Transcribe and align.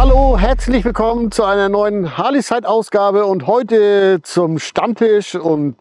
Hallo, 0.00 0.38
herzlich 0.38 0.84
willkommen 0.84 1.32
zu 1.32 1.42
einer 1.42 1.68
neuen 1.68 2.16
Harley-Side-Ausgabe 2.16 3.26
und 3.26 3.48
heute 3.48 4.20
zum 4.22 4.60
Stammtisch. 4.60 5.34
Und 5.34 5.74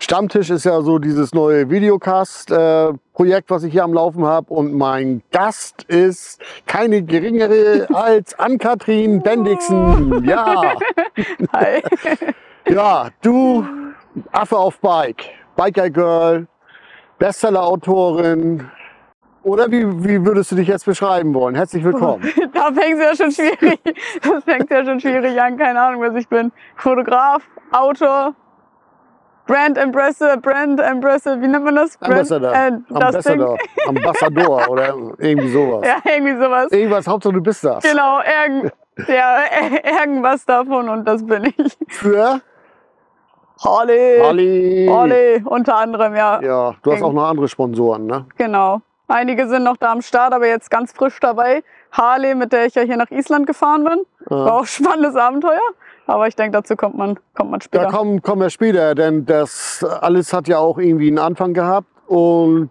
Stammtisch 0.00 0.50
ist 0.50 0.64
ja 0.64 0.80
so 0.80 0.98
dieses 0.98 1.32
neue 1.34 1.70
Videocast-Projekt, 1.70 3.48
was 3.48 3.62
ich 3.62 3.70
hier 3.70 3.84
am 3.84 3.94
Laufen 3.94 4.26
habe. 4.26 4.52
Und 4.52 4.74
mein 4.74 5.22
Gast 5.30 5.84
ist 5.84 6.40
keine 6.66 7.04
geringere 7.04 7.86
als 7.94 8.36
Ann-Kathrin 8.36 9.22
Bendixen. 9.22 10.24
Ja. 10.24 10.74
Hi. 11.52 11.80
Ja, 12.68 13.10
du 13.22 13.64
Affe 14.32 14.58
auf 14.58 14.80
Bike, 14.80 15.26
Biker 15.54 15.90
Girl, 15.90 16.48
Bestseller-Autorin. 17.20 18.68
Oder 19.42 19.70
wie, 19.70 19.86
wie 20.04 20.24
würdest 20.24 20.52
du 20.52 20.56
dich 20.56 20.68
jetzt 20.68 20.84
beschreiben 20.84 21.32
wollen? 21.34 21.54
Herzlich 21.54 21.82
willkommen. 21.82 22.22
Da 22.52 22.72
fängt 22.72 23.00
es 23.00 23.18
ja 23.18 23.24
schon 23.24 23.32
schwierig. 23.32 23.80
Das 24.22 24.44
fängt 24.44 24.70
ja 24.70 24.84
schon 24.84 25.00
schwierig 25.00 25.40
an. 25.40 25.56
Keine 25.56 25.80
Ahnung, 25.80 26.02
was 26.02 26.14
ich 26.14 26.28
bin. 26.28 26.52
Fotograf, 26.76 27.42
Autor, 27.72 28.34
Brand 29.46 29.78
Ambassador, 29.78 30.36
Brand 30.36 30.80
Ambassador, 30.80 31.40
wie 31.40 31.48
nennt 31.48 31.64
man 31.64 31.74
das? 31.74 31.96
Brand, 31.96 32.12
Ambassador, 32.12 32.52
äh, 32.52 32.70
das 32.88 33.04
Ambassador, 33.04 33.58
Ambassador 33.88 34.68
oder 34.68 34.94
irgendwie 35.18 35.48
sowas. 35.48 35.86
Ja, 35.86 35.96
irgendwie 36.04 36.36
sowas. 36.36 36.70
Irgendwas, 36.70 37.06
Hauptsache 37.08 37.32
du 37.32 37.40
bist 37.40 37.64
das. 37.64 37.82
Genau, 37.82 38.20
irgend, 38.20 38.72
ja, 39.08 39.38
irgendwas 40.02 40.44
davon 40.44 40.88
und 40.88 41.04
das 41.06 41.24
bin 41.24 41.52
ich. 41.56 41.76
Für 41.88 42.42
Harley. 43.64 44.20
Ali. 44.20 44.86
Harley, 44.90 45.42
unter 45.44 45.76
anderem, 45.76 46.14
ja. 46.14 46.40
Ja, 46.42 46.74
du 46.82 46.92
hast 46.92 47.02
auch 47.02 47.12
noch 47.12 47.28
andere 47.28 47.48
Sponsoren, 47.48 48.06
ne? 48.06 48.26
Genau. 48.36 48.82
Einige 49.10 49.48
sind 49.48 49.64
noch 49.64 49.76
da 49.76 49.90
am 49.92 50.02
Start, 50.02 50.32
aber 50.32 50.46
jetzt 50.46 50.70
ganz 50.70 50.92
frisch 50.92 51.18
dabei. 51.20 51.62
Harley, 51.92 52.34
mit 52.36 52.52
der 52.52 52.66
ich 52.66 52.74
ja 52.76 52.82
hier 52.82 52.96
nach 52.96 53.10
Island 53.10 53.46
gefahren 53.46 53.82
bin. 53.84 54.00
War 54.26 54.54
auch 54.54 54.60
ein 54.60 54.66
spannendes 54.66 55.16
Abenteuer. 55.16 55.58
Aber 56.06 56.28
ich 56.28 56.36
denke, 56.36 56.52
dazu 56.56 56.76
kommt 56.76 56.96
man, 56.96 57.18
kommt 57.34 57.50
man 57.50 57.60
später. 57.60 57.84
Da 57.86 57.90
kommen, 57.90 58.22
kommen 58.22 58.42
wir 58.42 58.50
später, 58.50 58.94
denn 58.94 59.26
das 59.26 59.84
alles 60.00 60.32
hat 60.32 60.46
ja 60.48 60.58
auch 60.58 60.78
irgendwie 60.78 61.08
einen 61.08 61.18
Anfang 61.18 61.54
gehabt. 61.54 61.88
Und 62.06 62.70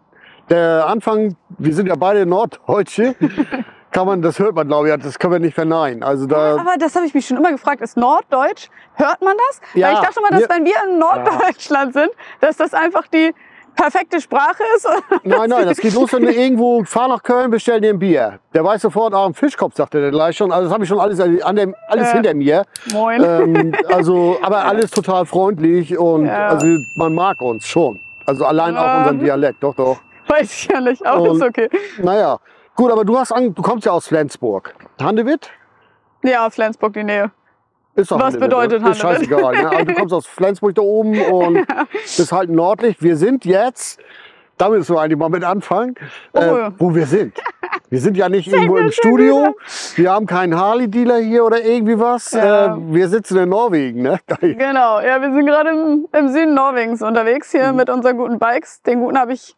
der 0.49 0.85
Anfang, 0.87 1.35
wir 1.57 1.73
sind 1.73 1.87
ja 1.87 1.95
beide 1.95 2.25
Norddeutsche, 2.25 3.15
kann 3.91 4.07
man, 4.07 4.21
das 4.21 4.39
hört 4.39 4.55
man, 4.55 4.67
glaube 4.67 4.89
ich, 4.89 5.03
das 5.03 5.19
können 5.19 5.33
wir 5.33 5.39
nicht 5.39 5.55
verneinen. 5.55 6.03
Also 6.03 6.25
da, 6.25 6.57
Aber 6.57 6.75
das 6.79 6.95
habe 6.95 7.05
ich 7.05 7.13
mich 7.13 7.27
schon 7.27 7.37
immer 7.37 7.51
gefragt. 7.51 7.81
Ist 7.81 7.97
Norddeutsch? 7.97 8.69
Hört 8.95 9.21
man 9.21 9.35
das? 9.49 9.61
Ja, 9.73 9.87
Weil 9.87 9.93
ich 9.95 9.99
dachte 9.99 10.19
immer, 10.19 10.29
dass 10.29 10.41
wir- 10.41 10.49
wenn 10.55 10.65
wir 10.65 10.75
in 10.89 10.99
Norddeutschland 10.99 11.93
sind, 11.93 12.09
dass 12.39 12.55
das 12.57 12.73
einfach 12.73 13.07
die 13.07 13.33
perfekte 13.79 14.19
Sprache 14.19 14.63
ist. 14.75 14.87
nein, 15.23 15.49
nein, 15.49 15.65
das 15.65 15.77
geht 15.77 15.93
los, 15.93 16.11
wenn 16.13 16.23
du 16.23 16.31
irgendwo, 16.33 16.83
fahr 16.83 17.07
nach 17.07 17.23
Köln, 17.23 17.49
bestell 17.49 17.79
dir 17.79 17.91
ein 17.91 17.99
Bier. 17.99 18.39
Der 18.53 18.63
weiß 18.63 18.81
sofort, 18.81 19.13
ah, 19.13 19.25
ein 19.25 19.33
Fischkopf, 19.33 19.75
sagt 19.75 19.95
er 19.95 20.11
gleich 20.11 20.35
schon. 20.37 20.51
Also 20.51 20.65
das 20.65 20.73
habe 20.73 20.83
ich 20.83 20.89
schon 20.89 20.99
alles, 20.99 21.19
an 21.19 21.55
dem, 21.55 21.75
alles 21.87 22.07
Ja. 22.09 22.13
hinter 22.13 22.33
mir. 22.33 22.63
Moin. 22.91 23.23
Ähm, 23.23 23.75
also, 23.87 24.37
aber 24.41 24.65
alles 24.65 24.91
total 24.91 25.25
freundlich 25.25 25.97
und 25.97 26.25
Ja. 26.25 26.49
also 26.49 26.67
man 26.95 27.13
mag 27.13 27.41
uns 27.41 27.65
schon. 27.65 27.99
Also 28.25 28.45
allein 28.45 28.77
auch 28.77 28.83
Ja. 28.83 28.97
unseren 28.99 29.19
Dialekt, 29.19 29.63
doch, 29.63 29.75
doch. 29.75 29.97
Weiß 30.27 30.51
ich 30.51 30.67
ja 30.71 30.79
nicht, 30.81 31.05
aber 31.05 31.31
ist 31.31 31.41
okay. 31.41 31.69
Naja, 32.03 32.37
gut, 32.75 32.91
aber 32.91 33.03
du 33.05 33.17
hast 33.17 33.31
an, 33.31 33.53
du 33.55 33.61
kommst 33.61 33.85
ja 33.85 33.93
aus 33.93 34.07
Flensburg. 34.07 34.75
Handewitt? 35.01 35.49
Ja, 36.23 36.49
Flensburg 36.49 36.93
die 36.93 37.03
Nähe. 37.03 37.31
Ist 38.01 38.11
doch 38.11 38.17
Was 38.17 38.25
Handewitt, 38.25 38.49
bedeutet 38.49 38.81
oder? 38.81 38.91
Ist 38.91 39.03
Handewitt? 39.03 39.29
scheißegal. 39.29 39.53
Ne? 39.55 39.69
Also 39.69 39.85
du 39.85 39.93
kommst 39.93 40.13
aus 40.13 40.25
Flensburg 40.27 40.75
da 40.75 40.81
oben 40.81 41.19
und 41.31 41.65
bist 41.93 42.31
halt 42.31 42.49
nördlich. 42.49 42.97
Wir 43.01 43.15
sind 43.17 43.45
jetzt, 43.45 43.99
da 44.57 44.69
müssen 44.69 44.95
wir 44.95 45.01
eigentlich 45.01 45.17
mal 45.19 45.29
mit 45.29 45.43
anfangen, 45.43 45.95
Oh. 46.33 46.39
äh, 46.39 46.71
wo 46.77 46.93
wir 46.95 47.05
sind. 47.05 47.33
Wir 47.89 47.99
sind 47.99 48.17
ja 48.17 48.29
nicht 48.29 48.47
irgendwo 48.51 48.77
im 48.77 48.91
Studio. 48.91 49.55
Wir 49.95 50.11
haben 50.11 50.25
keinen 50.27 50.55
Harley-Dealer 50.55 51.17
hier 51.17 51.43
oder 51.43 51.63
irgendwie 51.63 51.99
was. 51.99 52.31
Ja. 52.31 52.75
Äh, 52.75 52.77
wir 52.93 53.07
sitzen 53.09 53.37
in 53.37 53.49
Norwegen. 53.49 54.01
Ne? 54.03 54.19
Genau, 54.41 54.99
ja, 54.99 55.21
wir 55.21 55.31
sind 55.33 55.45
gerade 55.45 55.69
im, 55.71 56.07
im 56.11 56.29
Süden 56.29 56.53
Norwegens 56.53 57.01
unterwegs 57.01 57.51
Mhm. 57.53 57.57
hier 57.57 57.73
mit 57.73 57.89
unseren 57.89 58.17
guten 58.17 58.37
Bikes. 58.39 58.81
Den 58.83 58.99
guten 58.99 59.17
habe 59.19 59.33
ich, 59.33 59.55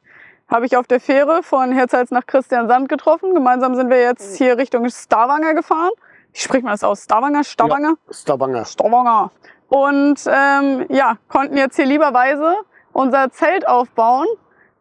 hab 0.50 0.64
ich 0.64 0.78
auf 0.78 0.88
der 0.88 1.00
Fähre 1.02 1.44
von 1.44 1.72
Herzhals 1.74 2.12
nach 2.12 2.26
Christiansand 2.26 2.88
getroffen. 2.90 3.34
Gemeinsam 3.34 3.76
sind 3.76 3.90
wir 3.90 3.98
Mhm. 3.98 4.04
jetzt 4.04 4.38
hier 4.38 4.58
Richtung 4.58 4.88
Stavanger 4.90 5.54
gefahren. 5.54 5.92
Wie 6.34 6.40
spricht 6.40 6.64
man 6.64 6.74
das 6.74 6.84
aus? 6.84 7.04
Stavanger? 7.04 7.44
Stavanger? 7.44 7.96
Stavanger. 8.10 8.66
Stavanger. 8.66 9.32
Und 9.70 10.20
ähm, 10.28 10.86
ja, 10.90 11.18
konnten 11.28 11.58
jetzt 11.58 11.76
hier 11.76 11.86
lieberweise 11.86 12.56
unser 12.94 13.32
Zelt 13.32 13.68
aufbauen 13.68 14.28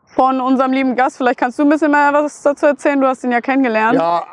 von 0.07 0.41
unserem 0.41 0.73
lieben 0.73 0.97
Gast. 0.97 1.17
Vielleicht 1.17 1.39
kannst 1.39 1.59
du 1.59 1.63
ein 1.63 1.69
bisschen 1.69 1.91
mehr 1.93 2.11
was 2.13 2.43
dazu 2.43 2.67
erzählen. 2.67 3.01
Du 3.01 3.07
hast 3.07 3.23
ihn 3.25 3.31
ja 3.33 3.41
kennengelernt. 3.41 3.95
Ja, 3.97 4.25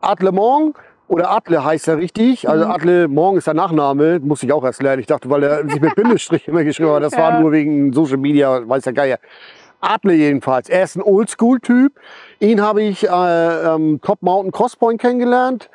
Adle 0.00 0.32
Morgen 0.32 0.74
oder 1.08 1.30
Adle 1.30 1.62
heißt 1.64 1.88
er 1.88 1.98
richtig. 1.98 2.48
Also 2.48 2.64
Mhm. 2.64 2.70
Adle 2.70 3.08
Morgen 3.08 3.36
ist 3.38 3.46
der 3.46 3.54
Nachname, 3.54 4.20
muss 4.20 4.42
ich 4.42 4.52
auch 4.52 4.64
erst 4.64 4.82
lernen. 4.82 5.00
Ich 5.00 5.06
dachte, 5.06 5.28
weil 5.28 5.42
er 5.42 5.68
sich 5.68 5.80
mit 5.80 5.94
Bindestrich 5.94 6.48
immer 6.48 6.64
geschrieben 6.64 6.90
hat, 6.92 7.02
das 7.02 7.12
war 7.16 7.32
Ja. 7.34 7.40
nur 7.40 7.52
wegen 7.52 7.92
Social 7.92 8.16
Media, 8.16 8.66
weiß 8.66 8.84
der 8.84 8.92
Geier. 8.94 9.18
Adle 9.80 10.14
jedenfalls. 10.14 10.70
Er 10.70 10.82
ist 10.84 10.96
ein 10.96 11.02
Oldschool-Typ. 11.02 11.92
Ihn 12.40 12.62
habe 12.62 12.82
ich 12.82 13.06
äh, 13.06 13.10
ähm, 13.74 14.00
Top 14.02 14.22
Mountain 14.22 14.50
Crosspoint 14.52 14.98
kennengelernt. 15.00 15.68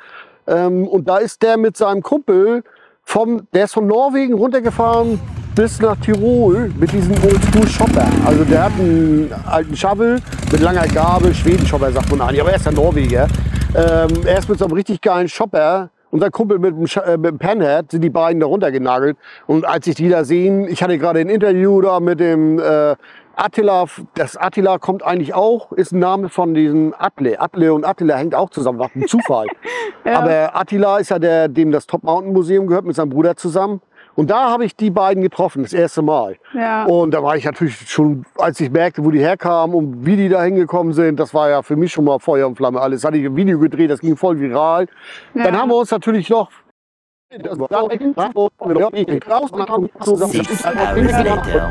Ähm, 0.46 0.86
und 0.86 1.08
da 1.08 1.18
ist 1.18 1.42
der 1.42 1.56
mit 1.56 1.76
seinem 1.76 2.02
Kumpel 2.02 2.62
vom, 3.04 3.46
der 3.52 3.64
ist 3.64 3.74
von 3.74 3.86
Norwegen 3.86 4.34
runtergefahren 4.34 5.20
bis 5.54 5.80
nach 5.80 5.96
Tirol 5.96 6.70
mit 6.78 6.92
diesem 6.92 7.12
Oldschool-Shopper. 7.12 8.06
Also 8.24 8.44
der 8.44 8.64
hat 8.64 8.72
einen 8.78 9.32
alten 9.46 9.76
Shovel 9.76 10.18
mit 10.50 10.60
langer 10.60 10.86
Gabel, 10.86 11.34
Schweden-Shopper 11.34 11.92
sagt 11.92 12.10
man 12.10 12.22
eigentlich, 12.22 12.40
aber 12.40 12.50
er 12.50 12.56
ist 12.56 12.66
ja 12.66 12.72
Norweger. 12.72 13.26
Ähm, 13.74 14.08
er 14.24 14.38
ist 14.38 14.48
mit 14.48 14.58
so 14.58 14.64
einem 14.64 14.74
richtig 14.74 15.00
geilen 15.00 15.28
Shopper 15.28 15.90
und 16.10 16.20
sein 16.20 16.30
Kumpel 16.30 16.58
mit 16.58 16.74
dem, 16.74 16.86
äh, 17.04 17.16
mit 17.16 17.32
dem 17.32 17.38
Panhead 17.38 17.90
sind 17.90 18.02
die 18.02 18.10
beiden 18.10 18.40
da 18.40 18.46
runtergenagelt. 18.46 19.16
Und 19.46 19.66
als 19.66 19.86
ich 19.86 19.94
die 19.94 20.08
da 20.08 20.24
sehen, 20.24 20.68
ich 20.68 20.82
hatte 20.82 20.98
gerade 20.98 21.20
ein 21.20 21.28
Interview 21.28 21.80
da 21.80 22.00
mit 22.00 22.20
dem 22.20 22.58
äh, 22.58 22.96
Attila, 23.36 23.86
das 24.14 24.36
Attila 24.36 24.78
kommt 24.78 25.02
eigentlich 25.02 25.34
auch, 25.34 25.72
ist 25.72 25.92
ein 25.92 25.98
Name 25.98 26.28
von 26.28 26.54
diesem 26.54 26.94
Atle. 26.98 27.40
Atle 27.40 27.72
und 27.74 27.84
Attila 27.84 28.16
hängt 28.16 28.34
auch 28.34 28.50
zusammen, 28.50 28.78
was 28.78 28.94
ein 28.94 29.06
Zufall. 29.06 29.46
Ja. 30.04 30.18
Aber 30.18 30.56
Attila 30.56 30.98
ist 30.98 31.10
ja 31.10 31.20
der, 31.20 31.46
dem 31.46 31.70
das 31.70 31.86
Top 31.86 32.02
Mountain 32.02 32.32
Museum 32.32 32.66
gehört, 32.66 32.84
mit 32.84 32.96
seinem 32.96 33.10
Bruder 33.10 33.36
zusammen. 33.36 33.80
Und 34.14 34.30
da 34.30 34.50
habe 34.50 34.64
ich 34.64 34.76
die 34.76 34.90
beiden 34.90 35.22
getroffen, 35.22 35.62
das 35.62 35.72
erste 35.72 36.02
Mal. 36.02 36.36
Ja. 36.54 36.84
Und 36.84 37.12
da 37.14 37.22
war 37.22 37.36
ich 37.36 37.44
natürlich 37.44 37.88
schon, 37.88 38.24
als 38.36 38.60
ich 38.60 38.70
merkte, 38.70 39.04
wo 39.04 39.10
die 39.10 39.20
herkamen 39.20 39.74
und 39.74 40.04
wie 40.04 40.16
die 40.16 40.28
da 40.28 40.42
hingekommen 40.42 40.92
sind, 40.92 41.18
das 41.18 41.32
war 41.32 41.48
ja 41.48 41.62
für 41.62 41.76
mich 41.76 41.92
schon 41.92 42.04
mal 42.04 42.18
Feuer 42.18 42.46
und 42.46 42.56
Flamme 42.56 42.80
alles. 42.80 43.04
Hatte 43.04 43.16
ich 43.16 43.24
ein 43.24 43.36
Video 43.36 43.58
gedreht, 43.58 43.90
das 43.90 44.00
ging 44.00 44.16
voll 44.16 44.38
viral. 44.38 44.86
Ja. 45.34 45.44
Dann 45.44 45.56
haben 45.56 45.70
wir 45.70 45.76
uns 45.76 45.90
natürlich 45.90 46.28
noch 46.28 46.50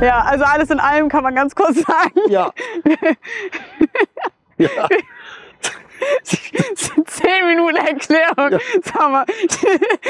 Ja, 0.01 0.21
also 0.21 0.43
alles 0.45 0.69
in 0.69 0.79
allem 0.79 1.09
kann 1.09 1.23
man 1.23 1.35
ganz 1.35 1.53
kurz 1.55 1.81
sagen. 1.81 2.19
Ja. 2.29 2.51
ja. 4.57 4.87
Zehn 7.05 7.47
Minuten 7.47 7.77
Erklärung. 7.77 8.59
Sag 8.83 9.11
mal. 9.11 9.25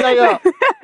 Ja, 0.00 0.10
ja, 0.10 0.40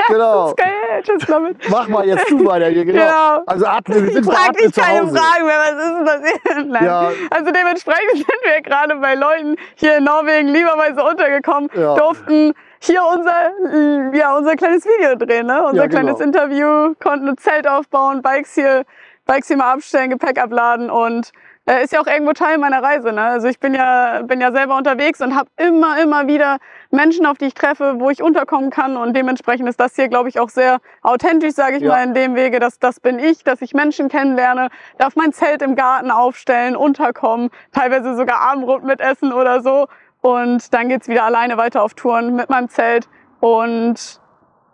genau. 0.09 0.55
Mach 1.71 1.89
mal 1.89 2.07
jetzt 2.07 2.31
du 2.31 2.45
weiter 2.47 2.67
hier, 2.67 2.85
genau. 2.85 3.03
Genau. 3.03 3.43
Also 3.47 3.67
Atle, 3.67 4.03
wir 4.05 4.13
sind 4.13 4.27
bei 4.27 4.33
Frag 4.35 4.49
Atle 4.51 4.63
dich 4.67 4.75
zu 4.75 4.81
keine. 4.81 5.09
Fragen 5.09 5.47
mehr, 5.47 5.59
was 5.59 5.85
ist 5.85 5.95
denn 5.95 6.05
passiert? 6.05 6.67
Nein. 6.69 6.85
Ja. 6.85 7.13
Also 7.31 7.51
dementsprechend 7.53 8.17
sind 8.17 8.41
wir 8.43 8.61
gerade 8.63 8.97
bei 8.97 9.15
Leuten 9.15 9.57
hier 9.77 9.99
in 9.99 10.05
Norwegen 10.05 10.49
lieberweise 10.49 11.03
untergekommen, 11.03 11.71
Ja. 11.75 11.95
durften 11.97 12.55
hier 12.81 13.03
unser, 13.05 14.13
ja, 14.17 14.37
unser 14.37 14.55
kleines 14.57 14.85
Video 14.85 15.17
drehen, 15.17 15.47
ne? 15.47 15.65
unser 15.65 15.83
Ja, 15.83 15.87
genau. 15.87 16.01
kleines 16.01 16.21
Interview, 16.21 16.95
konnten 17.03 17.29
ein 17.29 17.37
Zelt 17.39 17.67
aufbauen, 17.67 18.23
Bikes 18.23 18.55
hier, 18.55 18.85
Bikes 19.27 19.49
hier 19.49 19.57
mal 19.57 19.73
abstellen, 19.73 20.11
Gepäck 20.11 20.41
abladen 20.41 20.89
und 20.91 21.33
ist 21.77 21.93
ja 21.93 22.01
auch 22.01 22.07
irgendwo 22.07 22.33
Teil 22.33 22.59
meiner 22.59 22.83
Reise. 22.83 23.13
Ne? 23.13 23.23
Also 23.23 23.47
ich 23.49 23.61
bin 23.61 23.75
ja, 23.75 24.23
bin 24.23 24.41
ja 24.41 24.53
selber 24.53 24.77
unterwegs 24.77 25.21
und 25.21 25.37
habe 25.37 25.51
immer, 25.57 26.01
immer 26.03 26.27
wieder 26.27 26.59
Menschen, 26.91 27.27
auf 27.27 27.39
die 27.39 27.47
ich 27.47 27.55
treffe, 27.55 27.97
wo 27.99 28.11
ich 28.11 28.23
unterkommen 28.23 28.71
kann 28.71 28.97
und 28.97 29.15
dementsprechend 29.15 29.69
ist 29.69 29.79
das 29.79 29.95
hier, 29.95 30.09
glaube 30.09 30.29
ich, 30.29 30.41
auch 30.41 30.49
sehr 30.49 30.79
authentisch, 31.03 31.53
sage 31.55 31.77
ich 31.77 31.83
Ja. 31.83 31.91
mal, 31.91 32.05
in 32.05 32.15
dem 32.15 32.35
Wege, 32.35 32.59
dass 32.59 32.79
das 32.79 33.01
bin 33.01 33.19
ich, 33.19 33.45
dass 33.45 33.61
ich 33.63 33.75
Menschen 33.75 34.09
kennenlerne, 34.09 34.69
darf 34.99 35.15
mein 35.17 35.33
Zelt 35.33 35.63
im 35.63 35.77
Garten 35.77 36.11
aufstellen, 36.11 36.75
unterkommen, 36.77 37.51
teilweise 37.73 38.17
sogar 38.17 38.41
Abendbrot 38.41 38.85
mitessen 38.85 39.33
oder 39.33 39.61
so 39.61 39.89
und 40.23 40.73
dann 40.73 40.89
geht's 40.89 41.09
wieder 41.09 41.25
alleine 41.25 41.57
weiter 41.59 41.83
auf 41.83 41.95
Touren 41.95 42.35
mit 42.35 42.49
meinem 42.51 42.69
Zelt 42.69 43.09
und 43.41 44.21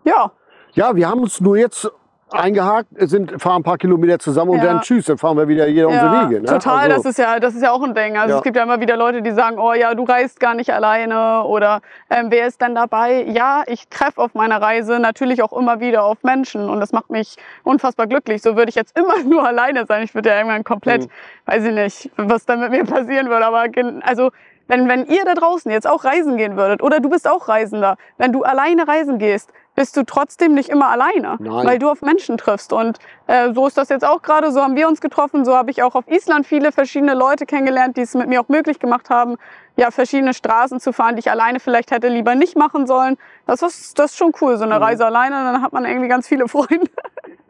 ja, 0.05 0.31
Ja, 0.75 0.94
wir 0.97 1.08
haben 1.08 1.20
uns 1.20 1.40
nur 1.40 1.56
jetzt 1.56 1.90
eingehakt, 2.31 2.88
sind, 2.97 3.41
fahren 3.41 3.61
ein 3.61 3.62
paar 3.62 3.79
Kilometer 3.79 4.19
zusammen 4.19 4.50
und 4.53 4.59
Ja. 4.59 4.65
dann 4.65 4.81
tschüss, 4.81 5.06
dann 5.06 5.19
fahren 5.19 5.37
wir 5.37 5.47
wieder 5.49 5.67
jeder 5.69 5.88
unsere 5.88 6.06
Ja, 6.15 6.23
Wege. 6.31 6.41
Ne? 6.41 6.47
total, 6.49 6.91
Also, 6.91 6.97
das, 6.97 7.05
ist 7.06 7.19
ja, 7.19 7.38
das 7.41 7.55
ist 7.55 7.62
ja 7.62 7.71
auch 7.71 7.82
ein 7.82 7.94
Ding. 7.94 8.17
Also 8.17 8.32
Ja. 8.32 8.37
es 8.38 8.43
gibt 8.43 8.56
ja 8.56 8.62
immer 8.62 8.81
wieder 8.81 8.97
Leute, 8.97 9.23
die 9.23 9.31
sagen, 9.32 9.59
oh 9.59 9.73
ja, 9.73 9.94
du 9.94 10.05
reist 10.05 10.41
gar 10.41 10.55
nicht 10.55 10.73
alleine 10.73 11.44
oder 11.44 11.81
ähm, 12.11 12.26
wer 12.31 12.47
ist 12.47 12.61
denn 12.61 12.75
dabei? 12.75 13.23
Ja, 13.29 13.62
ich 13.67 13.88
treffe 13.88 14.21
auf 14.21 14.35
meiner 14.35 14.61
Reise 14.61 14.99
natürlich 14.99 15.43
auch 15.43 15.53
immer 15.53 15.81
wieder 15.81 16.05
auf 16.05 16.23
Menschen 16.23 16.69
und 16.69 16.81
das 16.81 16.93
macht 16.93 17.11
mich 17.11 17.37
unfassbar 17.62 18.06
glücklich. 18.06 18.43
So 18.43 18.56
würde 18.56 18.71
ich 18.71 18.75
jetzt 18.75 18.99
immer 18.99 19.15
nur 19.25 19.47
alleine 19.47 19.87
sein. 19.87 20.03
Ich 20.03 20.15
würde 20.15 20.31
ja 20.31 20.37
irgendwann 20.37 20.65
komplett, 20.65 21.03
Mhm. 21.03 21.11
weiß 21.47 21.65
ich 21.65 21.73
nicht, 21.75 22.11
was 22.17 22.47
da 22.47 22.56
mit 22.56 22.71
mir 22.71 22.85
passieren 22.85 23.29
würde, 23.29 23.47
aber 23.47 23.65
also 24.03 24.31
wenn, 24.67 24.88
wenn 24.88 25.05
ihr 25.06 25.25
da 25.26 25.35
draußen 25.35 25.71
jetzt 25.71 25.87
auch 25.87 26.05
reisen 26.05 26.38
gehen 26.38 26.56
würdet 26.56 26.82
oder 26.82 27.00
du 27.00 27.11
bist 27.11 27.29
auch 27.29 27.49
Reisender, 27.49 27.97
wenn 28.17 28.32
du 28.32 28.44
alleine 28.44 28.88
reisen 28.88 29.19
gehst, 29.19 29.53
bist 29.75 29.97
du 29.97 30.05
trotzdem 30.05 30.55
nicht 30.55 30.69
immer 30.69 30.88
alleine, 30.88 31.37
Nein. 31.41 31.67
weil 31.67 31.79
du 31.79 31.91
auf 31.91 32.00
Menschen 32.03 32.38
triffst. 32.38 32.73
Und 32.73 32.99
äh, 33.26 33.53
so 33.53 33.67
ist 33.67 33.76
das 33.76 33.88
jetzt 33.88 34.05
auch 34.05 34.23
gerade, 34.23 34.53
so 34.53 34.62
haben 34.62 34.76
wir 34.76 34.87
uns 34.88 35.00
getroffen, 35.00 35.44
so 35.44 35.56
habe 35.56 35.71
ich 35.71 35.82
auch 35.82 35.94
auf 35.94 36.05
Island 36.09 36.47
viele 36.47 36.71
verschiedene 36.73 37.15
Leute 37.15 37.44
kennengelernt, 37.47 37.97
die 37.97 38.03
es 38.03 38.15
mit 38.15 38.29
mir 38.29 38.41
auch 38.41 38.49
möglich 38.49 38.79
gemacht 38.79 39.11
haben, 39.11 39.37
ja, 39.76 39.91
verschiedene 39.91 40.32
Straßen 40.35 40.79
zu 40.79 40.93
fahren, 40.93 41.17
die 41.17 41.21
ich 41.21 41.31
alleine 41.32 41.59
vielleicht 41.59 41.91
hätte 41.91 42.06
lieber 42.06 42.37
nicht 42.37 42.56
machen 42.56 42.87
sollen. 42.87 43.17
Das 43.47 43.62
ist, 43.62 43.99
das 43.99 44.12
ist 44.12 44.17
schon 44.19 44.32
cool, 44.41 44.56
so 44.56 44.62
eine 44.65 44.76
Mhm. 44.76 44.82
Reise 44.85 45.06
alleine, 45.06 45.35
dann 45.35 45.61
hat 45.62 45.73
man 45.73 45.85
irgendwie 45.85 46.06
ganz 46.09 46.29
viele 46.29 46.47
Freunde. 46.49 46.88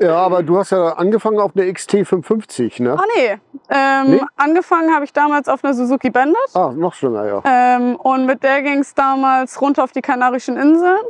ja, 0.00 0.17
aber 0.17 0.43
du 0.43 0.56
hast 0.59 0.71
ja 0.71 0.94
angefangen 0.94 1.38
auf 1.38 1.53
eine 1.55 1.67
XT550, 1.67 2.82
ne? 2.82 2.97
Ah 2.99 3.05
nee, 3.17 3.37
ähm, 3.69 4.11
Nee? 4.12 4.21
angefangen 4.37 4.94
habe 4.94 5.05
ich 5.05 5.12
damals 5.12 5.49
auf 5.49 5.62
einer 5.62 5.75
Suzuki 5.75 6.09
Bandit. 6.09 6.37
Ah, 6.55 6.73
noch 6.75 6.94
schlimmer, 6.94 7.26
ja. 7.26 7.43
Ähm, 7.44 7.97
und 7.97 8.25
mit 8.25 8.43
der 8.43 8.62
ging 8.62 8.79
es 8.79 8.94
damals 8.94 9.61
runter 9.61 9.85
auf 9.85 9.93
die 9.93 10.00
Kanarischen 10.03 10.56
Inseln. 10.56 11.00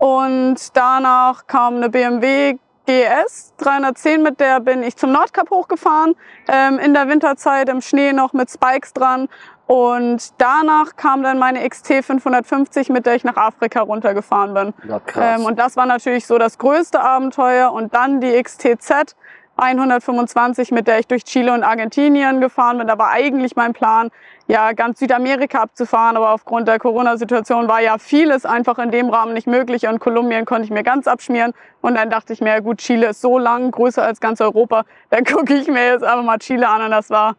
Und 0.00 0.56
danach 0.78 1.46
kam 1.46 1.76
eine 1.76 1.90
BMW 1.90 2.56
GS 2.86 3.52
310, 3.58 4.22
mit 4.22 4.40
der 4.40 4.58
bin 4.60 4.82
ich 4.82 4.96
zum 4.96 5.12
Nordkap 5.12 5.50
hochgefahren. 5.50 6.16
Ähm, 6.48 6.78
in 6.78 6.94
der 6.94 7.06
Winterzeit 7.06 7.68
im 7.68 7.82
Schnee 7.82 8.14
noch 8.14 8.32
mit 8.32 8.50
Spikes 8.50 8.94
dran. 8.94 9.28
Und 9.66 10.32
danach 10.38 10.96
kam 10.96 11.22
dann 11.22 11.38
meine 11.38 11.68
XT 11.68 12.02
550, 12.02 12.88
mit 12.88 13.04
der 13.04 13.14
ich 13.14 13.24
nach 13.24 13.36
Afrika 13.36 13.82
runtergefahren 13.82 14.54
bin. 14.54 14.74
Ja, 14.88 15.00
krass. 15.00 15.38
Ähm, 15.38 15.44
und 15.46 15.58
das 15.58 15.76
war 15.76 15.84
natürlich 15.84 16.26
so 16.26 16.38
das 16.38 16.56
größte 16.56 17.00
Abenteuer. 17.00 17.70
Und 17.70 17.94
dann 17.94 18.22
die 18.22 18.42
XTZ 18.42 19.14
125, 19.60 20.70
mit 20.70 20.88
der 20.88 20.98
ich 20.98 21.06
durch 21.06 21.24
Chile 21.24 21.52
und 21.52 21.62
Argentinien 21.62 22.40
gefahren 22.40 22.78
bin. 22.78 22.86
Da 22.86 22.98
war 22.98 23.10
eigentlich 23.10 23.56
mein 23.56 23.72
Plan, 23.72 24.10
ja, 24.48 24.72
ganz 24.72 24.98
Südamerika 24.98 25.60
abzufahren. 25.60 26.16
Aber 26.16 26.30
aufgrund 26.32 26.66
der 26.66 26.78
Corona-Situation 26.78 27.68
war 27.68 27.80
ja 27.80 27.98
vieles 27.98 28.46
einfach 28.46 28.78
in 28.78 28.90
dem 28.90 29.10
Rahmen 29.10 29.34
nicht 29.34 29.46
möglich. 29.46 29.86
Und 29.86 30.00
Kolumbien 30.00 30.44
konnte 30.44 30.64
ich 30.64 30.70
mir 30.70 30.82
ganz 30.82 31.06
abschmieren. 31.06 31.52
Und 31.82 31.94
dann 31.96 32.10
dachte 32.10 32.32
ich 32.32 32.40
mir, 32.40 32.48
ja 32.50 32.60
gut, 32.60 32.78
Chile 32.78 33.08
ist 33.08 33.20
so 33.20 33.38
lang, 33.38 33.70
größer 33.70 34.02
als 34.02 34.20
ganz 34.20 34.40
Europa. 34.40 34.84
Dann 35.10 35.24
gucke 35.30 35.54
ich 35.54 35.68
mir 35.68 35.92
jetzt 35.92 36.04
einfach 36.04 36.24
mal 36.24 36.38
Chile 36.38 36.68
an. 36.68 36.82
Und 36.82 36.90
das 36.90 37.10
war, 37.10 37.36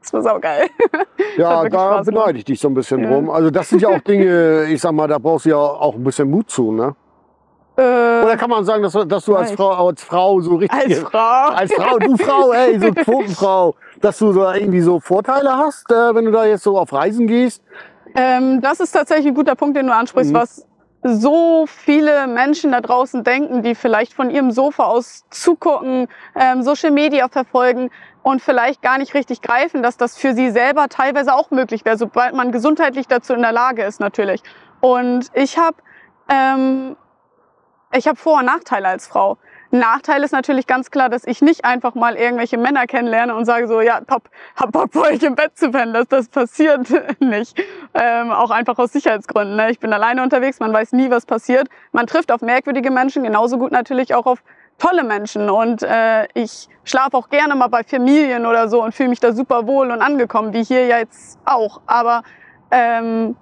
das 0.00 0.12
war 0.12 0.22
saugeil. 0.22 0.66
ja, 1.36 1.68
da 1.68 2.02
beneide 2.02 2.38
ich 2.38 2.44
dich 2.44 2.58
so 2.58 2.68
ein 2.68 2.74
bisschen 2.74 3.04
Ja. 3.04 3.10
drum. 3.10 3.30
Also 3.30 3.50
das 3.50 3.68
sind 3.68 3.82
ja 3.82 3.88
auch 3.88 4.00
Dinge, 4.06 4.64
ich 4.64 4.80
sag 4.80 4.92
mal, 4.92 5.06
da 5.08 5.18
brauchst 5.18 5.44
du 5.44 5.50
ja 5.50 5.56
auch 5.56 5.94
ein 5.94 6.02
bisschen 6.04 6.30
Mut 6.30 6.50
zu, 6.50 6.72
ne? 6.72 6.94
Äh, 7.76 7.80
Oder 8.24 8.36
kann 8.36 8.50
man 8.50 8.64
sagen, 8.64 8.82
dass, 8.82 8.92
du- 8.92 9.04
dass 9.04 9.24
du 9.24 9.34
als. 9.34 9.52
Frau, 9.52 9.86
als 9.88 10.02
Frau 10.02 10.40
so 10.40 10.56
richtig... 10.56 10.78
als 10.78 10.98
Frau. 10.98 11.48
Als 11.54 11.72
Frau, 11.72 11.98
du 11.98 12.16
Frau, 12.16 12.52
ey, 12.52 12.78
so 12.78 12.92
Quotenfrau, 12.94 13.74
dass 14.00 14.18
du 14.18 14.32
so 14.32 14.42
irgendwie 14.50 14.80
so 14.80 15.00
Vorteile 15.00 15.56
hast, 15.56 15.90
äh, 15.90 16.14
wenn 16.14 16.24
du 16.26 16.30
da 16.32 16.44
jetzt 16.44 16.64
so 16.64 16.78
auf 16.78 16.92
Reisen 16.92 17.26
gehst. 17.26 17.62
Ähm, 18.14 18.60
das 18.60 18.80
ist 18.80 18.92
tatsächlich 18.92 19.28
ein 19.28 19.34
guter 19.34 19.54
Punkt, 19.54 19.76
den 19.76 19.86
du 19.86 19.94
ansprichst, 19.94 20.32
Mhm. 20.32 20.36
was 20.36 20.66
so 21.04 21.64
viele 21.66 22.26
Menschen 22.28 22.70
da 22.72 22.80
draußen 22.80 23.24
denken, 23.24 23.62
die 23.62 23.74
vielleicht 23.74 24.12
von 24.14 24.30
ihrem 24.30 24.50
Sofa 24.52 24.84
aus 24.84 25.24
zugucken, 25.30 26.06
ähm, 26.36 26.62
Social 26.62 26.90
Media 26.92 27.26
verfolgen 27.28 27.90
und 28.22 28.40
vielleicht 28.40 28.82
gar 28.82 28.98
nicht 28.98 29.14
richtig 29.14 29.40
greifen, 29.42 29.82
dass 29.82 29.96
das 29.96 30.16
für 30.16 30.32
sie 30.34 30.50
selber 30.50 30.88
teilweise 30.88 31.34
auch 31.34 31.50
möglich 31.50 31.84
wäre, 31.84 31.96
sobald 31.96 32.34
man 32.36 32.52
gesundheitlich 32.52 33.08
dazu 33.08 33.32
in 33.32 33.42
der 33.42 33.50
Lage 33.50 33.82
ist 33.82 33.98
natürlich. 33.98 34.42
Und 34.80 35.26
ich 35.34 35.58
habe 35.58 35.76
ähm, 36.28 36.96
ich 37.94 38.08
habe 38.08 38.16
Vor- 38.16 38.38
und 38.38 38.46
Nachteile 38.46 38.88
als 38.88 39.06
Frau. 39.06 39.38
Nachteil 39.70 40.22
ist 40.22 40.32
natürlich 40.32 40.66
ganz 40.66 40.90
klar, 40.90 41.08
dass 41.08 41.26
ich 41.26 41.40
nicht 41.40 41.64
einfach 41.64 41.94
mal 41.94 42.16
irgendwelche 42.16 42.58
Männer 42.58 42.86
kennenlerne 42.86 43.34
und 43.34 43.46
sage 43.46 43.66
so, 43.66 43.80
ja, 43.80 44.00
top, 44.02 44.28
hab 44.54 44.70
Bock 44.72 44.90
bei 44.92 45.12
euch 45.12 45.22
im 45.22 45.34
Bett 45.34 45.56
zu 45.56 45.70
pennen. 45.70 45.94
Das, 45.94 46.08
das 46.08 46.28
passiert 46.28 46.88
nicht. 47.20 47.58
Ähm, 47.94 48.30
auch 48.30 48.50
einfach 48.50 48.78
aus 48.78 48.92
Sicherheitsgründen. 48.92 49.56
Ne? 49.56 49.70
Ich 49.70 49.80
bin 49.80 49.92
alleine 49.92 50.22
unterwegs, 50.22 50.60
man 50.60 50.72
weiß 50.72 50.92
nie, 50.92 51.10
was 51.10 51.24
passiert. 51.24 51.68
Man 51.92 52.06
trifft 52.06 52.30
auf 52.32 52.42
merkwürdige 52.42 52.90
Menschen, 52.90 53.22
genauso 53.22 53.56
gut 53.56 53.72
natürlich 53.72 54.14
auch 54.14 54.26
auf 54.26 54.42
tolle 54.78 55.04
Menschen. 55.04 55.48
Und 55.48 55.82
äh, 55.82 56.26
ich 56.34 56.68
schlafe 56.84 57.16
auch 57.16 57.30
gerne 57.30 57.54
mal 57.54 57.68
bei 57.68 57.82
Familien 57.82 58.44
oder 58.44 58.68
so 58.68 58.82
und 58.82 58.94
fühle 58.94 59.08
mich 59.08 59.20
da 59.20 59.32
super 59.32 59.66
wohl 59.66 59.90
und 59.90 60.02
angekommen, 60.02 60.52
wie 60.52 60.64
hier 60.64 60.86
ja 60.86 60.98
jetzt 60.98 61.38
auch. 61.46 61.80
Aber 61.86 62.24
ähm, 62.70 63.36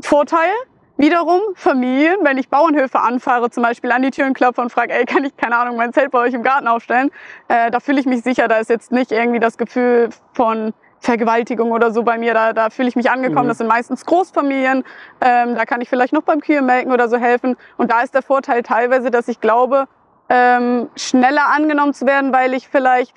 Vorteil, 0.00 0.50
Wiederum 0.96 1.40
Familien, 1.54 2.16
wenn 2.22 2.38
ich 2.38 2.48
Bauernhöfe 2.48 3.00
anfahre, 3.00 3.50
zum 3.50 3.62
Beispiel 3.62 3.90
an 3.92 4.02
die 4.02 4.10
Türen 4.10 4.34
klopfe 4.34 4.60
und 4.60 4.70
frage, 4.70 4.92
ey, 4.92 5.04
kann 5.04 5.24
ich, 5.24 5.36
keine 5.36 5.56
Ahnung, 5.56 5.76
mein 5.76 5.92
Zelt 5.92 6.10
bei 6.10 6.18
euch 6.18 6.34
im 6.34 6.42
Garten 6.42 6.68
aufstellen, 6.68 7.10
äh, 7.48 7.70
da 7.70 7.80
fühle 7.80 7.98
ich 7.98 8.06
mich 8.06 8.22
sicher, 8.22 8.46
da 8.46 8.58
ist 8.58 8.70
jetzt 8.70 8.92
nicht 8.92 9.10
irgendwie 9.10 9.40
das 9.40 9.56
Gefühl 9.56 10.10
von 10.34 10.74
Vergewaltigung 11.00 11.72
oder 11.72 11.90
so 11.90 12.04
bei 12.04 12.16
mir, 12.16 12.32
da, 12.32 12.52
da 12.52 12.70
fühle 12.70 12.88
ich 12.88 12.96
mich 12.96 13.10
angekommen. 13.10 13.46
Mhm. 13.46 13.48
Das 13.48 13.58
sind 13.58 13.66
meistens 13.66 14.06
Großfamilien, 14.06 14.84
ähm, 15.20 15.54
da 15.56 15.64
kann 15.64 15.80
ich 15.80 15.88
vielleicht 15.88 16.12
noch 16.12 16.22
beim 16.22 16.40
Kühemelken 16.40 16.92
oder 16.92 17.08
so 17.08 17.16
helfen. 17.16 17.56
Und 17.76 17.90
da 17.90 18.02
ist 18.02 18.14
der 18.14 18.22
Vorteil 18.22 18.62
teilweise, 18.62 19.10
dass 19.10 19.28
ich 19.28 19.40
glaube, 19.40 19.88
ähm, 20.28 20.88
schneller 20.96 21.48
angenommen 21.48 21.92
zu 21.92 22.06
werden, 22.06 22.32
weil 22.32 22.54
ich 22.54 22.68
vielleicht 22.68 23.14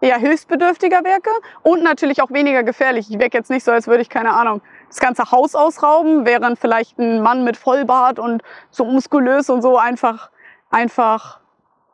eher 0.00 0.18
hilfsbedürftiger 0.18 1.04
wirke 1.04 1.30
und 1.62 1.82
natürlich 1.82 2.22
auch 2.22 2.30
weniger 2.30 2.62
gefährlich. 2.62 3.06
Ich 3.10 3.18
wirke 3.18 3.38
jetzt 3.38 3.50
nicht 3.50 3.64
so, 3.64 3.72
als 3.72 3.86
würde 3.86 4.02
ich, 4.02 4.08
keine 4.08 4.32
Ahnung, 4.32 4.60
das 4.88 5.00
ganze 5.00 5.30
Haus 5.30 5.54
ausrauben, 5.54 6.26
während 6.26 6.58
vielleicht 6.58 6.98
ein 6.98 7.20
Mann 7.22 7.44
mit 7.44 7.56
Vollbart 7.56 8.18
und 8.18 8.42
so 8.70 8.84
muskulös 8.84 9.50
und 9.50 9.62
so 9.62 9.78
einfach, 9.78 10.30
einfach 10.70 11.40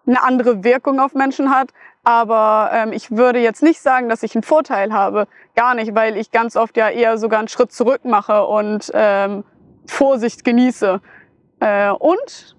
eine 0.06 0.22
andere 0.22 0.64
Wirkung 0.64 1.00
auf 1.00 1.14
Menschen 1.14 1.50
hat. 1.50 1.70
Aber 2.04 2.70
ähm, 2.72 2.92
ich 2.92 3.10
würde 3.10 3.38
jetzt 3.38 3.62
nicht 3.62 3.80
sagen, 3.80 4.08
dass 4.08 4.22
ich 4.22 4.34
einen 4.34 4.42
Vorteil 4.42 4.92
habe. 4.92 5.26
Gar 5.56 5.74
nicht, 5.74 5.94
weil 5.94 6.16
ich 6.16 6.30
ganz 6.30 6.56
oft 6.56 6.76
ja 6.76 6.90
eher 6.90 7.16
sogar 7.16 7.38
einen 7.38 7.48
Schritt 7.48 7.72
zurück 7.72 8.04
mache 8.04 8.44
und 8.44 8.90
ähm, 8.94 9.44
Vorsicht 9.86 10.44
genieße. 10.44 11.00
Äh, 11.60 11.90
und 11.90 12.56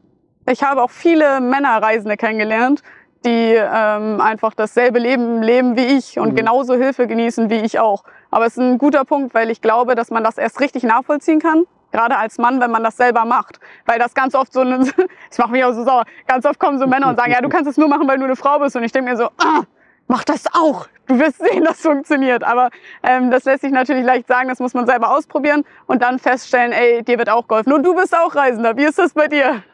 ich 0.49 0.63
habe 0.63 0.81
auch 0.81 0.89
viele 0.89 1.41
Männerreisende 1.41 2.17
kennengelernt, 2.17 2.81
die 3.23 3.55
ähm, 3.55 4.21
einfach 4.21 4.53
dasselbe 4.55 4.99
Leben 4.99 5.41
leben 5.41 5.75
wie 5.77 5.85
ich 5.97 6.19
und 6.19 6.31
Mhm. 6.31 6.35
genauso 6.35 6.75
Hilfe 6.75 7.05
genießen 7.07 7.49
wie 7.49 7.59
ich 7.59 7.79
auch. 7.79 8.03
Aber 8.35 8.47
es 8.47 8.57
ist 8.57 8.61
ein 8.61 8.77
guter 8.77 9.05
Punkt, 9.05 9.33
weil 9.33 9.49
ich 9.49 9.61
glaube, 9.61 9.95
dass 9.95 10.11
man 10.11 10.21
das 10.21 10.37
erst 10.37 10.59
richtig 10.59 10.83
nachvollziehen 10.83 11.39
kann. 11.39 11.63
Gerade 11.93 12.17
als 12.17 12.37
Mann, 12.37 12.59
wenn 12.59 12.69
man 12.69 12.83
das 12.83 12.97
selber 12.97 13.23
macht. 13.23 13.61
Weil 13.85 13.97
das 13.97 14.13
ganz 14.13 14.35
oft 14.35 14.51
so 14.51 14.59
eine, 14.59 14.79
das 15.29 15.37
macht 15.37 15.51
mich 15.51 15.63
auch 15.63 15.71
so 15.71 15.85
sauer. 15.85 16.03
Ganz 16.27 16.45
oft 16.45 16.59
kommen 16.59 16.77
so 16.77 16.85
Männer 16.85 17.07
und 17.07 17.15
sagen, 17.15 17.31
ja, 17.31 17.39
du 17.39 17.47
kannst 17.47 17.69
es 17.69 17.77
nur 17.77 17.87
machen, 17.87 18.05
weil 18.09 18.17
du 18.17 18.25
eine 18.25 18.35
Frau 18.35 18.59
bist. 18.59 18.75
Und 18.75 18.83
ich 18.83 18.91
denke 18.91 19.09
mir 19.09 19.15
so, 19.15 19.29
ah, 19.37 19.63
mach 20.07 20.23
das 20.23 20.45
auch. 20.53 20.87
Du 21.07 21.19
wirst 21.19 21.37
sehen, 21.37 21.63
das 21.63 21.81
funktioniert. 21.81 22.43
Aber 22.43 22.69
ähm, 23.03 23.29
das 23.29 23.45
lässt 23.45 23.61
sich 23.61 23.71
natürlich 23.71 24.05
leicht 24.05 24.27
sagen, 24.27 24.49
das 24.49 24.59
muss 24.59 24.73
man 24.73 24.87
selber 24.87 25.15
ausprobieren 25.15 25.63
und 25.85 26.01
dann 26.01 26.17
feststellen, 26.17 26.71
ey, 26.71 27.03
dir 27.03 27.19
wird 27.19 27.29
auch 27.29 27.47
geholfen. 27.47 27.73
Und 27.73 27.85
du 27.85 27.95
bist 27.95 28.15
auch 28.15 28.35
Reisender. 28.35 28.75
Wie 28.75 28.85
ist 28.85 28.97
das 28.97 29.13
bei 29.13 29.27
dir? 29.27 29.63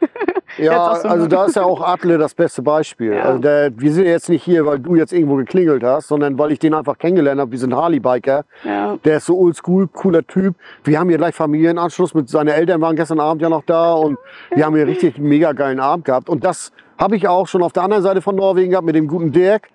Ja, 0.58 0.88
also 0.88 1.26
da 1.28 1.46
ist 1.46 1.56
ja 1.56 1.62
auch 1.62 1.80
Adle 1.80 2.18
das 2.18 2.34
beste 2.34 2.60
Beispiel. 2.60 3.14
Ja. 3.14 3.22
Also 3.22 3.38
der, 3.38 3.72
wir 3.74 3.90
sind 3.90 4.04
jetzt 4.04 4.28
nicht 4.28 4.44
hier, 4.44 4.66
weil 4.66 4.78
du 4.80 4.96
jetzt 4.96 5.14
irgendwo 5.14 5.36
geklingelt 5.36 5.82
hast, 5.82 6.08
sondern 6.08 6.38
weil 6.38 6.52
ich 6.52 6.58
den 6.58 6.74
einfach 6.74 6.98
kennengelernt 6.98 7.40
habe. 7.40 7.50
Wir 7.52 7.58
sind 7.58 7.74
Harley-Biker. 7.74 8.44
Ja. 8.62 8.98
Der 9.02 9.16
ist 9.16 9.24
so 9.24 9.38
oldschool, 9.38 9.88
cooler 9.88 10.26
Typ. 10.26 10.54
Wir 10.84 11.00
haben 11.00 11.08
hier 11.08 11.16
gleich 11.16 11.34
Familienanschluss. 11.34 12.12
Mit 12.12 12.28
seine 12.28 12.52
Eltern 12.52 12.82
waren 12.82 12.96
gestern 12.96 13.18
Abend 13.18 13.40
ja 13.40 13.48
noch 13.48 13.64
da 13.64 13.94
und 13.94 14.18
wir 14.54 14.66
haben 14.66 14.76
hier 14.76 14.86
richtig 14.86 15.16
einen 15.16 15.28
mega 15.28 15.52
geilen 15.52 15.80
Abend 15.80 16.04
gehabt. 16.04 16.28
Und 16.28 16.44
das 16.44 16.70
habe 16.98 17.16
ich 17.16 17.26
auch 17.26 17.48
schon 17.48 17.62
auf 17.62 17.72
der 17.72 17.82
anderen 17.82 18.02
Seite 18.02 18.20
von 18.20 18.36
Norwegen 18.36 18.70
gehabt 18.70 18.86
mit 18.86 18.94
dem 18.94 19.08
guten 19.08 19.32
Dirk. 19.32 19.68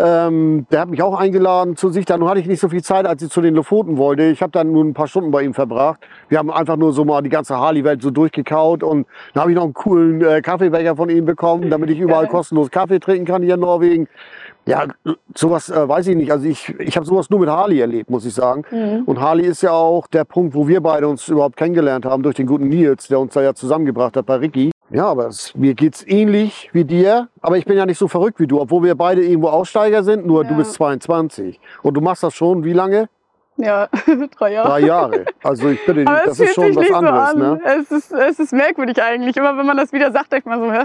Ähm, 0.00 0.66
der 0.70 0.82
hat 0.82 0.90
mich 0.90 1.02
auch 1.02 1.18
eingeladen 1.18 1.74
zu 1.74 1.88
sich. 1.88 2.04
Dann 2.04 2.24
hatte 2.28 2.38
ich 2.38 2.46
nicht 2.46 2.60
so 2.60 2.68
viel 2.68 2.82
Zeit, 2.84 3.04
als 3.04 3.20
ich 3.20 3.30
zu 3.30 3.40
den 3.40 3.56
Lofoten 3.56 3.96
wollte. 3.96 4.22
Ich 4.24 4.42
habe 4.42 4.52
dann 4.52 4.70
nur 4.70 4.84
ein 4.84 4.94
paar 4.94 5.08
Stunden 5.08 5.32
bei 5.32 5.42
ihm 5.42 5.54
verbracht. 5.54 5.98
Wir 6.28 6.38
haben 6.38 6.52
einfach 6.52 6.76
nur 6.76 6.92
so 6.92 7.04
mal 7.04 7.20
die 7.20 7.30
ganze 7.30 7.56
Harley-Welt 7.56 8.00
so 8.00 8.12
durchgekaut. 8.12 8.84
Und 8.84 9.08
dann 9.34 9.40
habe 9.40 9.50
ich 9.50 9.56
noch 9.56 9.64
einen 9.64 9.74
coolen 9.74 10.22
äh, 10.22 10.40
Kaffeebecher 10.40 10.94
von 10.94 11.08
ihm 11.08 11.24
bekommen, 11.24 11.68
damit 11.70 11.90
ich 11.90 11.98
überall 11.98 12.28
kostenlos 12.28 12.70
Kaffee 12.70 13.00
trinken 13.00 13.26
kann 13.26 13.42
hier 13.42 13.54
in 13.54 13.60
Norwegen. 13.60 14.08
Ja, 14.66 14.84
sowas 15.34 15.68
äh, 15.68 15.88
weiß 15.88 16.06
ich 16.06 16.16
nicht. 16.16 16.30
Also 16.30 16.46
ich, 16.46 16.68
ich 16.78 16.96
habe 16.96 17.04
sowas 17.04 17.28
nur 17.28 17.40
mit 17.40 17.48
Harley 17.48 17.80
erlebt, 17.80 18.08
muss 18.08 18.24
ich 18.24 18.34
sagen. 18.34 18.62
Mhm. 18.70 19.02
Und 19.04 19.20
Harley 19.20 19.46
ist 19.46 19.62
ja 19.62 19.72
auch 19.72 20.06
der 20.06 20.24
Punkt, 20.24 20.54
wo 20.54 20.68
wir 20.68 20.80
beide 20.80 21.08
uns 21.08 21.26
überhaupt 21.26 21.56
kennengelernt 21.56 22.04
haben, 22.04 22.22
durch 22.22 22.36
den 22.36 22.46
guten 22.46 22.68
Nils, 22.68 23.08
der 23.08 23.18
uns 23.18 23.34
da 23.34 23.42
ja 23.42 23.54
zusammengebracht 23.54 24.16
hat 24.16 24.26
bei 24.26 24.36
Ricky. 24.36 24.70
Ja, 24.90 25.06
aber 25.06 25.26
es, 25.26 25.54
mir 25.54 25.74
geht's 25.74 26.02
ähnlich 26.06 26.70
wie 26.72 26.84
dir, 26.84 27.28
aber 27.42 27.58
ich 27.58 27.66
bin 27.66 27.76
ja 27.76 27.84
nicht 27.84 27.98
so 27.98 28.08
verrückt 28.08 28.40
wie 28.40 28.46
du, 28.46 28.60
obwohl 28.60 28.82
wir 28.84 28.94
beide 28.94 29.22
irgendwo 29.22 29.48
Aussteiger 29.48 30.02
sind, 30.02 30.26
nur 30.26 30.44
du 30.44 30.52
Ja. 30.52 30.56
bist 30.56 30.72
22. 30.74 31.60
Und 31.82 31.94
du 31.94 32.00
machst 32.00 32.22
das 32.22 32.34
schon 32.34 32.64
wie 32.64 32.72
lange? 32.72 33.08
Ja, 33.58 33.88
drei 34.38 34.52
Jahre. 34.52 34.68
Drei 34.68 34.80
Jahre. 34.80 35.24
Also 35.42 35.68
ich 35.68 35.84
bitte 35.84 36.04
dich, 36.04 36.08
das 36.24 36.40
ist 36.40 36.54
schon 36.54 36.74
was 36.74 36.76
nicht 36.76 36.94
anderes, 36.94 37.30
so 37.32 37.38
ne? 37.38 37.60
Es, 37.64 37.90
ist, 37.90 38.12
es 38.12 38.38
ist 38.38 38.52
merkwürdig 38.52 39.02
eigentlich. 39.02 39.36
Immer 39.36 39.58
wenn 39.58 39.66
man 39.66 39.76
das 39.76 39.92
wieder 39.92 40.10
sagt, 40.12 40.32
denkt 40.32 40.46
man 40.46 40.60
so, 40.60 40.72
hä? 40.72 40.84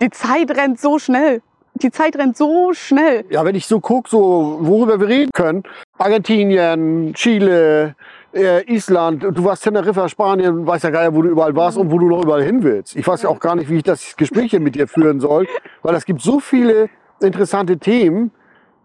die 0.00 0.10
Zeit 0.10 0.50
rennt 0.56 0.80
so 0.80 0.98
schnell. 0.98 1.42
Die 1.74 1.90
Zeit 1.90 2.16
rennt 2.16 2.36
so 2.36 2.72
schnell. 2.72 3.24
Ja, 3.30 3.44
wenn 3.44 3.56
ich 3.56 3.66
so 3.66 3.80
gucke, 3.80 4.08
so, 4.08 4.58
worüber 4.60 5.00
wir 5.00 5.08
reden 5.08 5.30
können, 5.34 5.64
Argentinien, 5.98 7.12
Chile, 7.14 7.96
äh, 8.34 8.62
Island, 8.72 9.22
du 9.22 9.44
warst 9.44 9.62
Teneriffa, 9.62 10.08
Spanien, 10.08 10.66
weiß 10.66 10.82
ja 10.82 10.90
gar 10.90 11.04
nicht, 11.04 11.16
wo 11.16 11.22
du 11.22 11.28
überall 11.28 11.54
warst 11.54 11.78
und 11.78 11.90
wo 11.90 11.98
du 11.98 12.08
noch 12.08 12.22
überall 12.22 12.42
hin 12.42 12.62
willst. 12.62 12.96
Ich 12.96 13.06
weiß 13.06 13.22
ja 13.22 13.28
auch 13.28 13.40
gar 13.40 13.54
nicht, 13.54 13.70
wie 13.70 13.76
ich 13.76 13.82
das 13.82 14.16
Gespräch 14.16 14.50
hier 14.50 14.60
mit 14.60 14.74
dir 14.74 14.88
führen 14.88 15.20
soll, 15.20 15.46
weil 15.82 15.94
es 15.94 16.04
gibt 16.04 16.20
so 16.20 16.40
viele 16.40 16.88
interessante 17.20 17.78
Themen, 17.78 18.32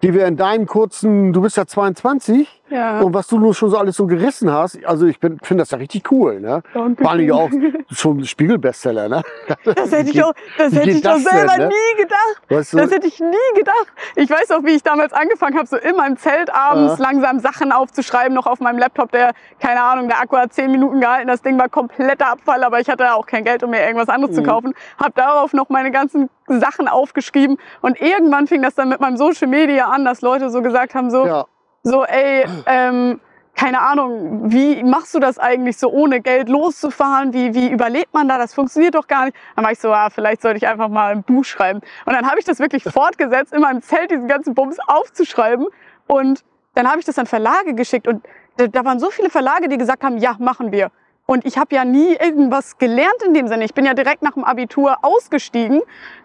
die 0.01 0.13
wir 0.13 0.27
in 0.27 0.38
deinem 0.38 0.65
kurzen, 0.65 1.34
du 1.34 1.41
bist 1.41 1.58
ja 1.58 1.65
22, 1.65 2.59
Ja. 2.70 3.00
und 3.02 3.14
was 3.14 3.28
du 3.28 3.40
nur 3.40 3.54
schon 3.54 3.70
so 3.70 3.78
alles 3.78 3.96
so 3.96 4.06
gerissen 4.08 4.52
hast, 4.52 4.84
also 4.86 5.06
ich 5.08 5.18
finde 5.20 5.40
das 5.58 5.72
ja 5.72 5.78
richtig 5.78 6.12
cool, 6.12 6.40
ne? 6.40 6.62
Vor 6.74 7.10
allem 7.10 7.32
auch 7.32 7.50
schon 7.92 8.24
Spiegelbestseller, 8.26 9.10
ne? 9.10 9.22
Das 9.66 9.92
hätte 9.92 10.10
ich 10.12 10.24
auch, 10.24 10.34
das 10.58 10.74
hätte 10.74 10.90
ich 10.92 11.02
doch 11.02 11.14
das 11.14 11.24
denn, 11.24 11.38
selber 11.48 11.58
ne? 11.58 11.68
nie 11.70 12.02
gedacht. 12.02 12.42
Weißt 12.50 12.74
du? 12.74 12.78
Das 12.78 12.92
hätte 12.92 13.08
ich 13.08 13.20
nie 13.20 13.36
gedacht. 13.56 13.88
Ich 14.16 14.30
weiß 14.30 14.52
auch, 14.52 14.64
wie 14.64 14.72
ich 14.76 14.84
damals 14.84 15.14
angefangen 15.14 15.58
habe, 15.58 15.68
so 15.68 15.78
in 15.78 15.96
meinem 15.96 16.18
Zelt 16.18 16.54
abends 16.54 16.98
Ja. 17.00 17.06
langsam 17.06 17.40
Sachen 17.40 17.72
aufzuschreiben, 17.72 18.34
noch 18.34 18.46
auf 18.48 18.60
meinem 18.60 18.78
Laptop, 18.80 19.12
der, 19.12 19.32
keine 19.60 19.82
Ahnung, 19.82 20.08
der 20.08 20.20
Akku 20.22 20.38
hat 20.38 20.54
zehn 20.54 20.72
Minuten 20.72 21.00
gehalten, 21.02 21.28
das 21.28 21.42
Ding 21.42 21.58
war 21.60 21.70
kompletter 21.70 22.28
Abfall, 22.32 22.64
aber 22.64 22.80
ich 22.80 22.90
hatte 22.90 23.14
auch 23.14 23.26
kein 23.26 23.44
Geld, 23.44 23.64
um 23.64 23.72
mir 23.72 23.82
irgendwas 23.84 24.10
anderes 24.10 24.36
zu 24.36 24.42
Mhm. 24.42 24.46
kaufen. 24.46 24.74
Habe 25.02 25.14
darauf 25.16 25.54
noch 25.54 25.70
meine 25.70 25.92
ganzen 25.92 26.30
Sachen 26.48 26.88
aufgeschrieben 26.88 27.58
und 27.82 28.02
irgendwann 28.02 28.48
fing 28.48 28.62
das 28.62 28.76
dann 28.76 28.90
mit 28.90 29.00
meinem 29.00 29.18
Social 29.18 29.48
Media 29.48 29.88
an, 29.90 30.06
dass 30.06 30.22
Leute 30.22 30.50
so 30.50 30.62
gesagt 30.62 30.96
haben, 30.96 31.10
so, 31.12 31.26
ja, 31.26 31.46
so, 31.84 32.04
ey, 32.04 32.46
ähm, 32.66 33.20
keine 33.60 33.82
Ahnung, 33.82 34.52
wie 34.52 34.84
machst 34.84 35.14
du 35.14 35.20
das 35.20 35.38
eigentlich 35.38 35.78
so 35.78 35.90
ohne 35.90 36.22
Geld 36.22 36.48
loszufahren? 36.48 37.34
Wie, 37.34 37.54
wie 37.54 37.70
überlebt 37.70 38.14
man 38.14 38.30
da? 38.30 38.38
Das 38.38 38.54
funktioniert 38.54 38.96
doch 38.96 39.06
gar 39.06 39.26
nicht. 39.26 39.38
Dann 39.56 39.66
war 39.66 39.72
ich 39.74 39.80
so, 39.80 39.92
ah, 39.92 40.10
vielleicht 40.10 40.42
sollte 40.42 40.58
ich 40.58 40.68
einfach 40.68 40.88
mal 40.88 41.12
ein 41.12 41.24
Buch 41.24 41.44
schreiben. 41.44 41.82
Und 42.06 42.14
dann 42.14 42.26
habe 42.26 42.40
ich 42.40 42.46
das 42.46 42.60
wirklich 42.60 42.84
fortgesetzt, 42.94 43.52
in 43.52 43.60
meinem 43.60 43.82
Zelt 43.82 44.12
diesen 44.12 44.30
ganzen 44.30 44.54
Bums 44.54 44.78
aufzuschreiben. 44.88 45.68
Und 46.08 46.46
dann 46.74 46.88
habe 46.88 47.00
ich 47.00 47.06
das 47.06 47.20
an 47.20 47.26
Verlage 47.26 47.74
geschickt. 47.74 48.08
Und 48.08 48.26
da, 48.56 48.68
da 48.68 48.86
waren 48.86 49.00
so 49.00 49.10
viele 49.10 49.30
Verlage, 49.30 49.68
die 49.68 49.78
gesagt 49.78 50.04
haben, 50.04 50.18
ja, 50.20 50.38
machen 50.40 50.72
wir. 50.72 50.90
Und 51.26 51.46
ich 51.46 51.58
habe 51.58 51.76
ja 51.76 51.84
nie 51.84 52.16
irgendwas 52.16 52.78
gelernt 52.78 53.22
in 53.26 53.34
dem 53.34 53.50
Sinne. 53.50 53.66
Ich 53.66 53.74
bin 53.74 53.86
ja 53.86 53.94
direkt 53.94 54.22
nach 54.22 54.36
dem 54.36 54.46
Abitur 54.46 55.00
ausgestiegen. 55.02 55.82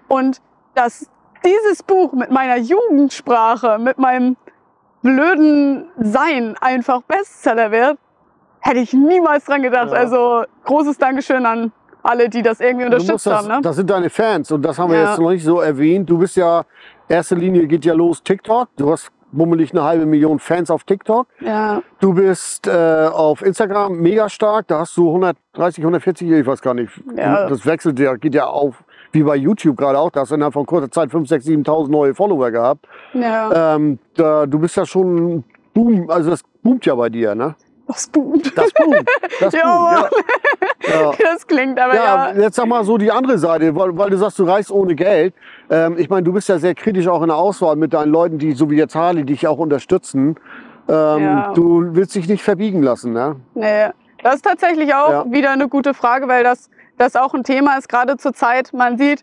Und 0.06 0.40
dass 0.76 1.10
dieses 1.44 1.82
Buch 1.82 2.12
mit 2.12 2.30
meiner 2.30 2.56
Jugendsprache, 2.56 3.78
mit 3.78 3.98
meinem 3.98 4.36
blöden 5.04 5.86
Sein 5.98 6.56
einfach 6.60 7.02
Bestseller 7.02 7.70
wird, 7.70 7.98
hätte 8.60 8.80
ich 8.80 8.92
niemals 8.94 9.44
dran 9.44 9.62
gedacht. 9.62 9.92
Ja. 9.92 9.98
Also 9.98 10.44
großes 10.64 10.98
Dankeschön 10.98 11.46
an 11.46 11.70
alle, 12.02 12.28
die 12.28 12.42
das 12.42 12.60
irgendwie 12.60 12.86
unterstützt 12.86 13.26
das, 13.26 13.34
haben. 13.34 13.48
Ne? 13.48 13.60
das 13.62 13.76
sind 13.76 13.88
deine 13.88 14.10
Fans 14.10 14.50
und 14.50 14.62
das 14.62 14.78
haben 14.78 14.90
wir 14.90 14.98
Ja. 14.98 15.10
jetzt 15.10 15.20
noch 15.20 15.30
nicht 15.30 15.44
so 15.44 15.60
erwähnt. 15.60 16.08
Du 16.08 16.18
bist 16.18 16.36
ja, 16.36 16.64
erste 17.08 17.34
Linie 17.34 17.66
geht 17.66 17.84
ja 17.84 17.94
los 17.94 18.22
TikTok. 18.22 18.68
Du 18.76 18.90
hast 18.90 19.10
bummelig 19.32 19.72
eine 19.72 19.82
halbe 19.82 20.06
Million 20.06 20.38
Fans 20.38 20.70
auf 20.70 20.84
TikTok. 20.84 21.26
Ja, 21.40 21.82
Du 22.00 22.14
bist 22.14 22.66
äh, 22.66 23.08
auf 23.12 23.42
Instagram 23.42 23.98
mega 24.00 24.28
stark. 24.28 24.68
Da 24.68 24.80
hast 24.80 24.96
du 24.96 25.08
130, 25.08 25.82
140, 25.82 26.30
ich 26.30 26.46
weiß 26.46 26.62
gar 26.62 26.74
nicht. 26.74 26.92
Ja. 27.16 27.48
Das 27.48 27.66
wechselt 27.66 27.98
ja, 27.98 28.14
geht 28.14 28.34
ja 28.34 28.46
auf, 28.46 28.84
wie 29.14 29.22
bei 29.22 29.36
YouTube 29.36 29.76
gerade 29.76 29.98
auch. 29.98 30.10
Da 30.10 30.20
hast 30.20 30.30
du 30.30 30.34
innerhalb 30.34 30.54
von 30.54 30.66
kurzer 30.66 30.90
Zeit 30.90 31.10
5, 31.10 31.28
6, 31.28 31.46
7.000 31.46 31.88
neue 31.90 32.14
Follower 32.14 32.50
gehabt. 32.50 32.86
ja, 33.14 33.74
Ähm, 33.76 33.98
da, 34.16 34.46
du 34.46 34.58
bist 34.58 34.76
ja 34.76 34.84
schon 34.84 35.44
Boom, 35.72 36.08
also 36.10 36.30
das 36.30 36.42
boomt 36.62 36.86
ja 36.86 36.94
bei 36.94 37.08
dir, 37.08 37.34
ne? 37.34 37.54
das 37.86 38.06
boomt. 38.08 38.56
Das 38.56 38.72
boomt. 38.72 39.04
Das 39.40 39.52
boomt, 39.52 39.54
ja. 39.54 40.08
ja. 40.88 41.12
Das 41.18 41.46
klingt 41.46 41.78
aber 41.78 41.94
Ja, 41.94 42.30
ja. 42.32 42.40
jetzt 42.42 42.56
sag 42.56 42.66
mal 42.66 42.82
so 42.84 42.96
die 42.96 43.10
andere 43.10 43.36
Seite, 43.38 43.74
weil, 43.76 43.96
weil 43.98 44.08
du 44.10 44.16
sagst, 44.16 44.38
du 44.38 44.44
reist 44.44 44.70
ohne 44.70 44.94
Geld. 44.94 45.34
Ähm, 45.68 45.96
ich 45.98 46.08
meine, 46.08 46.22
du 46.22 46.32
bist 46.32 46.48
ja 46.48 46.58
sehr 46.58 46.74
kritisch 46.74 47.08
auch 47.08 47.20
in 47.22 47.28
der 47.28 47.36
Auswahl 47.36 47.76
mit 47.76 47.92
deinen 47.92 48.10
Leuten, 48.12 48.38
die 48.38 48.52
so 48.52 48.70
wie 48.70 48.76
jetzt 48.76 48.94
Harley 48.94 49.24
dich 49.24 49.46
auch 49.46 49.58
unterstützen. 49.58 50.36
Ähm, 50.88 51.22
Ja. 51.22 51.52
Du 51.54 51.94
willst 51.94 52.14
dich 52.14 52.28
nicht 52.28 52.42
verbiegen 52.42 52.82
lassen, 52.82 53.12
ne? 53.12 53.36
Nee, 53.54 53.88
das 54.22 54.36
ist 54.36 54.42
tatsächlich 54.46 54.94
auch 54.94 55.10
Ja. 55.10 55.24
wieder 55.30 55.50
eine 55.50 55.68
gute 55.68 55.92
Frage, 55.92 56.26
weil 56.28 56.42
das, 56.44 56.70
das 56.98 57.16
auch 57.16 57.34
ein 57.34 57.44
Thema 57.44 57.76
ist, 57.76 57.88
gerade 57.88 58.16
zur 58.16 58.32
Zeit. 58.32 58.72
Man 58.72 58.98
sieht, 58.98 59.22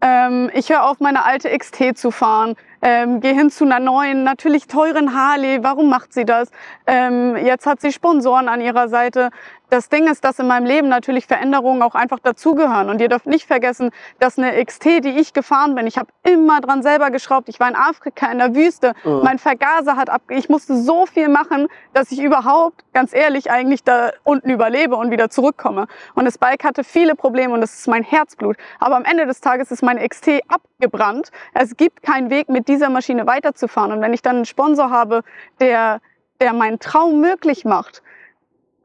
ähm, 0.00 0.50
ich 0.54 0.70
höre 0.70 0.84
auf, 0.84 1.00
meine 1.00 1.24
alte 1.24 1.50
XT 1.56 1.96
zu 1.96 2.10
fahren, 2.10 2.56
ähm, 2.80 3.20
gehe 3.20 3.34
hin 3.34 3.50
zu 3.50 3.64
einer 3.64 3.78
neuen, 3.78 4.24
natürlich 4.24 4.66
teuren 4.66 5.14
Harley. 5.14 5.62
Warum 5.62 5.90
macht 5.90 6.14
sie 6.14 6.24
das? 6.24 6.50
Ähm, 6.86 7.36
jetzt 7.36 7.66
hat 7.66 7.80
sie 7.82 7.92
Sponsoren 7.92 8.48
an 8.48 8.62
ihrer 8.62 8.88
Seite. 8.88 9.30
Das 9.70 9.88
Ding 9.88 10.08
ist, 10.08 10.24
dass 10.24 10.40
in 10.40 10.48
meinem 10.48 10.66
Leben 10.66 10.88
natürlich 10.88 11.26
Veränderungen 11.26 11.82
auch 11.82 11.94
einfach 11.94 12.18
dazugehören. 12.18 12.90
Und 12.90 13.00
ihr 13.00 13.08
dürft 13.08 13.26
nicht 13.26 13.46
vergessen, 13.46 13.90
dass 14.18 14.36
eine 14.36 14.64
XT, 14.64 15.04
die 15.04 15.20
ich 15.20 15.32
gefahren 15.32 15.76
bin, 15.76 15.86
ich 15.86 15.96
habe 15.96 16.08
immer 16.24 16.60
dran 16.60 16.82
selber 16.82 17.10
geschraubt. 17.10 17.48
Ich 17.48 17.60
war 17.60 17.68
in 17.68 17.76
Afrika 17.76 18.30
in 18.32 18.38
der 18.38 18.54
Wüste. 18.56 18.94
Mhm. 19.04 19.20
Mein 19.22 19.38
Vergaser 19.38 19.96
hat 19.96 20.10
ab. 20.10 20.22
Ich 20.28 20.48
musste 20.48 20.76
so 20.76 21.06
viel 21.06 21.28
machen, 21.28 21.68
dass 21.94 22.10
ich 22.10 22.20
überhaupt, 22.20 22.84
ganz 22.92 23.14
ehrlich, 23.14 23.50
eigentlich 23.50 23.84
da 23.84 24.10
unten 24.24 24.50
überlebe 24.50 24.96
und 24.96 25.12
wieder 25.12 25.30
zurückkomme. 25.30 25.86
Und 26.14 26.24
das 26.24 26.36
Bike 26.36 26.64
hatte 26.64 26.82
viele 26.82 27.14
Probleme 27.14 27.54
und 27.54 27.60
das 27.60 27.74
ist 27.74 27.86
mein 27.86 28.02
Herzblut. 28.02 28.56
Aber 28.80 28.96
am 28.96 29.04
Ende 29.04 29.26
des 29.26 29.40
Tages 29.40 29.70
ist 29.70 29.82
meine 29.82 30.06
XT 30.06 30.40
abgebrannt. 30.48 31.30
Es 31.54 31.76
gibt 31.76 32.02
keinen 32.02 32.30
Weg, 32.30 32.48
mit 32.48 32.66
dieser 32.66 32.90
Maschine 32.90 33.26
weiterzufahren. 33.28 33.92
Und 33.92 34.00
wenn 34.00 34.14
ich 34.14 34.22
dann 34.22 34.36
einen 34.36 34.46
Sponsor 34.46 34.90
habe, 34.90 35.22
der, 35.60 36.00
der 36.40 36.52
meinen 36.54 36.80
Traum 36.80 37.20
möglich 37.20 37.64
macht, 37.64 38.02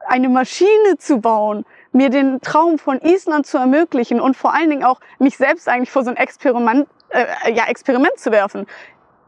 eine 0.06 0.28
Maschine 0.28 0.98
zu 0.98 1.20
bauen, 1.20 1.64
mir 1.92 2.10
den 2.10 2.40
Traum 2.40 2.78
von 2.78 3.00
Island 3.00 3.46
zu 3.46 3.58
ermöglichen 3.58 4.20
und 4.20 4.36
vor 4.36 4.54
allen 4.54 4.70
Dingen 4.70 4.84
auch 4.84 5.00
mich 5.18 5.36
selbst 5.36 5.68
eigentlich 5.68 5.90
vor 5.90 6.04
so 6.04 6.10
ein 6.10 6.16
Experiment, 6.16 6.88
äh, 7.10 7.52
ja, 7.52 7.64
Experiment 7.66 8.18
zu 8.18 8.30
werfen. 8.30 8.66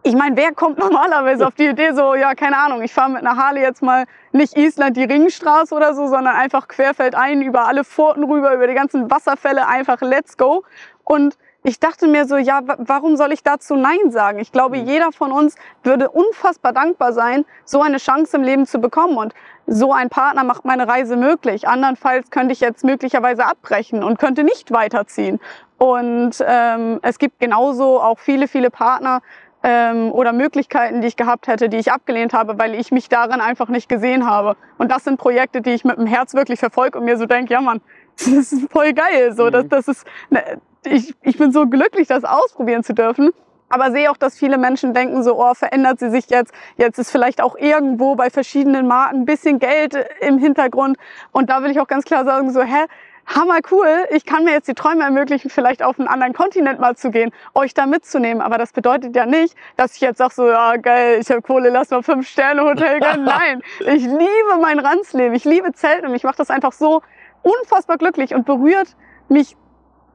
Ich 0.02 0.14
meine, 0.14 0.36
wer 0.36 0.52
kommt 0.52 0.78
normalerweise 0.78 1.46
auf 1.46 1.54
die 1.54 1.66
Idee 1.66 1.92
so, 1.92 2.14
ja, 2.14 2.34
keine 2.34 2.56
Ahnung, 2.56 2.82
ich 2.82 2.92
fahre 2.92 3.10
mit 3.10 3.26
einer 3.26 3.36
Harley 3.36 3.62
jetzt 3.62 3.82
mal 3.82 4.04
nicht 4.32 4.56
Island 4.56 4.96
die 4.96 5.04
Ringstraße 5.04 5.74
oder 5.74 5.94
so, 5.94 6.06
sondern 6.06 6.36
einfach 6.36 6.68
querfeldein 6.68 7.42
über 7.42 7.66
alle 7.66 7.84
Furten 7.84 8.24
rüber, 8.24 8.54
über 8.54 8.66
die 8.66 8.74
ganzen 8.74 9.10
Wasserfälle, 9.10 9.66
einfach 9.66 10.00
let's 10.00 10.36
go. 10.36 10.64
Und 11.04 11.36
ich 11.68 11.78
dachte 11.78 12.08
mir 12.08 12.26
so, 12.26 12.36
ja, 12.36 12.60
wa- 12.66 12.76
warum 12.78 13.16
soll 13.16 13.30
ich 13.32 13.42
dazu 13.42 13.76
Nein 13.76 14.10
sagen? 14.10 14.38
Ich 14.38 14.52
glaube, 14.52 14.78
jeder 14.78 15.12
von 15.12 15.30
uns 15.32 15.54
würde 15.82 16.08
unfassbar 16.08 16.72
dankbar 16.72 17.12
sein, 17.12 17.44
so 17.64 17.82
eine 17.82 17.98
Chance 17.98 18.36
im 18.38 18.42
Leben 18.42 18.66
zu 18.66 18.78
bekommen. 18.78 19.16
Und 19.18 19.34
so 19.66 19.92
ein 19.92 20.08
Partner 20.08 20.44
macht 20.44 20.64
meine 20.64 20.88
Reise 20.88 21.16
möglich. 21.16 21.68
Andernfalls 21.68 22.30
könnte 22.30 22.52
ich 22.52 22.60
jetzt 22.60 22.84
möglicherweise 22.84 23.44
abbrechen 23.44 24.02
und 24.02 24.18
könnte 24.18 24.44
nicht 24.44 24.72
weiterziehen. 24.72 25.40
Und 25.76 26.42
ähm, 26.44 27.00
es 27.02 27.18
gibt 27.18 27.38
genauso 27.38 28.00
auch 28.00 28.18
viele, 28.18 28.48
viele 28.48 28.70
Partner 28.70 29.20
ähm, 29.62 30.10
oder 30.12 30.32
Möglichkeiten, 30.32 31.02
die 31.02 31.08
ich 31.08 31.16
gehabt 31.16 31.48
hätte, 31.48 31.68
die 31.68 31.76
ich 31.76 31.92
abgelehnt 31.92 32.32
habe, 32.32 32.58
weil 32.58 32.74
ich 32.74 32.92
mich 32.92 33.08
darin 33.10 33.40
einfach 33.40 33.68
nicht 33.68 33.88
gesehen 33.88 34.24
habe. 34.26 34.56
Und 34.78 34.90
das 34.90 35.04
sind 35.04 35.18
Projekte, 35.18 35.60
die 35.60 35.70
ich 35.70 35.84
mit 35.84 35.98
dem 35.98 36.06
Herz 36.06 36.32
wirklich 36.32 36.58
verfolge 36.60 36.98
und 36.98 37.04
mir 37.04 37.18
so 37.18 37.26
denke, 37.26 37.52
ja 37.52 37.60
Mann, 37.60 37.80
das 38.16 38.52
ist 38.52 38.72
voll 38.72 38.92
geil. 38.94 39.34
So, 39.34 39.50
das, 39.50 39.68
das 39.68 39.86
ist, 39.88 40.06
ne, 40.30 40.58
ich, 40.84 41.14
ich 41.22 41.38
bin 41.38 41.52
so 41.52 41.66
glücklich, 41.66 42.08
das 42.08 42.24
ausprobieren 42.24 42.82
zu 42.82 42.94
dürfen. 42.94 43.30
Aber 43.70 43.90
sehe 43.90 44.10
auch, 44.10 44.16
dass 44.16 44.38
viele 44.38 44.56
Menschen 44.56 44.94
denken 44.94 45.22
so, 45.22 45.38
oh, 45.38 45.52
verändert 45.52 45.98
sie 45.98 46.10
sich 46.10 46.30
jetzt? 46.30 46.52
Jetzt 46.76 46.98
ist 46.98 47.10
vielleicht 47.10 47.42
auch 47.42 47.56
irgendwo 47.56 48.14
bei 48.14 48.30
verschiedenen 48.30 48.86
Marken 48.86 49.20
ein 49.20 49.24
bisschen 49.26 49.58
Geld 49.58 49.94
im 50.20 50.38
Hintergrund. 50.38 50.96
Und 51.32 51.50
da 51.50 51.62
will 51.62 51.70
ich 51.70 51.80
auch 51.80 51.86
ganz 51.86 52.04
klar 52.04 52.24
sagen 52.24 52.50
so, 52.50 52.62
hä? 52.62 52.86
Hammer 53.26 53.58
cool, 53.70 54.06
ich 54.08 54.24
kann 54.24 54.44
mir 54.44 54.52
jetzt 54.52 54.68
die 54.68 54.74
Träume 54.74 55.04
ermöglichen, 55.04 55.50
vielleicht 55.50 55.82
auf 55.82 55.98
einen 55.98 56.08
anderen 56.08 56.32
Kontinent 56.32 56.80
mal 56.80 56.96
zu 56.96 57.10
gehen, 57.10 57.30
euch 57.52 57.74
da 57.74 57.84
mitzunehmen. 57.84 58.40
Aber 58.40 58.56
das 58.56 58.72
bedeutet 58.72 59.14
ja 59.14 59.26
nicht, 59.26 59.54
dass 59.76 59.96
ich 59.96 60.00
jetzt 60.00 60.16
sage 60.16 60.32
so, 60.32 60.48
ja 60.48 60.76
geil, 60.76 61.18
ich 61.20 61.30
habe 61.30 61.42
Kohle, 61.42 61.68
lass 61.68 61.90
mal 61.90 62.02
fünf 62.02 62.26
Sterne 62.26 62.62
Hotel 62.62 63.00
gönnen. 63.00 63.24
Nein, 63.26 63.62
ich 63.80 64.04
liebe 64.04 64.58
mein 64.62 64.78
Ranzleben, 64.78 65.34
ich 65.34 65.44
liebe 65.44 65.72
Zelten 65.72 66.06
und 66.06 66.12
mich 66.12 66.24
macht 66.24 66.38
das 66.38 66.48
einfach 66.48 66.72
so 66.72 67.02
unfassbar 67.42 67.98
glücklich 67.98 68.34
und 68.34 68.46
berührt 68.46 68.96
mich 69.28 69.58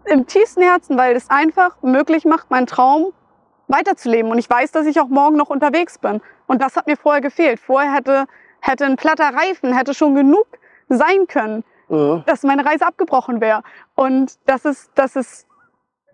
im 0.06 0.26
tiefsten 0.28 0.62
Herzen, 0.62 0.98
weil 0.98 1.16
es 1.16 1.30
einfach 1.30 1.82
möglich 1.82 2.26
macht, 2.26 2.50
meinen 2.52 2.68
Traum 2.68 3.14
weiterzuleben. 3.68 4.32
Und 4.32 4.38
ich 4.38 4.50
weiß, 4.50 4.72
dass 4.72 4.86
ich 4.86 5.00
auch 5.00 5.08
morgen 5.08 5.38
noch 5.38 5.50
unterwegs 5.50 5.98
bin. 5.98 6.22
Und 6.48 6.62
das 6.62 6.76
hat 6.76 6.88
mir 6.88 6.98
vorher 6.98 7.22
gefehlt. 7.22 7.60
Vorher 7.60 7.94
hätte, 7.94 8.26
hätte 8.60 8.86
ein 8.86 8.96
platter 8.98 9.34
Reifen, 9.34 9.74
hätte 9.74 9.94
schon 9.94 10.16
genug 10.16 10.46
sein 10.90 11.28
können, 11.28 11.64
Ja. 11.90 12.24
dass 12.26 12.44
meine 12.44 12.66
Reise 12.66 12.86
abgebrochen 12.86 13.42
wäre. 13.42 13.64
Und 13.96 14.38
das 14.46 14.66
ist, 14.66 14.92
das 14.96 15.16
ist 15.16 15.48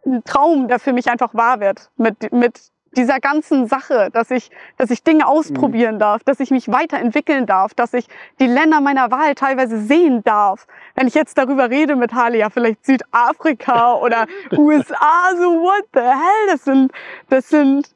ein 0.05 0.23
Traum, 0.23 0.67
der 0.67 0.79
für 0.79 0.93
mich 0.93 1.09
einfach 1.09 1.33
wahr 1.33 1.59
wird. 1.59 1.89
Mit, 1.97 2.31
mit 2.31 2.59
dieser 2.97 3.19
ganzen 3.19 3.67
Sache, 3.67 4.09
dass 4.11 4.31
ich, 4.31 4.49
dass 4.77 4.89
ich 4.89 5.03
Dinge 5.03 5.27
ausprobieren 5.27 5.99
darf, 5.99 6.23
dass 6.23 6.39
ich 6.39 6.51
mich 6.51 6.67
weiterentwickeln 6.71 7.45
darf, 7.45 7.73
dass 7.73 7.93
ich 7.93 8.07
die 8.39 8.47
Länder 8.47 8.81
meiner 8.81 9.11
Wahl 9.11 9.35
teilweise 9.35 9.79
sehen 9.79 10.23
darf. 10.23 10.65
Wenn 10.95 11.07
ich 11.07 11.13
jetzt 11.13 11.37
darüber 11.37 11.69
rede 11.69 11.95
mit 11.95 12.13
Harley, 12.13 12.39
ja, 12.39 12.49
vielleicht 12.49 12.85
Südafrika 12.85 13.93
oder 14.01 14.25
USA, 14.57 15.31
so 15.37 15.61
what 15.61 15.85
the 15.93 15.99
hell, 16.01 16.47
das 16.51 16.63
sind, 16.65 16.91
das 17.29 17.49
sind, 17.49 17.87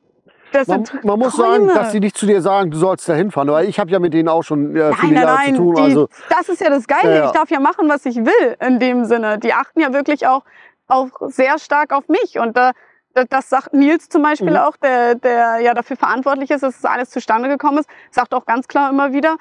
das 0.51 0.67
Man, 0.67 0.85
sind 0.85 1.03
man 1.03 1.17
muss 1.17 1.35
Träume. 1.35 1.67
sagen, 1.69 1.79
dass 1.79 1.91
sie 1.91 1.99
nicht 1.99 2.15
zu 2.15 2.27
dir 2.27 2.39
sagen, 2.41 2.69
du 2.69 2.77
sollst 2.77 3.09
da 3.09 3.13
hinfahren. 3.15 3.49
Weil 3.49 3.67
ich 3.67 3.79
habe 3.79 3.89
ja 3.89 3.97
mit 3.97 4.13
denen 4.13 4.29
auch 4.29 4.43
schon 4.43 4.75
äh, 4.75 4.79
Nein, 4.79 4.93
viele 4.99 5.13
nein, 5.15 5.23
Jahre 5.23 5.35
nein. 5.37 5.55
zu 5.55 5.61
tun. 5.63 5.75
Die, 5.75 5.81
Also, 5.81 6.09
das 6.29 6.49
ist 6.49 6.61
ja 6.61 6.69
das 6.69 6.85
Geile. 6.87 7.15
Ja. 7.17 7.25
Ich 7.25 7.31
darf 7.31 7.49
ja 7.49 7.59
machen, 7.59 7.89
was 7.89 8.05
ich 8.05 8.17
will 8.17 8.55
in 8.59 8.77
dem 8.79 9.05
Sinne. 9.05 9.39
Die 9.39 9.53
achten 9.53 9.79
ja 9.79 9.91
wirklich 9.93 10.27
auch 10.27 10.43
auch 10.87 11.07
sehr 11.29 11.57
stark 11.59 11.91
auf 11.93 12.07
mich. 12.07 12.37
Und 12.39 12.55
da- 12.57 12.73
das 13.29 13.49
sagt 13.49 13.73
Nils 13.73 14.09
zum 14.09 14.23
Beispiel 14.23 14.51
Mhm. 14.51 14.57
auch, 14.57 14.77
der, 14.77 15.15
der 15.15 15.59
ja 15.59 15.73
dafür 15.73 15.97
verantwortlich 15.97 16.49
ist, 16.51 16.63
dass 16.63 16.81
das 16.81 16.91
alles 16.91 17.09
zustande 17.11 17.49
gekommen 17.49 17.79
ist, 17.79 17.89
sagt 18.11 18.33
auch 18.33 18.45
ganz 18.45 18.67
klar 18.67 18.89
immer 18.89 19.13
wieder, 19.13 19.37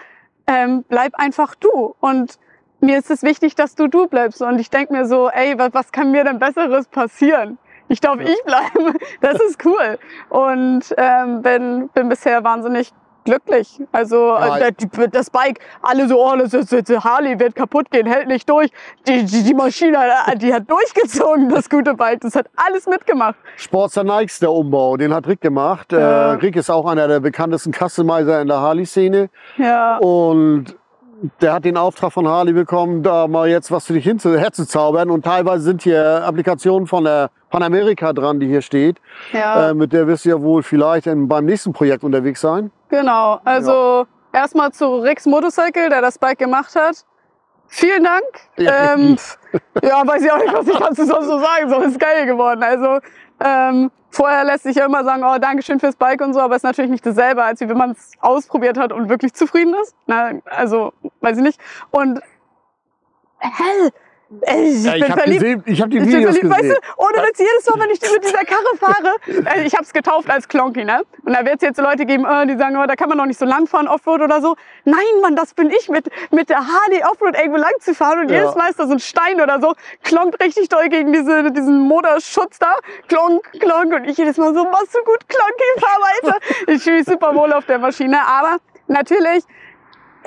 ähm, 0.46 0.84
bleib 0.88 1.14
einfach 1.16 1.54
du. 1.54 1.94
Und 2.00 2.38
mir 2.80 2.98
ist 2.98 3.10
es 3.10 3.22
wichtig, 3.22 3.54
dass 3.54 3.74
du 3.74 3.88
du 3.88 4.08
bleibst. 4.08 4.42
Und 4.42 4.58
ich 4.58 4.68
denke 4.70 4.92
mir 4.92 5.06
so, 5.06 5.28
ey, 5.30 5.58
was, 5.58 5.72
was 5.72 5.92
kann 5.92 6.10
mir 6.10 6.24
denn 6.24 6.38
Besseres 6.38 6.86
passieren? 6.88 7.58
Ich 7.88 8.00
darf 8.00 8.18
Ja. 8.20 8.26
ich 8.28 8.42
bleiben. 8.44 8.96
Das 9.20 9.40
ist 9.40 9.64
cool. 9.64 9.98
Und 10.28 10.82
ähm, 10.96 11.42
bin, 11.42 11.88
bin 11.90 12.08
bisher 12.08 12.42
wahnsinnig 12.44 12.92
glücklich. 13.24 13.80
Also 13.92 14.28
Ja, 14.28 14.56
äh, 14.58 14.72
das 15.10 15.30
Bike, 15.30 15.60
alle 15.82 16.08
so, 16.08 16.24
oh, 16.24 16.36
das 16.36 16.54
ist, 16.54 16.72
das 16.72 17.04
Harley 17.04 17.38
wird 17.38 17.54
kaputt 17.54 17.90
gehen, 17.90 18.06
hält 18.06 18.28
nicht 18.28 18.48
durch. 18.48 18.70
Die, 19.06 19.24
die, 19.24 19.42
die 19.42 19.54
Maschine, 19.54 19.98
äh, 20.26 20.36
die 20.36 20.52
hat 20.52 20.70
durchgezogen, 20.70 21.48
das 21.48 21.68
gute 21.68 21.94
Bike. 21.94 22.20
Das 22.20 22.34
hat 22.36 22.46
alles 22.56 22.86
mitgemacht. 22.86 23.36
Sportster 23.56 24.04
Nikes, 24.04 24.38
der 24.38 24.52
Umbau, 24.52 24.96
den 24.96 25.14
hat 25.14 25.26
Rick 25.26 25.40
gemacht. 25.40 25.92
Ja. 25.92 26.32
Äh, 26.32 26.36
Rick 26.36 26.56
ist 26.56 26.70
auch 26.70 26.86
einer 26.86 27.08
der 27.08 27.20
bekanntesten 27.20 27.72
Customizer 27.72 28.40
in 28.40 28.48
der 28.48 28.60
Harley-Szene. 28.60 29.30
Ja, 29.56 29.98
Und 29.98 30.76
der 31.40 31.52
hat 31.54 31.64
den 31.64 31.76
Auftrag 31.76 32.12
von 32.12 32.26
Harley 32.26 32.52
bekommen, 32.52 33.02
da 33.02 33.28
mal 33.28 33.48
jetzt 33.48 33.70
was 33.70 33.86
für 33.86 33.92
dich 33.92 34.06
hinzu- 34.06 34.36
herzuzaubern. 34.36 35.10
Und 35.10 35.24
teilweise 35.24 35.62
sind 35.64 35.82
hier 35.82 36.24
Applikationen 36.24 36.86
von 36.86 37.04
der 37.04 37.30
Panamerika 37.50 38.12
dran, 38.12 38.40
die 38.40 38.46
hier 38.48 38.62
steht. 38.62 38.98
ja. 39.32 39.70
Äh, 39.70 39.74
mit 39.74 39.92
der 39.92 40.06
wirst 40.06 40.24
du 40.24 40.30
ja 40.30 40.40
wohl 40.42 40.62
vielleicht 40.62 41.06
in, 41.06 41.28
beim 41.28 41.44
nächsten 41.44 41.72
Projekt 41.72 42.02
unterwegs 42.04 42.40
sein. 42.40 42.70
Genau, 42.88 43.40
also 43.44 44.06
erstmal 44.32 44.72
zu 44.72 44.96
Ricks 44.96 45.26
Motorcycle, 45.26 45.88
der 45.88 46.00
das 46.02 46.18
Bike 46.18 46.38
gemacht 46.38 46.74
hat. 46.74 47.04
Vielen 47.68 48.04
Dank. 48.04 48.24
Ja. 48.58 48.94
Ähm, 48.94 49.16
ja, 49.82 50.06
weiß 50.06 50.22
ich 50.22 50.30
auch 50.30 50.38
nicht, 50.38 50.52
was 50.52 50.66
ich 50.66 50.76
dazu 50.78 51.04
sonst 51.06 51.26
so 51.26 51.38
sagen 51.38 51.70
soll. 51.70 51.84
Ist 51.84 51.98
geil 51.98 52.26
geworden. 52.26 52.62
Also 52.62 52.98
ähm, 53.42 53.90
vorher 54.12 54.44
lässt 54.44 54.64
sich 54.64 54.76
ja 54.76 54.84
immer 54.84 55.04
sagen, 55.04 55.24
oh, 55.24 55.38
Dankeschön 55.38 55.80
fürs 55.80 55.96
Bike 55.96 56.20
und 56.20 56.34
so, 56.34 56.40
aber 56.40 56.54
ist 56.56 56.62
natürlich 56.62 56.90
nicht 56.90 57.04
dasselbe, 57.04 57.42
als 57.42 57.60
wie 57.60 57.68
wenn 57.68 57.78
man 57.78 57.92
es 57.92 58.12
ausprobiert 58.20 58.78
hat 58.78 58.92
und 58.92 59.08
wirklich 59.08 59.34
zufrieden 59.34 59.74
ist. 59.82 59.94
Na, 60.06 60.32
also, 60.44 60.92
weiß 61.20 61.38
ich 61.38 61.42
nicht. 61.42 61.60
Und 61.90 62.20
hell, 63.38 63.90
ey, 64.40 64.68
ich 64.72 64.84
Ja, 64.84 64.92
bin 64.92 65.02
ich 65.02 65.10
habe 65.10 65.20
verliebt. 65.20 65.40
gesehen, 65.42 65.62
ich 65.66 65.80
habe 65.80 65.90
die 65.90 65.98
bin 65.98 66.08
Videos 66.08 66.36
verliebt, 66.38 66.56
gesehen. 66.56 66.70
weißt 66.70 66.82
du, 66.96 67.02
ohne 67.04 67.28
Witz, 67.28 67.38
jedes 67.38 67.66
Mal, 67.66 67.80
wenn 67.80 67.90
ich 67.90 68.00
mit 68.00 68.24
dieser 68.24 68.44
Karre 68.44 68.76
fahre, 68.80 69.16
äh, 69.56 69.64
ich 69.66 69.74
habe 69.74 69.84
es 69.84 69.92
getauft 69.92 70.30
als 70.30 70.48
Klonky, 70.48 70.84
ne? 70.84 71.02
Und 71.24 71.32
da 71.34 71.44
wird 71.44 71.56
es 71.56 71.62
jetzt 71.62 71.78
Leute 71.80 72.06
geben, 72.06 72.24
äh, 72.24 72.46
die 72.46 72.56
sagen, 72.56 72.76
oh, 72.76 72.86
da 72.86 72.94
kann 72.96 73.08
man 73.08 73.18
noch 73.18 73.26
nicht 73.26 73.38
so 73.38 73.44
lang 73.44 73.66
fahren, 73.66 73.88
Offroad 73.88 74.22
oder 74.22 74.40
so. 74.40 74.56
Nein, 74.84 74.96
Mann, 75.20 75.36
das 75.36 75.54
bin 75.54 75.70
ich, 75.70 75.88
mit, 75.88 76.08
mit 76.30 76.48
der 76.50 76.58
Harley 76.58 77.02
Offroad 77.04 77.36
irgendwo 77.36 77.58
lang 77.58 77.72
zu 77.80 77.94
fahren 77.94 78.20
und 78.20 78.30
Ja. 78.30 78.38
jedes 78.40 78.54
Mal 78.54 78.70
ist 78.70 78.78
da 78.78 78.86
so 78.86 78.92
ein 78.92 79.00
Stein 79.00 79.40
oder 79.40 79.60
so, 79.60 79.74
klonkt 80.02 80.42
richtig 80.42 80.68
doll 80.68 80.88
gegen 80.88 81.12
diese, 81.12 81.50
diesen 81.52 81.80
Motorschutz 81.80 82.58
da, 82.58 82.76
klonk, 83.08 83.42
klonk 83.60 83.92
und 83.94 84.04
ich 84.08 84.16
jedes 84.16 84.36
Mal 84.38 84.54
so, 84.54 84.64
machst 84.64 84.94
du 84.94 84.98
gut, 85.04 85.20
Klonky, 85.28 85.80
fahr 85.80 85.98
weiter. 86.00 86.38
Ich 86.68 86.82
fühle 86.82 86.96
mich 86.98 87.06
super 87.06 87.34
wohl 87.34 87.52
auf 87.52 87.66
der 87.66 87.78
Maschine, 87.78 88.18
aber 88.26 88.56
natürlich 88.88 89.44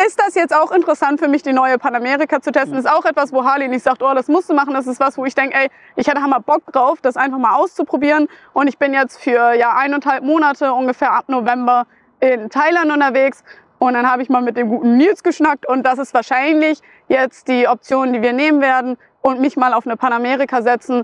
ist 0.05 0.19
das 0.19 0.35
jetzt 0.35 0.55
auch 0.55 0.71
interessant 0.71 1.19
für 1.19 1.27
mich, 1.27 1.43
die 1.43 1.53
neue 1.53 1.77
Panamerika 1.77 2.41
zu 2.41 2.51
testen. 2.51 2.77
Ist 2.77 2.89
auch 2.89 3.05
etwas, 3.05 3.31
wo 3.31 3.43
Harley 3.43 3.67
nicht 3.67 3.83
sagt, 3.83 4.01
oh, 4.03 4.13
das 4.13 4.27
musst 4.27 4.49
du 4.49 4.53
machen. 4.53 4.73
Das 4.73 4.87
ist 4.87 4.99
was, 4.99 5.17
wo 5.17 5.25
ich 5.25 5.35
denke, 5.35 5.55
ey, 5.55 5.69
ich 5.95 6.09
hatte 6.09 6.21
hammer 6.21 6.39
Bock 6.39 6.71
drauf, 6.71 6.99
das 7.01 7.17
einfach 7.17 7.37
mal 7.37 7.55
auszuprobieren. 7.55 8.27
Und 8.53 8.67
ich 8.67 8.77
bin 8.77 8.93
jetzt 8.93 9.19
für 9.21 9.53
ja 9.53 9.75
eineinhalb 9.75 10.23
Monate 10.23 10.73
ungefähr 10.73 11.13
ab 11.13 11.25
November 11.27 11.87
in 12.19 12.49
Thailand 12.49 12.91
unterwegs. 12.91 13.43
Und 13.77 13.93
dann 13.93 14.09
habe 14.09 14.21
ich 14.21 14.29
mal 14.29 14.41
mit 14.41 14.57
dem 14.57 14.69
guten 14.69 14.97
Nils 14.97 15.23
geschnackt. 15.23 15.67
Und 15.67 15.83
das 15.83 15.99
ist 15.99 16.13
wahrscheinlich 16.13 16.81
jetzt 17.07 17.47
die 17.47 17.67
Option, 17.67 18.13
die 18.13 18.21
wir 18.21 18.33
nehmen 18.33 18.61
werden. 18.61 18.97
Und 19.21 19.41
mich 19.41 19.57
mal 19.57 19.73
auf 19.73 19.85
eine 19.85 19.97
Panamerika 19.97 20.61
setzen. 20.61 21.03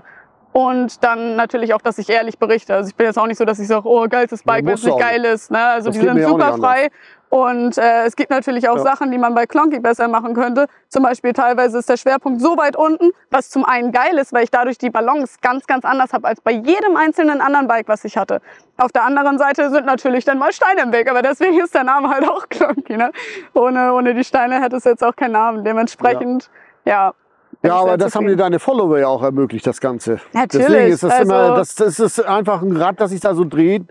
Und 0.52 1.02
dann 1.02 1.34
natürlich 1.36 1.72
auch, 1.72 1.80
dass 1.80 1.98
ich 1.98 2.10
ehrlich 2.10 2.38
berichte. 2.38 2.74
Also 2.74 2.90
ich 2.90 2.94
bin 2.94 3.06
jetzt 3.06 3.18
auch 3.18 3.26
nicht 3.26 3.38
so, 3.38 3.44
dass 3.44 3.58
ich 3.58 3.66
sage, 3.66 3.88
oh, 3.88 4.06
geilstes 4.06 4.42
Bike, 4.42 4.66
wenn 4.66 4.74
es 4.74 4.84
nicht 4.84 4.98
geil 4.98 5.24
ist. 5.24 5.50
Ne? 5.50 5.58
Also 5.58 5.88
Das 5.88 5.98
die 5.98 6.04
sind 6.04 6.22
super 6.22 6.58
frei. 6.58 6.90
Und 7.32 7.78
äh, 7.78 8.04
es 8.04 8.14
gibt 8.14 8.28
natürlich 8.28 8.68
auch 8.68 8.76
Ja. 8.76 8.82
Sachen, 8.82 9.10
die 9.10 9.16
man 9.16 9.34
bei 9.34 9.46
Clonky 9.46 9.80
besser 9.80 10.06
machen 10.06 10.34
könnte. 10.34 10.66
Zum 10.90 11.02
Beispiel 11.02 11.32
teilweise 11.32 11.78
ist 11.78 11.88
der 11.88 11.96
Schwerpunkt 11.96 12.42
so 12.42 12.58
weit 12.58 12.76
unten, 12.76 13.10
was 13.30 13.48
zum 13.48 13.64
einen 13.64 13.90
geil 13.90 14.18
ist, 14.18 14.34
weil 14.34 14.44
ich 14.44 14.50
dadurch 14.50 14.76
die 14.76 14.90
Balance 14.90 15.38
ganz, 15.40 15.66
ganz 15.66 15.86
anders 15.86 16.12
habe 16.12 16.28
als 16.28 16.42
bei 16.42 16.50
jedem 16.50 16.94
einzelnen 16.94 17.40
anderen 17.40 17.68
Bike, 17.68 17.88
was 17.88 18.04
ich 18.04 18.18
hatte. 18.18 18.42
Auf 18.76 18.92
der 18.92 19.04
anderen 19.04 19.38
Seite 19.38 19.70
sind 19.70 19.86
natürlich 19.86 20.26
dann 20.26 20.36
mal 20.38 20.52
Steine 20.52 20.82
im 20.82 20.92
Weg, 20.92 21.10
aber 21.10 21.22
deswegen 21.22 21.58
ist 21.58 21.74
der 21.74 21.84
Name 21.84 22.10
halt 22.10 22.28
auch 22.28 22.50
Clonky. 22.50 22.98
Ne? 22.98 23.10
Ohne, 23.54 23.94
ohne 23.94 24.12
die 24.12 24.24
Steine 24.24 24.60
hätte 24.60 24.76
es 24.76 24.84
jetzt 24.84 25.02
auch 25.02 25.16
keinen 25.16 25.32
Namen. 25.32 25.64
Dementsprechend, 25.64 26.50
ja. 26.84 27.14
Ja, 27.62 27.76
ich 27.76 27.80
aber 27.80 27.96
das 27.96 28.14
haben 28.14 28.26
dir 28.26 28.36
deine 28.36 28.58
Follower 28.58 28.98
ja 28.98 29.06
auch 29.08 29.22
ermöglicht, 29.22 29.66
das 29.66 29.80
Ganze. 29.80 30.20
Natürlich, 30.34 30.66
Deswegen 30.66 30.92
ist 30.92 31.02
das 31.02 31.12
also- 31.12 31.22
immer, 31.32 31.54
das, 31.56 31.74
das 31.76 31.98
ist 31.98 32.20
einfach 32.26 32.60
ein 32.60 32.76
Rad, 32.76 33.00
das 33.00 33.10
sich 33.10 33.20
da 33.20 33.34
so 33.34 33.44
dreht. 33.46 33.84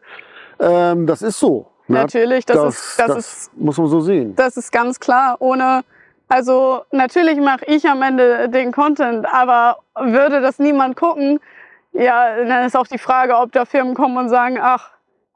Ähm, 0.60 1.08
das 1.08 1.24
ist 1.24 1.40
so. 1.40 1.71
Natürlich, 1.92 2.46
das, 2.46 2.76
ist, 2.76 3.00
das, 3.00 3.16
ist 3.18 3.58
muss 3.58 3.78
man 3.78 3.88
so 3.88 4.02
sehen. 4.02 4.36
Das 4.36 4.58
ist 4.58 4.72
ganz 4.72 5.00
klar. 5.00 5.38
Ohne, 5.40 5.84
also 6.28 6.82
natürlich 6.92 7.40
mache 7.40 7.66
ich 7.66 7.88
am 7.88 8.02
Ende 8.02 8.50
den 8.50 8.72
Content, 8.72 9.26
aber 9.32 9.78
würde 9.96 10.42
das 10.42 10.60
niemand 10.60 10.96
gucken, 10.96 11.40
ja, 11.94 12.44
dann 12.46 12.66
ist 12.66 12.76
auch 12.76 12.88
die 12.88 12.98
Frage, 12.98 13.36
ob 13.36 13.52
da 13.52 13.66
Firmen 13.66 13.96
kommen 13.96 14.18
und 14.18 14.30
sagen, 14.30 14.58
ach, 14.62 14.92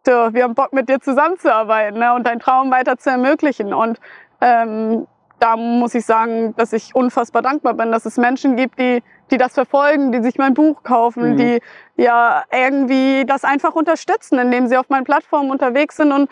du, 0.06 0.34
wir 0.34 0.44
haben 0.44 0.56
Bock 0.56 0.72
mit 0.74 0.88
dir 0.88 1.00
zusammenzuarbeiten 1.02 2.00
ne, 2.00 2.14
und 2.14 2.26
deinen 2.26 2.40
Traum 2.40 2.72
weiter 2.72 2.98
zu 2.98 3.10
ermöglichen. 3.10 3.74
Und 3.74 4.00
ähm, 4.42 5.08
da 5.40 5.58
muss 5.58 5.94
ich 5.96 6.06
sagen, 6.06 6.56
dass 6.56 6.74
ich 6.74 6.96
unfassbar 6.96 7.42
dankbar 7.42 7.74
bin, 7.74 7.92
dass 7.92 8.06
es 8.06 8.18
Menschen 8.18 8.56
gibt, 8.56 8.80
die, 8.80 9.04
die 9.32 9.38
das 9.38 9.54
verfolgen, 9.54 10.12
die 10.12 10.22
sich 10.22 10.38
mein 10.38 10.54
Buch 10.54 10.84
kaufen, 10.84 11.34
Mhm. 11.34 11.38
die 11.38 11.60
ja 11.98 12.44
irgendwie 12.52 13.26
das 13.26 13.44
einfach 13.44 13.76
unterstützen, 13.76 14.40
indem 14.40 14.68
sie 14.68 14.78
auf 14.78 14.90
meinen 14.90 15.04
Plattformen 15.04 15.52
unterwegs 15.52 15.98
sind 15.98 16.12
und 16.12 16.30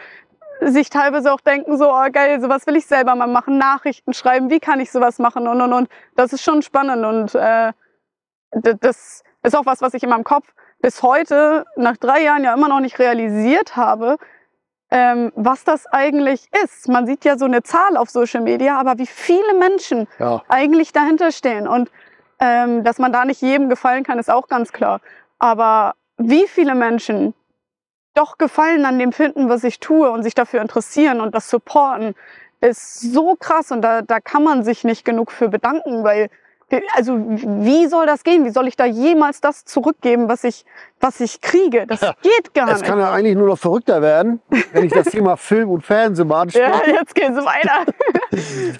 sich 0.62 0.90
teilweise 0.90 1.34
auch 1.34 1.42
denken, 1.42 1.78
so, 1.78 1.92
oh 1.92 2.06
geil, 2.12 2.40
sowas 2.40 2.66
will 2.68 2.76
ich 2.76 2.86
selber 2.86 3.16
mal 3.16 3.28
machen, 3.28 3.58
Nachrichten 3.58 4.14
schreiben, 4.14 4.50
wie 4.50 4.60
kann 4.60 4.80
ich 4.80 4.92
sowas 4.92 5.20
machen 5.20 5.48
und 5.48 5.60
und 5.62 5.74
und. 5.74 5.90
Das 6.16 6.32
ist 6.32 6.44
schon 6.44 6.62
spannend 6.62 7.04
und 7.06 7.36
äh, 7.36 7.74
das 8.52 9.24
ist 9.42 9.56
auch 9.56 9.66
was, 9.66 9.82
was 9.82 9.94
ich 9.94 10.04
in 10.04 10.10
meinem 10.10 10.24
Kopf 10.24 10.48
bis 10.80 11.02
heute, 11.02 11.66
nach 11.76 11.98
drei 11.98 12.24
Jahren 12.24 12.44
ja 12.44 12.54
immer 12.54 12.68
noch 12.68 12.80
nicht 12.80 13.00
realisiert 13.00 13.76
habe, 13.76 14.18
ähm, 14.94 15.32
was 15.36 15.64
das 15.64 15.88
eigentlich 15.88 16.48
ist. 16.64 16.88
Man 16.88 17.08
sieht 17.08 17.26
ja 17.26 17.36
so 17.36 17.46
eine 17.46 17.64
Zahl 17.64 17.98
auf 17.98 18.12
Social 18.12 18.42
Media, 18.42 18.80
aber 18.80 19.00
wie 19.00 19.08
viele 19.08 19.56
Menschen 19.58 20.08
Ja. 20.20 20.44
eigentlich 20.50 20.94
dahinter 20.94 21.32
stehen. 21.32 21.68
Und 21.68 21.90
ähm, 22.40 22.84
dass 22.84 23.00
man 23.00 23.12
da 23.12 23.26
nicht 23.26 23.42
jedem 23.42 23.70
gefallen 23.70 24.04
kann, 24.04 24.20
ist 24.20 24.30
auch 24.30 24.48
ganz 24.48 24.72
klar. 24.72 25.02
Aber 25.40 25.96
wie 26.18 26.48
viele 26.48 26.76
Menschen 26.76 27.34
doch 28.14 28.38
Gefallen 28.38 28.86
an 28.86 29.00
dem 29.00 29.12
finden, 29.12 29.50
was 29.50 29.64
ich 29.64 29.80
tue 29.80 30.12
und 30.12 30.22
sich 30.22 30.36
dafür 30.36 30.62
interessieren 30.62 31.22
und 31.22 31.34
das 31.34 31.50
supporten, 31.50 32.14
ist 32.62 33.02
so 33.02 33.36
krass. 33.36 33.72
Und 33.72 33.82
da, 33.82 34.04
da 34.04 34.20
kann 34.20 34.44
man 34.44 34.64
sich 34.64 34.84
nicht 34.84 35.06
genug 35.06 35.32
für 35.32 35.50
bedanken, 35.50 36.04
weil 36.04 36.30
also 36.96 37.18
wie 37.18 37.88
soll 37.88 38.06
das 38.06 38.24
gehen? 38.24 38.46
Wie 38.46 38.50
soll 38.50 38.68
ich 38.68 38.76
da 38.76 38.86
jemals 38.86 39.42
das 39.42 39.66
zurückgeben, 39.66 40.28
was 40.30 40.44
ich, 40.44 40.66
was 41.00 41.20
ich 41.20 41.42
kriege? 41.42 41.86
Das 41.88 42.02
geht 42.22 42.54
gar 42.54 42.70
Es 42.70 42.80
nicht. 42.80 42.86
kann 42.90 43.00
ja 43.00 43.12
eigentlich 43.12 43.36
nur 43.36 43.48
noch 43.48 43.58
verrückter 43.60 44.02
werden, 44.02 44.42
wenn 44.72 44.86
ich 44.86 44.94
das 44.94 45.08
Thema 45.08 45.38
Film 45.38 45.70
und 45.70 45.86
Fernsehen 45.86 46.28
mal 46.28 46.42
anspreche. 46.42 46.66
Ja, 46.88 46.94
jetzt 46.94 47.16
geht's 47.16 47.36
weiter. 47.38 47.86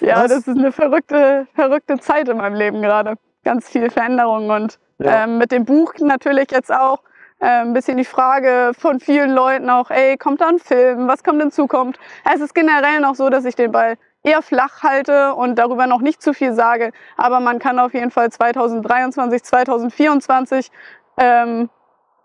ja, 0.00 0.16
Was? 0.22 0.28
das 0.28 0.38
ist 0.48 0.58
eine 0.58 0.72
verrückte, 0.72 1.46
verrückte 1.54 1.98
Zeit 1.98 2.28
in 2.28 2.36
meinem 2.38 2.54
Leben 2.54 2.82
gerade. 2.82 3.14
Ganz 3.44 3.68
viele 3.68 3.90
Veränderungen 3.90 4.50
und 4.50 4.78
Ja. 4.98 5.24
ähm, 5.24 5.38
mit 5.38 5.52
dem 5.52 5.64
Buch 5.64 5.92
natürlich 6.00 6.50
jetzt 6.50 6.72
auch 6.72 7.00
äh, 7.40 7.46
ein 7.46 7.72
bisschen 7.74 7.96
die 7.98 8.04
Frage 8.04 8.72
von 8.78 9.00
vielen 9.00 9.30
Leuten 9.32 9.68
auch, 9.68 9.90
ey, 9.90 10.16
kommt 10.16 10.40
da 10.40 10.48
ein 10.48 10.58
Film? 10.58 11.08
Was 11.08 11.22
kommt 11.24 11.42
in 11.42 11.50
Zukunft? 11.50 11.98
Es 12.32 12.40
ist 12.40 12.54
generell 12.54 13.00
noch 13.00 13.14
so, 13.16 13.28
dass 13.28 13.44
ich 13.44 13.54
den 13.56 13.72
Ball 13.72 13.96
eher 14.24 14.42
flach 14.42 14.82
halte 14.82 15.34
und 15.34 15.56
darüber 15.56 15.86
noch 15.86 16.00
nicht 16.00 16.20
zu 16.20 16.32
viel 16.32 16.54
sage. 16.54 16.90
Aber 17.16 17.38
man 17.38 17.60
kann 17.60 17.78
auf 17.78 17.94
jeden 17.94 18.10
Fall 18.10 18.32
2023, 18.32 19.44
2024 19.44 20.72
ähm, 21.18 21.70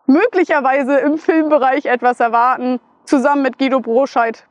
möglicherweise 0.07 0.97
im 0.97 1.17
Filmbereich 1.17 1.85
etwas 1.85 2.19
erwarten. 2.19 2.79
Zusammen 3.03 3.43
mit 3.43 3.59
Guido 3.59 3.79
Broscheid 3.79 4.47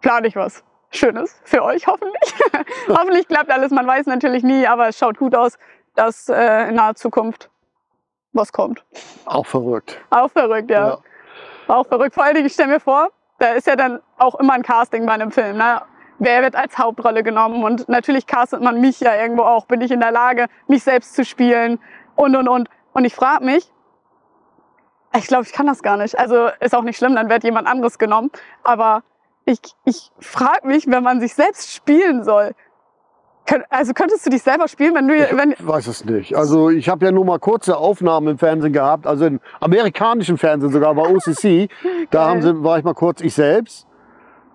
plane 0.00 0.28
ich 0.28 0.36
was 0.36 0.62
Schönes 0.90 1.40
für 1.44 1.64
euch, 1.64 1.86
hoffentlich. 1.86 2.34
hoffentlich 2.88 3.26
klappt 3.26 3.50
alles, 3.50 3.70
man 3.72 3.86
weiß 3.86 4.06
natürlich 4.06 4.44
nie, 4.44 4.66
aber 4.66 4.88
es 4.88 4.98
schaut 4.98 5.18
gut 5.18 5.34
aus, 5.34 5.58
dass 5.94 6.28
äh, 6.28 6.68
in 6.68 6.76
naher 6.76 6.94
Zukunft 6.94 7.50
was 8.32 8.52
kommt. 8.52 8.84
Auch 9.24 9.46
verrückt. 9.46 9.98
Auch 10.10 10.30
verrückt, 10.30 10.70
ja. 10.70 10.98
Auch 11.68 11.86
verrückt. 11.86 12.14
Vor 12.14 12.24
allen 12.24 12.34
Dingen, 12.34 12.46
ich 12.46 12.52
stelle 12.52 12.74
mir 12.74 12.80
vor, 12.80 13.10
da 13.38 13.52
ist 13.52 13.66
ja 13.66 13.76
dann 13.76 14.00
auch 14.18 14.34
immer 14.36 14.52
ein 14.52 14.62
Casting 14.62 15.06
bei 15.06 15.12
einem 15.12 15.32
Film. 15.32 15.56
Ne? 15.56 15.80
Wer 16.18 16.42
wird 16.42 16.56
als 16.56 16.78
Hauptrolle 16.78 17.22
genommen? 17.22 17.64
Und 17.64 17.88
natürlich 17.88 18.26
castet 18.26 18.62
man 18.62 18.80
mich 18.80 19.00
ja 19.00 19.14
irgendwo 19.14 19.42
auch. 19.42 19.66
Bin 19.66 19.80
ich 19.80 19.90
in 19.90 20.00
der 20.00 20.12
Lage, 20.12 20.46
mich 20.68 20.82
selbst 20.82 21.14
zu 21.14 21.24
spielen? 21.24 21.78
Und, 22.14 22.36
und, 22.36 22.48
und. 22.48 22.68
Und 22.92 23.04
ich 23.04 23.14
frage 23.14 23.44
mich, 23.44 23.70
ich 25.16 25.26
glaube, 25.26 25.44
ich 25.44 25.52
kann 25.52 25.66
das 25.66 25.82
gar 25.82 25.96
nicht. 25.96 26.18
Also 26.18 26.48
ist 26.60 26.74
auch 26.74 26.82
nicht 26.82 26.96
schlimm, 26.96 27.14
dann 27.14 27.28
wird 27.28 27.44
jemand 27.44 27.66
anderes 27.66 27.98
genommen. 27.98 28.30
Aber 28.64 29.02
ich, 29.44 29.60
ich 29.84 30.10
frage 30.18 30.66
mich, 30.66 30.86
wenn 30.88 31.02
man 31.02 31.20
sich 31.20 31.34
selbst 31.34 31.72
spielen 31.72 32.24
soll, 32.24 32.54
Also 33.70 33.92
könntest 33.92 34.26
du 34.26 34.30
dich 34.30 34.42
selber 34.42 34.68
spielen, 34.68 34.94
wenn 34.94 35.08
du, 35.08 35.14
wenn, 35.14 35.52
Ich 35.52 35.66
weiß 35.66 35.86
es 35.86 36.04
nicht. 36.04 36.34
Also 36.36 36.70
ich 36.70 36.88
habe 36.88 37.04
ja 37.04 37.12
nur 37.12 37.24
mal 37.24 37.38
kurze 37.38 37.76
Aufnahmen 37.76 38.28
im 38.28 38.38
Fernsehen 38.38 38.72
gehabt, 38.72 39.06
also 39.06 39.26
im 39.26 39.40
amerikanischen 39.60 40.36
Fernsehen 40.36 40.72
sogar 40.72 40.94
bei 40.94 41.02
OCC. 41.02 41.70
Da 42.10 42.26
haben 42.28 42.42
sie, 42.42 42.62
war 42.64 42.78
ich 42.78 42.84
mal 42.84 42.94
kurz 42.94 43.20
ich 43.20 43.34
selbst. 43.34 43.85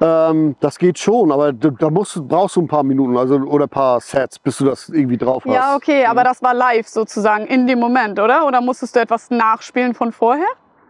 Ähm, 0.03 0.55
das 0.59 0.79
geht 0.79 0.97
schon, 0.97 1.31
aber 1.31 1.53
da, 1.53 1.89
musst, 1.91 2.27
brauchst 2.27 2.55
du 2.55 2.61
ein 2.61 2.67
paar 2.67 2.81
Minuten 2.81 3.15
also, 3.15 3.35
oder 3.35 3.65
ein 3.65 3.69
paar 3.69 4.01
Sets, 4.01 4.39
bis 4.39 4.57
du 4.57 4.65
das 4.65 4.89
irgendwie 4.89 5.17
drauf 5.17 5.43
hast. 5.45 5.53
ja, 5.53 5.75
okay, 5.75 6.05
aber 6.05 6.23
das 6.23 6.41
war 6.41 6.55
live 6.55 6.87
sozusagen 6.87 7.45
in 7.45 7.67
dem 7.67 7.79
Moment, 7.79 8.19
oder? 8.19 8.47
Oder 8.47 8.61
musstest 8.61 8.95
du 8.95 8.99
etwas 8.99 9.29
nachspielen 9.29 9.93
von 9.93 10.11
vorher? 10.11 10.47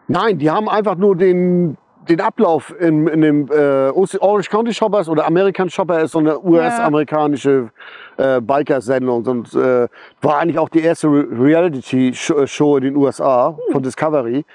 Nein, 0.07 0.37
die 0.37 0.49
haben 0.49 0.69
einfach 0.69 0.95
nur 0.95 1.17
den, 1.17 1.77
den 2.07 2.21
Ablauf 2.21 2.73
in, 2.79 3.07
in 3.07 3.21
dem 3.21 3.47
äh, 3.51 3.89
Orange 3.89 4.49
County 4.49 4.73
Shoppers 4.73 5.09
oder 5.09 5.25
American 5.25 5.69
Shopper 5.69 6.01
ist 6.01 6.11
so 6.11 6.19
eine 6.19 6.39
US-amerikanische 6.39 7.69
äh, 8.15 8.39
Biker-Sendung 8.39 9.25
und 9.25 9.53
äh, 9.53 9.89
war 10.21 10.39
eigentlich 10.39 10.57
auch 10.57 10.69
die 10.69 10.81
erste 10.81 11.07
Re 11.07 11.27
Reality-Show 11.31 12.77
in 12.77 12.83
den 12.83 12.95
USA 12.95 13.57
von 13.71 13.83
Discovery. 13.83 14.45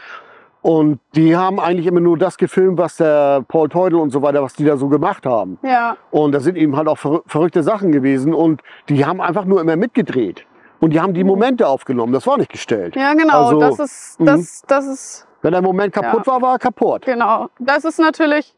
Und 0.67 0.99
die 1.15 1.37
haben 1.37 1.61
eigentlich 1.61 1.87
immer 1.87 2.01
nur 2.01 2.19
das 2.19 2.37
gefilmt, 2.39 2.77
was 2.77 2.97
der 2.97 3.45
Paul 3.47 3.69
Teudel 3.69 4.01
und 4.01 4.11
so 4.11 4.21
weiter, 4.23 4.43
was 4.43 4.55
die 4.55 4.65
da 4.65 4.77
so 4.77 4.89
gemacht 4.89 5.25
haben. 5.25 5.59
Ja. 5.63 5.97
Und 6.11 6.33
da 6.33 6.41
sind 6.41 6.57
eben 6.57 6.77
halt 6.77 6.89
auch 6.89 6.99
verrü- 6.99 7.23
verrückte 7.27 7.63
Sachen 7.63 7.93
gewesen 7.93 8.35
und 8.35 8.63
die 8.89 9.05
haben 9.07 9.21
einfach 9.21 9.45
nur 9.45 9.61
immer 9.61 9.77
mitgedreht. 9.77 10.45
Und 10.81 10.91
die 10.93 11.01
haben 11.01 11.15
die 11.15 11.23
Momente 11.23 11.69
aufgenommen, 11.69 12.13
das 12.13 12.27
war 12.27 12.37
nicht 12.37 12.51
gestellt. 12.51 12.97
Ja, 12.97 13.15
genau. 13.15 13.45
Also, 13.45 13.61
das 13.61 13.79
ist, 13.79 14.19
mhm. 14.21 14.27
das, 14.27 14.63
das 14.67 14.87
ist 14.87 15.29
Wenn 15.41 15.53
der 15.53 15.63
Moment 15.63 15.95
kaputt 15.95 16.27
war, 16.27 16.43
war 16.43 16.55
er 16.55 16.59
kaputt. 16.59 17.07
Genau. 17.07 17.47
Das 17.61 17.85
ist 17.85 18.01
natürlich 18.01 18.53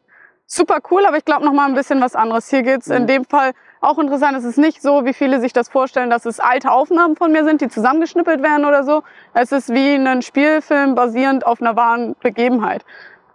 super 0.47 0.79
cool, 0.89 1.05
aber 1.05 1.17
ich 1.17 1.25
glaube 1.25 1.45
noch 1.45 1.53
mal 1.53 1.67
ein 1.67 1.75
bisschen 1.75 2.01
was 2.01 2.15
anderes. 2.15 2.49
Hier 2.49 2.63
geht's 2.63 2.87
in 2.87 3.03
Mhm. 3.03 3.07
dem 3.07 3.25
Fall 3.25 3.51
auch 3.81 3.97
interessant. 3.99 4.37
Es 4.37 4.43
ist 4.43 4.57
nicht 4.57 4.81
so, 4.81 5.05
wie 5.05 5.13
viele 5.13 5.39
sich 5.39 5.53
das 5.53 5.69
vorstellen, 5.69 6.09
dass 6.09 6.25
es 6.25 6.39
alte 6.39 6.71
Aufnahmen 6.71 7.15
von 7.15 7.31
mir 7.31 7.43
sind, 7.45 7.61
die 7.61 7.67
zusammengeschnippelt 7.69 8.41
werden 8.43 8.65
oder 8.65 8.83
so. 8.83 9.03
Es 9.33 9.51
ist 9.51 9.69
wie 9.73 9.95
ein 9.95 10.21
Spielfilm 10.21 10.95
basierend 10.95 11.45
auf 11.45 11.61
einer 11.61 11.75
wahren 11.75 12.15
Begebenheit. 12.21 12.83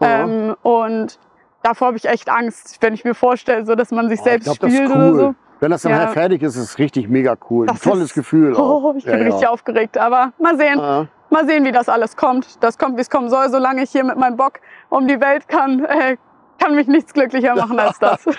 Ja. 0.00 0.24
Ähm, 0.24 0.54
und 0.62 1.18
davor 1.62 1.88
habe 1.88 1.96
ich 1.96 2.07
echt 2.07 2.28
Angst, 2.28 2.78
wenn 2.80 2.92
ich 2.94 3.04
mir 3.04 3.14
vorstelle, 3.14 3.64
so 3.64 3.74
dass 3.74 3.90
man 3.90 4.09
sich 4.09 4.20
Oh, 4.20 4.24
selbst 4.24 4.46
ich 4.48 4.59
glaub, 4.59 4.68
das 4.70 4.72
spielt 4.76 4.90
ist 4.90 4.96
oder 4.96 5.11
cool. 5.11 5.18
so. 5.18 5.35
Wenn 5.61 5.70
das 5.70 5.83
dann 5.83 5.92
Ja. 5.92 5.98
halt 5.98 6.11
fertig 6.11 6.42
ist, 6.42 6.57
ist 6.57 6.62
es 6.62 6.78
richtig 6.78 7.09
mega 7.09 7.37
cool. 7.48 7.64
Ein 7.64 7.74
Das 7.74 7.80
tolles 7.80 8.04
ist- 8.07 8.14
Gefühl. 8.14 8.54
Auch. 8.57 8.83
Oh, 8.85 8.94
ich 8.96 9.04
bin 9.04 9.14
Ja, 9.18 9.24
richtig 9.24 9.40
ja. 9.42 9.48
aufgeregt. 9.50 9.96
Aber 9.96 10.33
mal 10.38 10.57
sehen. 10.59 10.78
Mal 11.30 11.46
sehen, 11.46 11.64
wie 11.64 11.72
das 11.72 11.88
alles 11.88 12.16
kommt. 12.16 12.62
Das 12.62 12.76
kommt, 12.78 12.96
wie 12.96 13.00
es 13.00 13.09
kommen 13.11 13.30
soll. 13.30 13.48
Solange 13.48 13.83
ich 13.83 13.90
hier 13.90 14.04
mit 14.04 14.16
meinem 14.18 14.37
Bock 14.37 14.61
um 14.90 15.09
die 15.09 15.20
Welt 15.20 15.48
kann, 15.48 15.85
äh, 15.85 16.16
kann 16.64 16.74
mich 16.74 16.87
nichts 16.87 17.12
glücklicher 17.12 17.55
machen 17.55 17.79
als 17.79 17.98
das. 17.98 18.24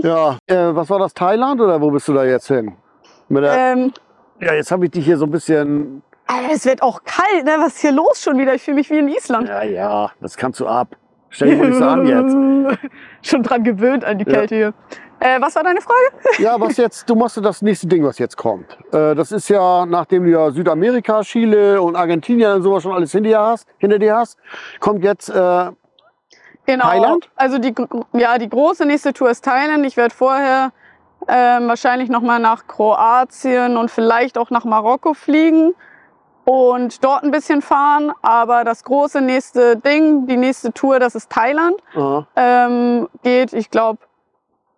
Ja, 0.00 0.38
äh, 0.46 0.76
was 0.76 0.88
war 0.90 1.00
das? 1.00 1.12
Thailand 1.12 1.60
oder 1.60 1.80
wo 1.80 1.90
bist 1.90 2.06
du 2.06 2.12
da 2.12 2.22
jetzt 2.24 2.46
hin? 2.46 2.72
Der, 3.30 3.72
ähm, 3.72 3.92
ja, 4.40 4.54
jetzt 4.54 4.70
habe 4.70 4.84
ich 4.84 4.92
dich 4.92 5.04
hier 5.04 5.16
so 5.16 5.24
ein 5.24 5.32
bisschen. 5.32 6.04
Es 6.52 6.64
wird 6.66 6.82
auch 6.82 7.02
kalt, 7.02 7.44
ne? 7.44 7.56
Was 7.58 7.74
ist 7.74 7.80
hier 7.80 7.90
los 7.90 8.22
schon 8.22 8.38
wieder? 8.38 8.54
Ich 8.54 8.62
fühle 8.62 8.76
mich 8.76 8.88
wie 8.90 8.98
in 8.98 9.08
Island. 9.08 9.48
Ja, 9.48 9.64
ja, 9.64 10.12
das 10.20 10.36
kannst 10.36 10.60
du 10.60 10.68
ab. 10.68 10.94
Stell 11.30 11.48
dich 11.48 11.58
mal 11.58 11.68
nicht 11.70 11.78
so 11.78 11.84
an 11.84 12.06
jetzt. 12.06 12.88
schon 13.28 13.42
dran 13.42 13.64
gewöhnt 13.64 14.04
an 14.04 14.18
die 14.18 14.24
Ja. 14.30 14.38
Kälte 14.38 14.54
hier. 14.54 14.74
Äh, 15.18 15.40
was 15.40 15.56
war 15.56 15.64
deine 15.64 15.80
Frage? 15.80 15.98
Ja, 16.38 16.60
was 16.60 16.76
jetzt? 16.76 17.10
Du 17.10 17.16
machst 17.16 17.36
das 17.44 17.60
nächste 17.60 17.88
Ding, 17.88 18.04
was 18.04 18.20
jetzt 18.20 18.36
kommt. 18.36 18.78
Äh, 18.92 19.16
das 19.16 19.32
ist 19.32 19.48
ja, 19.48 19.84
nachdem 19.84 20.22
du 20.22 20.30
ja 20.30 20.52
Südamerika, 20.52 21.22
Chile 21.22 21.82
und 21.82 21.96
Argentinien 21.96 22.52
und 22.52 22.62
sowas 22.62 22.84
schon 22.84 22.92
alles 22.92 23.10
hinter 23.10 23.30
dir 23.30 23.40
hast, 23.40 23.66
hinter 23.78 23.98
dir 23.98 24.14
hast 24.14 24.38
kommt 24.78 25.02
jetzt. 25.02 25.28
Äh, 25.28 25.72
Genau. 26.68 26.84
Thailand? 26.84 27.30
Also 27.36 27.58
die, 27.58 27.74
ja, 28.12 28.36
die 28.36 28.48
große 28.48 28.84
nächste 28.84 29.12
Tour 29.14 29.30
ist 29.30 29.44
Thailand. 29.44 29.86
Ich 29.86 29.96
werde 29.96 30.14
vorher 30.14 30.72
ähm, 31.26 31.66
wahrscheinlich 31.68 32.10
nochmal 32.10 32.40
nach 32.40 32.66
Kroatien 32.66 33.76
und 33.78 33.90
vielleicht 33.90 34.36
auch 34.36 34.50
nach 34.50 34.64
Marokko 34.64 35.14
fliegen 35.14 35.74
und 36.44 37.02
dort 37.04 37.22
ein 37.24 37.30
bisschen 37.30 37.62
fahren. 37.62 38.12
Aber 38.20 38.64
das 38.64 38.84
große 38.84 39.20
nächste 39.22 39.76
Ding, 39.78 40.26
die 40.26 40.36
nächste 40.36 40.72
Tour, 40.72 40.98
das 41.00 41.14
ist 41.14 41.30
Thailand. 41.30 41.76
äh, 41.96 42.22
ähm, 42.36 43.08
geht, 43.22 43.54
ich 43.54 43.70
glaube, 43.70 44.00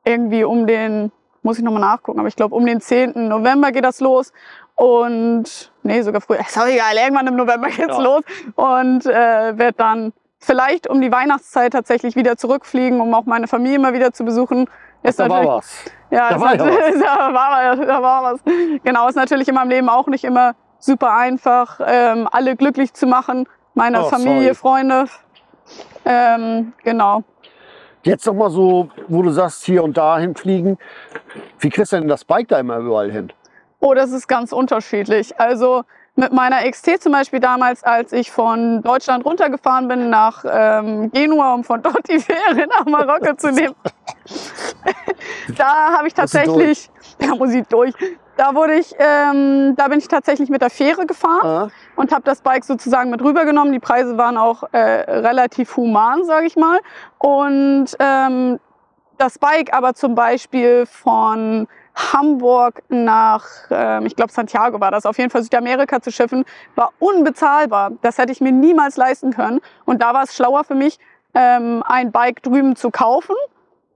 irgendwie 0.04 0.44
um 0.44 0.66
den, 0.68 1.10
muss 1.42 1.58
ich 1.58 1.64
nochmal 1.64 1.80
nachgucken, 1.80 2.20
aber 2.20 2.28
ich 2.28 2.36
glaube, 2.36 2.54
um 2.54 2.64
den 2.66 2.80
10. 2.80 3.28
November 3.28 3.72
geht 3.72 3.84
das 3.84 4.00
los. 4.00 4.32
Und, 4.76 5.72
nee, 5.82 6.00
sogar 6.02 6.20
früher, 6.20 6.38
ist 6.40 6.56
auch 6.56 6.66
egal, 6.66 6.94
irgendwann 6.96 7.26
im 7.26 7.36
November 7.36 7.68
geht's 7.68 7.96
Ja. 7.96 8.00
los. 8.00 8.22
Und 8.54 9.04
äh, 9.06 9.58
werde 9.58 9.74
dann 9.76 10.12
vielleicht 10.40 10.88
um 10.88 11.00
die 11.00 11.12
Weihnachtszeit 11.12 11.72
tatsächlich 11.72 12.16
wieder 12.16 12.36
zurückfliegen, 12.36 13.00
um 13.00 13.14
auch 13.14 13.24
meine 13.26 13.46
Familie 13.46 13.78
mal 13.78 13.92
wieder 13.92 14.12
zu 14.12 14.24
besuchen. 14.24 14.68
Ist 15.02 15.18
da 15.20 15.28
war 15.28 15.46
was. 15.46 15.84
ja, 16.10 16.28
Da 16.30 16.34
ist 16.36 16.40
war 16.42 16.54
ja 16.56 16.64
natürlich- 16.64 17.02
da, 17.04 17.32
war, 17.34 17.76
da 17.76 18.02
war 18.02 18.22
was. 18.34 18.40
Genau, 18.84 19.08
ist 19.08 19.14
natürlich 19.14 19.48
in 19.48 19.54
meinem 19.54 19.70
Leben 19.70 19.88
auch 19.88 20.06
nicht 20.08 20.24
immer 20.24 20.54
super 20.78 21.12
einfach, 21.14 21.80
ähm, 21.86 22.28
alle 22.30 22.56
glücklich 22.56 22.92
zu 22.94 23.06
machen. 23.06 23.46
Meine 23.74 24.00
Oh, 24.04 24.08
Familie, 24.08 24.54
sorry. 24.54 24.54
Freunde. 24.54 25.04
Ähm, 26.04 26.72
genau. 26.82 27.22
Jetzt 28.02 28.26
noch 28.26 28.34
mal 28.34 28.50
so, 28.50 28.88
wo 29.08 29.22
du 29.22 29.30
sagst, 29.30 29.64
hier 29.64 29.84
und 29.84 29.96
da 29.96 30.18
hinfliegen. 30.18 30.78
Wie 31.58 31.68
kriegst 31.68 31.92
du 31.92 31.96
denn 31.96 32.08
das 32.08 32.24
Bike 32.24 32.48
da 32.48 32.58
immer 32.58 32.78
überall 32.78 33.10
hin? 33.10 33.32
Oh, 33.78 33.94
das 33.94 34.10
ist 34.12 34.26
ganz 34.26 34.52
unterschiedlich. 34.52 35.38
Also 35.38 35.84
mit 36.16 36.32
meiner 36.32 36.68
XT 36.68 37.02
zum 37.02 37.12
Beispiel 37.12 37.40
damals, 37.40 37.82
als 37.82 38.12
ich 38.12 38.30
von 38.30 38.82
Deutschland 38.82 39.24
runtergefahren 39.24 39.88
bin 39.88 40.10
nach 40.10 40.44
ähm, 40.48 41.10
Genua, 41.12 41.54
um 41.54 41.64
von 41.64 41.82
dort 41.82 42.08
die 42.08 42.18
Fähre 42.20 42.66
nach 42.66 42.84
Marokko 42.86 43.34
zu 43.34 43.50
nehmen. 43.50 43.74
da 45.56 45.92
habe 45.96 46.08
ich 46.08 46.14
tatsächlich, 46.14 46.90
da 47.18 47.34
muss 47.34 47.52
ich 47.52 47.66
durch. 47.68 47.94
Da 48.36 48.54
wurde 48.54 48.74
ich, 48.74 48.94
ähm, 48.98 49.74
da 49.76 49.88
bin 49.88 49.98
ich 49.98 50.08
tatsächlich 50.08 50.48
mit 50.48 50.62
der 50.62 50.70
Fähre 50.70 51.06
gefahren 51.06 51.68
Äh, 51.68 52.00
und 52.00 52.12
habe 52.12 52.22
das 52.22 52.40
Bike 52.40 52.64
sozusagen 52.64 53.10
mit 53.10 53.22
rübergenommen. 53.22 53.72
Die 53.72 53.80
Preise 53.80 54.16
waren 54.16 54.38
auch 54.38 54.62
äh, 54.72 54.78
relativ 54.78 55.76
human, 55.76 56.24
sage 56.24 56.46
ich 56.46 56.56
mal. 56.56 56.80
Und 57.18 57.88
ähm, 57.98 58.58
das 59.18 59.38
Bike 59.38 59.74
aber 59.74 59.92
zum 59.92 60.14
Beispiel 60.14 60.86
von 60.86 61.68
Hamburg 62.12 62.82
nach, 62.88 63.46
ähm, 63.70 64.06
ich 64.06 64.16
glaube 64.16 64.32
Santiago 64.32 64.80
war 64.80 64.90
das, 64.90 65.06
auf 65.06 65.18
jeden 65.18 65.30
Fall 65.30 65.42
Südamerika 65.42 66.00
zu 66.00 66.10
schiffen, 66.10 66.44
war 66.74 66.92
unbezahlbar. 66.98 67.92
Das 68.02 68.18
hätte 68.18 68.32
ich 68.32 68.40
mir 68.40 68.52
niemals 68.52 68.96
leisten 68.96 69.32
können. 69.32 69.60
Und 69.84 70.02
da 70.02 70.14
war 70.14 70.24
es 70.24 70.34
schlauer 70.34 70.64
für 70.64 70.74
mich, 70.74 70.98
ähm, 71.34 71.82
ein 71.86 72.12
Bike 72.12 72.42
drüben 72.42 72.76
zu 72.76 72.90
kaufen. 72.90 73.34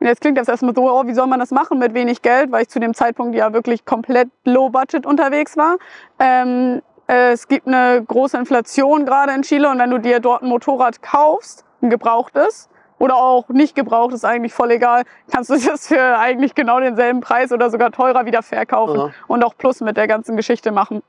Und 0.00 0.06
jetzt 0.06 0.20
klingt 0.20 0.38
das 0.38 0.48
erstmal 0.48 0.74
so, 0.74 0.90
oh, 0.90 1.06
wie 1.06 1.14
soll 1.14 1.26
man 1.26 1.40
das 1.40 1.50
machen 1.50 1.78
mit 1.78 1.94
wenig 1.94 2.22
Geld, 2.22 2.52
weil 2.52 2.62
ich 2.62 2.68
zu 2.68 2.78
dem 2.78 2.94
Zeitpunkt 2.94 3.34
ja 3.34 3.52
wirklich 3.52 3.84
komplett 3.84 4.28
low 4.44 4.68
budget 4.68 5.06
unterwegs 5.06 5.56
war. 5.56 5.76
Ähm, 6.18 6.82
äh, 7.08 7.32
es 7.32 7.48
gibt 7.48 7.66
eine 7.66 8.02
große 8.02 8.36
Inflation 8.36 9.06
gerade 9.06 9.32
in 9.32 9.42
Chile 9.42 9.70
und 9.70 9.78
wenn 9.78 9.90
du 9.90 9.98
dir 9.98 10.20
dort 10.20 10.42
ein 10.42 10.48
Motorrad 10.48 11.02
kaufst, 11.02 11.64
ein 11.82 11.90
gebrauchtes, 11.90 12.68
oder 13.04 13.16
auch 13.16 13.48
nicht 13.50 13.74
gebraucht, 13.76 14.14
ist 14.14 14.24
eigentlich 14.24 14.54
voll 14.54 14.70
egal, 14.70 15.02
kannst 15.30 15.50
du 15.50 15.58
das 15.70 15.88
für 15.88 16.18
eigentlich 16.18 16.54
genau 16.54 16.80
denselben 16.80 17.20
Preis 17.20 17.52
oder 17.52 17.68
sogar 17.68 17.92
teurer 17.92 18.24
wieder 18.24 18.42
verkaufen 18.42 18.98
Aha. 18.98 19.10
und 19.28 19.44
auch 19.44 19.56
Plus 19.58 19.82
mit 19.82 19.98
der 19.98 20.08
ganzen 20.08 20.36
Geschichte 20.36 20.72
machen. 20.72 21.02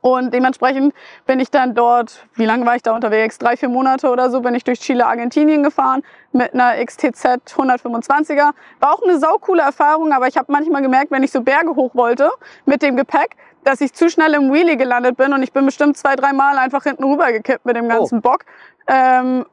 Und 0.00 0.34
dementsprechend 0.34 0.94
bin 1.26 1.40
ich 1.40 1.50
dann 1.50 1.74
dort, 1.74 2.26
wie 2.34 2.44
lange 2.44 2.66
war 2.66 2.76
ich 2.76 2.82
da 2.82 2.94
unterwegs? 2.94 3.38
Drei, 3.38 3.56
vier 3.56 3.70
Monate 3.70 4.10
oder 4.10 4.30
so 4.30 4.42
bin 4.42 4.54
ich 4.54 4.64
durch 4.64 4.80
Chile, 4.80 5.06
Argentinien 5.06 5.62
gefahren 5.62 6.02
mit 6.32 6.52
einer 6.52 6.84
XTZ 6.84 7.54
125er. 7.56 8.50
War 8.80 8.92
auch 8.92 9.02
eine 9.02 9.18
saukoole 9.18 9.62
Erfahrung, 9.62 10.12
aber 10.12 10.28
ich 10.28 10.36
habe 10.36 10.52
manchmal 10.52 10.82
gemerkt, 10.82 11.10
wenn 11.10 11.22
ich 11.22 11.32
so 11.32 11.40
Berge 11.40 11.74
hoch 11.74 11.94
wollte 11.94 12.30
mit 12.66 12.82
dem 12.82 12.96
Gepäck, 12.96 13.36
dass 13.64 13.80
ich 13.80 13.94
zu 13.94 14.10
schnell 14.10 14.34
im 14.34 14.52
Wheelie 14.52 14.76
gelandet 14.76 15.16
bin 15.16 15.32
und 15.32 15.42
ich 15.42 15.52
bin 15.52 15.64
bestimmt 15.64 15.96
zwei, 15.96 16.16
drei 16.16 16.34
Mal 16.34 16.58
einfach 16.58 16.84
hinten 16.84 17.04
rüber 17.04 17.32
gekippt 17.32 17.64
mit 17.64 17.76
dem 17.76 17.88
ganzen 17.88 18.20
Bock. 18.20 18.44
Ähm, 18.88 19.44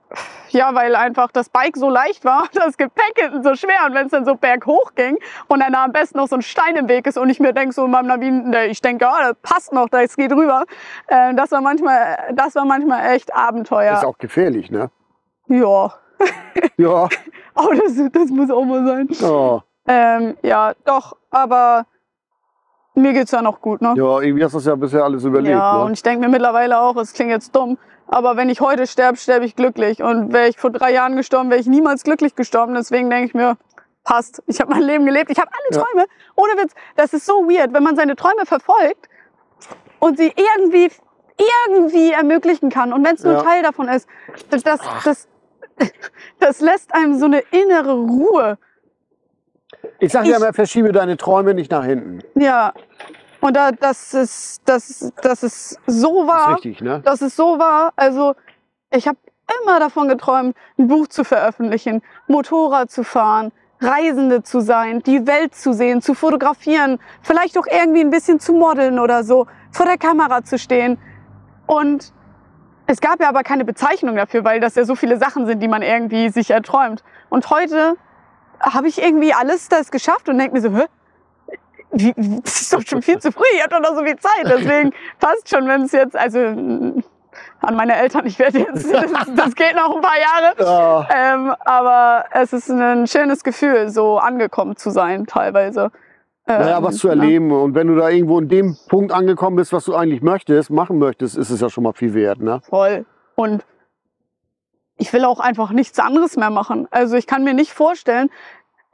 ja, 0.49 0.73
weil 0.73 0.95
einfach 0.95 1.29
das 1.31 1.49
Bike 1.49 1.75
so 1.75 1.89
leicht 1.89 2.23
war, 2.23 2.45
das 2.53 2.77
Gepäck 2.77 3.13
hinten 3.17 3.43
so 3.43 3.55
schwer 3.55 3.85
und 3.85 3.93
wenn 3.93 4.05
es 4.05 4.11
dann 4.11 4.23
so 4.23 4.35
berghoch 4.35 4.95
ging 4.95 5.17
und 5.47 5.59
dann 5.59 5.73
da 5.73 5.83
am 5.83 5.91
besten 5.91 6.17
noch 6.17 6.27
so 6.27 6.35
ein 6.35 6.41
Stein 6.41 6.77
im 6.77 6.87
Weg 6.87 7.05
ist 7.05 7.17
und 7.17 7.29
ich 7.29 7.39
mir 7.41 7.51
denke 7.51 7.73
so 7.73 7.85
in 7.85 7.91
meinem 7.91 8.07
Navin, 8.07 8.49
ne, 8.49 8.67
ich 8.67 8.81
denke, 8.81 9.07
ah, 9.07 9.33
das 9.33 9.35
passt 9.41 9.73
noch, 9.73 9.89
das 9.89 10.15
geht 10.15 10.31
rüber. 10.31 10.63
Äh, 11.07 11.35
das 11.35 11.51
war 11.51 11.61
manchmal, 11.61 12.17
das 12.33 12.55
war 12.55 12.65
manchmal 12.65 13.13
echt 13.13 13.35
Abenteuer. 13.35 13.93
Ist 13.93 14.05
auch 14.05 14.17
gefährlich, 14.17 14.71
ne? 14.71 14.89
ja, 15.47 15.93
Ja. 16.77 17.07
oh, 17.55 17.73
das, 17.73 18.11
das 18.11 18.29
muss 18.29 18.49
auch 18.49 18.65
mal 18.65 18.85
sein. 18.85 19.07
ja. 19.11 19.63
Ähm, 19.87 20.35
ja, 20.41 20.73
doch, 20.83 21.15
aber 21.29 21.85
mir 22.95 23.13
geht's 23.13 23.31
ja 23.31 23.41
noch 23.43 23.61
gut, 23.61 23.81
ne? 23.81 23.93
Ja, 23.95 24.19
irgendwie 24.19 24.43
hast 24.43 24.53
du 24.53 24.57
das 24.57 24.65
ja 24.65 24.75
bisher 24.75 25.03
alles 25.03 25.23
überlebt. 25.23 25.51
Ja, 25.51 25.77
ne? 25.77 25.83
und 25.83 25.93
ich 25.93 26.01
denke 26.01 26.21
mir 26.21 26.29
mittlerweile 26.29 26.79
auch, 26.79 26.95
es 26.95 27.13
klingt 27.13 27.29
jetzt 27.29 27.55
dumm, 27.55 27.77
aber 28.07 28.37
wenn 28.37 28.49
ich 28.49 28.61
heute 28.61 28.87
sterbe, 28.87 29.17
sterbe 29.17 29.45
ich 29.45 29.55
glücklich. 29.55 30.01
Und 30.03 30.31
wäre 30.33 30.47
ich 30.47 30.57
vor 30.57 30.69
drei 30.71 30.93
Jahren 30.93 31.15
gestorben, 31.15 31.49
wäre 31.49 31.59
ich 31.59 31.67
niemals 31.67 32.03
glücklich 32.03 32.35
gestorben. 32.35 32.73
Deswegen 32.75 33.09
denke 33.09 33.27
ich 33.27 33.33
mir, 33.33 33.57
passt. 34.03 34.43
Ich 34.47 34.61
habe 34.61 34.71
mein 34.71 34.83
Leben 34.83 35.05
gelebt. 35.05 35.31
Ich 35.31 35.39
habe 35.39 35.49
alle 35.51 35.77
Ja. 35.77 35.83
Träume. 35.83 36.05
Ohne 36.35 36.51
Witz. 36.61 36.73
Das 36.95 37.13
ist 37.13 37.25
so 37.25 37.47
weird, 37.49 37.73
wenn 37.73 37.83
man 37.83 37.95
seine 37.95 38.15
Träume 38.15 38.45
verfolgt 38.45 39.09
und 39.99 40.17
sie 40.17 40.33
irgendwie, 40.35 40.91
irgendwie 41.73 42.11
ermöglichen 42.11 42.69
kann. 42.69 42.93
Und 42.93 43.03
wenn 43.05 43.15
es 43.15 43.23
nur 43.23 43.33
Ja. 43.33 43.41
Teil 43.41 43.63
davon 43.63 43.87
ist, 43.89 44.07
das, 44.51 44.63
das, 44.63 44.79
das, 45.03 45.27
das 46.39 46.61
lässt 46.61 46.93
einem 46.93 47.17
so 47.17 47.25
eine 47.25 47.39
innere 47.51 47.93
Ruhe. 47.93 48.57
Ich 49.99 50.11
sage 50.11 50.29
ja 50.29 50.37
immer, 50.37 50.53
verschiebe 50.53 50.91
deine 50.91 51.17
Träume 51.17 51.53
nicht 51.53 51.71
nach 51.71 51.85
hinten. 51.85 52.21
Ja. 52.35 52.73
Und 53.45 53.55
da, 53.55 53.71
das 53.71 54.15
ist, 54.15 54.61
das, 54.65 55.13
das 55.21 55.43
ist 55.43 55.79
so 55.85 56.25
Das 56.25 56.27
wahr. 56.27 56.49
ist 56.49 56.55
richtig, 56.65 56.81
ne? 56.81 57.01
dass 57.01 57.21
es 57.21 57.35
so 57.35 57.59
war. 57.59 57.93
Also 57.95 58.33
ich 58.89 59.07
habe 59.07 59.19
immer 59.61 59.79
davon 59.79 60.07
geträumt, 60.07 60.57
ein 60.79 60.87
Buch 60.87 61.05
zu 61.09 61.23
veröffentlichen, 61.23 62.01
Motorrad 62.27 62.89
zu 62.89 63.03
fahren, 63.03 63.51
Reisende 63.79 64.41
zu 64.41 64.61
sein, 64.61 65.03
die 65.03 65.27
Welt 65.27 65.53
zu 65.53 65.73
sehen, 65.73 66.01
zu 66.01 66.15
fotografieren, 66.15 66.97
vielleicht 67.21 67.55
auch 67.59 67.67
irgendwie 67.67 68.01
ein 68.01 68.09
bisschen 68.09 68.39
zu 68.39 68.51
modeln 68.51 68.97
oder 68.97 69.23
so, 69.23 69.45
vor 69.71 69.85
der 69.85 69.99
Kamera 69.99 70.43
zu 70.43 70.57
stehen. 70.57 70.97
Und 71.67 72.13
es 72.87 72.99
gab 72.99 73.21
ja 73.21 73.29
aber 73.29 73.43
keine 73.43 73.63
Bezeichnung 73.63 74.15
dafür, 74.15 74.43
weil 74.43 74.59
das 74.59 74.73
ja 74.73 74.85
so 74.85 74.95
viele 74.95 75.17
Sachen 75.19 75.45
sind, 75.45 75.59
die 75.61 75.67
man 75.67 75.83
irgendwie 75.83 76.29
sich 76.29 76.49
erträumt. 76.49 77.03
Und 77.29 77.47
heute 77.51 77.95
habe 78.59 78.87
ich 78.87 78.99
irgendwie 78.99 79.35
alles 79.35 79.69
das 79.69 79.91
geschafft 79.91 80.29
und 80.29 80.39
denke 80.39 80.55
mir 80.55 80.61
so, 80.61 80.75
hä? 80.75 80.85
Wie, 81.91 82.13
das 82.43 82.61
ist 82.61 82.73
doch 82.73 82.81
schon 82.81 83.01
viel 83.01 83.19
zu 83.19 83.31
früh, 83.31 83.43
ich 83.53 83.63
habe 83.63 83.69
doch 83.69 83.89
noch 83.89 83.97
so 83.97 84.03
viel 84.03 84.17
Zeit. 84.17 84.45
Deswegen 84.45 84.91
passt 85.19 85.49
schon, 85.49 85.67
wenn 85.67 85.83
es 85.83 85.91
jetzt, 85.91 86.15
also 86.15 86.39
an 86.39 87.75
meine 87.75 87.95
Eltern, 87.95 88.25
ich 88.25 88.37
werde 88.39 88.59
jetzt, 88.59 88.91
das, 88.91 89.11
das 89.35 89.55
geht 89.55 89.75
noch 89.75 89.95
ein 89.95 90.01
paar 90.01 90.19
Jahre. 90.19 90.55
Ja. 90.59 91.07
Ähm, 91.33 91.55
aber 91.59 92.25
es 92.31 92.53
ist 92.53 92.69
ein 92.69 93.07
schönes 93.07 93.43
Gefühl, 93.43 93.89
so 93.89 94.17
angekommen 94.17 94.75
zu 94.75 94.89
sein 94.89 95.25
teilweise. 95.25 95.91
Naja, 96.47 96.77
Ähm, 96.77 96.83
was 96.83 96.97
zu 96.97 97.07
ne? 97.07 97.13
erleben. 97.13 97.51
Und 97.51 97.73
wenn 97.75 97.87
du 97.87 97.95
da 97.95 98.09
irgendwo 98.09 98.39
in 98.39 98.49
dem 98.49 98.77
Punkt 98.87 99.11
angekommen 99.11 99.55
bist, 99.55 99.73
was 99.73 99.85
du 99.85 99.95
eigentlich 99.95 100.21
möchtest, 100.21 100.69
machen 100.69 100.99
möchtest, 100.99 101.37
ist 101.37 101.49
es 101.49 101.59
ja 101.59 101.69
schon 101.69 101.83
mal 101.83 101.93
viel 101.93 102.13
wert, 102.13 102.39
ne? 102.39 102.61
Voll. 102.69 103.05
Und 103.35 103.65
ich 104.97 105.11
will 105.11 105.25
auch 105.25 105.39
einfach 105.39 105.71
nichts 105.71 105.99
anderes 105.99 106.37
mehr 106.37 106.51
machen. 106.51 106.87
Also 106.91 107.17
ich 107.17 107.27
kann 107.27 107.43
mir 107.43 107.53
nicht 107.53 107.73
vorstellen, 107.73 108.29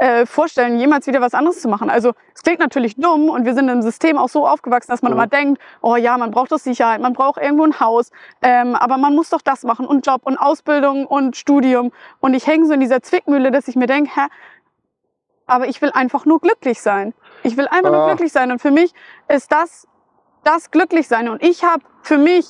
äh, 0.01 0.25
vorstellen, 0.25 0.79
jemals 0.79 1.05
wieder 1.05 1.21
was 1.21 1.35
anderes 1.35 1.61
zu 1.61 1.69
machen. 1.69 1.91
Also 1.91 2.13
es 2.33 2.41
klingt 2.41 2.59
natürlich 2.59 2.95
dumm 2.95 3.29
und 3.29 3.45
wir 3.45 3.53
sind 3.53 3.69
im 3.69 3.83
System 3.83 4.17
auch 4.17 4.29
so 4.29 4.47
aufgewachsen, 4.47 4.89
dass 4.89 5.03
man 5.03 5.11
Ja. 5.11 5.15
immer 5.15 5.27
denkt, 5.27 5.61
oh 5.81 5.95
ja, 5.95 6.17
man 6.17 6.31
braucht 6.31 6.51
doch 6.51 6.57
Sicherheit, 6.57 7.01
man 7.01 7.13
braucht 7.13 7.39
irgendwo 7.39 7.65
ein 7.65 7.79
Haus, 7.79 8.09
ähm, 8.41 8.73
aber 8.73 8.97
man 8.97 9.13
muss 9.13 9.29
doch 9.29 9.43
das 9.43 9.61
machen 9.63 9.85
und 9.85 10.07
Job 10.07 10.21
und 10.23 10.37
Ausbildung 10.37 11.05
und 11.05 11.37
Studium. 11.37 11.91
Und 12.19 12.33
ich 12.33 12.47
hänge 12.47 12.65
so 12.65 12.73
in 12.73 12.79
dieser 12.79 13.03
Zwickmühle, 13.03 13.51
dass 13.51 13.67
ich 13.67 13.75
mir 13.75 13.85
denke, 13.85 14.09
hä, 14.15 14.21
aber 15.45 15.67
ich 15.67 15.79
will 15.83 15.91
einfach 15.91 16.25
nur 16.25 16.39
glücklich 16.39 16.81
sein. 16.81 17.13
Ich 17.43 17.55
will 17.55 17.67
einfach 17.67 17.91
nur 17.91 17.99
Ja. 18.01 18.07
glücklich 18.07 18.31
sein. 18.31 18.51
Und 18.51 18.59
für 18.59 18.71
mich 18.71 18.93
ist 19.27 19.51
das 19.51 19.87
das 20.43 20.71
Glücklichsein. 20.71 21.29
Und 21.29 21.43
ich 21.43 21.63
habe 21.63 21.83
für 22.01 22.17
mich 22.17 22.47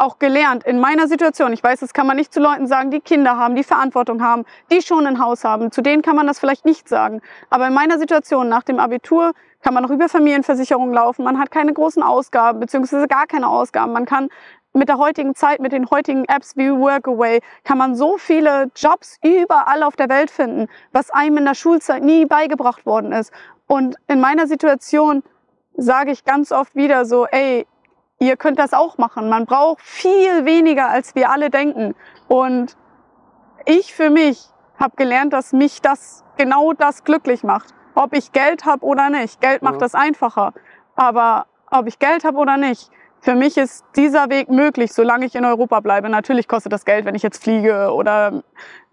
auch 0.00 0.18
gelernt 0.18 0.64
in 0.64 0.80
meiner 0.80 1.06
Situation. 1.06 1.52
Ich 1.52 1.62
weiß, 1.62 1.80
das 1.80 1.92
kann 1.92 2.06
man 2.06 2.16
nicht 2.16 2.32
zu 2.32 2.40
Leuten 2.40 2.66
sagen, 2.66 2.90
die 2.90 3.00
Kinder 3.00 3.36
haben, 3.36 3.54
die 3.54 3.64
Verantwortung 3.64 4.22
haben, 4.22 4.44
die 4.72 4.82
schon 4.82 5.06
ein 5.06 5.20
Haus 5.20 5.44
haben. 5.44 5.70
Zu 5.70 5.82
denen 5.82 6.02
kann 6.02 6.16
man 6.16 6.26
das 6.26 6.40
vielleicht 6.40 6.64
nicht 6.64 6.88
sagen. 6.88 7.20
Aber 7.50 7.66
in 7.68 7.74
meiner 7.74 7.98
Situation 7.98 8.48
nach 8.48 8.62
dem 8.62 8.78
Abitur 8.78 9.32
kann 9.62 9.74
man 9.74 9.82
noch 9.82 9.90
über 9.90 10.08
Familienversicherung 10.08 10.92
laufen. 10.92 11.24
Man 11.24 11.38
hat 11.38 11.50
keine 11.50 11.72
großen 11.72 12.02
Ausgaben, 12.02 12.60
beziehungsweise 12.60 13.06
gar 13.08 13.26
keine 13.26 13.48
Ausgaben. 13.48 13.92
Man 13.92 14.06
kann 14.06 14.28
mit 14.72 14.88
der 14.88 14.98
heutigen 14.98 15.34
Zeit, 15.34 15.60
mit 15.60 15.72
den 15.72 15.90
heutigen 15.90 16.24
Apps 16.24 16.56
wie 16.56 16.70
Workaway, 16.70 17.40
kann 17.64 17.76
man 17.76 17.94
so 17.94 18.16
viele 18.16 18.70
Jobs 18.76 19.18
überall 19.22 19.82
auf 19.82 19.96
der 19.96 20.08
Welt 20.08 20.30
finden, 20.30 20.68
was 20.92 21.10
einem 21.10 21.38
in 21.38 21.44
der 21.44 21.54
Schulzeit 21.54 22.02
nie 22.02 22.24
beigebracht 22.24 22.86
worden 22.86 23.12
ist. 23.12 23.32
Und 23.66 23.96
in 24.06 24.20
meiner 24.20 24.46
Situation 24.46 25.22
sage 25.76 26.12
ich 26.12 26.24
ganz 26.24 26.52
oft 26.52 26.74
wieder 26.74 27.04
so, 27.04 27.26
ey, 27.26 27.66
ihr 28.20 28.36
könnt 28.36 28.58
das 28.58 28.72
auch 28.72 28.98
machen. 28.98 29.28
Man 29.28 29.46
braucht 29.46 29.80
viel 29.82 30.44
weniger, 30.44 30.88
als 30.88 31.14
wir 31.14 31.30
alle 31.30 31.50
denken. 31.50 31.94
Und 32.28 32.76
ich 33.66 33.92
für 33.94 34.10
mich 34.10 34.46
habe 34.78 34.94
gelernt, 34.96 35.32
dass 35.32 35.52
mich 35.52 35.82
das 35.82 36.24
genau 36.36 36.72
das 36.72 37.02
glücklich 37.04 37.42
macht. 37.42 37.74
Ob 37.94 38.14
ich 38.14 38.32
Geld 38.32 38.64
habe 38.64 38.84
oder 38.86 39.10
nicht. 39.10 39.40
Geld 39.40 39.62
macht 39.62 39.74
Ja. 39.74 39.80
das 39.80 39.94
einfacher. 39.94 40.52
Aber 40.94 41.46
ob 41.70 41.86
ich 41.86 41.98
Geld 41.98 42.24
habe 42.24 42.36
oder 42.38 42.56
nicht, 42.56 42.90
für 43.20 43.34
mich 43.34 43.58
ist 43.58 43.84
dieser 43.96 44.30
Weg 44.30 44.48
möglich, 44.48 44.92
solange 44.92 45.26
ich 45.26 45.34
in 45.34 45.44
Europa 45.44 45.80
bleibe. 45.80 46.08
Natürlich 46.08 46.48
kostet 46.48 46.72
das 46.72 46.84
Geld, 46.86 47.04
wenn 47.04 47.14
ich 47.14 47.22
jetzt 47.22 47.42
fliege 47.42 47.92
oder 47.92 48.42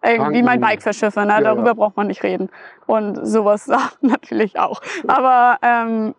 irgendwie 0.04 0.44
mein. 0.44 0.60
Bike 0.60 0.82
verschiffe. 0.82 1.22
Ne? 1.22 1.34
Ja, 1.34 1.42
Darüber 1.42 1.68
ja. 1.68 1.74
braucht 1.74 1.96
man 1.96 2.08
nicht 2.08 2.24
reden. 2.24 2.50
Und 2.86 3.26
sowas 3.26 3.70
natürlich 4.02 4.60
auch. 4.60 4.82
Aber 5.08 5.58
ähm, 5.62 6.14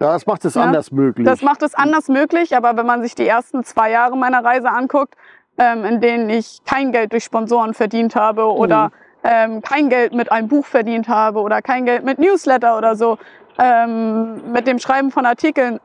Ja, 0.00 0.12
das 0.12 0.26
macht 0.26 0.44
es 0.44 0.54
Ja, 0.54 0.62
anders 0.62 0.92
möglich. 0.92 1.26
das 1.26 1.42
macht 1.42 1.62
es 1.62 1.74
anders 1.74 2.08
möglich, 2.08 2.56
aber 2.56 2.76
wenn 2.76 2.86
man 2.86 3.02
sich 3.02 3.14
die 3.14 3.26
ersten 3.26 3.64
zwei 3.64 3.90
Jahre 3.90 4.16
meiner 4.16 4.44
Reise 4.44 4.70
anguckt, 4.70 5.14
ähm, 5.58 5.84
in 5.84 6.00
denen 6.00 6.30
ich 6.30 6.60
kein 6.64 6.92
Geld 6.92 7.12
durch 7.12 7.24
Sponsoren 7.24 7.74
verdient 7.74 8.14
habe 8.14 8.44
oder 8.52 8.92
ähm, 9.24 9.60
kein 9.60 9.88
Geld 9.88 10.14
mit 10.14 10.30
einem 10.30 10.46
Buch 10.48 10.64
verdient 10.64 11.08
habe 11.08 11.40
oder 11.40 11.62
kein 11.62 11.84
Geld 11.84 12.04
mit 12.04 12.18
Newsletter 12.18 12.78
oder 12.78 12.94
so, 12.94 13.18
ähm, 13.58 14.52
mit 14.52 14.66
dem 14.66 14.78
Schreiben 14.78 15.10
von 15.10 15.26
Artikeln. 15.26 15.80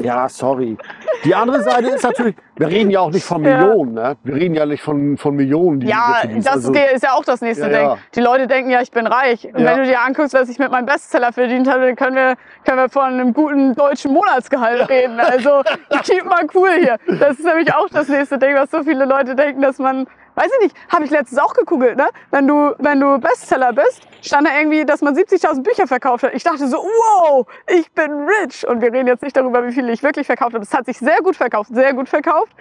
ja, 0.00 0.28
sorry. 0.28 0.76
Die 1.24 1.34
andere 1.34 1.62
Seite 1.62 1.88
ist 1.88 2.02
natürlich, 2.02 2.34
wir 2.56 2.68
reden 2.68 2.90
ja 2.90 3.00
auch 3.00 3.10
nicht 3.10 3.24
von 3.24 3.44
Ja. 3.44 3.58
Millionen, 3.58 3.92
ne? 3.94 4.16
Wir 4.24 4.34
reden 4.36 4.54
ja 4.54 4.64
nicht 4.64 4.82
von, 4.82 5.18
von 5.18 5.34
Millionen, 5.36 5.80
die 5.80 5.88
Ja, 5.88 6.22
das 6.24 6.46
Also, 6.46 6.72
ist 6.72 7.02
ja 7.02 7.12
auch 7.12 7.24
das 7.24 7.42
nächste 7.42 7.64
Ja, 7.66 7.68
Ding. 7.68 7.88
ja. 7.88 7.98
Die 8.14 8.20
Leute 8.20 8.46
denken 8.46 8.70
ja, 8.70 8.80
ich 8.80 8.90
bin 8.90 9.06
reich. 9.06 9.44
Und 9.52 9.58
Ja. 9.60 9.70
wenn 9.72 9.78
du 9.80 9.84
dir 9.84 10.00
anguckst, 10.00 10.32
was 10.32 10.48
ich 10.48 10.58
mit 10.58 10.70
meinem 10.70 10.86
Bestseller 10.86 11.32
verdient 11.32 11.68
habe, 11.70 11.86
dann 11.86 11.96
können 11.96 12.16
wir, 12.16 12.34
können 12.64 12.78
wir 12.78 12.88
von 12.88 13.02
einem 13.04 13.34
guten 13.34 13.74
deutschen 13.74 14.12
Monatsgehalt 14.14 14.88
reden. 14.88 15.20
Also 15.20 15.62
keep 16.04 16.24
mal 16.24 16.46
cool 16.54 16.70
hier. 16.80 16.96
Das 17.18 17.38
ist 17.38 17.44
nämlich 17.44 17.74
auch 17.74 17.88
das 17.90 18.08
nächste 18.08 18.38
Ding, 18.38 18.54
was 18.54 18.70
so 18.70 18.82
viele 18.82 19.04
Leute 19.04 19.34
denken, 19.34 19.60
dass 19.60 19.78
man, 19.78 20.06
weiß 20.40 20.50
ich 20.58 20.64
nicht, 20.64 20.76
habe 20.88 21.04
ich 21.04 21.10
letztens 21.10 21.40
auch 21.40 21.52
gegoogelt, 21.52 21.96
ne? 21.96 22.08
Wenn 22.30 22.46
du, 22.46 22.74
wenn 22.78 23.00
du 23.00 23.18
Bestseller 23.18 23.72
bist, 23.72 24.02
stand 24.22 24.46
da 24.46 24.56
irgendwie, 24.56 24.84
dass 24.84 25.02
man 25.02 25.14
70.000 25.14 25.62
Bücher 25.62 25.86
verkauft 25.86 26.24
hat. 26.24 26.34
Ich 26.34 26.42
dachte 26.42 26.66
so, 26.66 26.78
wow, 26.78 27.46
ich 27.68 27.92
bin 27.92 28.26
rich. 28.42 28.66
Und 28.66 28.80
wir 28.80 28.92
reden 28.92 29.06
jetzt 29.06 29.22
nicht 29.22 29.36
darüber, 29.36 29.66
wie 29.66 29.72
viele 29.72 29.92
ich 29.92 30.02
wirklich 30.02 30.26
verkauft 30.26 30.54
habe. 30.54 30.64
Es 30.64 30.72
hat 30.72 30.86
sich 30.86 30.98
sehr 30.98 31.18
gut 31.18 31.36
verkauft, 31.36 31.70
sehr 31.74 31.92
gut 31.94 32.08
verkauft. 32.08 32.52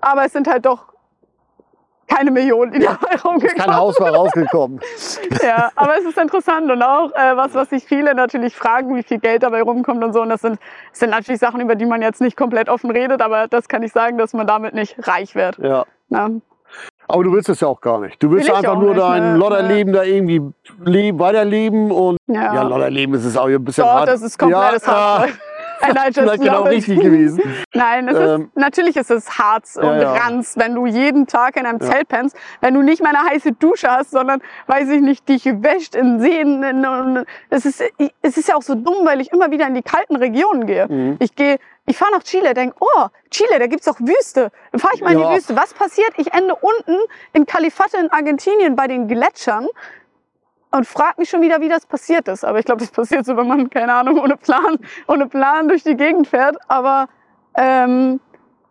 Aber 0.00 0.24
es 0.24 0.32
sind 0.32 0.46
halt 0.46 0.64
doch 0.64 0.92
keine 2.06 2.30
Millionen, 2.30 2.72
die 2.72 2.78
dabei 2.78 3.16
rumgekommen 3.24 3.58
kein 3.58 3.76
Haus 3.76 4.00
war 4.00 4.14
rausgekommen. 4.14 4.80
ja, 5.42 5.70
aber 5.76 5.98
es 5.98 6.04
ist 6.04 6.16
interessant 6.16 6.70
und 6.70 6.82
auch 6.82 7.10
äh, 7.12 7.36
was, 7.36 7.54
was 7.54 7.68
sich 7.68 7.84
viele 7.84 8.14
natürlich 8.14 8.56
fragen, 8.56 8.94
wie 8.96 9.02
viel 9.02 9.18
Geld 9.18 9.42
dabei 9.42 9.60
rumkommt 9.62 10.02
und 10.02 10.14
so. 10.14 10.22
Und 10.22 10.30
das 10.30 10.40
sind, 10.40 10.58
das 10.90 11.00
sind 11.00 11.10
natürlich 11.10 11.40
Sachen, 11.40 11.60
über 11.60 11.74
die 11.74 11.84
man 11.84 12.00
jetzt 12.00 12.20
nicht 12.20 12.36
komplett 12.36 12.70
offen 12.70 12.90
redet, 12.90 13.20
aber 13.20 13.46
das 13.48 13.68
kann 13.68 13.82
ich 13.82 13.92
sagen, 13.92 14.16
dass 14.16 14.32
man 14.32 14.46
damit 14.46 14.74
nicht 14.74 15.06
reich 15.06 15.34
wird. 15.34 15.58
Ja. 15.58 15.84
Ne? 16.08 16.40
Aber 17.10 17.24
du 17.24 17.32
willst 17.32 17.48
es 17.48 17.60
ja 17.60 17.68
auch 17.68 17.80
gar 17.80 18.00
nicht. 18.00 18.22
Du 18.22 18.30
willst 18.30 18.48
Will 18.48 18.54
einfach 18.54 18.74
nur 18.78 18.90
nicht, 18.90 19.00
dein 19.00 19.32
ne? 19.32 19.38
Lodderleben 19.38 19.92
da 19.94 20.02
irgendwie 20.02 20.42
leben, 20.84 21.18
weiterleben 21.18 21.90
und 21.90 22.18
Ja, 22.26 22.54
ja, 22.54 22.62
Lodderleben 22.62 23.14
ist 23.14 23.24
es 23.24 23.36
auch 23.36 23.46
ein 23.48 23.64
bisschen 23.64 23.84
Doch, 23.84 23.92
hart. 23.92 24.08
das 24.08 24.20
ist 24.20 24.38
komplettes 24.38 24.84
ja, 24.86 25.26
Just 25.80 26.18
Vielleicht 26.18 26.42
genau 26.42 26.62
richtig 26.64 27.00
gewesen. 27.00 27.42
Nein, 27.72 28.08
es 28.08 28.16
Ähm, 28.18 28.42
ist, 28.42 28.56
natürlich 28.56 28.96
ist 28.96 29.10
es 29.10 29.38
Harz 29.38 29.76
und 29.76 30.00
ja. 30.00 30.12
Ranz, 30.12 30.54
wenn 30.56 30.74
du 30.74 30.86
jeden 30.86 31.26
Tag 31.26 31.56
in 31.56 31.66
einem 31.66 31.78
Ja. 31.80 31.90
Zelt 31.90 32.08
pennst, 32.08 32.36
wenn 32.60 32.74
du 32.74 32.82
nicht 32.82 33.02
mal 33.02 33.14
eine 33.14 33.28
heiße 33.28 33.52
Dusche 33.52 33.88
hast, 33.90 34.10
sondern, 34.10 34.40
weiß 34.66 34.88
ich 34.90 35.00
nicht, 35.00 35.28
dich 35.28 35.44
wäscht 35.44 35.94
in 35.94 36.20
Seen. 36.20 36.62
In, 36.62 36.84
in, 36.84 37.24
es, 37.50 37.64
ist, 37.64 37.82
es 38.22 38.36
ist 38.36 38.48
ja 38.48 38.56
auch 38.56 38.62
so 38.62 38.74
dumm, 38.74 39.04
weil 39.06 39.20
ich 39.20 39.32
immer 39.32 39.50
wieder 39.50 39.66
in 39.66 39.74
die 39.74 39.82
kalten 39.82 40.16
Regionen 40.16 40.66
gehe. 40.66 40.86
Mhm. 40.88 41.16
Ich 41.20 41.34
gehe, 41.34 41.58
ich 41.86 41.96
fahre 41.96 42.12
nach 42.12 42.22
Chile, 42.22 42.54
denke, 42.54 42.76
oh, 42.80 43.06
Chile, 43.30 43.58
da 43.58 43.66
gibt's 43.66 43.88
auch 43.88 43.98
Wüste. 44.00 44.50
Dann 44.72 44.80
fahre 44.80 44.94
ich 44.94 45.00
mal 45.02 45.12
in 45.12 45.20
Ja. 45.20 45.30
die 45.30 45.36
Wüste. 45.36 45.56
Was 45.56 45.72
passiert? 45.74 46.10
Ich 46.16 46.32
ende 46.34 46.54
unten 46.54 46.96
in 47.32 47.46
Califate 47.46 47.96
in 47.98 48.10
Argentinien 48.10 48.76
bei 48.76 48.86
den 48.88 49.08
Gletschern 49.08 49.66
und 50.70 50.86
frag 50.86 51.18
mich 51.18 51.30
schon 51.30 51.40
wieder, 51.40 51.60
wie 51.60 51.68
das 51.68 51.86
passiert 51.86 52.28
ist. 52.28 52.44
Aber 52.44 52.58
ich 52.58 52.64
glaube, 52.64 52.80
das 52.80 52.90
passiert 52.90 53.24
so, 53.24 53.36
wenn 53.36 53.46
man, 53.46 53.70
keine 53.70 53.94
Ahnung, 53.94 54.18
ohne 54.18 54.36
Plan, 54.36 54.78
ohne 55.06 55.26
Plan 55.26 55.68
durch 55.68 55.82
die 55.82 55.96
Gegend 55.96 56.28
fährt. 56.28 56.56
Aber 56.68 57.08
ähm, 57.56 58.20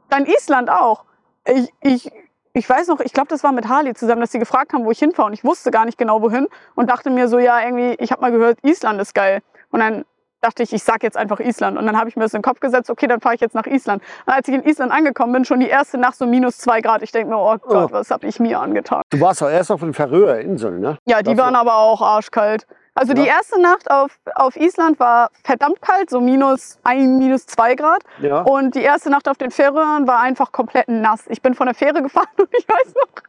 dann 0.10 0.26
Island 0.26 0.70
auch. 0.70 1.04
Ich, 1.46 1.70
ich, 1.82 2.12
ich 2.54 2.70
weiß 2.70 2.88
noch, 2.88 3.00
ich 3.00 3.14
glaube, 3.14 3.30
das 3.30 3.44
war 3.44 3.52
mit 3.52 3.68
Harley 3.68 3.94
zusammen, 3.94 4.22
dass 4.22 4.32
sie 4.32 4.40
gefragt 4.40 4.74
haben, 4.74 4.86
wo 4.86 4.92
ich 4.92 5.00
hinfahre. 5.00 5.28
Und 5.28 5.34
ich 5.34 5.44
wusste 5.44 5.72
gar 5.72 5.86
nicht 5.86 5.98
genau, 5.98 6.22
wohin. 6.22 6.48
Und 6.76 6.90
dachte 6.90 7.10
mir 7.10 7.28
so, 7.28 7.40
ja, 7.40 7.62
irgendwie, 7.62 7.96
ich 8.00 8.12
habe 8.12 8.22
mal 8.22 8.32
gehört, 8.32 8.60
Island 8.64 9.02
ist 9.02 9.14
geil. 9.14 9.42
Und 9.72 9.80
dann 9.80 10.06
dachte 10.42 10.64
ich, 10.64 10.74
ich 10.74 10.84
sag 10.84 11.04
jetzt 11.04 11.18
einfach 11.18 11.40
Island. 11.40 11.78
Und 11.78 11.86
dann 11.86 11.98
habe 11.98 12.10
ich 12.10 12.16
mir 12.16 12.24
das 12.24 12.34
in 12.34 12.40
den 12.40 12.44
Kopf 12.44 12.60
gesetzt, 12.60 12.90
okay, 12.90 13.08
dann 13.08 13.22
fahre 13.22 13.36
ich 13.36 13.42
jetzt 13.42 13.56
nach 13.56 13.66
Island. 13.66 14.04
Und 14.26 14.34
als 14.34 14.48
ich 14.48 14.54
in 14.54 14.64
Island 14.64 14.92
angekommen 14.92 15.34
bin, 15.34 15.46
schon 15.46 15.60
die 15.60 15.68
erste 15.70 15.98
Nacht 15.98 16.16
so 16.16 16.26
minus 16.28 16.58
zwei 16.58 16.82
Grad. 16.82 17.02
Ich 17.02 17.12
denke 17.12 17.30
mir, 17.34 17.38
oh 17.40 17.58
Gott, 17.58 17.90
Oh. 17.92 17.94
was 17.94 18.12
habe 18.12 18.28
ich 18.28 18.40
mir 18.40 18.60
angetan. 18.60 19.02
Du 19.10 19.20
warst 19.20 19.42
doch 19.42 19.50
erst 19.50 19.72
auf 19.72 19.80
den 19.82 19.94
Färöer 19.94 20.40
Inseln, 20.40 20.80
ne? 20.80 20.98
Ja, 21.06 21.22
die 21.22 21.34
Das- 21.36 21.38
waren 21.44 21.56
aber 21.56 21.76
auch 21.78 22.02
arschkalt. 22.02 22.68
Also 22.96 23.14
die 23.14 23.22
Ja. 23.22 23.36
erste 23.36 23.62
Nacht 23.62 23.92
auf, 23.92 24.18
auf 24.34 24.56
Island 24.56 25.00
war 25.00 25.30
verdammt 25.44 25.82
kalt, 25.84 26.10
so 26.10 26.20
minus 26.20 26.80
ein, 26.84 27.20
minus 27.20 27.46
zwei 27.46 27.76
Grad. 27.76 28.02
Ja. 28.20 28.42
Und 28.42 28.74
die 28.74 28.82
erste 28.82 29.12
Nacht 29.12 29.30
auf 29.30 29.38
den 29.38 29.52
Färöern 29.52 30.08
war 30.08 30.20
einfach 30.22 30.52
komplett 30.52 30.88
nass. 30.88 31.26
Ich 31.28 31.44
bin 31.44 31.54
von 31.54 31.68
der 31.68 31.76
Fähre 31.76 32.02
gefahren 32.02 32.26
und 32.40 32.50
ich 32.58 32.68
weiß 32.68 32.96
noch, 32.96 33.24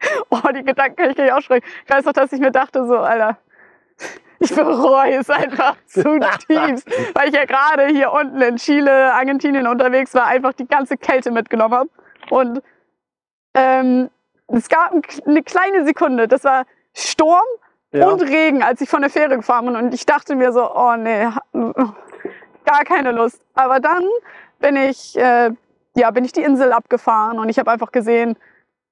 oh, 0.30 0.48
die 0.52 0.64
Gedanken 0.64 0.96
kann 0.96 1.10
ich 1.10 1.16
gar 1.16 1.24
nicht 1.24 1.32
aussprechen. 1.32 1.64
Ich 1.86 1.94
weiß 1.94 2.04
noch, 2.04 2.12
dass 2.12 2.32
ich 2.32 2.40
mir 2.40 2.50
dachte, 2.50 2.84
so, 2.86 2.98
Alter, 2.98 3.38
ich 4.44 4.54
bereue 4.54 5.16
es 5.16 5.30
einfach 5.30 5.76
zutiefst, 5.86 6.88
weil 7.14 7.28
ich 7.28 7.34
ja 7.34 7.44
gerade 7.44 7.86
hier 7.86 8.12
unten 8.12 8.40
in 8.40 8.56
Chile, 8.56 9.12
Argentinien 9.14 9.66
unterwegs 9.66 10.14
war, 10.14 10.26
einfach 10.26 10.52
die 10.52 10.66
ganze 10.66 10.96
Kälte 10.96 11.30
mitgenommen 11.30 11.74
habe. 11.74 11.90
Und 12.30 12.62
ähm, 13.54 14.10
es 14.48 14.68
gab 14.68 14.92
ein, 14.92 15.02
eine 15.26 15.42
kleine 15.42 15.84
Sekunde, 15.84 16.28
das 16.28 16.44
war 16.44 16.64
Sturm, 16.94 17.44
Ja. 17.92 18.08
und 18.08 18.22
Regen, 18.22 18.62
als 18.62 18.80
ich 18.80 18.88
von 18.88 19.00
der 19.02 19.10
Fähre 19.10 19.36
gefahren 19.36 19.66
bin. 19.66 19.76
Und 19.76 19.94
ich 19.94 20.06
dachte 20.06 20.34
mir 20.36 20.52
so, 20.52 20.70
oh 20.74 20.96
nee, 20.96 21.28
gar 22.64 22.84
keine 22.84 23.12
Lust. 23.12 23.40
Aber 23.54 23.80
dann 23.80 24.04
bin 24.58 24.76
ich, 24.76 25.16
äh, 25.16 25.50
ja, 25.96 26.10
bin 26.10 26.24
ich 26.24 26.32
die 26.32 26.42
Insel 26.42 26.72
abgefahren 26.72 27.38
und 27.38 27.48
ich 27.48 27.58
habe 27.58 27.70
einfach 27.70 27.92
gesehen, 27.92 28.36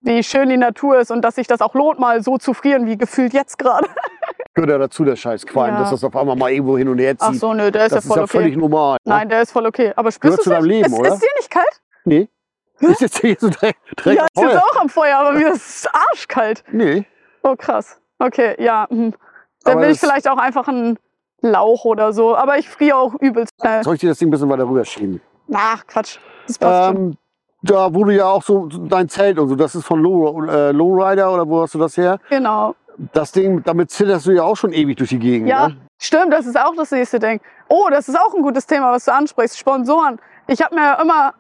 wie 0.01 0.23
schön 0.23 0.49
die 0.49 0.57
Natur 0.57 0.99
ist 0.99 1.11
und 1.11 1.23
dass 1.23 1.37
sich 1.37 1.47
das 1.47 1.61
auch 1.61 1.75
lohnt, 1.75 1.99
mal 2.01 2.23
so 2.23 2.37
zu 2.39 2.55
frieren, 2.55 2.87
wie 2.87 2.97
gefühlt 2.99 3.33
jetzt 3.33 3.59
gerade. 3.59 3.89
Gehört 4.55 4.71
ja 4.71 4.79
dazu, 4.79 5.05
der 5.05 5.17
scheiß 5.17 5.47
Qualm, 5.47 5.75
Ja. 5.75 5.81
dass 5.81 5.91
das 5.91 6.05
auf 6.05 6.15
einmal 6.15 6.37
mal 6.37 6.51
irgendwo 6.51 6.77
hin 6.77 6.89
und 6.89 6.99
her 6.99 7.15
Ach 7.19 7.31
zieht. 7.31 7.41
so, 7.41 7.55
nö, 7.55 7.71
der 7.71 7.87
ist 7.87 7.95
das 7.95 8.05
ja 8.05 8.09
voll 8.09 8.17
ist 8.17 8.17
ja 8.19 8.23
okay. 8.25 8.39
völlig 8.45 8.57
normal. 8.57 8.99
ne? 9.05 9.13
Nein, 9.15 9.29
der 9.29 9.43
ist 9.43 9.53
voll 9.53 9.67
okay. 9.67 9.93
Aber 9.97 10.11
spürst 10.13 10.39
du 10.39 10.43
zu 10.43 10.51
deinem 10.51 10.65
Leben, 10.67 10.93
ist, 10.93 10.99
oder? 10.99 11.15
Ist 11.15 11.23
dir 11.23 11.29
nicht 11.39 11.51
kalt? 11.51 11.81
Nee. 12.05 12.29
Ist 12.81 13.01
jetzt 13.01 13.19
hier 13.21 13.37
so 13.39 13.49
direkt, 13.49 13.79
direkt 14.05 14.21
ja, 14.21 14.27
ist 14.43 14.51
jetzt 14.53 14.63
auch 14.63 14.81
am 14.81 14.89
Feuer, 14.89 15.17
aber 15.19 15.33
mir 15.33 15.53
ist 15.53 15.89
arschkalt. 15.95 16.65
Nee. 16.73 17.07
Oh, 17.45 17.55
krass. 17.57 17.99
Okay, 18.19 18.57
ja. 18.63 18.87
hm. 18.91 19.15
Dann 19.65 19.73
Aber 19.75 19.83
will 19.83 19.91
ich 19.91 20.01
das- 20.01 20.09
vielleicht 20.11 20.29
auch 20.29 20.39
einfach 20.39 20.67
einen 20.69 20.99
Lauch 21.41 21.85
oder 21.85 22.13
so. 22.13 22.37
Aber 22.37 22.59
ich 22.59 22.69
friere 22.69 22.97
auch 22.97 23.15
übelst 23.21 23.53
schnell. 23.61 23.83
Soll 23.85 23.95
ich 23.95 24.01
dir 24.01 24.09
das 24.11 24.19
Ding 24.19 24.29
ein 24.29 24.33
bisschen 24.33 24.51
weiter 24.51 24.69
rüberschieben? 24.69 25.21
Ach, 25.55 25.87
Quatsch. 25.87 26.19
Das 26.47 26.59
passt 26.59 26.87
schon. 26.89 26.97
Ähm, 26.97 27.17
da 27.63 27.95
wurde 27.95 28.15
ja 28.17 28.27
auch 28.27 28.43
so 28.43 28.69
so 28.69 28.79
dein 28.87 29.09
Zelt 29.09 29.39
und 29.39 29.49
so, 29.49 29.55
das 29.55 29.77
ist 29.77 29.85
von 29.85 30.01
Low, 30.01 30.45
äh, 30.47 30.73
Lowrider 30.73 31.33
oder 31.33 31.49
wo 31.49 31.63
hast 31.63 31.75
du 31.75 31.79
das 31.79 31.97
her? 31.97 32.19
Genau. 32.29 32.75
Das 33.13 33.33
Ding, 33.33 33.63
damit 33.65 33.91
zitterst 33.91 34.27
du 34.27 34.33
ja 34.33 34.43
auch 34.43 34.57
schon 34.57 34.73
ewig 34.73 34.97
durch 34.97 35.11
die 35.11 35.19
Gegend. 35.19 35.49
Ja, 35.49 35.69
Ne? 35.69 35.77
stimmt, 35.99 36.33
das 36.33 36.47
ist 36.47 36.59
auch 36.59 36.75
das 36.77 36.91
nächste 36.91 37.19
Ding. 37.19 37.41
Oh, 37.69 37.89
das 37.91 38.09
ist 38.09 38.19
auch 38.19 38.35
ein 38.35 38.43
gutes 38.43 38.67
Thema, 38.67 38.93
was 38.93 39.05
du 39.07 39.13
ansprichst. 39.13 39.59
Sponsoren. 39.59 40.19
Ich 40.47 40.61
habe 40.63 40.75
mir 40.75 40.99
immer, 41.01 41.35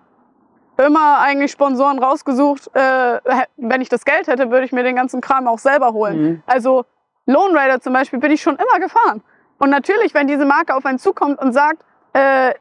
immer 0.79 1.19
eigentlich 1.21 1.51
Sponsoren 1.53 1.99
rausgesucht. 1.99 2.71
Äh, 2.75 3.21
wenn 3.57 3.81
ich 3.81 3.89
das 3.89 4.05
Geld 4.05 4.29
hätte, 4.29 4.51
würde 4.51 4.65
ich 4.65 4.73
mir 4.73 4.83
den 4.85 4.97
ganzen 4.97 5.21
Kram 5.21 5.47
auch 5.47 5.59
selber 5.59 5.93
holen. 5.93 6.23
Mhm. 6.23 6.43
Also 6.47 6.85
Lone 7.27 7.59
Rider 7.59 7.81
zum 7.81 7.93
Beispiel 7.93 8.19
bin 8.19 8.31
ich 8.33 8.41
schon 8.43 8.57
immer 8.57 8.81
gefahren. 8.81 9.23
Und 9.59 9.71
natürlich, 9.71 10.15
wenn 10.15 10.27
diese 10.27 10.45
Marke 10.45 10.75
auf 10.75 10.85
einen 10.87 10.99
zukommt 10.99 11.39
und 11.41 11.53
sagt, 11.53 11.85
äh, 12.15 12.55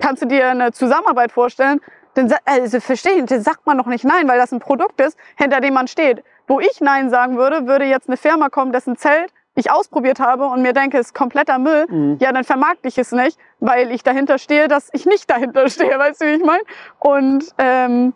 kannst 0.00 0.22
du 0.22 0.26
dir 0.26 0.48
eine 0.50 0.72
Zusammenarbeit 0.72 1.32
vorstellen, 1.32 1.80
dann 2.14 2.32
also 2.44 2.80
verstehe 2.80 3.12
ich, 3.14 3.24
dann 3.26 3.42
sagt 3.42 3.66
man 3.66 3.78
doch 3.78 3.86
nicht 3.86 4.04
nein, 4.04 4.28
weil 4.28 4.38
das 4.38 4.52
ein 4.52 4.60
Produkt 4.60 5.00
ist, 5.00 5.16
hinter 5.36 5.60
dem 5.60 5.74
man 5.74 5.88
steht. 5.88 6.24
Wo 6.48 6.60
ich 6.60 6.80
nein 6.80 7.10
sagen 7.10 7.36
würde, 7.36 7.66
würde 7.66 7.84
jetzt 7.84 8.08
eine 8.08 8.16
Firma 8.16 8.48
kommen, 8.48 8.72
dessen 8.72 8.96
Zelt 8.96 9.32
ich 9.54 9.72
ausprobiert 9.72 10.20
habe 10.20 10.46
und 10.46 10.62
mir 10.62 10.72
denke, 10.72 10.98
es 10.98 11.08
ist 11.08 11.14
kompletter 11.14 11.58
Müll. 11.58 11.86
Mhm. 11.88 12.16
Ja, 12.20 12.32
dann 12.32 12.44
vermarkte 12.44 12.86
ich 12.86 12.96
es 12.96 13.10
nicht, 13.10 13.38
weil 13.58 13.90
ich 13.90 14.04
dahinter 14.04 14.38
stehe, 14.38 14.68
dass 14.68 14.88
ich 14.92 15.04
nicht 15.04 15.28
dahinter 15.28 15.68
stehe, 15.68 15.90
weißt 15.98 16.20
du, 16.20 16.26
wie 16.26 16.34
ich 16.36 16.44
meine? 16.44 16.62
Und 17.00 17.44
ähm, 17.58 18.14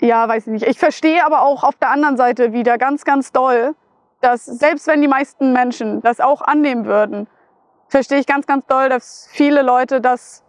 ja, 0.00 0.26
weiß 0.26 0.46
ich 0.46 0.52
nicht. 0.52 0.66
Ich 0.66 0.78
verstehe 0.78 1.24
aber 1.24 1.42
auch 1.42 1.64
auf 1.64 1.76
der 1.76 1.90
anderen 1.90 2.16
Seite 2.16 2.52
wieder 2.52 2.78
ganz, 2.78 3.04
ganz 3.04 3.30
doll, 3.30 3.74
dass 4.20 4.46
selbst 4.46 4.86
wenn 4.86 5.02
die 5.02 5.08
meisten 5.08 5.52
Menschen 5.52 6.00
das 6.00 6.20
auch 6.20 6.40
annehmen 6.40 6.86
würden, 6.86 7.28
verstehe 7.88 8.18
ich 8.18 8.26
ganz, 8.26 8.46
ganz 8.46 8.66
doll, 8.66 8.88
dass 8.88 9.28
viele 9.30 9.62
Leute 9.62 10.00
das 10.00 10.42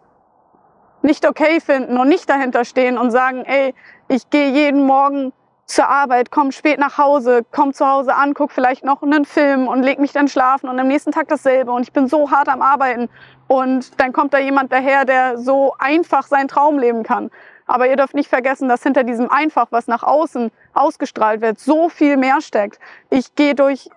nicht 1.02 1.28
okay 1.28 1.60
finden 1.60 1.98
und 1.98 2.08
nicht 2.08 2.28
dahinter 2.28 2.64
stehen 2.64 2.98
und 2.98 3.10
sagen, 3.10 3.44
ey, 3.44 3.74
ich 4.08 4.30
gehe 4.30 4.48
jeden 4.50 4.84
Morgen 4.84 5.32
zur 5.68 5.86
Arbeit, 5.86 6.30
komme 6.30 6.50
spät 6.50 6.78
nach 6.78 6.96
Hause, 6.96 7.44
komme 7.52 7.74
zu 7.74 7.86
Hause 7.86 8.14
an, 8.14 8.32
guck 8.32 8.50
vielleicht 8.50 8.84
noch 8.84 9.02
einen 9.02 9.26
Film 9.26 9.68
und 9.68 9.82
leg 9.82 9.98
mich 9.98 10.12
dann 10.12 10.26
schlafen 10.26 10.68
und 10.68 10.80
am 10.80 10.88
nächsten 10.88 11.12
Tag 11.12 11.28
dasselbe 11.28 11.72
und 11.72 11.82
ich 11.82 11.92
bin 11.92 12.08
so 12.08 12.30
hart 12.30 12.48
am 12.48 12.62
Arbeiten 12.62 13.10
und 13.48 14.00
dann 14.00 14.12
kommt 14.14 14.32
da 14.32 14.38
jemand 14.38 14.72
daher, 14.72 15.04
der 15.04 15.36
so 15.38 15.74
einfach 15.78 16.26
seinen 16.26 16.48
Traum 16.48 16.78
leben 16.78 17.02
kann. 17.02 17.30
Aber 17.66 17.86
ihr 17.86 17.96
dürft 17.96 18.14
nicht 18.14 18.30
vergessen, 18.30 18.66
dass 18.66 18.82
hinter 18.82 19.04
diesem 19.04 19.30
einfach, 19.30 19.66
was 19.70 19.88
nach 19.88 20.02
außen 20.02 20.50
ausgestrahlt 20.72 21.42
wird, 21.42 21.60
so 21.60 21.90
viel 21.90 22.16
mehr 22.16 22.40
steckt. 22.40 22.80
Ich 23.10 23.34
gehe 23.34 23.54
durch 23.54 23.90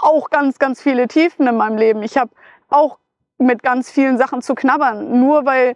auch 0.00 0.30
ganz, 0.30 0.60
ganz 0.60 0.80
viele 0.80 1.08
Tiefen 1.08 1.48
in 1.48 1.56
meinem 1.56 1.76
Leben. 1.76 2.04
Ich 2.04 2.16
habe 2.16 2.30
auch 2.68 2.98
mit 3.38 3.64
ganz 3.64 3.90
vielen 3.90 4.18
Sachen 4.18 4.40
zu 4.40 4.54
knabbern. 4.54 5.18
Nur 5.18 5.44
weil 5.44 5.74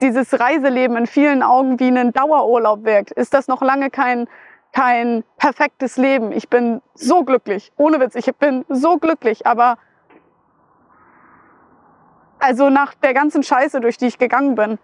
dieses 0.00 0.38
Reiseleben 0.38 0.96
in 0.96 1.06
vielen 1.06 1.42
Augen 1.42 1.80
wie 1.80 1.88
ein 1.88 2.12
Dauerurlaub 2.12 2.84
wirkt, 2.84 3.12
ist 3.12 3.34
das 3.34 3.48
noch 3.48 3.62
lange 3.62 3.90
kein, 3.90 4.28
kein 4.72 5.24
perfektes 5.38 5.96
Leben. 5.96 6.32
Ich 6.32 6.48
bin 6.48 6.82
so 6.94 7.24
glücklich. 7.24 7.72
Ohne 7.76 8.00
Witz, 8.00 8.14
ich 8.14 8.32
bin 8.36 8.64
so 8.68 8.98
glücklich. 8.98 9.46
Aber 9.46 9.78
also 12.38 12.68
nach 12.70 12.94
der 12.94 13.14
ganzen 13.14 13.42
Scheiße, 13.42 13.80
durch 13.80 13.96
die 13.96 14.06
ich 14.06 14.18
gegangen 14.18 14.54
bin, 14.54 14.78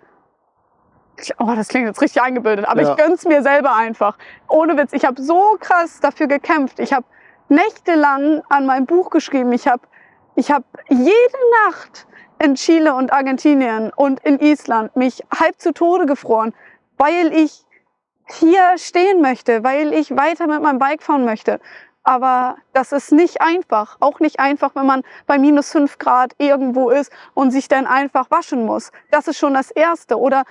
Oh, 1.38 1.52
das 1.54 1.68
klingt 1.68 1.86
jetzt 1.86 2.00
richtig 2.00 2.22
eingebildet, 2.22 2.66
aber 2.66 2.82
Ja. 2.82 2.90
ich 2.90 2.96
gönn's 2.96 3.24
mir 3.26 3.42
selber 3.42 3.76
einfach. 3.76 4.16
Ohne 4.48 4.76
Witz, 4.78 4.94
ich 4.94 5.04
habe 5.04 5.20
so 5.20 5.56
krass 5.60 6.00
dafür 6.00 6.26
gekämpft. 6.26 6.80
Ich 6.80 6.92
habe 6.94 7.04
nächtelang 7.48 8.42
an 8.48 8.64
meinem 8.66 8.86
Buch 8.86 9.10
geschrieben. 9.10 9.52
Ich 9.52 9.68
habe 9.68 9.82
ich 10.34 10.50
hab 10.50 10.64
jede 10.88 11.38
Nacht 11.66 12.06
in 12.42 12.56
Chile 12.56 12.94
und 12.94 13.12
Argentinien 13.12 13.92
und 13.94 14.20
in 14.24 14.40
Island 14.40 14.96
mich 14.96 15.22
halb 15.32 15.60
zu 15.60 15.72
Tode 15.72 16.06
gefroren, 16.06 16.52
weil 16.98 17.32
ich 17.32 17.64
hier 18.26 18.76
stehen 18.76 19.20
möchte, 19.20 19.62
weil 19.62 19.92
ich 19.92 20.10
weiter 20.16 20.46
mit 20.46 20.60
meinem 20.60 20.78
Bike 20.78 21.02
fahren 21.02 21.24
möchte. 21.24 21.60
Aber 22.04 22.56
das 22.72 22.90
ist 22.90 23.12
nicht 23.12 23.40
einfach. 23.40 23.96
Auch 24.00 24.18
nicht 24.18 24.40
einfach, 24.40 24.74
wenn 24.74 24.86
man 24.86 25.02
bei 25.26 25.38
minus 25.38 25.70
fünf 25.70 25.98
Grad 25.98 26.32
irgendwo 26.38 26.90
ist 26.90 27.12
und 27.34 27.52
sich 27.52 27.68
dann 27.68 27.86
einfach 27.86 28.28
waschen 28.30 28.66
muss. 28.66 28.90
Das 29.12 29.28
ist 29.28 29.38
schon 29.38 29.54
das 29.54 29.70
Erste. 29.70 30.18
Oder, 30.18 30.42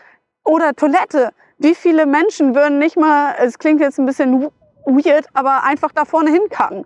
oder 0.46 0.74
Toilette. 0.74 1.34
Wie 1.58 1.76
viele 1.76 2.06
Menschen 2.06 2.56
würden 2.56 2.80
nicht 2.80 2.96
mal, 2.96 3.36
es 3.38 3.60
klingt 3.60 3.82
jetzt 3.82 4.00
ein 4.00 4.06
bisschen 4.06 4.50
weird, 4.86 5.26
aber 5.34 5.64
einfach 5.64 5.92
da 5.92 6.06
vorne 6.06 6.32
hinkacken? 6.32 6.86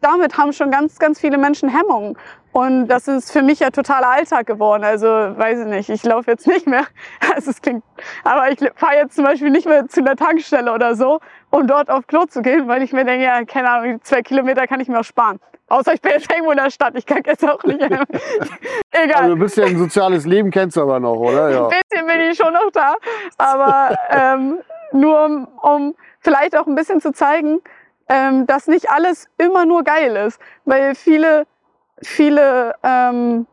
Damit 0.00 0.36
haben 0.38 0.52
schon 0.52 0.70
ganz, 0.70 0.98
ganz 0.98 1.20
viele 1.20 1.38
Menschen 1.38 1.68
Hemmungen. 1.68 2.16
Und 2.52 2.88
das 2.88 3.06
ist 3.06 3.30
für 3.30 3.42
mich 3.42 3.60
ja 3.60 3.70
totaler 3.70 4.08
Alltag 4.08 4.46
geworden. 4.46 4.82
Also, 4.82 5.06
weiß 5.06 5.60
ich 5.60 5.66
nicht, 5.66 5.88
ich 5.88 6.02
laufe 6.04 6.30
jetzt 6.30 6.46
nicht 6.46 6.66
mehr. 6.66 6.84
Also, 7.34 7.50
es 7.50 7.62
klingt, 7.62 7.84
aber 8.24 8.50
ich 8.50 8.58
fahre 8.74 8.96
jetzt 8.96 9.14
zum 9.14 9.24
Beispiel 9.24 9.50
nicht 9.50 9.66
mehr 9.66 9.86
zu 9.86 10.00
einer 10.00 10.16
Tankstelle 10.16 10.72
oder 10.72 10.96
so, 10.96 11.20
um 11.50 11.66
dort 11.66 11.90
auf 11.90 12.06
Klo 12.06 12.24
zu 12.26 12.42
gehen, 12.42 12.66
weil 12.66 12.82
ich 12.82 12.92
mir 12.92 13.04
denke, 13.04 13.24
ja, 13.24 13.44
keine 13.44 13.70
Ahnung, 13.70 14.00
zwei 14.02 14.22
Kilometer 14.22 14.66
kann 14.66 14.80
ich 14.80 14.88
mir 14.88 14.98
auch 14.98 15.04
sparen. 15.04 15.38
Außer 15.68 15.94
ich 15.94 16.00
bin 16.00 16.12
jetzt 16.12 16.30
irgendwo 16.30 16.50
in 16.50 16.56
der 16.56 16.70
Stadt, 16.70 16.94
ich 16.96 17.06
kann 17.06 17.22
jetzt 17.24 17.48
auch 17.48 17.62
nicht. 17.62 17.80
Egal. 18.90 19.22
Also 19.22 19.34
ein 19.34 19.38
bisschen 19.38 19.68
ein 19.68 19.78
soziales 19.78 20.26
Leben 20.26 20.50
kennst 20.50 20.76
du 20.76 20.82
aber 20.82 20.98
noch, 20.98 21.14
oder? 21.14 21.50
Ja. 21.50 21.68
Ein 21.68 21.80
bisschen 21.88 22.06
bin 22.08 22.20
ich 22.22 22.36
schon 22.36 22.52
noch 22.52 22.70
da. 22.72 22.96
Aber 23.38 23.96
ähm, 24.10 24.58
nur 24.92 25.24
um, 25.24 25.48
um 25.62 25.94
vielleicht 26.18 26.56
auch 26.56 26.66
ein 26.66 26.74
bisschen 26.74 27.00
zu 27.00 27.12
zeigen, 27.12 27.60
ähm, 28.10 28.44
dass 28.46 28.66
nicht 28.66 28.90
alles 28.90 29.30
immer 29.38 29.64
nur 29.64 29.84
geil 29.84 30.16
ist. 30.16 30.40
Weil 30.64 30.94
viele, 30.96 31.46
viele 32.02 32.74
ähm, 32.82 33.46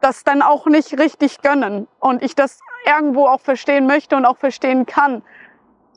das 0.00 0.24
dann 0.24 0.40
auch 0.40 0.66
nicht 0.66 0.98
richtig 0.98 1.42
gönnen. 1.42 1.86
Und 2.00 2.22
ich 2.22 2.34
das 2.34 2.60
irgendwo 2.86 3.26
auch 3.26 3.40
verstehen 3.40 3.86
möchte 3.86 4.16
und 4.16 4.24
auch 4.24 4.38
verstehen 4.38 4.86
kann. 4.86 5.22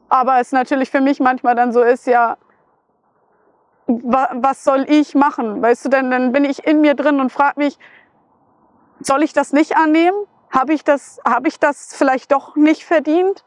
Aber 0.09 0.39
es 0.39 0.51
natürlich 0.51 0.91
für 0.91 0.99
mich 0.99 1.19
manchmal 1.21 1.55
dann 1.55 1.71
so 1.71 1.81
ist, 1.81 2.07
ja, 2.07 2.37
wa 3.87 4.29
was 4.33 4.65
soll 4.65 4.85
ich 4.89 5.15
machen? 5.15 5.61
Weißt 5.61 5.85
du, 5.85 5.89
denn 5.89 6.11
dann 6.11 6.33
bin 6.33 6.43
ich 6.43 6.67
in 6.67 6.81
mir 6.81 6.93
drin 6.93 7.21
und 7.21 7.31
frage 7.31 7.59
mich, 7.59 7.79
soll 8.99 9.23
ich 9.23 9.31
das 9.31 9.53
nicht 9.53 9.77
annehmen? 9.77 10.17
Habe 10.51 10.73
ich 10.73 10.83
das, 10.83 11.21
ich 11.45 11.59
das 11.59 11.95
vielleicht 11.95 12.33
doch 12.33 12.57
nicht 12.57 12.83
verdient? 12.83 13.45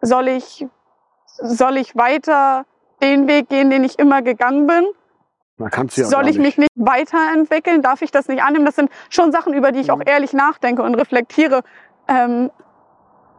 Soll 0.00 0.26
ich, 0.26 0.66
soll 1.26 1.76
ich 1.76 1.94
weiter 1.94 2.64
den 3.02 3.28
Weg 3.28 3.48
gehen, 3.48 3.70
den 3.70 3.84
ich 3.84 3.98
immer 3.98 4.22
gegangen 4.22 4.66
bin? 4.66 4.86
Man 5.56 5.70
kann's 5.70 5.96
ja 5.96 6.04
Soll 6.04 6.28
ich 6.28 6.38
mich 6.38 6.56
nicht 6.56 6.70
weiterentwickeln? 6.76 7.82
Darf 7.82 8.02
ich 8.02 8.10
das 8.10 8.28
nicht 8.28 8.42
annehmen? 8.42 8.64
Das 8.64 8.76
sind 8.76 8.90
schon 9.10 9.32
Sachen, 9.32 9.54
über 9.54 9.72
die 9.72 9.80
ich 9.80 9.90
auch 9.90 9.96
Mhm. 9.98 10.04
ehrlich 10.06 10.32
nachdenke 10.32 10.82
und 10.82 10.94
reflektiere. 10.94 11.62
Ähm, 12.06 12.50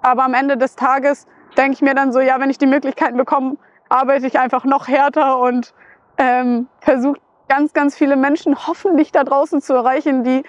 aber 0.02 0.24
am 0.24 0.34
Ende 0.34 0.58
des 0.58 0.76
Tages 0.76 1.28
denke 1.58 1.74
ich 1.74 1.82
mir 1.82 1.96
dann 1.96 2.12
so, 2.12 2.20
ja, 2.20 2.40
wenn 2.40 2.50
ich 2.50 2.58
die 2.58 2.68
Möglichkeiten 2.68 3.18
bekomme, 3.18 3.58
arbeite 3.90 4.28
ich 4.28 4.38
einfach 4.40 4.66
noch 4.66 4.88
härter 4.88 5.40
und 5.40 5.74
ähm, 6.18 6.68
versuche 6.82 7.20
ganz, 7.48 7.74
ganz 7.74 7.96
viele 7.96 8.16
Menschen 8.16 8.68
hoffentlich 8.68 9.12
da 9.12 9.24
draußen 9.24 9.62
zu 9.62 9.74
erreichen, 9.74 10.24
die, 10.24 10.44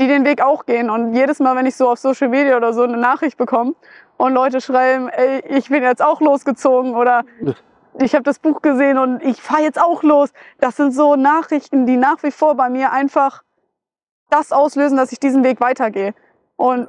die 0.00 0.08
den 0.08 0.24
Weg 0.24 0.42
auch 0.42 0.66
gehen. 0.66 0.90
Und 0.90 1.14
jedes 1.14 1.38
Mal, 1.38 1.54
wenn 1.54 1.66
ich 1.66 1.76
so 1.76 1.88
auf 1.90 1.98
Social 1.98 2.28
Media 2.28 2.56
oder 2.56 2.72
so 2.72 2.82
eine 2.82 2.96
Nachricht 2.96 3.36
bekomme 3.36 3.74
und 4.16 4.32
Leute 4.32 4.60
schreiben, 4.60 5.08
ey, 5.08 5.42
ich 5.48 5.68
bin 5.68 5.82
jetzt 5.82 6.02
auch 6.02 6.20
losgezogen 6.20 6.96
oder 6.96 7.24
ich 8.00 8.14
habe 8.14 8.24
das 8.24 8.38
Buch 8.38 8.62
gesehen 8.62 8.98
und 8.98 9.22
ich 9.22 9.40
fahre 9.42 9.62
jetzt 9.62 9.80
auch 9.80 10.02
los. 10.02 10.30
Das 10.60 10.76
sind 10.76 10.92
so 10.92 11.16
Nachrichten, 11.16 11.86
die 11.86 11.96
nach 11.96 12.22
wie 12.22 12.30
vor 12.30 12.54
bei 12.54 12.68
mir 12.68 12.92
einfach 12.92 13.42
das 14.30 14.52
auslösen, 14.52 14.96
dass 14.96 15.12
ich 15.12 15.20
diesen 15.20 15.44
Weg 15.44 15.60
weitergehe. 15.60 16.14
Und 16.56 16.88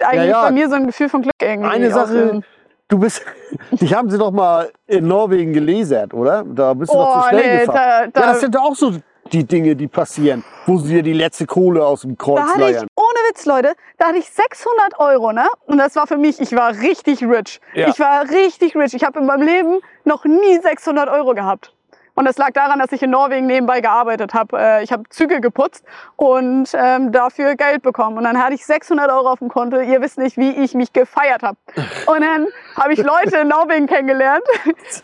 eigentlich 0.00 0.30
ja. 0.30 0.42
bei 0.42 0.50
mir 0.50 0.68
so 0.68 0.74
ein 0.74 0.86
Gefühl 0.86 1.08
von 1.08 1.22
Glück 1.22 1.34
irgendwie. 1.40 1.70
Eine 1.70 1.90
Sache, 1.90 2.42
du 2.88 2.98
bist, 2.98 3.24
dich 3.72 3.94
haben 3.94 4.10
sie 4.10 4.18
doch 4.18 4.30
mal 4.30 4.70
in 4.86 5.06
Norwegen 5.06 5.52
gelesert, 5.52 6.12
oder? 6.14 6.44
Da 6.44 6.74
bist 6.74 6.92
du 6.92 6.96
doch 6.96 7.16
Oh, 7.16 7.22
zu 7.22 7.28
schnell 7.28 7.56
nee, 7.58 7.64
gefahren. 7.64 8.10
da, 8.12 8.20
da, 8.20 8.26
ja, 8.26 8.32
das 8.32 8.40
sind 8.40 8.54
doch 8.54 8.62
auch 8.62 8.74
so 8.74 8.92
die 9.32 9.44
Dinge, 9.44 9.74
die 9.76 9.88
passieren, 9.88 10.44
wo 10.66 10.78
sie 10.78 10.94
dir 10.94 11.02
die 11.02 11.12
letzte 11.12 11.46
Kohle 11.46 11.84
aus 11.84 12.02
dem 12.02 12.16
da 12.16 12.24
Kreuz 12.24 12.50
ich, 12.54 12.60
leiern. 12.60 12.86
ohne 12.94 13.18
Witz, 13.28 13.46
Leute, 13.46 13.74
da 13.98 14.08
hatte 14.08 14.18
ich 14.18 14.28
600 14.30 14.98
Euro, 14.98 15.32
ne? 15.32 15.46
Und 15.66 15.78
das 15.78 15.96
war 15.96 16.06
für 16.06 16.16
mich, 16.18 16.40
ich 16.40 16.52
war 16.54 16.70
richtig 16.80 17.22
rich. 17.22 17.60
Ja. 17.74 17.88
Ich 17.88 17.98
war 17.98 18.28
richtig 18.28 18.76
rich. 18.76 18.94
Ich 18.94 19.04
habe 19.04 19.20
in 19.20 19.26
meinem 19.26 19.42
Leben 19.42 19.80
noch 20.04 20.24
nie 20.24 20.58
600 20.60 21.08
Euro 21.08 21.34
gehabt. 21.34 21.72
Und 22.14 22.26
das 22.26 22.38
lag 22.38 22.52
daran, 22.52 22.78
dass 22.78 22.92
ich 22.92 23.02
in 23.02 23.10
Norwegen 23.10 23.46
nebenbei 23.46 23.80
gearbeitet 23.80 24.34
habe. 24.34 24.58
Äh, 24.58 24.84
ich 24.84 24.92
habe 24.92 25.02
Züge 25.08 25.40
geputzt 25.40 25.84
und 26.16 26.68
ähm, 26.74 27.10
dafür 27.10 27.56
Geld 27.56 27.82
bekommen. 27.82 28.18
Und 28.18 28.24
dann 28.24 28.42
hatte 28.42 28.54
ich 28.54 28.64
600 28.64 29.10
Euro 29.10 29.30
auf 29.30 29.40
dem 29.40 29.48
Konto. 29.48 29.80
Ihr 29.80 30.00
wisst 30.00 30.18
nicht, 30.18 30.36
wie 30.36 30.50
ich 30.50 30.74
mich 30.74 30.92
gefeiert 30.92 31.42
habe. 31.42 31.58
Und 32.06 32.20
dann 32.20 32.46
habe 32.76 32.92
ich 32.92 33.02
Leute 33.02 33.38
in 33.38 33.48
Norwegen 33.48 33.86
kennengelernt, 33.86 34.44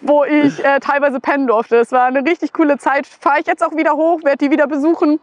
wo 0.01 0.25
ich 0.25 0.65
äh, 0.65 0.79
teilweise 0.81 1.21
pennen 1.21 1.47
durfte. 1.47 1.77
Es 1.77 1.91
war 1.93 2.05
eine 2.05 2.25
richtig 2.25 2.53
coole 2.53 2.79
Zeit. 2.79 3.07
Fahre 3.07 3.41
ich 3.41 3.47
jetzt 3.47 3.65
auch 3.65 3.75
wieder 3.77 3.93
hoch, 3.93 4.23
werde 4.23 4.39
die 4.39 4.51
wieder 4.51 4.67
besuchen. 4.67 5.19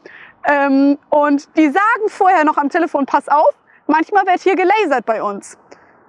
Ähm, 0.46 0.98
und 1.10 1.58
die 1.58 1.70
sagen 1.70 2.10
vorher 2.10 2.44
noch 2.44 2.58
am 2.58 2.70
Telefon, 2.70 3.06
pass 3.06 3.28
auf, 3.28 3.54
manchmal 3.88 4.26
wird 4.26 4.42
hier 4.42 4.56
gelasert 4.56 5.06
bei 5.06 5.22
uns. 5.22 5.58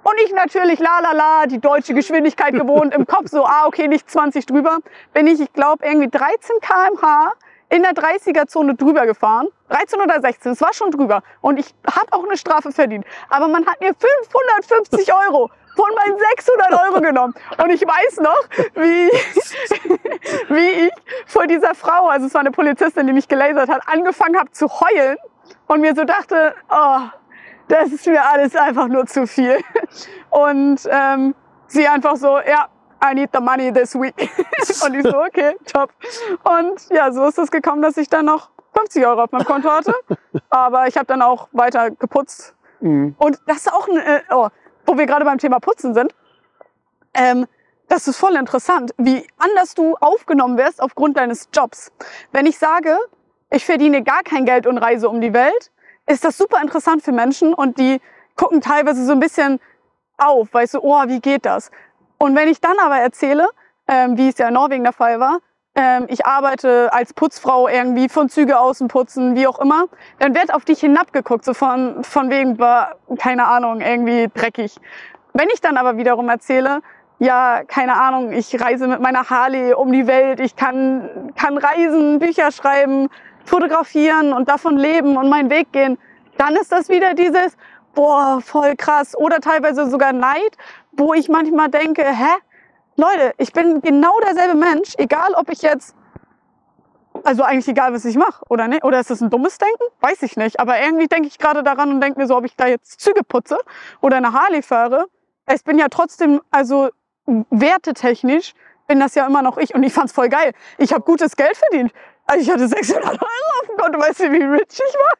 Und 0.02 0.14
ich 0.24 0.32
natürlich, 0.32 0.78
la 0.78 1.00
la 1.00 1.12
la, 1.12 1.46
die 1.46 1.58
deutsche 1.58 1.94
Geschwindigkeit 1.94 2.52
gewohnt, 2.54 2.94
im 2.94 3.06
Kopf 3.06 3.28
so, 3.28 3.44
ah, 3.44 3.66
okay, 3.66 3.88
nicht 3.88 4.10
20 4.10 4.46
drüber. 4.46 4.78
Bin 5.12 5.26
ich, 5.26 5.40
ich 5.40 5.52
glaube, 5.52 5.84
irgendwie 5.84 6.08
13 6.08 6.60
km/h 6.60 7.32
in 7.70 7.82
der 7.82 7.92
30er-Zone 7.92 8.74
drüber 8.74 9.06
gefahren. 9.06 9.48
13 9.68 10.00
oder 10.00 10.20
16, 10.20 10.52
es 10.52 10.60
war 10.60 10.72
schon 10.72 10.90
drüber. 10.90 11.22
Und 11.40 11.58
ich 11.58 11.74
habe 11.86 12.12
auch 12.12 12.24
eine 12.24 12.36
Strafe 12.36 12.72
verdient. 12.72 13.04
Aber 13.28 13.48
man 13.48 13.66
hat 13.66 13.80
mir 13.80 13.92
550 13.94 15.12
Euro 15.12 15.50
von 15.76 15.90
meinen 15.94 16.18
600 16.18 16.72
Euro 16.72 17.00
genommen. 17.00 17.34
Und 17.62 17.70
ich 17.70 17.82
weiß 17.82 18.18
noch, 18.18 18.40
wie, 18.74 19.10
wie 20.54 20.86
ich 20.86 20.92
vor 21.26 21.46
dieser 21.46 21.74
Frau, 21.74 22.08
also 22.08 22.26
es 22.26 22.34
war 22.34 22.40
eine 22.40 22.50
Polizistin, 22.50 23.06
die 23.06 23.12
mich 23.12 23.28
gelasert 23.28 23.68
hat, 23.68 23.82
angefangen 23.86 24.38
habe 24.38 24.50
zu 24.50 24.68
heulen 24.68 25.16
und 25.66 25.80
mir 25.80 25.94
so 25.94 26.04
dachte, 26.04 26.54
oh, 26.70 27.00
das 27.68 27.92
ist 27.92 28.06
mir 28.06 28.24
alles 28.24 28.56
einfach 28.56 28.88
nur 28.88 29.06
zu 29.06 29.26
viel. 29.26 29.58
Und 30.30 30.80
ähm, 30.90 31.34
sie 31.66 31.86
einfach 31.86 32.16
so, 32.16 32.38
ja, 32.38 32.68
I 33.02 33.14
need 33.14 33.30
the 33.32 33.40
money 33.40 33.72
this 33.72 33.94
week. 33.94 34.14
und 34.84 34.94
ich 34.94 35.04
so, 35.04 35.22
okay, 35.22 35.54
top. 35.72 35.90
Und 36.42 36.88
ja, 36.90 37.12
so 37.12 37.28
ist 37.28 37.38
es 37.38 37.50
gekommen, 37.50 37.80
dass 37.80 37.96
ich 37.96 38.08
dann 38.08 38.26
noch 38.26 38.50
50 38.74 39.06
Euro 39.06 39.22
auf 39.22 39.30
meinem 39.30 39.44
Konto 39.44 39.70
hatte. 39.70 39.94
Aber 40.50 40.88
ich 40.88 40.96
habe 40.96 41.06
dann 41.06 41.22
auch 41.22 41.48
weiter 41.52 41.92
geputzt. 41.92 42.56
Mhm. 42.80 43.14
Und 43.18 43.38
das 43.46 43.58
ist 43.58 43.72
auch 43.72 43.86
ein, 43.86 43.98
äh, 43.98 44.22
oh, 44.30 44.48
wo 44.84 44.98
wir 44.98 45.06
gerade 45.06 45.24
beim 45.24 45.38
Thema 45.38 45.60
Putzen 45.60 45.94
sind. 45.94 46.12
Ähm, 47.14 47.46
das 47.88 48.06
ist 48.06 48.16
voll 48.16 48.34
interessant, 48.34 48.92
wie 48.98 49.26
anders 49.38 49.74
du 49.74 49.94
aufgenommen 50.00 50.58
wirst 50.58 50.82
aufgrund 50.82 51.16
deines 51.16 51.48
Jobs. 51.52 51.92
Wenn 52.32 52.46
ich 52.46 52.58
sage, 52.58 52.98
ich 53.50 53.64
verdiene 53.64 54.02
gar 54.02 54.22
kein 54.22 54.44
Geld 54.44 54.66
und 54.66 54.76
reise 54.76 55.08
um 55.08 55.20
die 55.20 55.32
Welt, 55.32 55.70
ist 56.08 56.24
das 56.24 56.36
super 56.36 56.60
interessant 56.60 57.02
für 57.02 57.12
Menschen 57.12 57.54
und 57.54 57.78
die 57.78 58.00
gucken 58.36 58.60
teilweise 58.60 59.04
so 59.04 59.12
ein 59.12 59.20
bisschen 59.20 59.60
auf, 60.16 60.52
weißt 60.52 60.74
du, 60.74 60.80
oh, 60.82 61.02
wie 61.06 61.20
geht 61.20 61.46
das? 61.46 61.70
Und 62.18 62.34
wenn 62.34 62.48
ich 62.48 62.60
dann 62.60 62.78
aber 62.80 62.98
erzähle, 62.98 63.48
ähm, 63.86 64.16
wie 64.16 64.28
es 64.28 64.38
ja 64.38 64.48
in 64.48 64.54
Norwegen 64.54 64.84
der 64.84 64.92
Fall 64.92 65.20
war, 65.20 65.38
ähm, 65.74 66.06
ich 66.08 66.26
arbeite 66.26 66.92
als 66.92 67.14
Putzfrau 67.14 67.68
irgendwie 67.68 68.08
von 68.08 68.28
Züge 68.28 68.58
außen 68.58 68.88
putzen, 68.88 69.36
wie 69.36 69.46
auch 69.46 69.60
immer, 69.60 69.86
dann 70.18 70.34
wird 70.34 70.52
auf 70.52 70.64
dich 70.64 70.80
hinabgeguckt, 70.80 71.44
so 71.44 71.54
von, 71.54 72.02
von 72.02 72.30
wegen, 72.30 72.58
keine 73.18 73.46
Ahnung, 73.46 73.80
irgendwie 73.80 74.28
dreckig. 74.34 74.76
Wenn 75.34 75.48
ich 75.52 75.60
dann 75.60 75.76
aber 75.76 75.96
wiederum 75.96 76.28
erzähle, 76.28 76.80
ja, 77.20 77.62
keine 77.64 78.00
Ahnung, 78.00 78.32
ich 78.32 78.60
reise 78.60 78.88
mit 78.88 79.00
meiner 79.00 79.28
Harley 79.30 79.72
um 79.72 79.92
die 79.92 80.06
Welt, 80.06 80.40
ich 80.40 80.56
kann, 80.56 81.32
kann 81.36 81.58
reisen, 81.58 82.18
Bücher 82.18 82.50
schreiben, 82.50 83.08
fotografieren 83.48 84.32
und 84.32 84.48
davon 84.48 84.76
leben 84.76 85.16
und 85.16 85.28
meinen 85.28 85.50
Weg 85.50 85.72
gehen, 85.72 85.98
dann 86.36 86.54
ist 86.56 86.70
das 86.70 86.88
wieder 86.88 87.14
dieses, 87.14 87.56
boah, 87.94 88.40
voll 88.40 88.76
krass. 88.76 89.16
Oder 89.16 89.40
teilweise 89.40 89.90
sogar 89.90 90.12
Neid, 90.12 90.56
wo 90.92 91.14
ich 91.14 91.28
manchmal 91.28 91.68
denke, 91.68 92.04
hä? 92.04 92.36
Leute, 92.96 93.32
ich 93.38 93.52
bin 93.52 93.80
genau 93.80 94.18
derselbe 94.20 94.56
Mensch, 94.56 94.94
egal 94.98 95.34
ob 95.34 95.50
ich 95.50 95.62
jetzt, 95.62 95.94
also 97.24 97.42
eigentlich 97.42 97.68
egal, 97.68 97.92
was 97.92 98.04
ich 98.04 98.16
mache, 98.16 98.44
oder 98.48 98.68
ne? 98.68 98.78
Oder 98.82 99.00
ist 99.00 99.10
das 99.10 99.20
ein 99.20 99.30
dummes 99.30 99.58
Denken? 99.58 99.84
Weiß 100.00 100.22
ich 100.22 100.36
nicht. 100.36 100.60
Aber 100.60 100.80
irgendwie 100.80 101.06
denke 101.06 101.28
ich 101.28 101.38
gerade 101.38 101.62
daran 101.62 101.90
und 101.90 102.00
denke 102.00 102.20
mir 102.20 102.26
so, 102.26 102.36
ob 102.36 102.44
ich 102.44 102.56
da 102.56 102.66
jetzt 102.66 103.00
Züge 103.00 103.22
putze 103.24 103.58
oder 104.00 104.16
eine 104.16 104.32
Harley 104.32 104.62
fahre. 104.62 105.06
Es 105.46 105.62
bin 105.62 105.78
ja 105.78 105.88
trotzdem, 105.88 106.40
also 106.50 106.90
wertetechnisch, 107.50 108.54
bin 108.86 109.00
das 109.00 109.14
ja 109.14 109.26
immer 109.26 109.42
noch 109.42 109.58
ich 109.58 109.74
und 109.74 109.82
ich 109.82 109.92
fand's 109.92 110.12
voll 110.12 110.28
geil. 110.28 110.52
Ich 110.78 110.92
habe 110.92 111.02
gutes 111.02 111.36
Geld 111.36 111.56
verdient. 111.56 111.92
Also 112.28 112.42
ich 112.42 112.50
hatte 112.50 112.68
600 112.68 113.06
Euro 113.06 113.20
auf 113.22 113.66
dem 113.66 113.76
Konto, 113.78 113.98
weißt 114.00 114.20
du, 114.20 114.32
wie 114.32 114.42
rich 114.42 114.68
ich 114.68 114.94
war? 114.94 115.16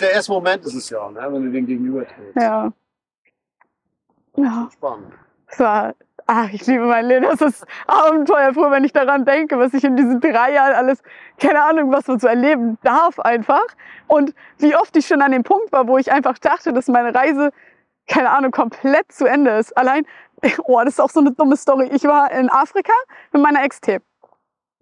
der 0.00 0.12
erste 0.12 0.32
Moment 0.32 0.64
ist 0.64 0.74
es 0.74 0.88
ja, 0.88 1.10
ne, 1.10 1.20
wenn 1.30 1.44
du 1.44 1.50
den 1.50 1.66
gegenüber 1.66 2.06
trägst. 2.06 2.34
Ja. 2.36 2.72
Ja. 4.36 4.68
Spannend. 4.72 5.12
Es 5.48 5.58
war, 5.60 5.94
ach, 6.26 6.50
ich 6.50 6.66
liebe 6.66 6.84
mein 6.84 7.04
Leben. 7.04 7.26
Das 7.26 7.42
ist 7.42 7.66
abenteuerfroh, 7.86 8.70
wenn 8.70 8.84
ich 8.84 8.94
daran 8.94 9.26
denke, 9.26 9.58
was 9.58 9.74
ich 9.74 9.84
in 9.84 9.96
diesen 9.96 10.18
drei 10.18 10.54
Jahren 10.54 10.72
alles, 10.72 11.02
keine 11.38 11.62
Ahnung, 11.62 11.92
was 11.92 12.06
man 12.06 12.18
so 12.18 12.26
erleben 12.26 12.78
darf 12.82 13.20
einfach. 13.20 13.66
Und 14.06 14.34
wie 14.56 14.74
oft 14.74 14.96
ich 14.96 15.06
schon 15.06 15.20
an 15.20 15.32
dem 15.32 15.42
Punkt 15.42 15.72
war, 15.72 15.88
wo 15.88 15.98
ich 15.98 16.10
einfach 16.10 16.38
dachte, 16.38 16.72
dass 16.72 16.88
meine 16.88 17.14
Reise, 17.14 17.50
keine 18.08 18.30
Ahnung, 18.30 18.50
komplett 18.50 19.12
zu 19.12 19.26
Ende 19.26 19.50
ist. 19.58 19.76
Allein, 19.76 20.06
oh, 20.64 20.80
das 20.82 20.94
ist 20.94 21.00
auch 21.00 21.10
so 21.10 21.20
eine 21.20 21.32
dumme 21.32 21.58
Story. 21.58 21.90
Ich 21.92 22.04
war 22.04 22.30
in 22.30 22.48
Afrika 22.48 22.94
mit 23.32 23.42
meiner 23.42 23.62
Ex-Tape. 23.62 24.02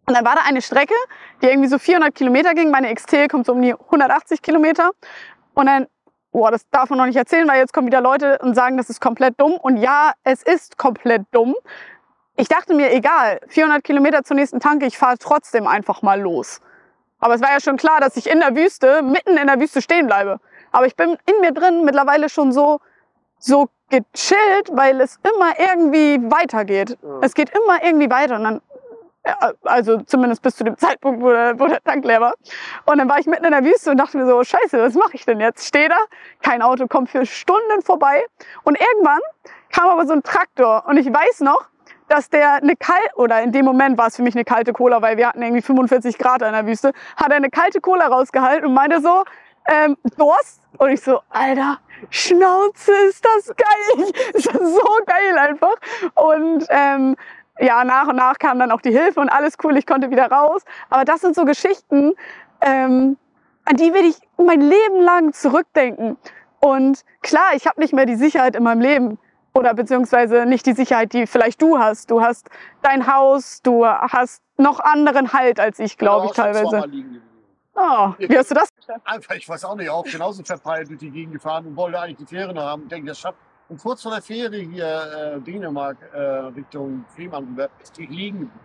Und 0.08 0.14
dann 0.14 0.24
war 0.24 0.36
da 0.36 0.40
eine 0.46 0.62
Strecke, 0.62 0.94
die 1.42 1.46
irgendwie 1.48 1.68
so 1.68 1.78
400 1.78 2.14
Kilometer 2.14 2.54
ging. 2.54 2.70
Meine 2.70 2.92
XT 2.94 3.28
kommt 3.30 3.44
so 3.44 3.52
um 3.52 3.60
die 3.60 3.74
180 3.74 4.40
Kilometer. 4.40 4.92
Und 5.52 5.66
dann, 5.66 5.86
boah, 6.32 6.50
das 6.50 6.66
darf 6.70 6.88
man 6.88 6.98
noch 6.98 7.04
nicht 7.04 7.16
erzählen, 7.16 7.46
weil 7.46 7.58
jetzt 7.58 7.74
kommen 7.74 7.88
wieder 7.88 8.00
Leute 8.00 8.38
und 8.38 8.54
sagen, 8.54 8.78
das 8.78 8.88
ist 8.88 9.02
komplett 9.02 9.38
dumm. 9.38 9.52
Und 9.52 9.76
ja, 9.76 10.12
es 10.24 10.42
ist 10.42 10.78
komplett 10.78 11.26
dumm. 11.30 11.54
Ich 12.36 12.48
dachte 12.48 12.72
mir, 12.72 12.90
egal, 12.90 13.38
400 13.48 13.84
Kilometer 13.84 14.22
zur 14.24 14.36
nächsten 14.36 14.60
Tanke, 14.60 14.86
ich 14.86 14.96
fahre 14.96 15.18
trotzdem 15.18 15.66
einfach 15.66 16.00
mal 16.00 16.18
los. 16.18 16.62
Aber 17.18 17.34
es 17.34 17.42
war 17.42 17.50
ja 17.50 17.60
schon 17.60 17.76
klar, 17.76 18.00
dass 18.00 18.16
ich 18.16 18.30
in 18.30 18.40
der 18.40 18.56
Wüste, 18.56 19.02
mitten 19.02 19.36
in 19.36 19.46
der 19.46 19.60
Wüste 19.60 19.82
stehen 19.82 20.06
bleibe. 20.06 20.40
Aber 20.72 20.86
ich 20.86 20.96
bin 20.96 21.18
in 21.26 21.40
mir 21.42 21.52
drin 21.52 21.84
mittlerweile 21.84 22.30
schon 22.30 22.52
so, 22.52 22.80
so 23.38 23.68
gechillt, 23.90 24.70
weil 24.72 25.00
es 25.00 25.18
immer 25.22 25.58
irgendwie 25.58 26.30
weitergeht. 26.30 26.96
Ja. 27.02 27.18
Es 27.22 27.34
geht 27.34 27.50
immer 27.50 27.82
irgendwie 27.82 28.10
weiter. 28.10 28.36
Und 28.36 28.44
dann 28.44 28.60
also 29.64 30.00
zumindest 30.02 30.42
bis 30.42 30.56
zu 30.56 30.64
dem 30.64 30.76
Zeitpunkt, 30.78 31.22
wo 31.22 31.30
der, 31.30 31.58
wo 31.58 31.66
der 31.66 31.82
Tank 31.82 32.04
leer 32.04 32.20
war. 32.20 32.34
Und 32.86 32.98
dann 32.98 33.08
war 33.08 33.18
ich 33.18 33.26
mitten 33.26 33.44
in 33.44 33.52
der 33.52 33.64
Wüste 33.64 33.90
und 33.90 33.96
dachte 33.98 34.16
mir 34.16 34.26
so, 34.26 34.42
scheiße, 34.42 34.78
was 34.78 34.94
mache 34.94 35.14
ich 35.14 35.24
denn 35.24 35.40
jetzt? 35.40 35.66
Stehe 35.66 35.88
da, 35.88 35.98
kein 36.42 36.62
Auto 36.62 36.86
kommt 36.86 37.10
für 37.10 37.24
Stunden 37.26 37.82
vorbei. 37.82 38.24
Und 38.64 38.78
irgendwann 38.80 39.20
kam 39.70 39.88
aber 39.88 40.06
so 40.06 40.12
ein 40.12 40.22
Traktor 40.22 40.84
und 40.86 40.96
ich 40.96 41.06
weiß 41.06 41.40
noch, 41.40 41.68
dass 42.08 42.30
der 42.30 42.54
eine 42.54 42.74
kalte, 42.74 43.10
oder 43.16 43.42
in 43.42 43.52
dem 43.52 43.66
Moment 43.66 43.98
war 43.98 44.06
es 44.06 44.16
für 44.16 44.22
mich 44.22 44.34
eine 44.34 44.44
kalte 44.44 44.72
Cola, 44.72 45.02
weil 45.02 45.18
wir 45.18 45.28
hatten 45.28 45.42
irgendwie 45.42 45.62
45 45.62 46.16
Grad 46.18 46.42
in 46.42 46.52
der 46.52 46.66
Wüste, 46.66 46.92
hat 47.16 47.30
er 47.30 47.36
eine 47.36 47.50
kalte 47.50 47.80
Cola 47.80 48.06
rausgehalten 48.06 48.66
und 48.66 48.74
meinte 48.74 49.00
so, 49.00 49.24
ähm, 49.68 49.96
Durst? 50.16 50.62
Und 50.78 50.90
ich 50.90 51.02
so, 51.02 51.20
Alter, 51.28 51.78
Schnauze, 52.10 52.92
ist 53.08 53.24
das 53.24 53.54
geil. 53.54 54.12
Ist 54.34 54.46
das 54.46 54.54
so 54.54 54.98
geil 55.06 55.38
einfach. 55.38 55.74
Und 56.14 56.66
ähm, 56.70 57.16
ja, 57.60 57.84
nach 57.84 58.08
und 58.08 58.16
nach 58.16 58.38
kam 58.38 58.58
dann 58.58 58.70
auch 58.70 58.80
die 58.80 58.90
Hilfe 58.90 59.20
und 59.20 59.28
alles 59.28 59.54
cool, 59.62 59.76
ich 59.76 59.86
konnte 59.86 60.10
wieder 60.10 60.30
raus. 60.30 60.62
Aber 60.90 61.04
das 61.04 61.20
sind 61.20 61.34
so 61.34 61.44
Geschichten, 61.44 62.14
ähm, 62.60 63.16
an 63.64 63.76
die 63.76 63.92
will 63.92 64.04
ich 64.04 64.16
mein 64.36 64.60
Leben 64.60 65.00
lang 65.00 65.32
zurückdenken. 65.32 66.16
Und 66.60 67.04
klar, 67.22 67.50
ich 67.54 67.66
habe 67.66 67.80
nicht 67.80 67.92
mehr 67.92 68.06
die 68.06 68.16
Sicherheit 68.16 68.56
in 68.56 68.62
meinem 68.62 68.80
Leben 68.80 69.18
oder 69.54 69.74
beziehungsweise 69.74 70.46
nicht 70.46 70.66
die 70.66 70.72
Sicherheit, 70.72 71.12
die 71.12 71.26
vielleicht 71.26 71.60
du 71.62 71.78
hast. 71.78 72.10
Du 72.10 72.20
hast 72.20 72.48
dein 72.82 73.12
Haus, 73.12 73.60
du 73.62 73.86
hast 73.86 74.42
noch 74.56 74.80
anderen 74.80 75.32
Halt 75.32 75.60
als 75.60 75.78
ich, 75.78 75.98
glaube 75.98 76.26
ich, 76.26 76.32
teilweise. 76.32 76.84
Oh, 77.74 78.12
wie 78.18 78.36
hast 78.36 78.50
du 78.50 78.54
das? 78.56 78.68
Einfach, 79.04 79.36
ich 79.36 79.48
weiß 79.48 79.64
auch 79.64 79.76
nicht, 79.76 79.88
auch 79.88 80.04
genauso 80.04 80.42
verpeilt 80.42 80.88
durch 80.88 80.98
die 80.98 81.10
Gegend 81.10 81.34
gefahren 81.34 81.66
und 81.66 81.76
wollte 81.76 82.00
eigentlich 82.00 82.16
die 82.16 82.26
Fähre 82.26 82.52
noch 82.52 82.62
haben. 82.62 82.82
Ich 82.82 82.88
denke, 82.88 83.08
das 83.08 83.20
schafft 83.20 83.38
und 83.68 83.80
kurz 83.80 84.02
vor 84.02 84.12
der 84.12 84.22
Fähre 84.22 84.56
hier 84.56 85.36
äh, 85.36 85.40
Dänemark 85.40 85.96
äh, 86.12 86.18
Richtung 86.18 87.04
Fehmarn 87.14 87.44
rüber 87.44 87.68
ist 87.80 87.96
die 87.96 88.06
liegen 88.06 88.40
geblieben. 88.40 88.60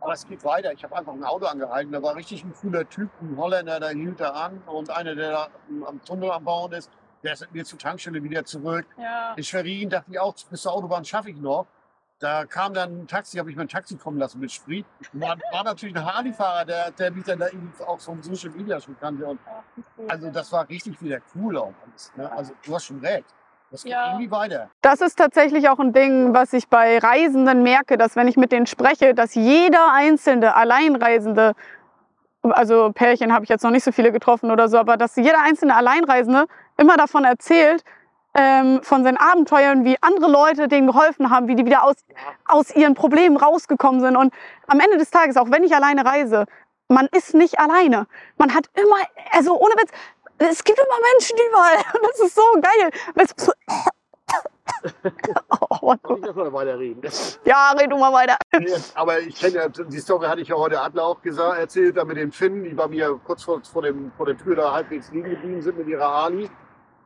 Aber 0.00 0.12
es 0.12 0.26
geht 0.26 0.44
weiter. 0.44 0.72
Ich 0.72 0.84
habe 0.84 0.96
einfach 0.96 1.12
ein 1.12 1.24
Auto 1.24 1.46
angehalten. 1.46 1.92
Da 1.92 2.02
war 2.02 2.14
richtig 2.14 2.44
ein 2.44 2.52
cooler 2.54 2.88
Typ, 2.88 3.10
ein 3.20 3.36
Holländer, 3.36 3.80
der 3.80 3.90
hielt 3.90 4.20
da 4.20 4.30
an 4.30 4.62
und 4.66 4.90
einer, 4.90 5.14
der 5.14 5.30
da 5.30 5.48
am 5.86 6.04
Tunnel 6.04 6.30
am 6.30 6.44
Bauen 6.44 6.72
ist, 6.72 6.90
der 7.24 7.32
ist 7.32 7.40
mit 7.40 7.54
mir 7.54 7.64
zur 7.64 7.78
Tankstelle 7.78 8.22
wieder 8.22 8.44
zurück. 8.44 8.86
Ja. 8.98 9.34
In 9.34 9.42
Schwerin 9.42 9.90
dachte 9.90 10.10
ich 10.10 10.20
auch, 10.20 10.34
bis 10.50 10.62
zur 10.62 10.72
Autobahn 10.74 11.04
schaffe 11.04 11.30
ich 11.30 11.36
noch. 11.36 11.66
Da 12.18 12.46
kam 12.46 12.72
dann 12.72 13.00
ein 13.00 13.06
Taxi, 13.06 13.36
habe 13.36 13.50
ich 13.50 13.56
mein 13.56 13.68
Taxi 13.68 13.96
kommen 13.96 14.18
lassen 14.18 14.38
mit 14.38 14.50
Sprit. 14.50 14.86
War, 15.12 15.36
war 15.52 15.64
natürlich 15.64 15.94
ein 15.96 16.04
Harley-Fahrer, 16.04 16.64
der, 16.64 16.90
der 16.92 17.10
mich 17.10 17.24
dann 17.24 17.38
da 17.40 17.46
auch 17.86 18.00
vom 18.00 18.22
Social 18.22 18.50
Media 18.50 18.80
schon 18.80 18.98
kannte. 18.98 19.26
Und 19.26 19.40
also 20.08 20.30
das 20.30 20.50
war 20.52 20.68
richtig 20.68 21.02
wieder 21.02 21.18
cool 21.34 21.58
auch 21.58 21.74
alles. 21.84 22.12
Ne? 22.16 22.30
Also 22.30 22.52
du 22.64 22.74
hast 22.74 22.84
schon 22.84 23.00
recht. 23.00 23.26
Das 23.70 23.82
geht 23.82 23.92
ja. 23.92 24.12
irgendwie 24.12 24.30
weiter. 24.30 24.70
Das 24.80 25.00
ist 25.00 25.16
tatsächlich 25.16 25.68
auch 25.68 25.78
ein 25.78 25.92
Ding, 25.92 26.34
was 26.34 26.52
ich 26.52 26.68
bei 26.68 26.98
Reisenden 26.98 27.62
merke, 27.62 27.98
dass 27.98 28.16
wenn 28.16 28.28
ich 28.28 28.36
mit 28.36 28.52
denen 28.52 28.66
spreche, 28.66 29.14
dass 29.14 29.34
jeder 29.34 29.92
einzelne 29.92 30.54
Alleinreisende, 30.54 31.54
also 32.42 32.92
Pärchen 32.92 33.32
habe 33.32 33.44
ich 33.44 33.48
jetzt 33.48 33.64
noch 33.64 33.70
nicht 33.70 33.84
so 33.84 33.92
viele 33.92 34.12
getroffen 34.12 34.50
oder 34.50 34.68
so, 34.68 34.78
aber 34.78 34.96
dass 34.96 35.16
jeder 35.16 35.42
einzelne 35.42 35.74
Alleinreisende 35.74 36.46
immer 36.76 36.96
davon 36.96 37.24
erzählt, 37.24 37.82
ähm, 38.36 38.82
von 38.82 39.02
seinen 39.02 39.16
Abenteuern, 39.16 39.84
wie 39.84 39.96
andere 40.02 40.30
Leute 40.30 40.68
denen 40.68 40.86
geholfen 40.86 41.30
haben, 41.30 41.48
wie 41.48 41.56
die 41.56 41.64
wieder 41.64 41.84
aus, 41.84 41.96
aus 42.46 42.74
ihren 42.76 42.94
Problemen 42.94 43.36
rausgekommen 43.36 44.00
sind. 44.00 44.16
Und 44.16 44.32
am 44.66 44.78
Ende 44.78 44.98
des 44.98 45.10
Tages, 45.10 45.36
auch 45.36 45.50
wenn 45.50 45.64
ich 45.64 45.74
alleine 45.74 46.04
reise, 46.04 46.44
man 46.88 47.08
ist 47.12 47.34
nicht 47.34 47.58
alleine. 47.58 48.06
Man 48.36 48.54
hat 48.54 48.66
immer, 48.74 48.96
also 49.32 49.58
ohne 49.58 49.74
Witz, 49.74 49.90
es 50.38 50.64
gibt 50.64 50.78
immer 50.78 50.98
Menschen 51.12 51.38
überall. 51.48 51.76
Und 51.94 52.08
das 52.10 52.20
ist 52.20 52.34
so 52.34 52.42
geil. 52.60 52.90
Oh, 55.82 55.94
Kann 56.02 56.16
ich 56.18 56.24
das 56.24 56.34
mal 56.36 56.52
weiterreden? 56.52 57.02
ja, 57.44 57.72
red 57.72 57.90
du 57.90 57.96
mal 57.96 58.12
weiter. 58.12 58.36
Aber 58.94 59.20
ich 59.20 59.34
kenne 59.36 59.54
ja, 59.56 59.68
die 59.68 59.98
Story 59.98 60.26
hatte 60.26 60.40
ich 60.40 60.48
ja 60.48 60.56
heute 60.56 60.80
Adler 60.80 61.04
auch 61.04 61.22
gesagt, 61.22 61.58
erzählt, 61.58 61.96
da 61.96 62.04
mit 62.04 62.16
den 62.16 62.30
Finnen, 62.30 62.62
die 62.64 62.74
bei 62.74 62.86
mir 62.86 63.18
kurz 63.24 63.42
vor, 63.42 63.60
vor, 63.62 63.82
dem, 63.82 64.12
vor 64.16 64.26
der 64.26 64.36
Tür 64.36 64.54
da 64.56 64.72
halbwegs 64.72 65.10
liegen 65.10 65.30
geblieben 65.30 65.62
sind 65.62 65.78
mit 65.78 65.88
ihrer 65.88 66.08
Harley. 66.08 66.48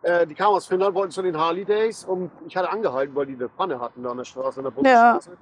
Äh, 0.02 0.26
die 0.26 0.34
kamen 0.34 0.56
aus 0.56 0.66
Finnland, 0.66 0.94
wollten 0.94 1.10
zu 1.12 1.22
den 1.22 1.36
Harley 1.38 1.64
Days 1.64 2.04
und 2.04 2.30
ich 2.46 2.56
hatte 2.56 2.70
angehalten, 2.70 3.14
weil 3.14 3.26
die 3.26 3.34
eine 3.34 3.48
Pfanne 3.48 3.80
hatten 3.80 4.02
da 4.02 4.10
an 4.10 4.18
der 4.18 4.24
Straße, 4.24 4.60
an 4.60 4.64
der 4.64 4.70
Bundesstraße. 4.70 5.36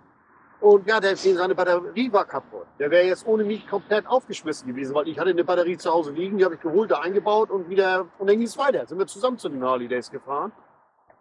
Und 0.61 0.89
ja, 0.89 0.99
der, 0.99 1.17
seine 1.17 1.55
Batterie 1.55 2.13
war 2.13 2.25
kaputt. 2.25 2.67
Der 2.81 2.91
wäre 2.91 3.07
jetzt 3.07 3.27
ohne 3.27 3.45
mich 3.45 3.69
komplett 3.69 4.07
aufgeschmissen 4.09 4.67
gewesen, 4.67 4.93
weil 4.95 5.07
ich 5.07 5.19
hatte 5.19 5.31
eine 5.31 5.45
Batterie 5.45 5.77
zu 5.77 5.91
Hause 5.91 6.11
liegen, 6.11 6.39
die 6.39 6.45
habe 6.45 6.57
ich 6.57 6.61
geholt, 6.61 6.91
da 6.91 6.99
eingebaut 7.01 7.51
und 7.51 7.69
wieder, 7.69 8.07
und 8.19 8.29
dann 8.29 8.37
ging 8.39 8.47
es 8.47 8.59
weiter. 8.59 8.85
Sind 8.87 8.99
wir 8.99 9.07
zusammen 9.07 9.39
zu 9.39 9.49
den 9.49 9.63
Harley 9.63 9.87
Days 9.87 10.11
gefahren. 10.11 10.51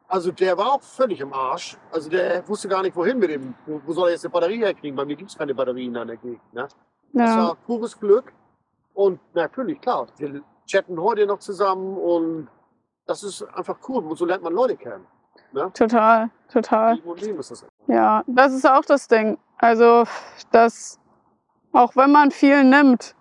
Also 0.08 0.32
der 0.32 0.58
war 0.58 0.74
auch 0.74 0.82
völlig 0.82 1.20
im 1.20 1.34
Arsch. 1.34 1.78
Also 1.92 2.10
der 2.10 2.48
wusste 2.48 2.68
gar 2.68 2.82
nicht, 2.82 2.96
wohin 2.96 3.20
mit 3.20 3.30
dem. 3.30 3.54
Wo, 3.66 3.92
soll 3.94 4.08
er 4.08 4.14
jetzt 4.14 4.26
eine 4.26 4.32
Batterie 4.32 4.58
herkriegen? 4.60 4.96
Bei 4.96 5.06
mir 5.06 5.16
gibt 5.16 5.30
es 5.30 5.38
keine 5.38 5.54
Batterien 5.54 5.96
an 5.98 6.08
der 6.08 6.18
Gegend. 6.18 6.54
Ne? 6.54 6.68
Das 7.14 7.30
Ja, 7.30 7.38
war 7.38 7.56
pures 7.56 8.00
Glück. 8.00 8.32
Und 8.94 9.20
natürlich, 9.36 9.80
klar, 9.82 10.08
wir 10.18 10.42
chatten 10.66 11.00
heute 11.00 11.26
noch 11.26 11.40
zusammen 11.40 11.98
und 11.98 12.48
das 13.06 13.24
ist 13.24 13.44
einfach 13.54 13.78
cool. 13.88 14.04
Und 14.04 14.18
so 14.18 14.26
lernt 14.26 14.44
man 14.44 14.54
Leute 14.54 14.78
kennen. 14.78 15.06
total, 15.74 16.30
total. 16.52 16.96
Leben 16.96 17.10
und 17.10 17.22
Leben 17.22 17.40
ist 17.40 17.52
das. 17.52 17.66
Ja, 17.88 18.24
das 18.28 18.54
ist 18.54 18.70
auch 18.70 18.84
das 18.86 19.08
Ding. 19.08 19.38
Also, 19.58 20.04
dass 20.52 21.00
auch 21.72 21.96
wenn 21.96 22.12
man 22.12 22.32
viel 22.32 22.64
nimmt, 22.64 23.16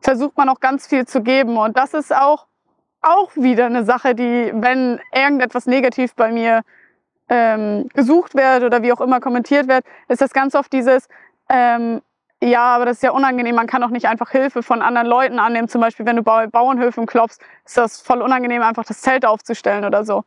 versucht 0.00 0.36
man 0.36 0.48
auch 0.48 0.60
ganz 0.60 0.86
viel 0.86 1.06
zu 1.06 1.22
geben. 1.22 1.56
Und 1.56 1.76
das 1.76 1.94
ist 1.94 2.14
auch, 2.14 2.46
auch 3.02 3.34
wieder 3.36 3.66
eine 3.66 3.84
Sache, 3.84 4.14
die, 4.14 4.52
wenn 4.54 5.00
irgendetwas 5.12 5.66
negativ 5.66 6.14
bei 6.14 6.32
mir 6.32 6.62
ähm, 7.28 7.88
gesucht 7.94 8.34
wird 8.34 8.62
oder 8.62 8.82
wie 8.82 8.92
auch 8.92 9.00
immer 9.00 9.20
kommentiert 9.20 9.68
wird, 9.68 9.84
ist 10.08 10.20
das 10.20 10.32
ganz 10.32 10.54
oft 10.54 10.72
dieses, 10.72 11.08
ähm, 11.48 12.00
ja, 12.42 12.76
aber 12.76 12.84
das 12.84 12.98
ist 12.98 13.02
ja 13.02 13.10
unangenehm, 13.10 13.54
man 13.54 13.66
kann 13.66 13.82
auch 13.82 13.90
nicht 13.90 14.06
einfach 14.06 14.30
Hilfe 14.30 14.62
von 14.62 14.82
anderen 14.82 15.06
Leuten 15.06 15.38
annehmen. 15.38 15.68
Zum 15.68 15.80
Beispiel, 15.80 16.06
wenn 16.06 16.16
du 16.16 16.22
bei 16.22 16.46
Bauernhöfen 16.46 17.06
klopfst, 17.06 17.40
ist 17.64 17.76
das 17.76 18.00
voll 18.00 18.22
unangenehm, 18.22 18.62
einfach 18.62 18.84
das 18.84 19.00
Zelt 19.00 19.24
aufzustellen 19.26 19.84
oder 19.84 20.04
so. 20.04 20.24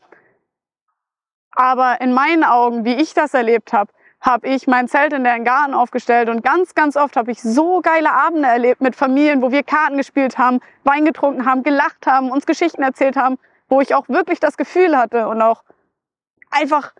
Aber 1.51 1.99
in 2.01 2.13
meinen 2.13 2.43
Augen, 2.43 2.85
wie 2.85 2.95
ich 2.95 3.13
das 3.13 3.33
erlebt 3.33 3.73
habe, 3.73 3.91
habe 4.21 4.47
ich 4.47 4.67
mein 4.67 4.87
Zelt 4.87 5.13
in 5.13 5.23
den 5.23 5.45
Garten 5.45 5.73
aufgestellt 5.73 6.29
und 6.29 6.43
ganz, 6.43 6.75
ganz 6.75 6.97
oft 6.97 7.15
habe 7.15 7.31
ich 7.31 7.41
so 7.41 7.81
geile 7.81 8.11
Abende 8.11 8.47
erlebt 8.47 8.81
mit 8.81 8.95
Familien, 8.95 9.41
wo 9.41 9.51
wir 9.51 9.63
Karten 9.63 9.97
gespielt 9.97 10.37
haben, 10.37 10.59
Wein 10.83 11.05
getrunken 11.05 11.45
haben, 11.45 11.63
gelacht 11.63 12.05
haben, 12.05 12.29
uns 12.29 12.45
Geschichten 12.45 12.83
erzählt 12.83 13.15
haben, 13.15 13.37
wo 13.69 13.79
ich 13.81 13.95
auch 13.95 14.09
wirklich 14.09 14.39
das 14.39 14.57
Gefühl 14.57 14.97
hatte 14.97 15.27
und 15.27 15.41
auch 15.41 15.63
einfach 16.51 16.93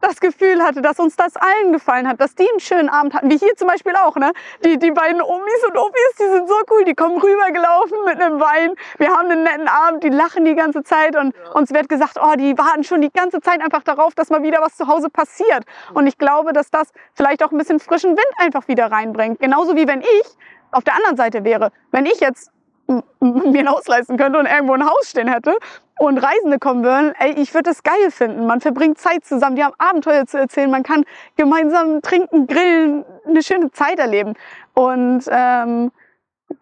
das 0.00 0.20
Gefühl 0.20 0.62
hatte, 0.62 0.82
dass 0.82 0.98
uns 0.98 1.16
das 1.16 1.36
allen 1.36 1.72
gefallen 1.72 2.08
hat, 2.08 2.20
dass 2.20 2.34
die 2.34 2.48
einen 2.48 2.60
schönen 2.60 2.88
Abend 2.88 3.14
hatten, 3.14 3.30
wie 3.30 3.38
hier 3.38 3.54
zum 3.56 3.68
Beispiel 3.68 3.94
auch, 3.96 4.16
ne? 4.16 4.32
Die, 4.64 4.78
die 4.78 4.90
beiden 4.90 5.20
Omis 5.20 5.64
und 5.68 5.76
Opis, 5.76 6.16
die 6.18 6.24
sind 6.24 6.48
so 6.48 6.54
cool, 6.70 6.84
die 6.84 6.94
kommen 6.94 7.18
rübergelaufen 7.18 7.98
mit 8.04 8.20
einem 8.20 8.40
Wein. 8.40 8.74
Wir 8.98 9.10
haben 9.10 9.30
einen 9.30 9.42
netten 9.42 9.68
Abend, 9.68 10.04
die 10.04 10.08
lachen 10.08 10.44
die 10.44 10.54
ganze 10.54 10.82
Zeit 10.82 11.16
und 11.16 11.34
uns 11.54 11.72
wird 11.72 11.88
gesagt, 11.88 12.18
oh, 12.22 12.34
die 12.36 12.56
warten 12.58 12.84
schon 12.84 13.00
die 13.00 13.10
ganze 13.10 13.40
Zeit 13.40 13.60
einfach 13.60 13.82
darauf, 13.82 14.14
dass 14.14 14.30
mal 14.30 14.42
wieder 14.42 14.60
was 14.60 14.76
zu 14.76 14.86
Hause 14.86 15.10
passiert. 15.10 15.64
Und 15.94 16.06
ich 16.06 16.18
glaube, 16.18 16.52
dass 16.52 16.70
das 16.70 16.90
vielleicht 17.14 17.42
auch 17.42 17.52
ein 17.52 17.58
bisschen 17.58 17.80
frischen 17.80 18.10
Wind 18.10 18.32
einfach 18.38 18.68
wieder 18.68 18.90
reinbringt. 18.90 19.40
Genauso 19.40 19.76
wie 19.76 19.86
wenn 19.88 20.00
ich 20.00 20.24
auf 20.72 20.84
der 20.84 20.94
anderen 20.94 21.16
Seite 21.16 21.44
wäre. 21.44 21.72
Wenn 21.90 22.06
ich 22.06 22.20
jetzt 22.20 22.50
mir 23.20 23.60
ein 23.60 23.68
Haus 23.68 23.86
leisten 23.86 24.16
könnte 24.16 24.38
und 24.38 24.46
irgendwo 24.46 24.74
ein 24.74 24.86
Haus 24.86 25.10
stehen 25.10 25.28
hätte 25.28 25.58
und 25.98 26.18
Reisende 26.18 26.58
kommen 26.58 26.84
würden, 26.84 27.14
ey, 27.18 27.32
ich 27.32 27.54
würde 27.54 27.70
das 27.70 27.82
geil 27.82 28.10
finden. 28.10 28.46
Man 28.46 28.60
verbringt 28.60 28.98
Zeit 28.98 29.24
zusammen, 29.24 29.56
die 29.56 29.64
haben 29.64 29.74
Abenteuer 29.78 30.26
zu 30.26 30.38
erzählen, 30.38 30.70
man 30.70 30.82
kann 30.82 31.04
gemeinsam 31.36 32.02
trinken, 32.02 32.46
grillen, 32.46 33.04
eine 33.26 33.42
schöne 33.42 33.70
Zeit 33.72 33.98
erleben. 33.98 34.34
Und 34.74 35.24
ähm, 35.30 35.90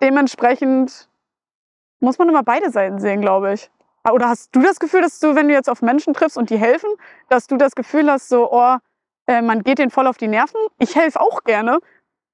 dementsprechend 0.00 1.08
muss 2.00 2.18
man 2.18 2.28
immer 2.28 2.42
beide 2.42 2.70
Seiten 2.70 3.00
sehen, 3.00 3.20
glaube 3.20 3.54
ich. 3.54 3.70
Oder 4.10 4.28
hast 4.28 4.54
du 4.54 4.60
das 4.60 4.78
Gefühl, 4.78 5.00
dass 5.00 5.18
du, 5.18 5.34
wenn 5.34 5.48
du 5.48 5.54
jetzt 5.54 5.70
auf 5.70 5.82
Menschen 5.82 6.12
triffst 6.14 6.36
und 6.36 6.50
die 6.50 6.58
helfen, 6.58 6.90
dass 7.28 7.46
du 7.46 7.56
das 7.56 7.74
Gefühl 7.74 8.10
hast, 8.10 8.28
so, 8.28 8.52
oh, 8.52 8.76
äh, 9.26 9.40
man 9.40 9.62
geht 9.62 9.78
denen 9.78 9.90
voll 9.90 10.06
auf 10.06 10.18
die 10.18 10.28
Nerven? 10.28 10.60
Ich 10.78 10.94
helfe 10.94 11.20
auch 11.20 11.42
gerne, 11.44 11.78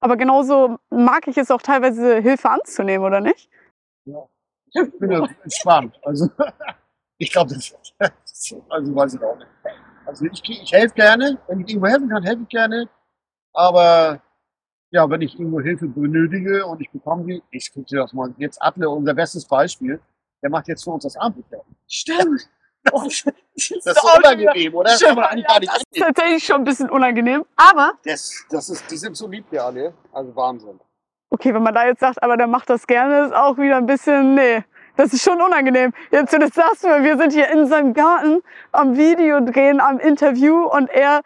aber 0.01 0.17
genauso 0.17 0.77
mag 0.89 1.27
ich 1.27 1.37
es 1.37 1.49
auch 1.49 1.61
teilweise, 1.61 2.17
Hilfe 2.17 2.49
anzunehmen, 2.49 3.05
oder 3.05 3.21
nicht? 3.21 3.49
Ich 4.05 4.99
bin 4.99 5.11
ja 5.11 5.27
entspannt. 5.43 5.99
Also, 6.03 6.29
ich 7.17 7.31
glaube, 7.31 7.53
das, 7.53 7.73
also 8.69 8.95
weiß 8.95 9.13
ich 9.15 9.23
auch 9.23 9.37
nicht. 9.37 9.47
Also 10.05 10.25
ich, 10.25 10.41
ich 10.49 10.71
helfe 10.71 10.95
gerne, 10.95 11.37
wenn 11.47 11.59
ich 11.61 11.69
irgendwo 11.69 11.87
helfen 11.87 12.09
kann, 12.09 12.23
helfe 12.23 12.43
ich 12.43 12.49
gerne. 12.49 12.89
Aber 13.53 14.21
ja, 14.91 15.09
wenn 15.09 15.21
ich 15.21 15.39
irgendwo 15.39 15.61
Hilfe 15.61 15.87
benötige 15.87 16.65
und 16.65 16.81
ich 16.81 16.89
bekomme 16.91 17.25
die, 17.25 17.43
ich 17.51 17.71
gucke 17.73 17.85
dir 17.85 17.99
das 18.01 18.13
mal. 18.13 18.33
Jetzt 18.37 18.61
Adler, 18.61 18.91
unser 18.91 19.13
bestes 19.13 19.45
Beispiel, 19.45 20.01
der 20.41 20.49
macht 20.49 20.67
jetzt 20.67 20.83
für 20.83 20.91
uns 20.91 21.03
das 21.03 21.15
Abendbrot. 21.17 21.65
Stimmt. 21.87 22.49
Das 23.53 23.85
ist 23.85 24.17
unangenehm, 24.17 24.73
oder? 24.73 24.89
Das 24.89 25.01
kann 25.01 25.15
man 25.15 25.25
eigentlich 25.25 25.45
gar 25.45 25.59
nicht 25.59 25.71
das 25.71 25.83
ist 25.91 25.99
tatsächlich 25.99 26.43
schon 26.43 26.55
ein 26.55 26.63
bisschen 26.63 26.89
unangenehm. 26.89 27.45
Aber, 27.55 27.93
Das, 28.03 28.43
das 28.49 28.69
ist, 28.69 28.89
die 28.89 28.97
sind 28.97 29.15
so 29.15 29.27
lieb, 29.27 29.45
ja, 29.51 29.69
ne? 29.71 29.93
Also 30.11 30.35
Wahnsinn. 30.35 30.79
Okay, 31.31 31.53
wenn 31.53 31.63
man 31.63 31.73
da 31.73 31.85
jetzt 31.85 32.01
sagt, 32.01 32.21
aber 32.21 32.37
der 32.37 32.47
macht 32.47 32.69
das 32.69 32.85
gerne, 32.85 33.25
ist 33.25 33.33
auch 33.33 33.57
wieder 33.57 33.77
ein 33.77 33.87
bisschen, 33.87 34.35
nee. 34.35 34.63
Das 34.97 35.13
ist 35.13 35.23
schon 35.23 35.41
unangenehm. 35.41 35.93
Jetzt, 36.11 36.33
wenn 36.33 36.41
du 36.41 36.47
das 36.47 36.55
sagst, 36.55 36.83
wir 36.83 37.17
sind 37.17 37.31
hier 37.31 37.49
in 37.49 37.65
seinem 37.65 37.93
Garten 37.93 38.41
am 38.73 38.97
Video 38.97 39.39
drehen, 39.39 39.79
am 39.79 39.99
Interview 39.99 40.65
und 40.65 40.89
er, 40.89 41.21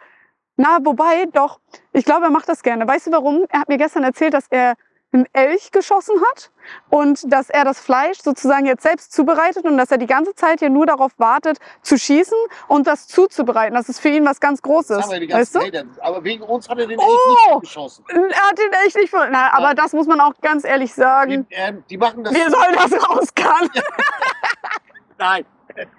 na, 0.56 0.78
wobei, 0.82 1.26
doch, 1.32 1.58
ich 1.92 2.04
glaube, 2.04 2.26
er 2.26 2.30
macht 2.30 2.48
das 2.48 2.62
gerne. 2.62 2.86
Weißt 2.86 3.08
du 3.08 3.12
warum? 3.12 3.44
Er 3.50 3.60
hat 3.60 3.68
mir 3.68 3.76
gestern 3.76 4.04
erzählt, 4.04 4.34
dass 4.34 4.46
er 4.48 4.74
einen 5.16 5.26
Elch 5.32 5.70
geschossen 5.72 6.14
hat 6.30 6.50
und 6.90 7.32
dass 7.32 7.50
er 7.50 7.64
das 7.64 7.80
Fleisch 7.80 8.18
sozusagen 8.22 8.66
jetzt 8.66 8.82
selbst 8.82 9.12
zubereitet 9.12 9.64
und 9.64 9.76
dass 9.78 9.90
er 9.90 9.98
die 9.98 10.06
ganze 10.06 10.34
Zeit 10.34 10.60
hier 10.60 10.70
nur 10.70 10.86
darauf 10.86 11.12
wartet, 11.18 11.58
zu 11.82 11.96
schießen 11.98 12.36
und 12.68 12.86
das 12.86 13.06
zuzubereiten. 13.08 13.74
Das 13.74 13.88
ist 13.88 13.98
für 14.00 14.08
ihn 14.08 14.24
was 14.24 14.40
ganz 14.40 14.62
Großes. 14.62 14.98
Weißt 15.08 15.54
du? 15.54 15.60
Aber 16.00 16.22
wegen 16.24 16.42
uns 16.42 16.68
hat 16.68 16.78
er 16.78 16.86
den 16.86 16.98
Oh! 16.98 17.02
echt 17.02 17.50
nicht 17.50 17.60
geschossen. 17.62 18.04
Er 18.08 18.48
hat 18.48 18.58
den 18.58 18.72
echt 18.86 18.96
nicht 18.96 19.10
ver- 19.10 19.28
Na, 19.30 19.52
aber 19.52 19.74
das 19.74 19.92
muss 19.92 20.06
man 20.06 20.20
auch 20.20 20.34
ganz 20.40 20.64
ehrlich 20.64 20.92
sagen. 20.94 21.46
Die, 21.50 21.54
ähm, 21.54 21.84
die 21.88 21.96
machen 21.98 22.22
das. 22.24 22.34
Wir 22.34 22.50
sollen 22.50 22.74
das 22.74 22.92
rauskamen. 23.08 23.70
Nein. 25.18 25.44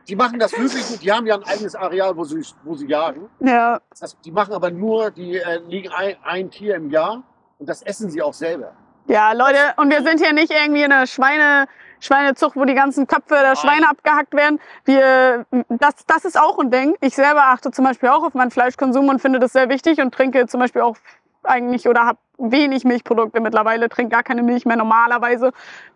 Die 0.07 0.15
machen 0.15 0.39
das 0.39 0.51
wirklich 0.57 0.88
gut. 0.88 1.03
Die 1.03 1.11
haben 1.11 1.28
ja 1.28 1.36
ein 1.36 1.43
eigenes 1.43 1.76
Areal, 1.76 2.15
wo 2.18 2.24
sie, 2.24 2.43
wo 2.63 2.74
sie 2.76 2.88
jagen. 2.88 3.30
Ja, 3.41 3.80
Das 3.91 4.01
heißt, 4.01 4.18
die 4.26 4.32
machen 4.32 4.53
aber 4.53 4.72
nur, 4.72 5.11
die 5.11 5.38
äh, 5.38 5.57
legen 5.68 5.89
ein, 5.89 6.15
ein 6.24 6.49
Tier 6.49 6.76
im 6.76 6.89
Jahr 6.89 7.22
und 7.59 7.70
das 7.70 7.84
essen 7.84 8.09
sie 8.09 8.22
auch 8.22 8.34
selber. 8.34 8.74
Ja, 9.08 9.32
Leute, 9.32 9.58
und 9.78 9.89
wir 9.89 10.03
sind 10.03 10.22
hier 10.22 10.34
nicht 10.34 10.51
irgendwie 10.51 10.84
in 10.84 10.91
einer 10.91 11.08
Schweine, 11.08 11.68
Schweinezucht, 11.99 12.55
wo 12.55 12.66
die 12.66 12.76
ganzen 12.76 13.08
Köpfe 13.08 13.36
der 13.36 13.55
Schweine 13.55 13.89
abgehackt 13.89 14.34
werden. 14.34 14.60
Wir, 14.86 15.45
das, 15.70 16.05
das 16.05 16.26
ist 16.26 16.39
auch 16.39 16.60
ein 16.60 16.70
Ding. 16.70 16.95
Ich 17.01 17.16
selber 17.16 17.45
achte 17.45 17.72
zum 17.72 17.86
Beispiel 17.86 18.10
auch 18.10 18.24
auf 18.24 18.34
meinen 18.34 18.51
Fleischkonsum 18.51 19.08
und 19.10 19.20
finde 19.20 19.39
das 19.39 19.53
sehr 19.53 19.70
wichtig 19.70 19.99
und 19.99 20.14
trinke 20.14 20.45
zum 20.47 20.60
Beispiel 20.60 20.82
auch 20.82 20.97
eigentlich 21.43 21.88
oder 21.88 22.05
habe 22.05 22.20
wenig 22.38 22.84
Milchprodukte 22.84 23.39
mittlerweile, 23.39 23.89
trinke 23.89 24.12
gar 24.12 24.24
keine 24.24 24.43
Milch 24.43 24.66
mehr 24.66 24.76
normalerweise. 24.76 25.51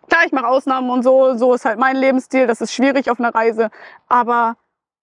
Klar, 0.08 0.22
ich 0.26 0.32
mache 0.32 0.48
Ausnahmen 0.48 0.90
und 0.90 1.02
so, 1.02 1.36
so 1.36 1.54
ist 1.54 1.64
halt 1.64 1.78
mein 1.78 1.96
Lebensstil, 1.96 2.46
das 2.46 2.60
ist 2.60 2.72
schwierig 2.72 3.10
auf 3.10 3.20
einer 3.20 3.34
Reise. 3.34 3.70
Aber 4.08 4.56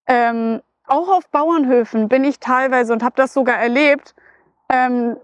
ähm, 0.08 0.62
auch 0.88 1.08
auf 1.08 1.30
Bauernhöfen 1.30 2.10
bin 2.10 2.24
ich 2.24 2.40
teilweise 2.40 2.92
und 2.92 3.04
habe 3.04 3.16
das 3.16 3.34
sogar 3.34 3.58
erlebt, 3.58 4.16
ähm, 4.70 5.18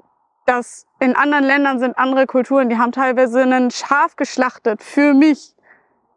dass 0.46 0.86
in 1.00 1.16
anderen 1.16 1.44
Ländern 1.44 1.80
sind 1.80 1.98
andere 1.98 2.26
Kulturen, 2.28 2.70
die 2.70 2.78
haben 2.78 2.92
teilweise 2.92 3.42
einen 3.42 3.72
Schaf 3.72 4.16
geschlachtet 4.16 4.84
für 4.84 5.14
mich, 5.14 5.56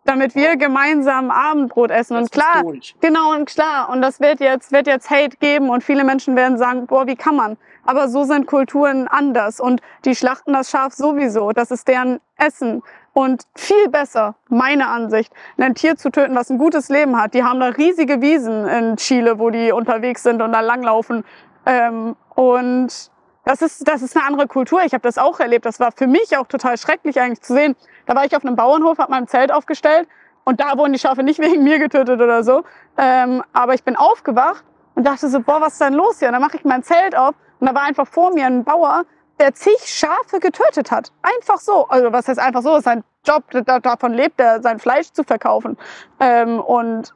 damit 0.05 0.35
wir 0.35 0.57
gemeinsam 0.57 1.31
Abendbrot 1.31 1.91
essen. 1.91 2.14
Das 2.14 2.22
Und 2.24 2.33
klar. 2.33 2.62
Genau 3.01 3.33
und 3.33 3.47
klar. 3.47 3.91
Und 3.91 4.01
das 4.03 4.20
wird 4.20 4.41
jetzt, 4.41 4.72
wird 4.72 4.87
jetzt 4.87 5.11
Hate 5.11 5.37
geben 5.39 5.68
und 5.68 5.83
viele 5.85 6.05
Menschen 6.05 6.37
werden 6.37 6.57
sagen, 6.57 6.87
boah, 6.87 7.07
wie 7.07 7.16
kann 7.16 7.37
man? 7.37 7.57
Aber 7.85 8.09
so 8.09 8.24
sind 8.24 8.47
Kulturen 8.47 9.09
anders 9.09 9.61
und 9.61 9.81
die 10.05 10.14
schlachten 10.14 10.53
das 10.53 10.70
Schaf 10.70 10.93
sowieso. 10.93 11.53
Das 11.53 11.70
ist 11.70 11.89
deren 11.89 12.20
Essen. 12.37 12.83
Und 13.14 13.45
viel 13.57 13.89
besser, 13.89 14.37
meine 14.49 14.89
Ansicht, 14.89 15.33
ein 15.57 15.74
Tier 15.74 15.97
zu 15.97 16.11
töten, 16.11 16.37
was 16.37 16.51
ein 16.51 16.59
gutes 16.59 16.89
Leben 16.89 17.20
hat. 17.20 17.35
Die 17.35 17.43
haben 17.43 17.59
da 17.59 17.66
riesige 17.66 18.20
Wiesen 18.20 18.68
in 18.68 18.97
Chile, 18.97 19.39
wo 19.39 19.51
die 19.51 19.72
unterwegs 19.72 20.22
sind 20.22 20.41
und 20.41 20.53
da 20.53 20.61
langlaufen. 20.61 21.24
Ähm, 21.66 22.14
und 22.37 23.11
das 23.49 23.62
ist, 23.62 23.88
das 23.88 24.03
ist 24.03 24.14
eine 24.14 24.26
andere 24.26 24.46
Kultur. 24.46 24.82
Ich 24.84 24.92
habe 24.92 25.03
das 25.03 25.16
auch 25.16 25.40
erlebt. 25.40 25.64
Das 25.64 25.80
war 25.80 25.90
für 25.90 26.07
mich 26.07 26.36
auch 26.36 26.46
total 26.46 26.76
schrecklich 26.76 27.18
eigentlich 27.20 27.40
zu 27.40 27.55
sehen. 27.55 27.76
Da 28.07 28.14
war 28.14 28.24
ich 28.26 28.36
auf 28.36 28.44
einem 28.44 28.57
Bauernhof, 28.57 28.99
habe 28.99 29.11
mein 29.11 29.26
Zelt 29.26 29.51
aufgestellt 29.53 30.07
Und 30.44 30.61
da 30.61 30.76
wurden 30.78 30.92
die 30.92 30.99
Schafe 30.99 31.22
nicht 31.22 31.38
wegen 31.46 31.64
mir 31.64 31.78
getötet 31.78 32.20
oder 32.20 32.42
so. 32.44 32.62
Ähm, 32.99 33.42
aber 33.55 33.72
ich 33.74 33.84
bin 33.84 33.96
aufgewacht 33.96 34.64
und 34.94 35.05
dachte 35.07 35.28
so, 35.28 35.40
boah, 35.40 35.61
was 35.61 35.74
ist 35.74 35.80
denn 35.80 35.94
los 35.94 36.18
hier? 36.18 36.28
Und 36.28 36.32
dann 36.34 36.42
mache 36.42 36.57
ich 36.59 36.64
mein 36.64 36.82
Zelt 36.82 37.16
auf 37.16 37.34
und 37.61 37.66
da 37.68 37.74
war 37.74 37.82
einfach 37.82 38.07
vor 38.07 38.32
mir 38.34 38.46
ein 38.46 38.64
Bauer, 38.64 39.05
der 39.40 39.55
zig 39.55 39.78
Schafe 39.84 40.40
getötet 40.40 40.90
hat. 40.90 41.12
Einfach 41.22 41.59
so. 41.59 41.86
Also 41.88 42.12
was 42.12 42.28
heißt 42.28 42.38
einfach 42.40 42.62
so? 42.62 42.70
Das 42.70 42.78
ist 42.80 42.84
sein 42.84 43.03
Job, 43.26 43.44
da- 43.51 43.78
davon 43.80 44.12
lebt 44.12 44.40
er, 44.40 44.61
sein 44.62 44.78
Fleisch 44.78 45.11
zu 45.12 45.22
verkaufen. 45.24 45.76
Ähm, 46.20 46.61
und 46.61 47.14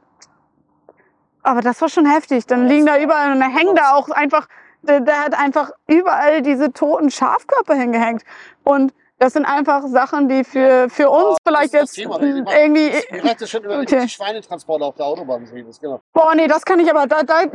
aber 1.43 1.61
das 1.61 1.79
war 1.81 1.89
schon 1.89 2.05
heftig. 2.05 2.45
Dann 2.47 2.67
liegen 2.67 2.85
da 2.85 2.97
überall 2.97 3.33
und 3.33 3.39
dann 3.39 3.51
hängen 3.51 3.75
da 3.75 3.93
auch 3.93 4.09
einfach, 4.09 4.47
der, 4.83 4.99
der 5.01 5.19
hat 5.25 5.33
einfach 5.37 5.71
überall 5.87 6.41
diese 6.41 6.71
toten 6.71 7.09
Schafkörper 7.11 7.73
hingehängt. 7.75 8.23
Und 8.63 8.93
das 9.19 9.33
sind 9.33 9.45
einfach 9.45 9.83
Sachen, 9.87 10.27
die 10.27 10.43
für, 10.43 10.89
für 10.89 11.09
uns 11.09 11.37
vielleicht 11.47 11.73
das 11.73 11.91
ist 11.91 11.97
jetzt 11.97 12.11
Thema. 12.11 12.21
Irgendwie. 12.21 12.87
Ich 12.89 13.23
hatte 13.23 13.47
schon 13.47 13.63
über 13.63 13.79
Okay. 13.79 14.01
die 14.01 14.09
Schweinetransporte 14.09 14.83
auf 14.83 14.95
der 14.95 15.05
Autobahn. 15.05 15.47
Das, 15.65 15.79
genau. 15.79 16.01
Boah, 16.11 16.35
nee, 16.35 16.47
das 16.47 16.65
kann 16.65 16.79
ich 16.79 16.89
aber 16.89 17.07
da, 17.07 17.23
da, 17.23 17.41
äh, 17.43 17.49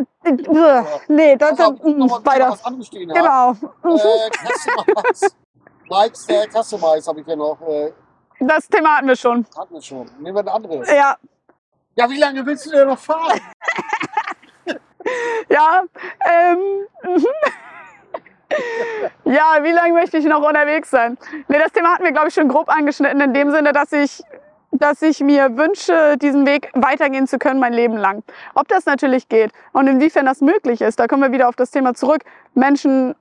nee, 1.09 1.37
da, 1.37 1.53
da, 1.53 1.71
noch, 1.71 1.85
noch, 1.85 2.25
weiter. 2.25 2.51
was. 2.53 2.91
Genau. 2.91 3.51
Äh, 3.53 4.31
Customize. 4.31 5.31
Likes, 5.91 6.29
äh, 6.29 6.47
Customize 6.51 7.07
habe 7.09 7.21
ich 7.21 7.27
ja 7.27 7.37
noch. 7.37 7.59
Äh, 7.69 7.93
Das 8.41 8.67
Thema 8.69 8.97
hatten 8.99 9.09
wir 9.09 9.17
schon. 9.17 9.45
hatten 9.59 9.75
wir 9.75 9.83
schon. 9.83 10.09
Nehmen 10.21 10.37
wir 10.37 10.41
ein 10.41 10.49
anderes. 10.49 10.89
Ja, 10.91 11.17
Ja, 11.97 12.09
wie 12.09 12.19
lange 12.19 12.47
willst 12.47 12.65
du 12.67 12.71
denn 12.71 12.87
noch 12.89 12.99
fahren? 12.99 13.41
ja. 15.49 15.83
Ähm, 16.25 16.59
ja, 19.25 19.59
wie 19.63 19.73
lange 19.73 19.95
möchte 19.95 20.19
ich 20.19 20.25
noch 20.25 20.47
unterwegs 20.47 20.91
sein? 20.91 21.19
Nee, 21.49 21.59
das 21.59 21.73
Thema 21.73 21.93
hatten 21.93 22.05
wir, 22.05 22.13
glaube 22.13 22.29
ich, 22.29 22.35
schon 22.35 22.49
grob 22.49 22.69
angeschnitten, 22.69 23.21
in 23.21 23.35
dem 23.35 23.51
Sinne, 23.51 23.73
dass 23.73 23.93
ich, 23.93 24.23
dass 24.73 25.03
ich 25.03 25.21
mir 25.21 25.57
wünsche, 25.57 26.17
diesen 26.19 26.47
Weg 26.47 26.71
weitergehen 26.75 27.27
zu 27.27 27.39
können, 27.39 27.61
mein 27.61 27.73
Leben 27.73 27.97
lang. 27.97 28.23
Ob 28.55 28.69
das 28.69 28.87
natürlich 28.87 29.29
geht 29.29 29.53
und 29.73 29.87
inwiefern 29.87 30.27
das 30.27 30.41
möglich 30.41 30.81
ist, 30.81 30.99
da 30.99 31.07
kommen 31.07 31.23
wir 31.23 31.33
wieder 31.33 31.49
auf 31.49 31.57
das 31.57 31.71
Thema 31.71 31.95
zurück. 31.95 32.23
Menschen 32.55 33.15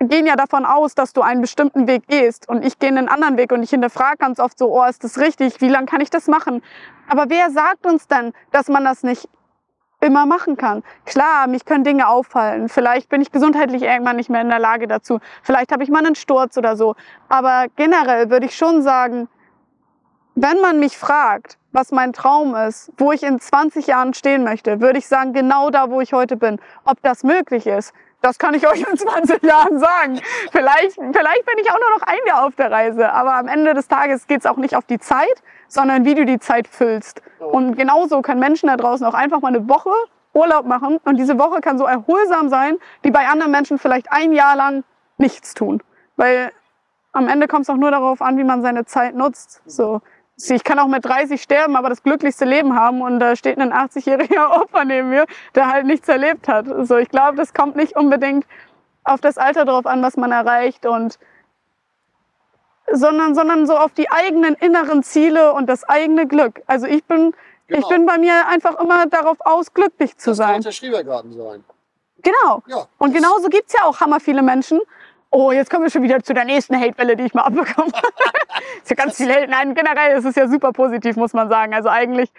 gehen 0.00 0.26
ja 0.26 0.36
davon 0.36 0.64
aus, 0.66 0.94
dass 0.94 1.12
du 1.12 1.22
einen 1.22 1.40
bestimmten 1.40 1.86
Weg 1.86 2.06
gehst 2.08 2.48
und 2.48 2.64
ich 2.64 2.78
gehe 2.78 2.90
einen 2.90 3.08
anderen 3.08 3.36
Weg 3.36 3.52
und 3.52 3.62
ich 3.62 3.70
hinterfrage 3.70 4.18
ganz 4.18 4.38
oft 4.38 4.58
so, 4.58 4.70
oh, 4.70 4.84
ist 4.84 5.04
das 5.04 5.18
richtig? 5.18 5.60
Wie 5.60 5.68
lange 5.68 5.86
kann 5.86 6.00
ich 6.00 6.10
das 6.10 6.26
machen? 6.26 6.62
Aber 7.08 7.26
wer 7.28 7.50
sagt 7.50 7.86
uns 7.86 8.06
denn, 8.06 8.32
dass 8.50 8.68
man 8.68 8.84
das 8.84 9.02
nicht 9.02 9.28
immer 10.04 10.26
machen 10.26 10.56
kann. 10.56 10.82
Klar, 11.06 11.46
mich 11.48 11.64
können 11.64 11.82
Dinge 11.84 12.08
auffallen. 12.08 12.68
Vielleicht 12.68 13.08
bin 13.08 13.20
ich 13.20 13.32
gesundheitlich 13.32 13.82
irgendwann 13.82 14.16
nicht 14.16 14.30
mehr 14.30 14.42
in 14.42 14.50
der 14.50 14.58
Lage 14.58 14.86
dazu. 14.86 15.18
Vielleicht 15.42 15.72
habe 15.72 15.82
ich 15.82 15.90
mal 15.90 16.04
einen 16.04 16.14
Sturz 16.14 16.56
oder 16.56 16.76
so. 16.76 16.94
Aber 17.28 17.66
generell 17.76 18.30
würde 18.30 18.46
ich 18.46 18.56
schon 18.56 18.82
sagen, 18.82 19.28
wenn 20.36 20.60
man 20.60 20.80
mich 20.80 20.98
fragt, 20.98 21.58
was 21.72 21.90
mein 21.90 22.12
Traum 22.12 22.54
ist, 22.54 22.92
wo 22.98 23.12
ich 23.12 23.22
in 23.22 23.40
20 23.40 23.86
Jahren 23.86 24.14
stehen 24.14 24.44
möchte, 24.44 24.80
würde 24.80 24.98
ich 24.98 25.08
sagen, 25.08 25.32
genau 25.32 25.70
da, 25.70 25.90
wo 25.90 26.00
ich 26.00 26.12
heute 26.12 26.36
bin. 26.36 26.60
Ob 26.84 27.00
das 27.02 27.24
möglich 27.24 27.66
ist, 27.66 27.92
das 28.20 28.38
kann 28.38 28.54
ich 28.54 28.66
euch 28.70 28.80
in 28.80 28.96
20 28.96 29.42
Jahren 29.42 29.78
sagen. 29.78 30.20
Vielleicht, 30.50 30.94
vielleicht 30.94 31.46
bin 31.46 31.58
ich 31.60 31.70
auch 31.70 31.78
nur 31.78 31.98
noch 31.98 32.06
ein 32.06 32.18
Jahr 32.26 32.46
auf 32.46 32.54
der 32.56 32.70
Reise. 32.70 33.12
Aber 33.12 33.34
am 33.34 33.48
Ende 33.48 33.74
des 33.74 33.88
Tages 33.88 34.26
geht 34.26 34.40
es 34.40 34.46
auch 34.46 34.56
nicht 34.56 34.76
auf 34.76 34.84
die 34.84 34.98
Zeit, 34.98 35.42
sondern 35.68 36.04
wie 36.04 36.14
du 36.14 36.24
die 36.24 36.38
Zeit 36.38 36.66
füllst. 36.68 37.22
Und 37.52 37.76
genauso 37.76 38.22
können 38.22 38.40
Menschen 38.40 38.68
da 38.68 38.76
draußen 38.76 39.06
auch 39.06 39.14
einfach 39.14 39.40
mal 39.40 39.48
eine 39.48 39.68
Woche 39.68 39.90
Urlaub 40.32 40.66
machen. 40.66 40.98
Und 41.04 41.16
diese 41.16 41.38
Woche 41.38 41.60
kann 41.60 41.78
so 41.78 41.84
erholsam 41.84 42.48
sein, 42.48 42.76
wie 43.02 43.10
bei 43.10 43.26
anderen 43.28 43.52
Menschen 43.52 43.78
vielleicht 43.78 44.10
ein 44.10 44.32
Jahr 44.32 44.56
lang 44.56 44.84
nichts 45.16 45.54
tun. 45.54 45.82
Weil 46.16 46.52
am 47.12 47.28
Ende 47.28 47.46
kommt 47.46 47.62
es 47.62 47.70
auch 47.70 47.76
nur 47.76 47.90
darauf 47.90 48.20
an, 48.20 48.36
wie 48.36 48.44
man 48.44 48.62
seine 48.62 48.84
Zeit 48.84 49.14
nutzt. 49.14 49.62
So. 49.66 50.00
Ich 50.48 50.64
kann 50.64 50.80
auch 50.80 50.88
mit 50.88 51.04
30 51.04 51.40
sterben, 51.40 51.76
aber 51.76 51.88
das 51.88 52.02
glücklichste 52.02 52.44
Leben 52.44 52.74
haben 52.74 53.02
und 53.02 53.20
da 53.20 53.36
steht 53.36 53.56
ein 53.58 53.72
80-jähriger 53.72 54.60
Opa 54.62 54.84
neben 54.84 55.10
mir, 55.10 55.26
der 55.54 55.68
halt 55.68 55.86
nichts 55.86 56.08
erlebt 56.08 56.48
hat. 56.48 56.66
So, 56.82 56.96
ich 56.96 57.08
glaube, 57.08 57.36
das 57.36 57.54
kommt 57.54 57.76
nicht 57.76 57.96
unbedingt 57.96 58.44
auf 59.04 59.20
das 59.20 59.38
Alter 59.38 59.64
drauf 59.64 59.86
an, 59.86 60.02
was 60.02 60.16
man 60.16 60.32
erreicht 60.32 60.86
und 60.86 61.20
sondern, 62.92 63.34
sondern 63.34 63.66
so 63.66 63.76
auf 63.76 63.92
die 63.92 64.10
eigenen 64.10 64.54
inneren 64.54 65.02
Ziele 65.02 65.52
und 65.52 65.68
das 65.68 65.84
eigene 65.84 66.26
Glück. 66.26 66.62
Also 66.66 66.86
ich 66.86 67.04
bin, 67.04 67.34
ich 67.68 67.76
Genau. 67.76 67.88
bin 67.88 68.06
bei 68.06 68.18
mir 68.18 68.46
einfach 68.48 68.78
immer 68.78 69.06
darauf 69.06 69.38
aus, 69.40 69.72
glücklich 69.72 70.16
zu 70.18 70.30
Das 70.30 70.38
kann 70.38 70.48
sein. 70.48 70.62
der 70.62 70.72
Schrebergarten 70.72 71.32
sein. 71.32 71.64
Genau. 72.22 72.62
Ja. 72.66 72.86
Und 72.98 73.14
genauso 73.14 73.48
gibt's 73.48 73.74
ja 73.74 73.84
auch 73.84 74.00
hammer 74.00 74.20
viele 74.20 74.42
Menschen. 74.42 74.80
Oh, 75.30 75.50
jetzt 75.50 75.68
kommen 75.70 75.82
wir 75.82 75.90
schon 75.90 76.02
wieder 76.02 76.22
zu 76.22 76.32
der 76.32 76.44
nächsten 76.44 76.78
Hatewelle, 76.78 77.16
die 77.16 77.24
ich 77.24 77.34
mal 77.34 77.42
abbekomme. 77.42 77.88
ist 78.82 78.90
ja 78.90 78.96
ganz 78.96 79.16
viel 79.16 79.32
Hate. 79.32 79.48
Nein, 79.48 79.74
generell 79.74 80.16
ist 80.16 80.24
es 80.24 80.36
ja 80.36 80.46
super 80.48 80.72
positiv, 80.72 81.16
muss 81.16 81.32
man 81.32 81.48
sagen. 81.48 81.74
Also 81.74 81.88
eigentlich, 81.88 82.30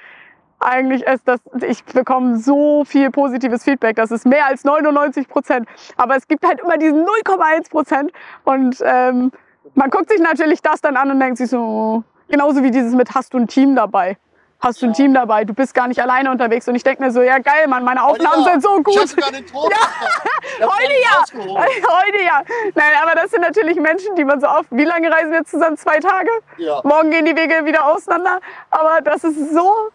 eigentlich 0.60 1.04
ist 1.04 1.28
das, 1.28 1.40
ich 1.68 1.84
bekomme 1.84 2.38
so 2.38 2.86
viel 2.86 3.12
positives 3.12 3.64
Feedback. 3.64 3.98
Das 3.98 4.12
ist 4.12 4.26
mehr 4.26 4.46
als 4.46 4.64
99 4.64 5.28
Prozent. 5.28 5.68
Aber 5.98 6.16
es 6.16 6.28
gibt 6.28 6.46
halt 6.48 6.62
immer 6.62 6.78
diesen 6.78 7.04
0,1 7.06 7.70
Prozent. 7.70 8.12
Und 8.46 8.78
ähm, 8.84 9.32
man 9.74 9.90
guckt 9.90 10.10
sich 10.10 10.20
natürlich 10.20 10.62
das 10.62 10.82
dann 10.82 10.98
an 10.98 11.12
und 11.12 11.20
denkt 11.20 11.38
sich 11.38 11.50
so, 11.50 12.04
genauso 12.30 12.64
wie 12.64 12.72
dieses 12.72 12.94
mit, 12.94 13.14
hast 13.16 13.34
du 13.34 13.38
ein 13.38 13.48
Team 13.48 13.76
dabei? 13.76 14.18
Hast 14.66 14.82
du 14.82 14.88
ein. 14.88 14.94
Team 14.94 15.14
dabei? 15.14 15.44
Du 15.46 15.54
bist 15.54 15.74
gar 15.74 15.88
nicht 15.88 16.02
alleine 16.02 16.32
unterwegs. 16.32 16.68
Und 16.68 16.76
ich 16.76 16.84
denke 16.84 17.04
mir 17.04 17.12
so, 17.12 17.22
ja 17.22 17.38
geil, 17.38 17.68
Mann, 17.68 17.84
meine 17.84 18.04
Aufnahmen 18.04 18.44
sind 18.44 18.64
so 18.64 18.82
gut. 18.82 18.96
Ich 18.96 19.00
hab 19.00 19.08
sogar 19.08 19.32
den. 19.32 19.46
Ja. 19.46 20.68
Heute 20.68 20.94
ja. 21.04 21.24
Heute 21.46 22.22
ja. 22.26 22.42
Nein, 22.74 22.92
aber 23.04 23.16
das 23.16 23.32
sind 23.32 23.42
natürlich 23.42 23.78
Menschen, 23.78 24.16
die 24.16 24.24
man 24.24 24.40
so 24.40 24.48
oft. 24.48 24.68
Wie 24.72 24.86
lange 24.86 25.12
reisen 25.12 25.32
wir 25.32 25.44
zusammen? 25.44 25.78
Zwei 25.78 26.00
Tage? 26.00 26.30
Ja. 26.58 26.82
Morgen 26.84 27.12
gehen 27.12 27.26
die 27.26 27.36
Wege 27.36 27.66
wieder 27.66 27.86
auseinander. 27.86 28.40
Aber 28.72 29.02
das 29.02 29.24
ist 29.24 29.54
so, 29.54 29.92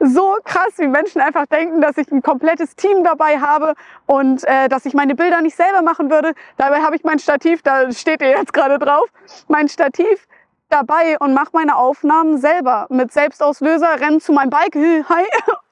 so 0.00 0.36
krass, 0.44 0.72
wie 0.78 0.88
Menschen 0.88 1.20
einfach 1.20 1.46
denken, 1.46 1.80
dass 1.80 1.96
ich 1.98 2.10
ein 2.10 2.22
komplettes 2.22 2.74
Team 2.74 3.04
dabei 3.04 3.38
habe 3.38 3.74
und 4.06 4.44
äh, 4.44 4.68
dass 4.68 4.86
ich 4.86 4.94
meine 4.94 5.14
Bilder 5.14 5.40
nicht 5.42 5.56
selber 5.56 5.82
machen 5.82 6.10
würde. 6.10 6.32
Dabei 6.56 6.80
habe 6.80 6.96
ich 6.96 7.04
mein 7.04 7.18
Stativ, 7.18 7.62
da 7.62 7.92
steht 7.92 8.22
ihr 8.22 8.30
jetzt 8.30 8.52
gerade 8.52 8.78
drauf, 8.78 9.06
mein 9.48 9.68
Stativ 9.68 10.26
dabei 10.70 11.18
und 11.18 11.34
mache 11.34 11.50
meine 11.52 11.76
Aufnahmen 11.76 12.38
selber 12.38 12.86
mit 12.90 13.12
Selbstauslöser, 13.12 14.00
renne 14.00 14.18
zu 14.20 14.32
meinem 14.32 14.50
Bike, 14.50 14.74
hi, 15.08 15.24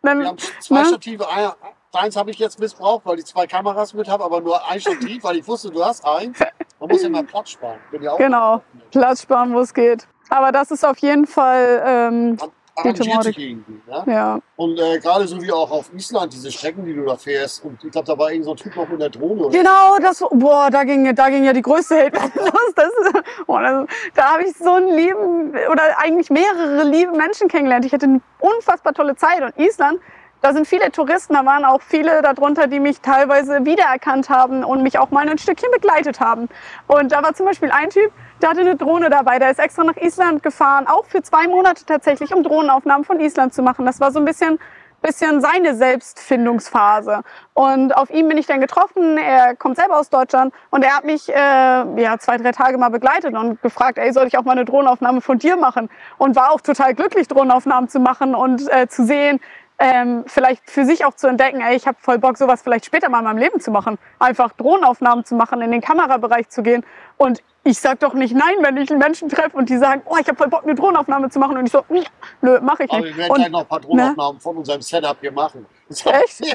dann, 0.03 0.21
Wir 0.21 0.27
haben 0.29 0.39
zwei 0.61 0.81
ne? 0.81 0.87
Stative. 0.87 1.29
Ein- 1.31 1.53
Eins 1.95 2.17
habe 2.17 2.31
ich 2.31 2.39
jetzt 2.39 2.61
missbraucht, 2.61 3.07
weil 3.07 3.19
ich 3.19 3.25
zwei 3.25 3.47
Kameras 3.47 3.95
mit 3.95 4.09
habe, 4.11 4.23
aber 4.23 4.43
nur 4.43 4.61
ein 4.69 4.79
Stativ, 4.79 5.25
weil 5.25 5.37
ich 5.39 5.49
wusste, 5.49 5.71
du 5.71 5.83
hast 5.83 6.05
eins. 6.07 6.39
Man 6.79 6.91
muss 6.91 7.03
ja 7.03 7.09
mal 7.09 7.25
Platz 7.25 7.51
sparen. 7.51 7.79
Ja 7.99 8.13
auch 8.13 8.19
Genau, 8.19 8.63
Platz 8.93 9.23
sparen, 9.23 9.55
wo 9.55 9.61
es 9.61 9.73
geht. 9.73 10.07
Aber 10.29 10.53
das 10.53 10.71
ist 10.71 10.85
auf 10.85 10.99
jeden 10.99 11.27
Fall, 11.27 11.83
ähm, 11.85 12.39
arrangiert 12.79 13.07
Thematik. 13.07 13.35
sich 13.35 13.51
irgendwie. 13.51 13.81
Ne? 13.87 14.05
ja. 14.07 14.41
Und 14.57 14.79
äh, 14.79 14.99
gerade 14.99 15.27
so 15.27 15.41
wie 15.41 15.53
auch 15.53 15.71
auf 15.71 15.93
Island, 15.95 16.33
diese 16.33 16.51
Strecken, 16.51 16.85
die 16.85 16.95
du 16.95 17.05
da 17.05 17.17
fährst. 17.17 17.65
Und 17.65 17.83
ich 17.85 17.91
glaube, 17.91 18.07
da 18.07 18.19
war 18.19 18.31
irgend 18.31 18.45
so 18.45 18.53
ein 18.53 18.57
Typ 18.57 18.77
noch 18.77 18.89
mit 18.89 19.01
der 19.01 19.11
Drohne. 19.11 19.47
Oder? 19.47 19.59
Genau, 19.59 19.99
das, 20.01 20.25
boah, 20.31 20.69
da 20.71 20.85
ging, 20.85 21.15
da 21.15 21.29
ging 21.29 21.45
ja 21.45 21.53
die 21.53 21.63
größte 21.63 21.97
Hate 21.97 22.19
los. 22.37 22.73
Das 22.75 22.87
ist, 22.87 23.23
boah, 23.47 23.61
das, 23.61 23.87
da 24.15 24.33
habe 24.33 24.45
ich 24.45 24.57
so 24.57 24.73
einen 24.73 24.89
lieben, 24.95 25.51
oder 25.71 25.83
eigentlich 25.99 26.31
mehrere 26.31 26.85
liebe 26.85 27.13
Menschen 27.13 27.49
kennengelernt. 27.49 27.85
Ich 27.85 27.93
hatte 27.93 28.07
eine 28.07 28.21
unfassbar 28.41 28.95
tolle 28.95 29.17
Zeit. 29.17 29.43
Und 29.43 29.57
Island, 29.59 30.01
da 30.41 30.53
sind 30.53 30.67
viele 30.67 30.93
Touristen, 30.93 31.35
da 31.35 31.45
waren 31.45 31.65
auch 31.65 31.83
viele 31.83 32.23
darunter, 32.23 32.69
die 32.69 32.79
mich 32.79 33.01
teilweise 33.01 33.65
wiedererkannt 33.65 34.31
haben 34.31 34.63
und 34.63 34.83
mich 34.83 34.99
auch 34.99 35.11
mal 35.11 35.29
ein 35.29 35.39
Stückchen 35.39 35.71
begleitet 35.73 36.21
haben. 36.21 36.49
Und 36.87 37.11
da 37.11 37.23
war 37.23 37.35
zum 37.35 37.47
Beispiel 37.47 37.71
ein 37.73 37.91
Typ, 37.91 38.13
der 38.41 38.51
hatte 38.51 38.61
eine 38.61 38.77
Drohne 38.77 39.11
dabei, 39.11 39.39
der 39.39 39.51
ist 39.51 39.59
extra 39.59 39.85
nach 39.85 39.97
Island 39.97 40.43
gefahren, 40.43 40.87
auch 40.87 41.05
für 41.07 41.23
zwei 41.23 41.49
Monate 41.49 41.85
tatsächlich, 41.85 42.35
um 42.35 42.43
Drohnenaufnahmen 42.43 43.05
von 43.05 43.21
Island 43.21 43.55
zu 43.55 43.63
machen. 43.63 43.87
Das 43.87 44.01
war 44.01 44.13
so 44.13 44.19
ein 44.19 44.25
bisschen 44.25 44.59
bisschen 45.03 45.41
seine 45.41 45.75
Selbstfindungsphase. 45.75 47.23
Und 47.55 47.97
auf 47.97 48.11
ihn 48.11 48.29
bin 48.29 48.39
ich 48.39 48.47
dann 48.47 48.61
getroffen. 48.61 49.17
Er 49.17 49.55
kommt 49.55 49.77
selber 49.77 49.99
aus 49.99 50.11
Deutschland 50.11 50.53
und 50.71 50.85
er 50.85 50.97
hat 50.97 51.05
mich 51.05 51.29
äh, 51.29 51.35
ja 51.35 52.19
zwei, 52.19 52.37
drei 52.37 52.53
Tage 52.53 52.79
mal 52.79 52.89
begleitet 52.89 53.35
und 53.35 53.63
gefragt, 53.63 53.99
ey, 53.99 54.13
soll 54.13 54.27
ich 54.27 54.37
auch 54.39 54.45
mal 54.45 54.53
eine 54.53 54.65
Drohnenaufnahme 54.65 55.21
von 55.21 55.39
dir 55.39 55.57
machen? 55.57 55.89
Und 56.19 56.37
war 56.37 56.53
auch 56.53 56.61
total 56.61 56.95
glücklich, 56.95 57.29
Drohnenaufnahmen 57.29 57.89
zu 57.89 58.01
machen 58.01 58.35
und 58.35 58.73
äh, 58.73 58.89
zu 58.89 59.05
sehen, 59.05 59.41
ähm, 59.79 60.25
vielleicht 60.27 60.69
für 60.69 60.85
sich 60.85 61.05
auch 61.05 61.15
zu 61.15 61.29
entdecken, 61.29 61.61
ey, 61.61 61.77
ich 61.77 61.87
habe 61.87 61.97
voll 62.01 62.19
Bock, 62.19 62.37
sowas 62.37 62.63
vielleicht 62.63 62.85
später 62.85 63.09
mal 63.09 63.19
in 63.21 63.25
meinem 63.25 63.39
Leben 63.39 63.61
zu 63.61 63.71
machen. 63.71 63.99
Einfach 64.19 64.53
Drohnenaufnahmen 64.53 65.25
zu 65.25 65.35
machen, 65.37 65.61
in 65.61 65.71
den 65.71 65.81
Kamerabereich 65.81 66.49
zu 66.49 66.63
gehen. 66.63 66.85
Und 67.17 67.43
ich 67.65 67.79
sag 67.79 68.01
doch 68.01 68.15
nicht 68.15 68.35
nein, 68.35 68.55
wenn 68.63 68.77
ich 68.77 68.91
einen 68.91 68.99
Menschen 68.99 69.29
treffe 69.29 69.57
und 69.57 69.69
die 69.69 69.77
sagen, 69.77 70.03
oh, 70.07 70.17
ich 70.21 70.27
habe 70.27 70.37
voll 70.37 70.49
Bock, 70.49 70.65
eine 70.65 70.75
Drohnenaufnahme 70.75 71.31
zu 71.31 71.39
machen. 71.39 71.57
Und 71.59 71.67
ich 71.67 71.73
so, 71.73 71.85
"Mm, 71.89 71.99
nö, 72.41 72.61
mache 72.61 72.85
ich 72.85 72.91
Aber 72.91 73.01
nicht. 73.03 73.11
wir 73.17 73.19
werden 73.19 73.31
Und- 73.31 73.37
gleich 73.39 73.51
noch 73.51 73.61
ein 73.61 73.67
paar 73.67 73.81
Drohnenaufnahmen 73.81 74.41
von 74.41 74.57
unserem 74.57 74.81
Setup 74.83 75.17
hier 75.21 75.33
machen. 75.33 75.65
Das 75.89 76.05
Echt? 76.05 76.55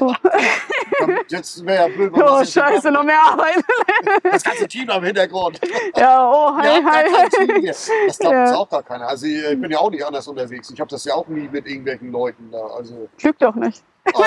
Ja, 1.00 1.08
jetzt 1.28 1.66
wäre 1.66 1.88
ja 1.88 1.94
blöd, 1.94 2.12
wenn 2.12 2.22
Oh, 2.22 2.44
scheiße, 2.44 2.90
noch 2.90 3.02
mehr 3.02 3.20
Arbeit. 3.20 3.64
Das 4.22 4.44
ganze 4.44 4.68
Team 4.68 4.88
am 4.90 5.02
Hintergrund. 5.02 5.60
Ja, 5.96 6.30
oh, 6.30 6.54
hi, 6.56 6.66
Ja, 6.66 6.84
hi. 6.84 7.66
Das 7.66 8.18
glaubt 8.18 8.34
Ja. 8.34 8.42
uns 8.44 8.52
auch 8.52 8.68
gar 8.68 8.82
keiner. 8.82 9.08
Also 9.08 9.26
ich 9.26 9.60
bin 9.60 9.70
ja 9.70 9.78
auch 9.78 9.90
nicht 9.90 10.04
anders 10.06 10.28
unterwegs. 10.28 10.70
Ich 10.70 10.80
habe 10.80 10.88
das 10.90 11.04
ja 11.04 11.14
auch 11.14 11.26
nie 11.26 11.48
mit 11.48 11.66
irgendwelchen 11.66 12.12
Leuten 12.12 12.50
da. 12.52 12.64
Also, 12.64 13.08
Lüg 13.22 13.38
doch 13.40 13.54
nicht. 13.56 13.82
aber 14.14 14.26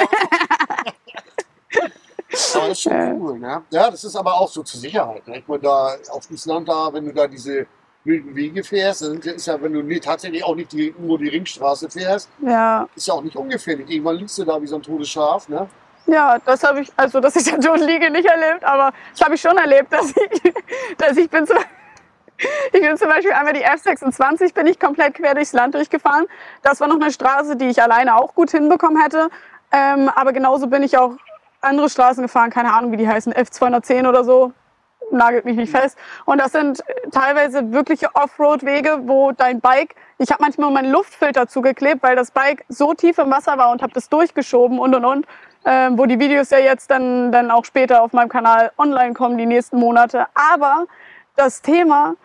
das 2.32 2.56
ist 2.72 2.82
schon 2.82 3.22
cool, 3.22 3.40
ne? 3.40 3.64
Ja, 3.70 3.90
das 3.90 4.04
ist 4.04 4.16
aber 4.16 4.34
auch 4.34 4.50
so 4.50 4.64
zur 4.64 4.80
Sicherheit. 4.80 5.26
Ne? 5.28 5.40
Ich 5.40 5.48
meine, 5.48 5.62
da 5.62 5.96
auf 6.12 6.30
Island 6.30 6.68
da, 6.68 6.92
wenn 6.92 7.06
du 7.06 7.14
da 7.14 7.28
diese 7.28 7.66
wilden 8.04 8.36
Wege 8.36 8.64
fährst, 8.64 9.02
das 9.02 9.10
ist 9.26 9.48
ja, 9.48 9.62
wenn 9.62 9.74
du 9.74 9.82
nie, 9.82 10.00
tatsächlich 10.00 10.44
auch 10.44 10.56
nicht 10.56 10.72
die, 10.72 10.96
nur 10.98 11.18
die 11.18 11.28
Ringstraße 11.28 11.90
fährst, 11.90 12.30
Ja, 12.42 12.88
ist 12.96 13.08
ja 13.08 13.14
auch 13.16 13.24
nicht 13.24 13.36
ungefährlich. 13.36 13.90
Irgendwann 13.90 14.16
liegst 14.18 14.38
du 14.38 14.46
da 14.46 14.62
wie 14.62 14.68
so 14.68 14.76
ein 14.78 14.82
totes 14.82 15.10
Schaf, 15.10 15.50
ne? 15.50 15.68
ja, 16.08 16.38
das 16.40 16.64
habe 16.64 16.82
ich, 16.82 16.92
also 16.96 17.20
dass 17.20 17.36
ich 17.36 17.44
da 17.52 17.58
tot 17.58 17.80
liege, 17.82 18.10
nicht 18.10 18.28
erlebt, 18.28 18.64
aber 18.64 18.94
das 19.12 19.22
habe 19.22 19.36
ich 19.36 19.42
schon 19.42 19.58
erlebt, 19.58 19.92
dass 19.92 20.12
ich, 20.12 20.54
dass 20.98 21.18
ich 21.18 21.30
bin 21.30 21.46
zum, 21.46 21.58
ich 22.74 22.82
bin 22.82 22.98
zum 22.98 23.10
Beispiel 23.10 23.34
einmal 23.34 23.54
die 23.54 23.66
F26 23.66 24.54
bin 24.54 24.68
ich 24.68 24.80
komplett 24.80 25.16
quer 25.16 25.36
durchs 25.36 25.54
Land 25.54 25.76
durchgefahren. 25.76 26.26
Das 26.64 26.80
war 26.80 26.88
noch 26.88 27.00
eine 27.00 27.12
Straße, 27.12 27.56
die 27.56 27.68
ich 27.68 27.82
alleine 27.82 28.16
auch 28.16 28.34
gut 28.34 28.52
hinbekommen 28.52 29.02
hätte. 29.02 29.30
Ähm, 29.72 30.10
aber 30.16 30.32
genauso 30.32 30.68
bin 30.68 30.82
ich 30.84 30.98
auch 30.98 31.14
andere 31.62 31.90
Straßen 31.90 32.24
gefahren, 32.24 32.52
keine 32.52 32.74
Ahnung, 32.74 32.92
wie 32.92 32.98
die 32.98 33.08
heißen, 33.08 33.34
F210 33.34 34.08
oder 34.08 34.24
so, 34.24 34.54
nagelt 35.12 35.46
mich 35.46 35.56
nicht 35.56 35.72
fest. 35.72 35.98
Und 36.26 36.40
das 36.40 36.52
sind 36.52 36.84
teilweise 37.12 37.72
wirkliche 37.72 38.14
Offroad-Wege, 38.14 39.02
wo 39.04 39.32
dein 39.32 39.62
Bike, 39.62 39.96
ich 40.18 40.32
habe 40.32 40.44
manchmal 40.44 40.72
meinen 40.72 40.92
Luftfilter 40.92 41.48
zugeklebt, 41.48 42.04
weil 42.04 42.16
das 42.16 42.32
Bike 42.32 42.66
so 42.70 42.94
tief 42.94 43.18
im 43.18 43.32
Wasser 43.32 43.58
war 43.58 43.72
und 43.72 43.82
habe 43.82 43.94
das 43.94 44.10
durchgeschoben 44.10 44.80
und 44.80 44.96
und 44.96 45.06
und. 45.06 45.28
Ähm, 45.66 45.98
wo 45.98 46.06
die 46.06 46.20
Videos 46.20 46.50
ja 46.50 46.60
jetzt 46.60 46.90
dann, 46.92 47.32
dann 47.32 47.52
auch 47.52 47.66
später 47.66 48.02
auf 48.02 48.14
meinem 48.14 48.30
Kanal 48.30 48.72
online 48.78 49.14
kommen, 49.14 49.38
die 49.38 49.46
nächsten 49.46 49.78
Monate. 49.78 50.28
Aber 50.34 50.86
das 51.36 51.62
Thema 51.62 52.16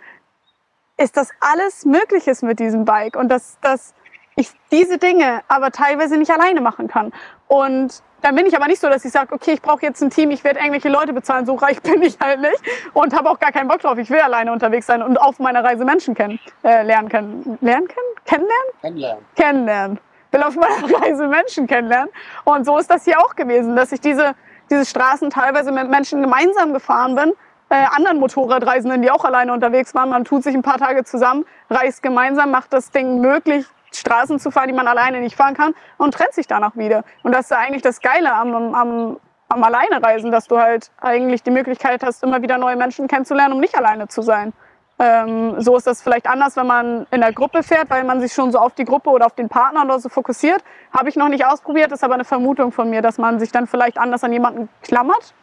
ist, 0.96 1.16
dass 1.16 1.30
alles 1.40 1.84
möglich 1.84 2.28
ist 2.28 2.42
mit 2.42 2.60
diesem 2.60 2.84
Bike 2.84 3.16
und 3.16 3.28
dass, 3.28 3.58
dass 3.60 3.94
ich 4.36 4.50
diese 4.70 4.98
Dinge 4.98 5.42
aber 5.48 5.70
teilweise 5.70 6.16
nicht 6.16 6.30
alleine 6.30 6.60
machen 6.60 6.88
kann. 6.88 7.12
Und 7.48 8.02
dann 8.22 8.36
bin 8.36 8.46
ich 8.46 8.56
aber 8.56 8.66
nicht 8.66 8.80
so, 8.80 8.88
dass 8.88 9.04
ich 9.04 9.12
sage, 9.12 9.34
okay, 9.34 9.52
ich 9.52 9.62
brauche 9.62 9.82
jetzt 9.82 10.00
ein 10.00 10.10
Team, 10.10 10.30
ich 10.30 10.44
werde 10.44 10.60
irgendwelche 10.60 10.88
Leute 10.88 11.12
bezahlen, 11.12 11.44
so 11.44 11.54
reich 11.54 11.82
bin 11.82 12.02
ich 12.02 12.18
halt 12.20 12.40
nicht 12.40 12.62
und 12.94 13.14
habe 13.14 13.28
auch 13.28 13.38
gar 13.38 13.52
keinen 13.52 13.68
Bock 13.68 13.80
drauf. 13.80 13.98
Ich 13.98 14.10
will 14.10 14.20
alleine 14.20 14.52
unterwegs 14.52 14.86
sein 14.86 15.02
und 15.02 15.18
auf 15.18 15.38
meiner 15.38 15.62
Reise 15.62 15.84
Menschen 15.84 16.14
kennen, 16.14 16.38
äh, 16.64 16.82
lernen 16.82 17.08
können. 17.08 17.58
Lernen 17.60 17.88
können? 17.88 18.06
Kennenlernen? 18.24 18.66
Kennenlernen. 18.80 19.24
kennenlernen. 19.36 19.98
Will 20.30 20.42
auf 20.42 20.56
meiner 20.56 21.00
Reise 21.02 21.26
Menschen 21.26 21.66
kennenlernen. 21.66 22.10
Und 22.44 22.64
so 22.64 22.78
ist 22.78 22.90
das 22.90 23.04
hier 23.04 23.18
auch 23.20 23.34
gewesen, 23.34 23.76
dass 23.76 23.92
ich 23.92 24.00
diese, 24.00 24.34
diese 24.70 24.86
Straßen 24.86 25.28
teilweise 25.30 25.72
mit 25.72 25.90
Menschen 25.90 26.22
gemeinsam 26.22 26.72
gefahren 26.72 27.14
bin. 27.14 27.32
Äh, 27.68 27.86
anderen 27.96 28.18
Motorradreisenden, 28.18 29.02
die 29.02 29.10
auch 29.10 29.24
alleine 29.24 29.52
unterwegs 29.52 29.94
waren. 29.94 30.10
Man 30.10 30.24
tut 30.24 30.44
sich 30.44 30.54
ein 30.54 30.62
paar 30.62 30.78
Tage 30.78 31.04
zusammen, 31.04 31.44
reist 31.70 32.02
gemeinsam, 32.02 32.50
macht 32.50 32.72
das 32.72 32.90
Ding 32.90 33.20
möglich, 33.20 33.66
Straßen 33.96 34.38
zu 34.38 34.50
fahren, 34.50 34.68
die 34.68 34.74
man 34.74 34.88
alleine 34.88 35.20
nicht 35.20 35.36
fahren 35.36 35.54
kann 35.54 35.74
und 35.98 36.14
trennt 36.14 36.34
sich 36.34 36.46
danach 36.46 36.76
wieder. 36.76 37.04
Und 37.22 37.32
das 37.32 37.46
ist 37.46 37.52
eigentlich 37.52 37.82
das 37.82 38.00
Geile 38.00 38.32
am, 38.32 38.74
am, 38.74 39.20
am 39.48 39.64
Alleinereisen, 39.64 40.30
dass 40.30 40.48
du 40.48 40.58
halt 40.58 40.90
eigentlich 41.00 41.42
die 41.42 41.50
Möglichkeit 41.50 42.02
hast, 42.02 42.22
immer 42.22 42.42
wieder 42.42 42.58
neue 42.58 42.76
Menschen 42.76 43.08
kennenzulernen, 43.08 43.54
um 43.54 43.60
nicht 43.60 43.76
alleine 43.76 44.08
zu 44.08 44.22
sein. 44.22 44.52
Ähm, 44.98 45.60
so 45.60 45.76
ist 45.76 45.86
das 45.86 46.00
vielleicht 46.00 46.28
anders, 46.28 46.56
wenn 46.56 46.66
man 46.66 47.06
in 47.10 47.22
der 47.22 47.32
Gruppe 47.32 47.62
fährt, 47.62 47.90
weil 47.90 48.04
man 48.04 48.20
sich 48.20 48.32
schon 48.32 48.52
so 48.52 48.58
auf 48.58 48.74
die 48.74 48.84
Gruppe 48.84 49.10
oder 49.10 49.26
auf 49.26 49.34
den 49.34 49.48
Partner 49.48 49.84
oder 49.84 49.98
so 49.98 50.08
fokussiert. 50.08 50.62
Habe 50.92 51.08
ich 51.08 51.16
noch 51.16 51.28
nicht 51.28 51.44
ausprobiert, 51.44 51.90
ist 51.90 52.04
aber 52.04 52.14
eine 52.14 52.24
Vermutung 52.24 52.70
von 52.70 52.88
mir, 52.88 53.02
dass 53.02 53.18
man 53.18 53.40
sich 53.40 53.50
dann 53.50 53.66
vielleicht 53.66 53.98
anders 53.98 54.22
an 54.22 54.32
jemanden 54.32 54.68
klammert. 54.82 55.34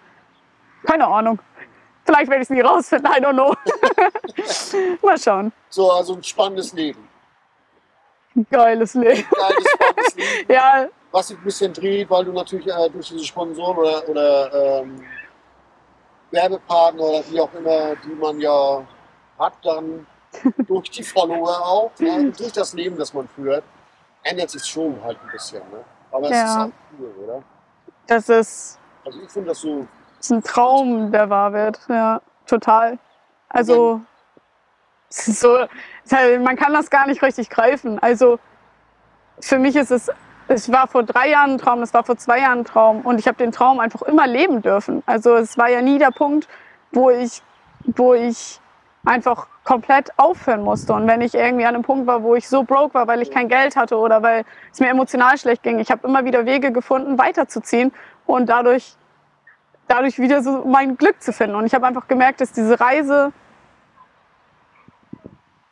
Keine 0.85 1.07
Ahnung. 1.07 1.39
Vielleicht 2.05 2.29
werde 2.29 2.41
ich 2.41 2.49
es 2.49 2.49
nie 2.49 2.61
rausfinden, 2.61 3.11
I 3.11 3.21
don't 3.21 3.33
know. 3.33 3.53
Mal 5.05 5.17
schauen. 5.17 5.51
So, 5.67 5.91
also 5.91 6.13
ein 6.13 6.23
spannendes 6.23 6.71
Leben. 6.71 7.08
Geiles 8.49 8.93
Leben. 8.93 9.25
Geiles, 9.31 10.15
Leben. 10.15 10.45
Ja, 10.49 10.87
Was 11.11 11.27
sich 11.29 11.37
ein 11.37 11.43
bisschen 11.43 11.73
dreht, 11.73 12.09
weil 12.09 12.25
du 12.25 12.31
natürlich 12.31 12.67
äh, 12.67 12.89
durch 12.89 13.07
diese 13.09 13.25
Sponsoren 13.25 13.77
oder, 13.77 14.07
oder 14.09 14.81
ähm, 14.81 15.03
Werbepartner 16.31 17.01
oder 17.01 17.23
wie 17.29 17.39
auch 17.41 17.53
immer, 17.53 17.95
die 17.95 18.13
man 18.15 18.39
ja 18.39 18.83
hat, 19.37 19.53
dann 19.63 20.05
durch 20.67 20.89
die 20.91 21.03
Follower 21.03 21.59
auch, 21.65 21.91
ne, 21.99 22.11
und 22.13 22.39
durch 22.39 22.51
das 22.51 22.73
Leben, 22.73 22.97
das 22.97 23.13
man 23.13 23.27
führt, 23.29 23.63
ändert 24.23 24.49
sich 24.51 24.63
schon 24.63 25.01
halt 25.03 25.17
ein 25.23 25.31
bisschen. 25.31 25.61
Ne? 25.71 25.83
Aber 26.11 26.25
es 26.29 26.37
Ja. 26.37 26.45
ist 26.45 26.57
auch 26.57 26.71
cool, 26.99 27.13
oder? 27.25 27.43
das 28.07 28.29
ist, 28.29 28.79
Also 29.05 29.19
ich 29.21 29.29
finde 29.29 29.49
das 29.49 29.59
so, 29.59 29.87
ist 30.19 30.31
ein 30.31 30.43
Traum, 30.43 31.11
der 31.11 31.29
wahr 31.29 31.53
wird. 31.53 31.79
Ja, 31.87 32.21
total. 32.45 32.99
Also, 33.47 34.01
es 35.09 35.27
ist 35.29 35.39
so, 35.39 35.55
es 35.57 35.59
halt, 35.59 35.69
man 36.11 36.55
kann 36.55 36.73
das 36.73 36.89
gar 36.89 37.07
nicht 37.07 37.21
richtig 37.21 37.49
greifen. 37.49 37.99
Also, 37.99 38.39
für 39.39 39.59
mich 39.59 39.75
ist 39.75 39.91
es, 39.91 40.09
es 40.47 40.71
war 40.71 40.87
vor 40.87 41.03
drei 41.03 41.29
Jahren 41.29 41.51
ein 41.51 41.57
Traum, 41.57 41.81
es 41.81 41.93
war 41.93 42.03
vor 42.03 42.17
zwei 42.17 42.39
Jahren 42.39 42.59
ein 42.59 42.65
Traum 42.65 43.01
und 43.01 43.19
ich 43.19 43.27
habe 43.27 43.37
den 43.37 43.51
Traum 43.51 43.79
einfach 43.79 44.01
immer 44.03 44.27
leben 44.27 44.61
dürfen. 44.61 45.03
Also, 45.05 45.35
es 45.35 45.57
war 45.57 45.69
ja 45.69 45.81
nie 45.81 45.99
der 45.99 46.11
Punkt, 46.11 46.47
wo 46.91 47.09
ich, 47.09 47.41
wo 47.85 48.13
ich 48.13 48.59
einfach 49.05 49.47
komplett 49.63 50.11
aufhören 50.17 50.63
musste. 50.63 50.93
Und 50.93 51.07
wenn 51.07 51.21
ich 51.21 51.35
irgendwie 51.35 51.65
an 51.65 51.75
einem 51.75 51.83
Punkt 51.83 52.07
war, 52.07 52.23
wo 52.23 52.35
ich 52.35 52.49
so 52.49 52.63
broke 52.63 52.93
war, 52.95 53.07
weil 53.07 53.21
ich 53.21 53.31
kein 53.31 53.47
Geld 53.47 53.75
hatte 53.75 53.97
oder 53.97 54.21
weil 54.23 54.43
es 54.71 54.79
mir 54.79 54.89
emotional 54.89 55.37
schlecht 55.37 55.63
ging, 55.63 55.79
ich 55.79 55.91
habe 55.91 56.07
immer 56.07 56.25
wieder 56.25 56.45
Wege 56.45 56.71
gefunden, 56.71 57.17
weiterzuziehen 57.17 57.91
und 58.25 58.49
dadurch, 58.49 58.95
dadurch 59.87 60.19
wieder 60.19 60.41
so 60.41 60.63
mein 60.65 60.97
Glück 60.97 61.21
zu 61.21 61.33
finden. 61.33 61.55
Und 61.55 61.65
ich 61.65 61.73
habe 61.73 61.85
einfach 61.85 62.07
gemerkt, 62.07 62.41
dass 62.41 62.51
diese 62.51 62.79
Reise 62.79 63.31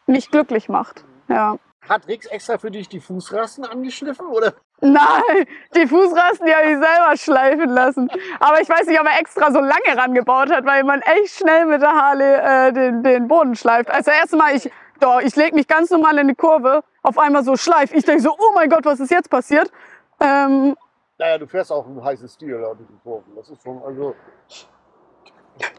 mich 0.08 0.32
glücklich 0.32 0.70
macht. 0.70 1.04
Ja. 1.30 1.58
hat 1.88 2.08
Rix 2.08 2.26
extra 2.28 2.58
für 2.58 2.72
dich 2.72 2.90
die 2.90 3.00
Fußrasten 3.00 3.66
angeschliffen? 3.66 4.28
Oder? 4.28 4.54
Nein, 4.82 5.46
die 5.76 5.88
Fußrasten, 5.88 6.46
die 6.46 6.54
habe 6.54 6.66
ich 6.72 6.78
selber 6.78 7.16
schleifen 7.18 7.70
lassen. 7.70 8.10
Aber 8.40 8.62
ich 8.62 8.70
weiß 8.70 8.86
nicht, 8.88 9.00
ob 9.00 9.08
er 9.08 9.20
extra 9.20 9.52
so 9.52 9.60
lange 9.60 9.98
rangebaut 9.98 10.52
hat, 10.52 10.66
weil 10.66 10.84
man 10.84 11.02
echt 11.02 11.36
schnell 11.36 11.66
mit 11.66 11.82
der 11.82 11.92
Harley 11.94 12.24
äh, 12.70 12.74
den, 12.74 13.04
den 13.04 13.28
Boden 13.28 13.56
schleift. 13.56 13.90
Also 13.90 14.12
erstmal, 14.12 14.56
ich, 14.56 14.70
doch, 15.00 15.20
ich 15.22 15.36
lege 15.36 15.56
mich 15.56 15.68
ganz 15.68 15.90
normal 15.90 16.18
in 16.20 16.28
die 16.28 16.36
Kurve, 16.36 16.84
auf 17.04 17.18
einmal 17.18 17.44
so 17.44 17.56
schleif. 17.56 17.94
Ich 17.94 18.06
denke 18.06 18.22
so, 18.22 18.32
oh 18.38 18.52
mein 18.54 18.70
Gott, 18.70 18.86
was 18.86 19.00
ist 19.00 19.12
jetzt 19.12 19.30
passiert? 19.30 19.72
Ähm, 20.20 20.76
Naja, 21.18 21.38
du 21.38 21.48
fährst 21.48 21.72
auch 21.72 21.86
einen 21.88 22.04
heißen 22.04 22.28
Stil 22.28 22.60
da 22.62 22.74
durch 22.74 22.88
die 22.90 23.00
Kurven. 23.04 23.36
Das 23.36 23.50
ist 23.50 23.62
schon, 23.64 23.82
also, 23.84 24.14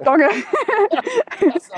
Donge. 0.04 0.28
das 1.40 1.70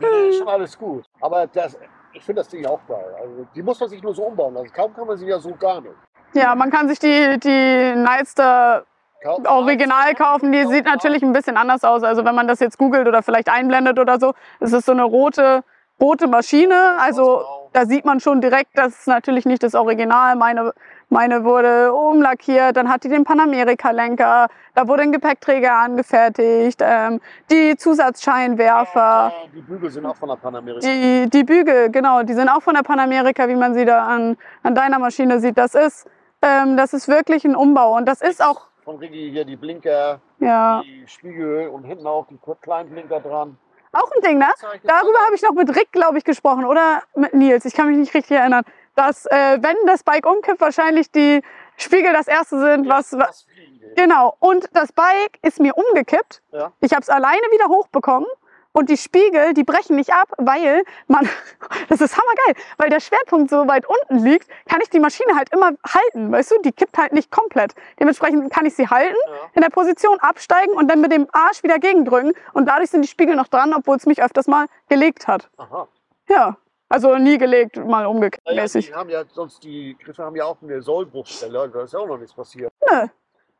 ist 0.00 0.38
schon 0.38 0.48
alles 0.48 0.78
gut. 0.78 1.04
Aber 1.20 1.46
das, 1.46 1.78
ich 2.12 2.22
finde 2.22 2.40
das 2.40 2.48
Ding 2.48 2.66
auch 2.66 2.80
geil. 2.86 3.14
Also, 3.20 3.46
die 3.54 3.62
muss 3.62 3.80
man 3.80 3.88
sich 3.88 4.02
nur 4.02 4.14
so 4.14 4.24
umbauen. 4.24 4.56
Also 4.56 4.72
kaum 4.72 4.94
kann 4.94 5.06
man 5.06 5.16
sie 5.16 5.26
ja 5.26 5.38
so 5.38 5.54
gar 5.54 5.80
nicht. 5.80 5.94
Ja, 6.34 6.54
man 6.54 6.70
kann 6.70 6.88
sich 6.88 6.98
die, 6.98 7.38
die 7.38 7.94
Nightster 7.94 8.84
original 9.24 10.14
kaufen. 10.14 10.52
Die 10.52 10.66
sieht 10.66 10.84
natürlich 10.84 11.22
ein 11.22 11.32
bisschen 11.32 11.56
anders 11.56 11.84
aus. 11.84 12.02
Also 12.02 12.24
wenn 12.24 12.34
man 12.34 12.48
das 12.48 12.60
jetzt 12.60 12.78
googelt 12.78 13.06
oder 13.06 13.22
vielleicht 13.22 13.48
einblendet 13.48 13.98
oder 13.98 14.18
so, 14.18 14.34
es 14.60 14.72
ist 14.72 14.86
so 14.86 14.92
eine 14.92 15.04
rote, 15.04 15.62
rote 16.00 16.26
Maschine. 16.26 16.96
Also 16.98 17.42
da 17.72 17.86
sieht 17.86 18.04
man 18.04 18.20
schon 18.20 18.40
direkt, 18.40 18.70
das 18.74 19.00
ist 19.00 19.08
natürlich 19.08 19.46
nicht 19.46 19.62
das 19.62 19.74
Original. 19.74 20.36
Meine, 20.36 20.72
meine 21.12 21.44
wurde 21.44 21.92
umlackiert, 21.92 22.76
dann 22.76 22.88
hat 22.88 23.04
die 23.04 23.08
den 23.08 23.24
Panamerika-Lenker, 23.24 24.48
da 24.74 24.88
wurde 24.88 25.02
ein 25.02 25.12
Gepäckträger 25.12 25.74
angefertigt, 25.74 26.80
ähm, 26.82 27.20
die 27.50 27.76
Zusatzscheinwerfer. 27.76 29.32
Die 29.54 29.60
Bügel 29.60 29.90
sind 29.90 30.06
auch 30.06 30.16
von 30.16 30.30
der 30.30 30.36
Panamerika. 30.36 30.80
Die, 30.80 31.28
die 31.28 31.44
Bügel, 31.44 31.90
genau, 31.90 32.22
die 32.22 32.32
sind 32.32 32.48
auch 32.48 32.62
von 32.62 32.74
der 32.74 32.82
Panamerika, 32.82 33.46
wie 33.48 33.54
man 33.54 33.74
sie 33.74 33.84
da 33.84 34.06
an, 34.06 34.36
an 34.62 34.74
deiner 34.74 34.98
Maschine 34.98 35.38
sieht. 35.38 35.58
Das 35.58 35.74
ist, 35.74 36.08
ähm, 36.40 36.76
das 36.76 36.94
ist 36.94 37.06
wirklich 37.08 37.44
ein 37.44 37.54
Umbau 37.54 37.96
und 37.96 38.06
das 38.06 38.22
ist 38.22 38.42
auch, 38.42 38.68
Von 38.84 38.96
Riggi 38.96 39.30
hier 39.30 39.44
die 39.44 39.56
Blinker, 39.56 40.20
ja, 40.40 40.80
die 40.82 41.04
Spiegel 41.06 41.68
und 41.68 41.84
hinten 41.84 42.06
auch 42.06 42.26
die 42.28 42.38
kleinen 42.62 42.90
Blinker 42.90 43.20
dran. 43.20 43.58
auch 43.92 44.10
ein 44.16 44.22
Ding, 44.22 44.38
ne? 44.38 44.48
Darüber 44.84 45.18
habe 45.26 45.34
ich 45.34 45.42
noch 45.42 45.52
mit 45.52 45.68
Rick, 45.76 45.92
glaube 45.92 46.16
ich, 46.16 46.24
gesprochen 46.24 46.64
oder 46.64 47.02
mit 47.14 47.34
Nils. 47.34 47.66
Ich 47.66 47.74
kann 47.74 47.88
mich 47.88 47.98
nicht 47.98 48.14
richtig 48.14 48.38
erinnern. 48.38 48.64
Dass, 48.94 49.26
äh, 49.26 49.58
wenn 49.60 49.76
das 49.86 50.02
Bike 50.02 50.26
umkippt, 50.26 50.60
wahrscheinlich 50.60 51.10
die 51.10 51.40
Spiegel 51.76 52.12
das 52.12 52.28
erste 52.28 52.58
sind, 52.60 52.88
was. 52.88 53.12
was 53.12 53.42
Fliegen. 53.42 53.94
genau. 53.96 54.36
Und 54.38 54.68
das 54.74 54.92
Bike 54.92 55.38
ist 55.42 55.60
mir 55.60 55.74
umgekippt. 55.76 56.42
Ja. 56.52 56.72
Ich 56.80 56.92
habe 56.92 57.02
es 57.02 57.08
alleine 57.08 57.42
wieder 57.52 57.68
hochbekommen. 57.68 58.28
Und 58.74 58.88
die 58.88 58.96
Spiegel, 58.96 59.52
die 59.52 59.64
brechen 59.64 59.96
nicht 59.96 60.14
ab, 60.14 60.28
weil 60.38 60.82
man, 61.06 61.28
das 61.90 62.00
ist 62.00 62.16
hammergeil, 62.16 62.64
weil 62.78 62.88
der 62.88 63.00
Schwerpunkt 63.00 63.50
so 63.50 63.68
weit 63.68 63.84
unten 63.86 64.24
liegt, 64.24 64.48
kann 64.66 64.80
ich 64.80 64.88
die 64.88 64.98
Maschine 64.98 65.36
halt 65.36 65.52
immer 65.52 65.72
halten, 65.86 66.32
weißt 66.32 66.52
du? 66.52 66.62
Die 66.62 66.72
kippt 66.72 66.96
halt 66.96 67.12
nicht 67.12 67.30
komplett. 67.30 67.74
Dementsprechend 68.00 68.50
kann 68.50 68.64
ich 68.64 68.74
sie 68.74 68.88
halten, 68.88 69.14
Ja. 69.26 69.34
in 69.52 69.60
der 69.60 69.68
Position 69.68 70.18
absteigen 70.20 70.72
und 70.72 70.88
dann 70.90 71.02
mit 71.02 71.12
dem 71.12 71.28
Arsch 71.32 71.62
wieder 71.62 71.78
gegendrücken. 71.78 72.32
Und 72.54 72.66
dadurch 72.66 72.88
sind 72.88 73.02
die 73.02 73.08
Spiegel 73.08 73.36
noch 73.36 73.48
dran, 73.48 73.74
obwohl 73.74 73.96
es 73.98 74.06
mich 74.06 74.22
öfters 74.22 74.46
mal 74.46 74.64
gelegt 74.88 75.28
hat. 75.28 75.50
Aha. 75.58 75.86
Ja, 76.30 76.56
also 76.92 77.16
nie 77.16 77.38
gelegt, 77.38 77.76
mal 77.76 78.06
umgekehrt 78.06 78.44
mäßig. 78.54 78.86
die 78.86 78.94
haben 78.94 79.08
ja 79.10 79.22
sonst 79.32 79.62
die 79.64 79.96
Griffe 80.02 80.22
haben 80.22 80.36
ja 80.36 80.44
auch 80.44 80.56
eine 80.62 80.80
Sollbruchstelle, 80.82 81.68
da 81.68 81.82
ist 81.82 81.92
ja 81.92 81.98
auch 82.00 82.06
noch 82.06 82.18
nichts 82.18 82.34
passiert. 82.34 82.72
Nö, 82.90 83.06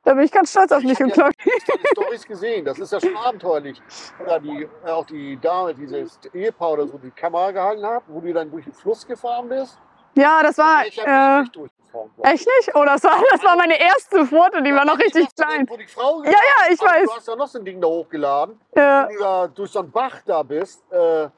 da 0.04 0.14
bin 0.14 0.24
ich 0.24 0.32
ganz 0.32 0.50
stolz 0.50 0.72
auf 0.72 0.82
Ich 0.82 0.88
mich 0.88 0.98
ja- 0.98 1.06
Glock. 1.06 1.32
Ich 1.44 1.68
habe 1.68 1.78
die 1.82 1.88
Storys 2.02 2.26
gesehen, 2.26 2.64
das 2.64 2.78
ist 2.78 2.92
ja 2.92 3.00
schon 3.00 3.16
abenteuerlich. 3.16 3.80
Oder 4.22 4.40
die, 4.40 4.68
äh, 4.84 4.90
auch 4.90 5.06
die 5.06 5.38
Dame, 5.40 5.74
dieses 5.74 6.18
Ehepaar 6.34 6.72
oder 6.72 6.86
so, 6.88 6.98
die 6.98 7.10
Kamera 7.10 7.50
gehalten 7.52 7.84
hat, 7.86 8.02
wo 8.08 8.20
du 8.20 8.32
dann 8.32 8.50
durch 8.50 8.64
den 8.64 8.72
Fluss 8.74 9.06
gefahren 9.06 9.48
bist. 9.48 9.78
Ja, 10.14 10.42
das 10.42 10.58
war. 10.58 10.86
ich 10.86 10.98
Äh, 10.98 11.40
nicht 11.40 11.58
echt 12.22 12.46
nicht? 12.46 12.74
Oh, 12.74 12.84
das 12.86 13.02
war, 13.04 13.22
das 13.30 13.42
war 13.44 13.54
meine 13.56 13.78
erste 13.78 14.24
Foto, 14.26 14.60
die 14.62 14.74
war 14.74 14.84
noch 14.84 14.98
richtig 14.98 15.26
klein. 15.34 15.66
Wo 15.68 15.76
die 15.76 15.86
Frau 15.86 16.22
Ja, 16.24 16.30
ja, 16.30 16.72
ich 16.72 16.80
Aber 16.80 16.90
weiß. 16.90 17.04
Du 17.04 17.16
hast 17.16 17.28
ja 17.28 17.36
noch 17.36 17.46
so 17.48 17.58
ein 17.58 17.64
Ding 17.64 17.80
da 17.80 17.86
hochgeladen. 17.86 18.58
Äh, 18.72 18.80
Wenn 18.80 19.08
du 19.16 19.18
da 19.22 19.46
durch 19.48 19.70
so 19.70 19.78
einen 19.80 19.90
Bach 19.90 20.20
da 20.24 20.42
bist, 20.42 20.82
äh, 20.90 21.28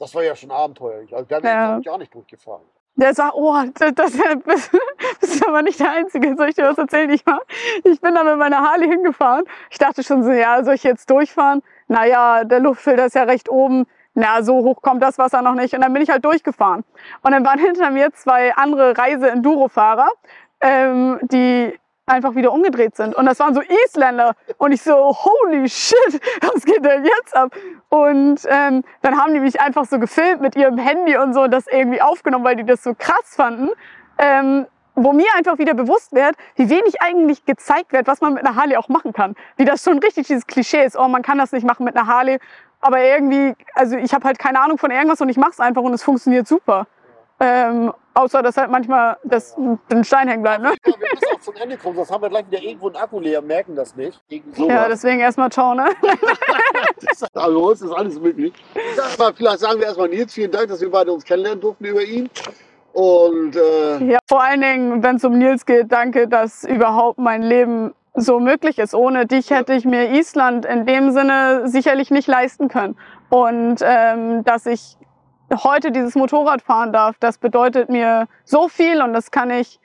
Das 0.00 0.14
war 0.14 0.22
ja 0.24 0.34
schon 0.34 0.50
abenteuerlich. 0.50 1.14
Also 1.14 1.26
da 1.28 1.38
bin 1.40 1.48
Ja. 1.50 1.78
ich 1.78 1.84
gar 1.84 1.98
nicht 1.98 2.12
durchgefahren. 2.12 2.62
Der 2.96 3.14
sagt, 3.14 3.34
oh, 3.34 3.54
das, 3.78 3.94
das 3.94 4.12
bist, 4.44 4.70
bist 5.20 5.46
aber 5.46 5.62
nicht 5.62 5.78
der 5.78 5.92
Einzige. 5.92 6.34
Soll 6.36 6.48
ich 6.48 6.54
dir 6.56 6.64
was 6.64 6.76
erzählen? 6.78 7.08
Ich, 7.10 7.24
war, 7.26 7.40
ich 7.84 8.00
bin 8.00 8.14
da 8.14 8.24
mit 8.24 8.36
meiner 8.36 8.60
Harley 8.68 8.88
hingefahren. 8.88 9.44
Ich 9.70 9.78
dachte 9.78 10.02
schon 10.02 10.24
so, 10.24 10.30
ja, 10.32 10.64
soll 10.64 10.74
ich 10.74 10.82
jetzt 10.82 11.08
durchfahren? 11.10 11.62
Naja, 11.86 12.44
der 12.44 12.60
Luftfilter 12.60 13.06
ist 13.06 13.14
ja 13.14 13.22
recht 13.22 13.48
oben. 13.48 13.86
Na, 14.14 14.42
so 14.42 14.56
hoch 14.64 14.82
kommt 14.82 15.02
das 15.02 15.18
Wasser 15.18 15.40
noch 15.40 15.54
nicht. 15.54 15.72
Und 15.74 15.82
dann 15.82 15.92
bin 15.92 16.02
ich 16.02 16.10
halt 16.10 16.24
durchgefahren. 16.24 16.82
Und 17.22 17.30
dann 17.32 17.44
waren 17.44 17.58
hinter 17.64 17.90
mir 17.90 18.10
zwei 18.12 18.54
andere 18.56 18.96
Reise-Enduro-Fahrer, 18.98 20.08
ähm, 20.60 21.18
die 21.22 21.78
einfach 22.10 22.34
wieder 22.34 22.52
umgedreht 22.52 22.96
sind. 22.96 23.14
Und 23.14 23.26
das 23.26 23.38
waren 23.38 23.54
so 23.54 23.62
Isländer. 23.62 24.34
Und 24.58 24.72
ich 24.72 24.82
so, 24.82 24.94
holy 24.94 25.68
shit, 25.68 26.20
was 26.42 26.64
geht 26.64 26.84
denn 26.84 27.04
jetzt 27.04 27.36
ab? 27.36 27.54
Und 27.88 28.40
ähm, 28.48 28.84
dann 29.02 29.16
haben 29.20 29.32
die 29.34 29.40
mich 29.40 29.60
einfach 29.60 29.86
so 29.86 29.98
gefilmt 29.98 30.40
mit 30.40 30.56
ihrem 30.56 30.78
Handy 30.78 31.16
und 31.16 31.32
so 31.32 31.42
und 31.42 31.50
das 31.50 31.66
irgendwie 31.66 32.02
aufgenommen, 32.02 32.44
weil 32.44 32.56
die 32.56 32.64
das 32.64 32.82
so 32.82 32.94
krass 32.94 33.34
fanden. 33.36 33.70
Ähm, 34.18 34.66
wo 34.96 35.12
mir 35.12 35.28
einfach 35.36 35.58
wieder 35.58 35.72
bewusst 35.72 36.12
wird, 36.12 36.34
wie 36.56 36.68
wenig 36.68 37.00
eigentlich 37.00 37.44
gezeigt 37.46 37.92
wird, 37.92 38.06
was 38.06 38.20
man 38.20 38.34
mit 38.34 38.44
einer 38.44 38.56
Harley 38.56 38.76
auch 38.76 38.88
machen 38.88 39.12
kann. 39.12 39.34
Wie 39.56 39.64
das 39.64 39.82
schon 39.84 39.98
richtig 39.98 40.26
dieses 40.26 40.46
Klischee 40.46 40.84
ist, 40.84 40.96
oh, 40.96 41.08
man 41.08 41.22
kann 41.22 41.38
das 41.38 41.52
nicht 41.52 41.64
machen 41.64 41.84
mit 41.84 41.96
einer 41.96 42.06
Harley. 42.06 42.38
Aber 42.80 43.00
irgendwie, 43.00 43.54
also 43.74 43.96
ich 43.96 44.12
habe 44.14 44.24
halt 44.24 44.38
keine 44.38 44.60
Ahnung 44.60 44.78
von 44.78 44.90
irgendwas 44.90 45.20
und 45.20 45.28
ich 45.28 45.36
mache 45.36 45.52
es 45.52 45.60
einfach 45.60 45.82
und 45.82 45.94
es 45.94 46.02
funktioniert 46.02 46.46
super. 46.46 46.86
Ähm, 47.42 47.92
außer, 48.12 48.42
dass 48.42 48.56
halt 48.58 48.70
manchmal 48.70 49.16
das, 49.24 49.56
ein 49.56 50.04
Stein 50.04 50.28
hängen 50.28 50.42
bleibt. 50.42 50.62
Ne? 50.62 50.74
Ja, 50.84 50.92
wir 50.92 51.08
müssen 51.14 51.34
auch 51.34 51.40
zum 51.40 51.54
Ende 51.56 51.76
kommen, 51.78 51.96
sonst 51.96 52.10
haben 52.10 52.22
wir 52.22 52.28
gleich 52.28 52.46
wieder 52.50 52.62
irgendwo 52.62 52.88
einen 52.88 52.96
Akku 52.96 53.18
leer, 53.18 53.40
merken 53.40 53.74
das 53.74 53.96
nicht. 53.96 54.20
Ja, 54.56 54.88
deswegen 54.88 55.20
erstmal 55.20 55.50
ciao, 55.50 55.74
ne? 55.74 55.88
Also 57.34 57.68
uns 57.68 57.82
ist 57.82 57.92
alles 57.92 58.20
möglich. 58.20 58.52
Mal, 59.18 59.32
vielleicht 59.34 59.60
sagen 59.60 59.78
wir 59.80 59.86
erstmal 59.86 60.08
Nils, 60.08 60.34
vielen 60.34 60.50
Dank, 60.50 60.68
dass 60.68 60.80
wir 60.80 60.90
beide 60.90 61.12
uns 61.12 61.24
kennenlernen 61.24 61.60
durften 61.60 61.84
über 61.84 62.02
ihn. 62.02 62.28
Und 62.92 63.56
äh, 63.56 64.04
Ja, 64.04 64.18
vor 64.28 64.42
allen 64.42 64.60
Dingen, 64.60 65.02
wenn 65.02 65.16
es 65.16 65.24
um 65.24 65.38
Nils 65.38 65.64
geht, 65.64 65.90
danke, 65.90 66.28
dass 66.28 66.64
überhaupt 66.64 67.18
mein 67.18 67.42
Leben 67.42 67.94
so 68.14 68.40
möglich 68.40 68.78
ist. 68.78 68.94
Ohne 68.94 69.26
dich 69.26 69.50
hätte 69.50 69.72
ich 69.72 69.84
mir 69.84 70.10
Island 70.10 70.66
in 70.66 70.84
dem 70.86 71.12
Sinne 71.12 71.68
sicherlich 71.68 72.10
nicht 72.10 72.28
leisten 72.28 72.68
können. 72.68 72.96
Und 73.30 73.76
ähm, 73.82 74.44
dass 74.44 74.66
ich 74.66 74.96
heute 75.52 75.90
dieses 75.90 76.14
Motorrad 76.14 76.62
fahren 76.62 76.92
darf, 76.92 77.16
das 77.18 77.38
bedeutet 77.38 77.88
mir 77.88 78.28
so 78.44 78.68
viel 78.68 79.02
und 79.02 79.12
das 79.12 79.30
kann 79.30 79.50
ich 79.50 79.80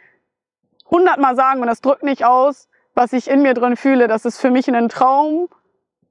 hundertmal 0.90 1.36
sagen 1.36 1.62
und 1.62 1.68
das 1.68 1.82
drückt 1.82 2.04
nicht 2.04 2.26
aus, 2.26 2.68
was 2.94 3.14
ich 3.14 3.30
in 3.30 3.42
mir 3.42 3.54
drin 3.54 3.76
fühle. 3.76 4.08
Das 4.08 4.26
ist 4.26 4.40
für 4.40 4.52
mich 4.52 4.68
ein 4.70 4.90
Traum, 4.90 5.50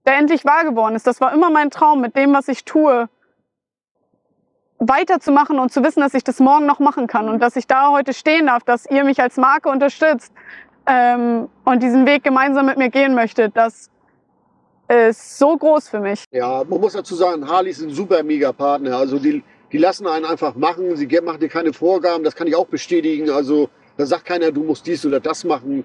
der 0.06 0.16
endlich 0.16 0.44
wahr 0.44 0.64
geworden 0.64 0.94
ist. 0.96 1.06
Das 1.06 1.20
war 1.20 1.32
immer 1.32 1.50
mein 1.50 1.70
Traum 1.70 2.00
mit 2.00 2.16
dem, 2.16 2.32
was 2.34 2.48
ich 2.48 2.64
tue, 2.64 3.08
weiterzumachen 4.78 5.58
und 5.58 5.72
zu 5.72 5.82
wissen, 5.82 6.00
dass 6.00 6.14
ich 6.14 6.24
das 6.24 6.40
morgen 6.40 6.66
noch 6.66 6.80
machen 6.80 7.06
kann 7.06 7.28
und 7.28 7.40
dass 7.40 7.56
ich 7.56 7.66
da 7.66 7.90
heute 7.90 8.12
stehen 8.12 8.46
darf, 8.46 8.64
dass 8.64 8.86
ihr 8.86 9.04
mich 9.04 9.20
als 9.20 9.36
Marke 9.36 9.68
unterstützt 9.68 10.32
ähm, 10.86 11.48
und 11.64 11.82
diesen 11.82 12.06
Weg 12.06 12.24
gemeinsam 12.24 12.66
mit 12.66 12.76
mir 12.76 12.90
gehen 12.90 13.14
möchtet, 13.14 13.56
das 13.56 13.90
ist 14.88 15.38
so 15.38 15.56
groß 15.56 15.88
für 15.88 16.00
mich. 16.00 16.24
ja, 16.30 16.62
man 16.68 16.80
muss 16.80 16.92
dazu 16.92 17.14
sagen, 17.14 17.48
Harley 17.48 17.70
ist 17.70 17.80
ein 17.82 17.90
super 17.90 18.22
mega 18.22 18.52
Partner. 18.52 18.96
Also 18.98 19.18
die, 19.18 19.42
die 19.72 19.78
lassen 19.78 20.06
einen 20.06 20.24
einfach 20.24 20.54
machen, 20.54 20.96
sie 20.96 21.06
machen 21.22 21.40
dir 21.40 21.48
keine 21.48 21.72
Vorgaben, 21.72 22.22
das 22.24 22.34
kann 22.36 22.46
ich 22.46 22.54
auch 22.56 22.66
bestätigen. 22.66 23.30
Also 23.30 23.68
da 23.96 24.06
sagt 24.06 24.24
keiner, 24.26 24.50
du 24.52 24.62
musst 24.62 24.86
dies 24.86 25.04
oder 25.06 25.20
das 25.20 25.44
machen. 25.44 25.84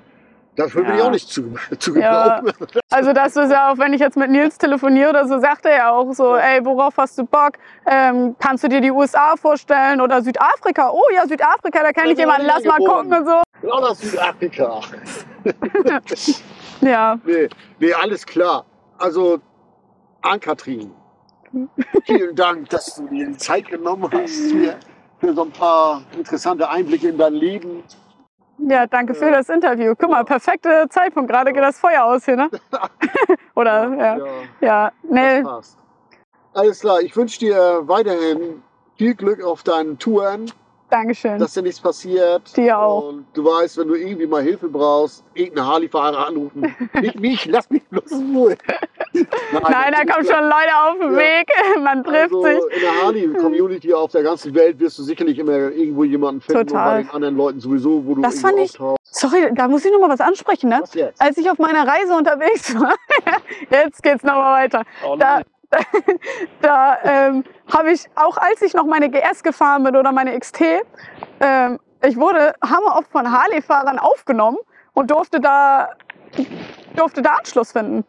Dafür 0.56 0.82
bin 0.84 0.91
Ja. 0.91 0.97
ich 0.97 1.04
auch 1.04 1.12
nicht 1.12 1.30
zu, 1.30 1.54
zu 1.80 1.97
Ja. 1.97 2.39
gebrauchen. 2.41 2.68
Also 2.91 3.14
das 3.14 3.36
ist 3.36 3.52
ja 3.52 3.72
auch, 3.72 3.78
wenn 3.78 3.93
ich 3.93 4.02
jetzt 4.02 4.18
mit 4.18 4.32
Nils 4.32 4.58
telefoniere 4.58 5.12
oder 5.12 5.28
so, 5.28 5.39
sagt 5.39 5.64
er 5.66 5.78
ja 5.78 5.91
auch 5.91 6.12
so, 6.12 6.36
ey, 6.36 6.66
worauf 6.66 6.97
hast 6.97 7.20
du 7.20 7.24
Bock? 7.24 7.52
Ähm, 7.86 8.36
kannst 8.39 8.64
du 8.64 8.68
dir 8.68 8.82
die 8.82 8.89
USA 8.89 9.36
vorstellen 9.38 10.02
oder 10.02 10.24
Südafrika? 10.24 10.89
Oh 10.89 11.04
ja, 11.14 11.28
Südafrika, 11.28 11.84
da 11.84 11.91
kenne 11.91 12.08
Ja, 12.08 12.14
ich 12.14 12.18
jemanden, 12.18 12.47
lass 12.47 12.64
mal 12.64 12.78
gucken 12.80 13.14
und 13.14 13.26
so. 13.28 13.41
Genau 13.62 13.80
das 13.82 14.00
Südafrika. 14.00 14.82
Ja, 16.82 17.20
Nee, 17.26 17.50
nee, 17.80 17.93
alles 17.93 18.26
klar. 18.26 18.66
Also, 19.00 19.39
Ann-Kathrin, 20.22 20.91
vielen 22.06 22.36
Dank, 22.36 22.70
dass 22.70 22.95
du 22.95 23.08
dir 23.08 23.28
die 23.28 23.38
Zeit 23.38 23.70
genommen 23.70 24.10
hast 24.12 24.52
hier 24.52 24.78
für 25.20 25.34
so 25.34 25.43
ein 25.43 25.52
paar 25.52 26.02
interessante 26.18 26.70
Einblicke 26.70 27.08
in 27.08 27.18
dein 27.18 27.34
Leben. 27.34 27.84
ja, 28.58 28.86
danke 28.88 29.14
für 29.14 29.32
das 29.32 29.47
Interview. 29.50 29.95
Guck 29.97 30.10
mal, 30.10 30.24
perfekter 30.26 30.89
Zeitpunkt, 30.89 31.32
gerade 31.32 31.54
geht 31.54 31.64
das 31.64 31.80
Feuer 31.80 32.04
aus 32.04 32.26
hier, 32.26 32.36
ne? 32.36 32.50
oder, 33.56 33.95
ja. 33.95 34.18
Ja, 34.60 34.91
nee, 35.04 35.41
das 35.41 35.50
passt. 35.50 35.78
Alles 36.54 36.80
klar, 36.82 37.00
ich 37.02 37.16
wünsche 37.16 37.39
dir 37.39 37.84
weiterhin 37.86 38.62
viel 38.97 39.16
Glück 39.16 39.43
auf 39.43 39.64
deinen 39.64 39.97
Touren, 39.97 40.52
Dankeschön. 40.90 41.38
dass 41.40 41.54
dir 41.54 41.62
nichts 41.62 41.80
passiert. 41.80 42.56
Dir 42.58 42.78
auch. 42.80 43.10
Und 43.10 43.26
du 43.34 43.44
weißt, 43.46 43.78
wenn 43.78 43.88
du 43.88 43.96
irgendwie 43.96 44.26
mal 44.28 44.42
Hilfe 44.42 44.68
brauchst, 44.68 45.24
irgendeinen 45.34 45.68
Harley-Fahrer 45.68 46.28
anrufen. 46.28 46.76
nicht 47.02 47.20
mich, 47.20 47.46
lass 47.46 47.70
mich 47.70 47.84
bloß 47.90 48.12
in 48.12 48.36
Ruhe. 48.36 48.58
Nein, 49.14 49.94
da 49.94 50.14
kommen 50.14 50.26
schon 50.26 50.44
Leute 50.44 50.76
auf 50.84 50.98
den 51.00 51.12
Ja. 51.14 51.18
Weg, 51.18 51.48
man 51.84 52.04
trifft 52.04 52.34
also 52.34 52.42
sich. 52.44 52.60
in 52.76 52.82
der 52.82 53.04
Harley-Community 53.04 53.94
auf 53.94 54.12
der 54.12 54.24
ganzen 54.24 54.54
Welt 54.56 54.80
wirst 54.80 54.98
du 55.00 55.04
sicherlich 55.04 55.38
immer 55.40 55.52
irgendwo 55.54 56.04
jemanden 56.04 56.42
finden 56.42 56.68
Total. 56.68 56.90
und 56.90 56.96
bei 56.96 57.02
den 57.04 57.16
anderen 57.16 57.36
Leuten 57.38 57.60
sowieso, 57.60 58.06
wo 58.06 58.16
du 58.16 58.22
Das 58.22 58.40
fand 58.40 58.58
ich- 58.60 58.72
auftauchst. 58.72 59.00
Sorry, 59.12 59.50
da 59.56 59.68
muss 59.68 59.84
ich 59.86 59.92
noch 59.92 60.00
mal 60.00 60.10
was 60.10 60.22
ansprechen, 60.22 60.70
ne? 60.70 60.80
Was 60.82 60.94
jetzt? 60.94 61.20
Als 61.20 61.36
ich 61.38 61.50
auf 61.50 61.58
meiner 61.58 61.88
Reise 61.88 62.14
unterwegs 62.16 62.76
war, 62.80 62.94
jetzt 63.72 64.04
geht's 64.04 64.24
noch 64.24 64.36
mal 64.36 64.54
weiter. 64.64 64.84
Oh 65.04 65.16
Da, 65.18 65.42
nein. 65.72 65.86
da 66.61 66.97
ähm, 67.03 67.43
habe 67.72 67.91
ich, 67.91 68.05
auch 68.15 68.38
als 68.38 68.61
ich 68.61 68.74
noch 68.74 68.86
meine 68.86 69.09
GS 69.09 69.43
gefahren 69.43 69.84
bin 69.84 69.95
oder 69.95 70.11
meine 70.11 70.38
XT, 70.38 70.61
ähm, 71.39 71.80
ich 72.03 72.17
wurde 72.17 72.53
hammeroft 72.63 73.11
von 73.11 73.30
Harley-Fahrern 73.32 73.99
aufgenommen 73.99 74.57
und 74.93 75.11
durfte 75.11 75.39
da, 75.39 75.89
durfte 76.95 77.22
da 77.22 77.32
Anschluss 77.32 77.72
finden. 77.72 78.05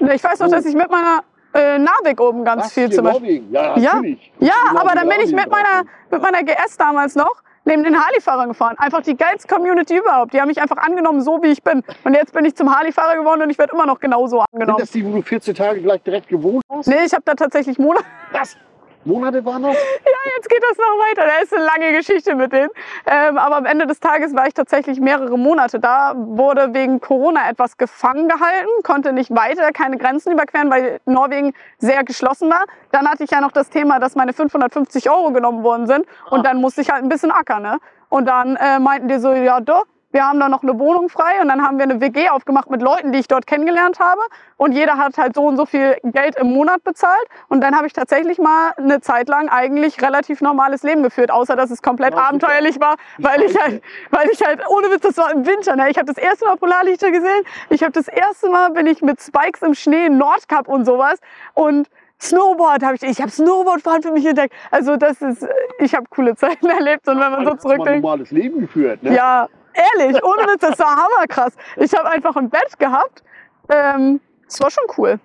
Ich 0.00 0.22
weiß 0.22 0.40
noch, 0.40 0.48
Oh. 0.48 0.50
dass 0.50 0.66
ich 0.66 0.74
mit 0.74 0.90
meiner 0.90 1.22
äh, 1.54 1.78
Navic 1.78 2.20
oben 2.20 2.44
ganz 2.44 2.64
Was, 2.64 2.72
viel 2.72 2.90
zum 2.90 3.04
Beispiel. 3.04 3.44
Ja, 3.50 3.76
Ja. 3.76 4.02
Ja, 4.38 4.54
aber 4.76 4.94
dann 4.94 5.08
bin 5.08 5.20
ich 5.20 5.32
mit 5.32 5.50
meiner, 5.50 5.84
mit 6.10 6.22
meiner 6.22 6.42
GS 6.42 6.76
damals 6.76 7.14
noch 7.14 7.42
neben 7.70 7.84
den 7.84 7.98
Harley-Fahrern 7.98 8.48
gefahren. 8.48 8.76
Einfach 8.78 9.00
die 9.02 9.16
geilste 9.16 9.48
Community 9.48 9.96
überhaupt. 9.96 10.34
Die 10.34 10.40
haben 10.40 10.48
mich 10.48 10.60
einfach 10.60 10.76
angenommen, 10.76 11.22
so 11.22 11.42
wie 11.42 11.48
ich 11.48 11.62
bin. 11.62 11.82
Und 12.04 12.14
jetzt 12.14 12.32
bin 12.34 12.44
ich 12.44 12.54
zum 12.54 12.74
Harley-Fahrer 12.74 13.16
geworden 13.16 13.42
und 13.42 13.50
ich 13.50 13.58
werde 13.58 13.72
immer 13.72 13.86
noch 13.86 14.00
genauso 14.00 14.38
Sind 14.38 14.46
angenommen. 14.52 14.80
das 14.80 14.90
die, 14.90 15.04
wo 15.04 15.12
du 15.12 15.22
14 15.22 15.54
Tage 15.54 15.80
gleich 15.80 16.02
direkt 16.02 16.28
gewohnt 16.28 16.64
hast? 16.68 16.86
Nee, 16.88 17.04
ich 17.06 17.12
habe 17.12 17.22
da 17.24 17.34
tatsächlich 17.34 17.78
Monate. 17.78 18.04
Was? 18.32 18.56
Monate 19.04 19.44
waren 19.44 19.62
das? 19.62 19.76
Jetzt 20.36 20.48
geht 20.48 20.62
das 20.62 20.76
noch 20.76 20.98
weiter. 20.98 21.22
Da 21.26 21.42
ist 21.42 21.54
eine 21.54 21.64
lange 21.64 21.96
Geschichte 21.96 22.34
mit 22.34 22.52
denen. 22.52 22.70
Ähm, 23.06 23.38
aber 23.38 23.56
am 23.56 23.64
Ende 23.64 23.86
des 23.86 24.00
Tages 24.00 24.34
war 24.34 24.46
ich 24.46 24.54
tatsächlich 24.54 25.00
mehrere 25.00 25.38
Monate 25.38 25.80
da. 25.80 26.14
Wurde 26.16 26.74
wegen 26.74 27.00
Corona 27.00 27.48
etwas 27.48 27.76
gefangen 27.78 28.28
gehalten, 28.28 28.68
konnte 28.82 29.12
nicht 29.12 29.34
weiter, 29.34 29.72
keine 29.72 29.96
Grenzen 29.96 30.32
überqueren, 30.32 30.70
weil 30.70 31.00
Norwegen 31.06 31.52
sehr 31.78 32.04
geschlossen 32.04 32.50
war. 32.50 32.64
Dann 32.92 33.08
hatte 33.08 33.24
ich 33.24 33.30
ja 33.30 33.40
noch 33.40 33.52
das 33.52 33.70
Thema, 33.70 33.98
dass 33.98 34.14
meine 34.14 34.32
550 34.32 35.10
Euro 35.10 35.32
genommen 35.32 35.62
worden 35.62 35.86
sind. 35.86 36.06
Und 36.30 36.44
dann 36.44 36.60
musste 36.60 36.82
ich 36.82 36.90
halt 36.90 37.02
ein 37.02 37.08
bisschen 37.08 37.30
ackern. 37.30 37.62
Ne? 37.62 37.78
Und 38.10 38.26
dann 38.26 38.56
äh, 38.56 38.78
meinten 38.78 39.08
die 39.08 39.18
so, 39.18 39.32
ja 39.32 39.60
doch, 39.60 39.86
wir 40.12 40.26
haben 40.26 40.40
da 40.40 40.48
noch 40.48 40.62
eine 40.62 40.78
Wohnung 40.78 41.08
frei 41.08 41.40
und 41.40 41.48
dann 41.48 41.62
haben 41.62 41.78
wir 41.78 41.84
eine 41.84 42.00
WG 42.00 42.28
aufgemacht 42.28 42.68
mit 42.70 42.82
Leuten, 42.82 43.12
die 43.12 43.20
ich 43.20 43.28
dort 43.28 43.46
kennengelernt 43.46 44.00
habe. 44.00 44.20
Und 44.56 44.72
jeder 44.72 44.96
hat 44.96 45.16
halt 45.18 45.34
so 45.34 45.42
und 45.44 45.56
so 45.56 45.66
viel 45.66 45.96
Geld 46.02 46.36
im 46.36 46.52
Monat 46.52 46.82
bezahlt. 46.82 47.24
Und 47.48 47.60
dann 47.62 47.76
habe 47.76 47.86
ich 47.86 47.92
tatsächlich 47.92 48.38
mal 48.38 48.72
eine 48.76 49.00
Zeit 49.00 49.28
lang 49.28 49.48
eigentlich 49.48 50.02
relativ 50.02 50.40
normales 50.40 50.82
Leben 50.82 51.02
geführt, 51.02 51.30
außer 51.30 51.54
dass 51.54 51.70
es 51.70 51.80
komplett 51.80 52.14
Ja, 52.14 52.22
abenteuerlich 52.22 52.80
war, 52.80 52.96
weil 53.18 53.42
ich 53.42 53.56
halt, 53.60 53.82
weil 54.10 54.28
ich 54.30 54.40
halt, 54.44 54.60
ohne 54.68 54.90
Witz, 54.90 55.02
das 55.02 55.16
war 55.16 55.30
im 55.32 55.46
Winter. 55.46 55.76
Ne? 55.76 55.90
Ich 55.90 55.96
habe 55.96 56.06
das 56.06 56.18
erste 56.18 56.46
Mal 56.46 56.56
Polarlichter 56.56 57.10
gesehen. 57.10 57.44
Ich 57.68 57.82
habe 57.82 57.92
das 57.92 58.08
erste 58.08 58.50
Mal 58.50 58.70
bin 58.70 58.86
ich 58.86 59.02
mit 59.02 59.20
Spikes 59.20 59.62
im 59.62 59.74
Schnee, 59.74 60.08
Nordkap 60.08 60.68
und 60.68 60.84
sowas. 60.84 61.18
Und 61.54 61.88
Snowboard 62.20 62.82
habe 62.82 62.96
ich, 62.96 63.02
ich 63.02 63.20
habe 63.20 63.30
Snowboardfahren 63.30 64.02
für 64.02 64.12
mich 64.12 64.26
entdeckt. 64.26 64.54
Also 64.70 64.96
das 64.96 65.22
ist, 65.22 65.46
ich 65.78 65.94
habe 65.94 66.06
coole 66.10 66.34
Zeiten 66.36 66.66
erlebt 66.68 67.08
und 67.08 67.18
wenn 67.18 67.30
man 67.30 67.40
so 67.40 67.44
mal 67.44 67.52
ein 67.52 67.58
zurückdenkt. 67.60 68.02
normales 68.02 68.30
Leben 68.30 68.60
geführt, 68.60 69.02
ne? 69.02 69.14
Ja, 69.14 69.48
ehrlich, 69.74 70.22
ohne 70.24 70.42
Witz, 70.44 70.60
das 70.60 70.78
war 70.78 70.96
hammerkrass. 70.96 71.54
Ich 71.76 71.94
habe 71.94 72.08
einfach 72.10 72.36
ein 72.36 72.50
Bett 72.50 72.78
gehabt. 72.78 73.22
Ähm, 73.68 74.20
das 74.46 74.60
war 74.60 74.70
schon 74.70 74.84
cool. 74.98 75.20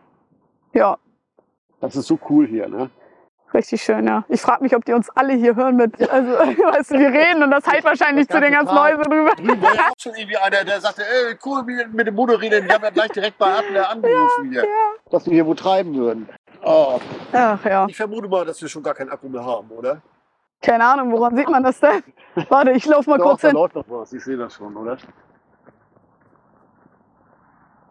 Ja, 0.74 0.98
Das 1.82 1.96
ist 1.96 2.08
so 2.08 2.20
cool 2.30 2.46
hier, 2.48 2.68
ne? 2.68 2.90
richtig 3.54 3.82
schön, 3.82 4.06
ja. 4.06 4.26
Ich 4.28 4.42
frage 4.42 4.64
mich, 4.64 4.76
ob 4.76 4.84
die 4.84 4.92
uns 4.92 5.10
alle 5.12 5.32
hier 5.32 5.56
hören 5.56 5.78
mit, 5.78 5.94
also, 6.12 6.30
weißt 6.34 6.92
du, 6.92 7.00
wir 7.00 7.08
reden 7.10 7.42
und 7.42 7.52
das 7.52 7.66
halt 7.66 7.86
wahrscheinlich 7.86 8.28
Das 8.28 8.36
zu 8.36 8.42
den 8.42 8.52
ganze 8.52 8.76
ganzen. 8.76 8.98
Leuten 8.98 9.10
drüber. 9.10 9.62
War 9.62 9.76
ja 9.76 9.82
auch 9.84 9.94
schon 9.98 10.14
irgendwie 10.14 10.36
einer, 10.36 10.66
der 10.66 10.82
sagte, 10.82 11.04
ey, 11.04 11.38
cool, 11.46 11.66
wie 11.66 11.86
mit 11.96 12.06
dem 12.06 12.16
Motorrädern, 12.16 12.66
die 12.68 12.74
haben 12.74 12.84
ja 12.84 12.90
gleich 12.90 13.12
direkt 13.12 13.38
bei 13.38 13.46
Adler 13.48 13.90
angerufen 13.90 14.52
hier. 14.52 14.66
Dass 15.10 15.26
wir 15.26 15.32
hier 15.34 15.46
wo 15.46 15.54
treiben 15.54 15.96
würden. 15.96 16.28
Oh, 16.66 17.00
Ach 17.32 17.64
ja, 17.64 17.86
ich 17.88 17.96
vermute 17.96 18.28
mal, 18.28 18.44
dass 18.44 18.62
wir 18.62 18.68
schon 18.68 18.84
gar 18.84 18.94
keinen 18.94 19.10
Akku 19.10 19.30
mehr 19.30 19.46
haben, 19.46 19.70
oder? 19.72 20.02
Keine 20.66 20.86
Ahnung, 20.86 21.12
woran 21.12 21.36
sieht 21.36 21.50
man 21.50 21.64
das 21.64 21.80
denn? 21.80 22.04
Warte, 22.50 22.72
ich 22.72 22.86
laufe 22.86 23.10
mal 23.10 23.18
Doch, 23.18 23.26
kurz 23.26 23.42
da 23.42 23.50
hin. 23.50 23.58
läuft 23.58 23.76
noch 23.76 23.86
was, 23.88 24.12
ich 24.14 24.24
sehe 24.24 24.38
das 24.38 24.54
schon, 24.54 24.76
oder? 24.76 24.98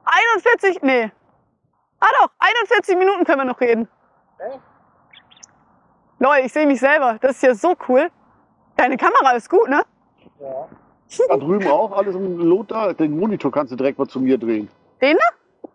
41, 0.04 0.82
nee. 0.82 1.10
Ah 2.00 2.06
doch, 2.20 2.30
41 2.38 2.96
Minuten 2.98 3.24
können 3.24 3.38
wir 3.40 3.44
noch 3.46 3.60
reden. 3.60 3.88
Echt? 4.38 4.60
Lol, 6.18 6.36
ich 6.44 6.52
sehe 6.52 6.66
mich 6.66 6.80
selber. 6.80 7.18
Das 7.20 7.32
ist 7.32 7.42
ja 7.42 7.54
so 7.54 7.74
cool. 7.88 8.10
Deine 8.76 8.96
Kamera 8.96 9.32
ist 9.32 9.48
gut, 9.48 9.68
ne? 9.68 9.82
Ja. 10.40 10.68
Da 11.28 11.36
drüben 11.36 11.66
auch 11.68 11.92
alles 11.92 12.14
im 12.16 12.38
Lot 12.38 12.70
da. 12.70 12.92
Den 12.92 13.18
Monitor 13.18 13.50
kannst 13.52 13.72
du 13.72 13.76
direkt 13.76 13.98
mal 13.98 14.08
zu 14.08 14.20
mir 14.20 14.36
drehen. 14.38 14.68
Den 15.00 15.16
da? 15.16 15.68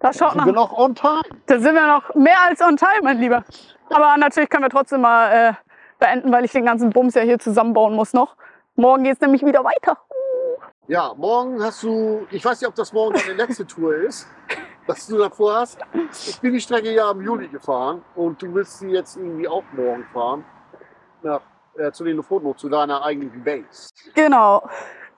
Da 0.00 0.12
schaut 0.12 0.32
Sind 0.32 0.44
wir 0.44 0.52
noch. 0.52 0.70
noch 0.72 0.78
on 0.78 0.94
time? 0.94 1.22
Da 1.46 1.58
sind 1.58 1.74
wir 1.74 1.86
noch 1.86 2.14
mehr 2.14 2.40
als 2.42 2.60
on 2.60 2.76
time, 2.76 3.00
mein 3.02 3.18
Lieber. 3.18 3.44
Aber 3.90 4.16
natürlich 4.16 4.50
können 4.50 4.64
wir 4.64 4.70
trotzdem 4.70 5.00
mal 5.00 5.32
äh, 5.32 5.52
beenden, 6.04 6.32
weil 6.32 6.44
ich 6.44 6.52
den 6.52 6.66
ganzen 6.66 6.90
Bums 6.90 7.14
ja 7.14 7.22
hier 7.22 7.38
zusammenbauen 7.38 7.94
muss 7.94 8.12
noch. 8.12 8.36
Morgen 8.76 9.04
geht's 9.04 9.20
nämlich 9.20 9.44
wieder 9.44 9.64
weiter. 9.64 9.98
Ja, 10.86 11.14
morgen 11.16 11.62
hast 11.62 11.82
du, 11.82 12.26
ich 12.30 12.44
weiß 12.44 12.60
nicht, 12.60 12.68
ob 12.68 12.74
das 12.74 12.92
morgen 12.92 13.14
deine 13.14 13.34
letzte 13.34 13.66
Tour 13.66 13.94
ist, 13.94 14.28
was 14.86 15.06
du 15.06 15.16
davor 15.16 15.60
hast. 15.60 15.78
Ich 16.12 16.38
bin 16.40 16.52
die 16.52 16.60
Strecke 16.60 16.92
ja 16.92 17.10
im 17.10 17.22
Juli 17.22 17.48
gefahren 17.48 18.02
und 18.14 18.42
du 18.42 18.54
willst 18.54 18.80
sie 18.80 18.88
jetzt 18.88 19.16
irgendwie 19.16 19.48
auch 19.48 19.62
morgen 19.72 20.04
fahren. 20.12 20.44
Nach, 21.22 21.40
äh, 21.78 21.90
zu 21.90 22.04
den 22.04 22.16
Lofoten, 22.16 22.54
zu 22.58 22.68
deiner 22.68 23.02
eigentlichen 23.02 23.42
Base. 23.42 23.88
Genau. 24.14 24.68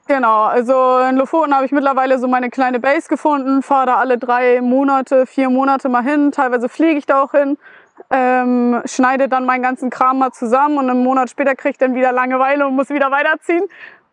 Genau, 0.06 0.44
also 0.44 1.00
in 1.00 1.16
Lofoten 1.16 1.52
habe 1.52 1.66
ich 1.66 1.72
mittlerweile 1.72 2.20
so 2.20 2.28
meine 2.28 2.48
kleine 2.48 2.78
Base 2.78 3.08
gefunden, 3.08 3.60
fahre 3.60 3.86
da 3.86 3.96
alle 3.96 4.18
drei 4.18 4.60
Monate, 4.60 5.26
vier 5.26 5.50
Monate 5.50 5.88
mal 5.88 6.04
hin, 6.04 6.30
teilweise 6.30 6.68
fliege 6.68 6.96
ich 6.96 7.06
da 7.06 7.24
auch 7.24 7.32
hin, 7.32 7.58
ähm, 8.10 8.82
schneide 8.84 9.28
dann 9.28 9.44
meinen 9.44 9.62
ganzen 9.62 9.90
Kram 9.90 10.18
mal 10.18 10.32
zusammen 10.32 10.78
und 10.78 10.90
einen 10.90 11.02
Monat 11.02 11.30
später 11.30 11.54
kriege 11.54 11.70
ich 11.70 11.78
dann 11.78 11.94
wieder 11.94 12.12
Langeweile 12.12 12.66
und 12.66 12.74
muss 12.74 12.90
wieder 12.90 13.10
weiterziehen. 13.10 13.64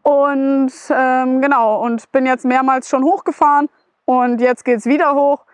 Und 0.02 0.74
ähm, 0.90 1.42
genau, 1.42 1.82
und 1.82 2.12
bin 2.12 2.26
jetzt 2.26 2.46
mehrmals 2.46 2.90
schon 2.90 3.04
hochgefahren 3.04 3.70
und 4.06 4.42
jetzt 4.42 4.66
geht's 4.66 4.86
wieder 4.86 5.16
hoch. 5.16 5.46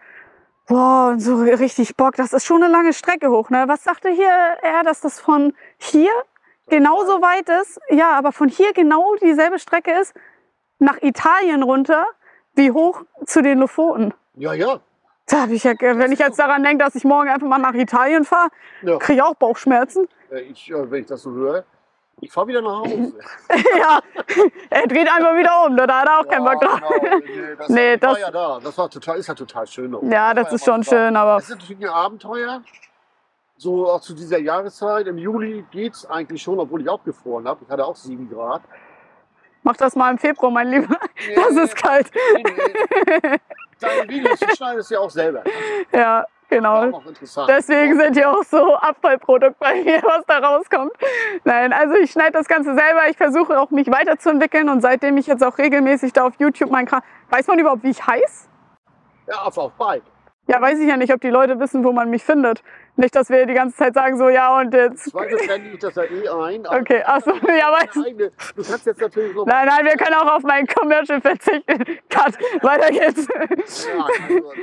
Boah, 0.68 1.16
so 1.18 1.38
richtig 1.38 1.96
Bock, 1.96 2.16
das 2.16 2.34
ist 2.34 2.46
schon 2.46 2.64
eine 2.64 2.72
lange 2.72 2.94
Strecke 2.94 3.30
hoch, 3.30 3.50
ne? 3.50 3.64
Was 3.68 3.84
sagte 3.84 4.10
hier 4.10 4.30
er, 4.62 4.84
dass 4.84 5.02
das 5.02 5.20
von 5.20 5.54
hier 5.78 6.12
genauso 6.68 7.22
weit 7.22 7.50
ist? 7.62 7.80
Ja, 7.90 8.12
aber 8.12 8.32
von 8.32 8.50
hier 8.50 8.74
genau 8.74 9.16
dieselbe 9.16 9.60
Strecke 9.60 9.92
ist 10.00 10.14
nach 10.78 11.02
Italien 11.02 11.64
runter, 11.64 12.06
wie 12.54 12.72
hoch 12.72 13.02
zu 13.26 13.42
den 13.42 13.60
Lofoten. 13.60 14.14
Ja, 14.36 14.54
ja. 14.54 14.80
Da 15.30 15.42
hab 15.44 15.50
ich 15.50 15.64
ja, 15.64 15.74
wenn 15.80 16.12
ich 16.12 16.20
jetzt 16.20 16.40
daran 16.40 16.64
denke, 16.64 16.84
dass 16.84 16.96
ich 16.96 17.04
morgen 17.04 17.30
einfach 17.30 17.48
mal 17.48 17.58
nach 17.60 17.74
Italien 17.74 18.24
fahre, 18.26 18.50
ja. 18.82 18.98
kriege 18.98 19.18
ich 19.20 19.22
auch 19.24 19.36
Bauchschmerzen. 19.36 20.08
Äh, 20.32 20.40
Ich, 20.42 20.70
äh, 20.72 20.90
wenn 20.92 21.02
ich 21.02 21.08
das 21.08 21.22
so 21.22 21.32
höre, 21.32 21.64
ich 22.22 22.32
fahre 22.32 22.48
wieder 22.48 22.62
nach 22.62 22.80
Hause. 22.80 23.14
ja, 23.80 24.00
er 24.70 24.88
dreht 24.88 25.08
einfach 25.08 25.36
wieder 25.38 25.66
um, 25.66 25.76
ne? 25.76 25.88
da 25.88 26.02
hat 26.02 26.08
er 26.08 26.20
auch 26.20 26.28
keinen 26.28 26.44
Bock 26.46 26.60
drauf. 26.62 26.82
genau. 26.82 27.20
Nee, 27.20 27.56
das, 27.58 27.70
Nee, 27.70 27.94
ich 27.94 28.02
war 28.02 28.10
das- 28.14 28.20
ja 28.22 28.32
da. 28.32 28.60
Das 28.62 28.78
war 28.78 28.90
total, 28.90 29.18
ist 29.18 29.28
ja 29.28 29.34
total 29.36 29.68
schön. 29.68 29.96
auch. 29.96 30.04
Ja, 30.04 30.34
das 30.34 30.48
war 30.48 30.54
ist 30.54 30.68
mal 30.68 30.74
schon 30.74 30.84
schön, 30.84 31.16
aber 31.16 31.38
Es 31.38 31.44
ist 31.50 31.50
natürlich 31.58 31.84
ein 31.86 31.90
Abenteuer. 31.94 32.62
So 33.56 33.90
auch 33.90 34.02
zu 34.02 34.14
dieser 34.14 34.40
Jahreszeit. 34.40 35.08
Im 35.08 35.18
Juli 35.18 35.66
geht 35.72 35.94
es 35.94 36.06
eigentlich 36.10 36.42
schon, 36.42 36.60
obwohl 36.60 36.82
ich 36.82 36.90
auch 36.90 37.04
gefroren 37.04 37.48
habe. 37.48 37.60
Ich 37.66 37.70
hatte 37.70 37.86
auch 37.86 37.96
7 37.96 38.30
Grad. 38.30 38.62
mach 39.64 39.76
das 39.78 39.96
mal 39.96 40.12
im 40.12 40.18
Februar, 40.18 40.52
mein 40.52 40.70
Lieber. 40.70 40.96
Das 41.36 41.56
ist 41.56 41.76
kalt. 41.76 42.10
Deine 43.80 44.10
Videos, 44.10 44.40
du 44.40 44.56
schneidest 44.56 44.92
ja 44.92 45.00
auch 45.00 45.10
selber. 45.10 45.44
Ja, 45.94 46.26
genau. 46.50 47.02
Deswegen 47.48 48.00
sind 48.00 48.16
hier 48.16 48.30
auch 48.30 48.44
so 48.44 48.76
Abfallprodukte 48.76 49.56
bei 49.60 49.84
mir, 49.84 50.02
was 50.04 50.26
da 50.28 50.40
rauskommt. 50.40 50.92
Nein, 51.46 51.72
also 51.72 51.96
ich 51.96 52.12
schneide 52.12 52.34
das 52.34 52.48
Ganze 52.48 52.76
selber. 52.76 53.10
Ich 53.10 53.18
versuche 53.18 53.60
auch 53.60 53.70
mich 53.72 53.88
weiterzuentwickeln 53.88 54.70
und 54.70 54.82
seitdem 54.82 55.18
ich 55.18 55.28
jetzt 55.28 55.44
auch 55.44 55.58
regelmäßig 55.58 56.14
da 56.14 56.28
auf 56.28 56.34
YouTube 56.40 56.72
meinen 56.72 56.88
Kram. 56.88 57.02
Weiß 57.30 57.48
man 57.48 57.60
überhaupt, 57.60 57.84
wie 57.84 57.92
ich 57.92 58.06
heiß? 58.06 58.50
Ja, 59.28 59.44
auf, 59.44 59.58
auf 59.58 59.72
Bike. 59.74 60.04
Ja, 60.50 60.60
weiß 60.60 60.80
ich 60.80 60.88
ja 60.88 60.98
nicht, 60.98 61.14
ob 61.14 61.22
die 61.22 61.30
Leute 61.30 61.60
wissen, 61.60 61.84
wo 61.84 61.92
man 61.92 62.10
mich 62.10 62.24
findet. 62.24 62.64
Nicht, 62.96 63.16
dass 63.16 63.30
wir 63.30 63.46
die 63.46 63.54
ganze 63.54 63.78
Zeit 63.78 63.94
sagen, 63.94 64.18
so, 64.18 64.30
ja, 64.30 64.58
und 64.60 64.74
jetzt. 64.74 65.12
Zweite 65.12 65.36
blende 65.36 65.70
ich 65.74 65.80
das 65.80 65.94
ja 65.94 66.04
eh 66.06 66.28
ein. 66.28 66.66
Okay, 66.68 67.04
ach 67.06 67.22
so, 67.22 67.32
ja, 67.48 67.72
weiß. 67.72 67.90
deine 67.94 68.06
eigene- 68.08 68.32
Du 68.56 68.64
kannst 68.64 68.86
jetzt 68.88 69.00
natürlich 69.00 69.36
noch. 69.36 69.46
Nein, 69.46 69.68
nein, 69.68 69.86
wir 69.86 69.92
können 69.96 70.16
auch 70.16 70.36
auf 70.38 70.42
meinen 70.44 70.66
Commercial 70.66 71.22
verzichten. 71.22 71.64
Cut, 72.10 72.34
weiter 72.64 72.90
geht's. 72.90 73.28
Ja, 73.28 74.08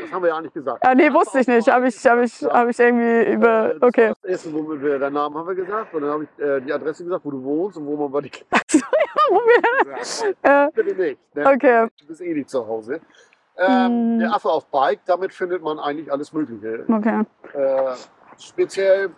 das 0.03 0.13
haben 0.13 0.23
wir 0.25 0.29
ja 0.31 0.41
nicht 0.41 0.55
gesagt. 0.55 0.85
Ja, 0.85 0.95
nee, 0.95 1.13
wusste 1.13 1.39
ich 1.39 1.47
nicht. 1.47 1.69
Habe 1.69 1.87
ich, 1.87 2.05
hab 2.05 2.21
ich, 2.21 2.43
hab 2.43 2.69
ich 2.69 2.79
irgendwie 2.81 3.33
über. 3.33 3.71
Äh, 3.71 3.79
das 3.79 3.83
Okay. 3.89 4.09
war 4.09 4.17
Das 4.23 4.31
erste, 4.33 4.53
womit 4.55 4.83
wir 4.83 4.99
deinen 4.99 5.13
Namen 5.15 5.37
haben 5.39 5.47
wir 5.47 5.55
gesagt. 5.55 5.95
Und 5.95 6.03
dann 6.03 6.11
habe 6.11 6.25
ich 6.25 6.45
äh, 6.45 6.61
die 6.63 6.73
Adresse 6.73 7.05
gesagt, 7.05 7.25
wo 7.25 7.31
du 7.31 7.43
wohnst 7.45 7.79
und 7.79 7.87
wo 7.87 7.95
man 7.97 8.11
bei 8.11 8.23
dir 8.23 8.31
Wo 9.31 9.37
wir- 9.37 9.95
gesagt 9.95 10.37
Äh, 10.43 10.69
Bitte 10.75 10.95
nicht. 11.01 11.37
Ne? 11.37 11.47
Okay. 11.47 11.87
Du 12.01 12.07
bist 12.09 12.21
eh 12.21 12.35
nicht 12.35 12.51
zu 12.51 12.67
Hause. 12.67 13.01
Ähm, 13.59 14.17
Mm. 14.17 14.19
Der 14.21 14.35
Affe 14.35 14.49
auf 14.51 14.67
Bike, 14.67 15.01
damit 15.07 15.33
findet 15.33 15.63
man 15.63 15.79
eigentlich 15.79 16.11
alles 16.13 16.33
Mögliche. 16.33 16.85
Okay. 16.89 17.23
Äh, 17.55 17.95
speziell 18.39 19.11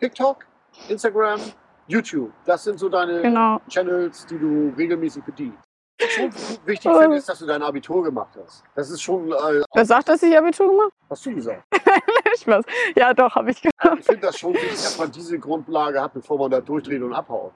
TikTok, 0.00 0.44
Instagram, 0.88 1.40
YouTube. 1.88 2.30
Das 2.44 2.64
sind 2.64 2.78
so 2.78 2.88
deine 2.88 3.22
Genau. 3.22 3.60
Channels, 3.68 4.26
die 4.26 4.38
du 4.38 4.72
regelmäßig 4.76 5.24
bedienst. 5.24 5.58
Was 5.98 6.06
ich 6.08 6.12
Schon 6.14 6.30
wichtig 6.66 6.90
Oh. 6.92 6.98
finde, 7.00 7.16
ist, 7.16 7.28
dass 7.28 7.38
du 7.38 7.46
dein 7.46 7.62
Abitur 7.62 8.04
gemacht 8.04 8.36
hast. 8.44 8.62
Das 8.74 8.90
ist 8.90 9.00
schon, 9.00 9.32
äh, 9.32 9.62
Wer 9.74 9.84
sagt, 9.84 10.08
dass 10.08 10.22
ich 10.22 10.36
Abitur 10.36 10.68
gemacht 10.68 10.92
hast 11.08 11.24
du 11.26 11.34
gesagt. 11.34 11.62
habe? 11.72 12.36
Spaß. 12.36 12.64
Ja, 12.96 13.14
doch, 13.14 13.34
habe 13.34 13.50
ich 13.50 13.62
gemacht. 13.62 13.98
Ich 14.00 14.04
finde 14.06 14.20
das 14.20 14.38
schon 14.38 14.52
wichtig, 14.54 14.70
dass 14.72 14.98
man 14.98 15.10
diese 15.10 15.38
Grundlage 15.38 16.00
hat, 16.02 16.12
bevor 16.12 16.38
man 16.38 16.50
da 16.50 16.60
durchdreht 16.60 17.02
und 17.02 17.14
abhaut. 17.14 17.52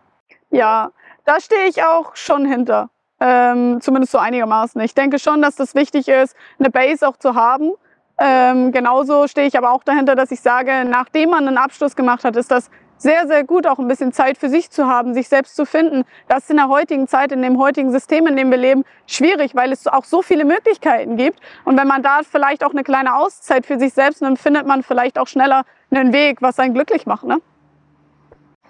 Ja, 0.51 0.91
da 1.25 1.39
stehe 1.39 1.67
ich 1.69 1.83
auch 1.85 2.17
schon 2.17 2.47
hinter. 2.47 2.89
Ähm, 3.21 3.81
zumindest 3.81 4.13
so 4.13 4.19
einigermaßen. 4.19 4.81
Ich 4.81 4.95
denke 4.95 5.19
schon, 5.19 5.43
dass 5.43 5.57
das 5.57 5.75
wichtig 5.75 6.09
ist, 6.09 6.35
eine 6.59 6.71
Base 6.71 7.07
auch 7.07 7.17
zu 7.17 7.35
haben. 7.35 7.73
Ähm, 8.19 8.73
genauso 8.73 9.27
stehe 9.29 9.47
ich 9.47 9.57
aber 9.57 9.73
auch 9.73 9.85
dahinter, 9.85 10.15
dass 10.15 10.31
ich 10.31 10.41
sage, 10.41 10.85
nachdem 10.87 11.31
man 11.31 11.47
einen 11.47 11.59
Abschluss 11.59 11.97
gemacht 11.97 12.25
hat, 12.25 12.37
ist 12.37 12.51
das 12.51 12.71
sehr, 12.99 13.27
sehr 13.27 13.45
gut, 13.45 13.67
auch 13.67 13.79
ein 13.79 13.89
bisschen 13.89 14.13
Zeit 14.13 14.37
für 14.37 14.51
sich 14.51 14.71
zu 14.71 14.87
haben, 14.87 15.15
sich 15.15 15.29
selbst 15.29 15.57
zu 15.57 15.65
finden. 15.65 16.05
Das 16.29 16.45
ist 16.45 16.51
in 16.51 16.57
der 16.57 16.69
heutigen 16.69 17.09
Zeit, 17.09 17.33
in 17.33 17.41
dem 17.41 17.59
heutigen 17.59 17.91
System, 17.91 18.27
in 18.27 18.37
dem 18.37 18.51
wir 18.51 18.59
leben, 18.59 18.85
schwierig, 19.07 19.55
weil 19.55 19.73
es 19.73 19.87
auch 19.87 20.05
so 20.05 20.21
viele 20.21 20.45
Möglichkeiten 20.45 21.17
gibt. 21.17 21.41
Und 21.65 21.79
wenn 21.79 21.89
man 21.89 22.03
da 22.03 22.21
vielleicht 22.31 22.63
auch 22.63 22.73
eine 22.73 22.85
kleine 22.85 23.17
Auszeit 23.17 23.65
für 23.65 23.79
sich 23.79 23.95
selbst 23.95 24.21
nimmt, 24.21 24.39
findet 24.39 24.67
man 24.67 24.83
vielleicht 24.83 25.19
auch 25.19 25.27
schneller 25.27 25.65
einen 25.91 26.13
Weg, 26.13 26.43
was 26.43 26.59
einen 26.59 26.75
glücklich 26.75 27.07
macht. 27.07 27.25
Ne? 27.25 27.41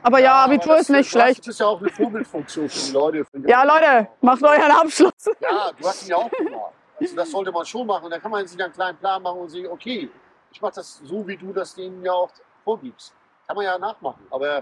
Aber 0.03 0.19
ja, 0.19 0.33
aber 0.35 0.53
Abitur 0.55 0.73
das- 0.75 0.83
ist 0.83 0.89
nicht 0.91 1.15
das 1.15 1.23
schlecht. 1.23 1.47
ist 1.47 1.61
ja 1.61 1.67
auch 1.67 1.81
eine 1.81 1.91
Vorbildfunktion 1.91 2.69
für 2.69 2.87
die 2.87 2.93
Leute. 2.93 3.25
Für 3.25 3.39
die 3.41 3.49
Ja, 3.49 3.63
Leute, 3.65 4.09
macht 4.21 4.43
euren 4.43 4.71
Abschluss. 4.71 5.13
Ja, 5.41 5.71
du 5.79 5.87
hast 5.89 6.03
ihn 6.05 6.09
ja 6.11 6.17
auch 6.17 6.31
gemacht. 6.31 6.73
Also 7.01 7.17
das 7.17 7.31
sollte 7.31 7.53
man 7.53 7.65
schon 7.65 7.87
machen. 7.87 8.11
Da 8.11 8.19
kann 8.19 8.31
man 8.31 8.47
sich 8.47 8.63
einen 8.63 8.73
kleinen 8.73 8.99
Plan 8.99 9.23
machen 9.23 9.41
und 9.41 9.49
sagen, 9.49 9.67
okay, 9.69 10.11
ich 10.53 10.61
mache 10.61 10.75
das 10.75 11.01
so, 11.05 11.27
wie 11.27 11.37
du 11.37 11.53
das 11.53 11.75
denen 11.75 12.05
ja 12.05 12.13
auch 12.13 12.31
vorgibst. 12.65 13.15
Kann 13.47 13.57
man 13.57 13.65
ja 13.65 13.79
nachmachen. 13.79 14.27
Aber 14.31 14.59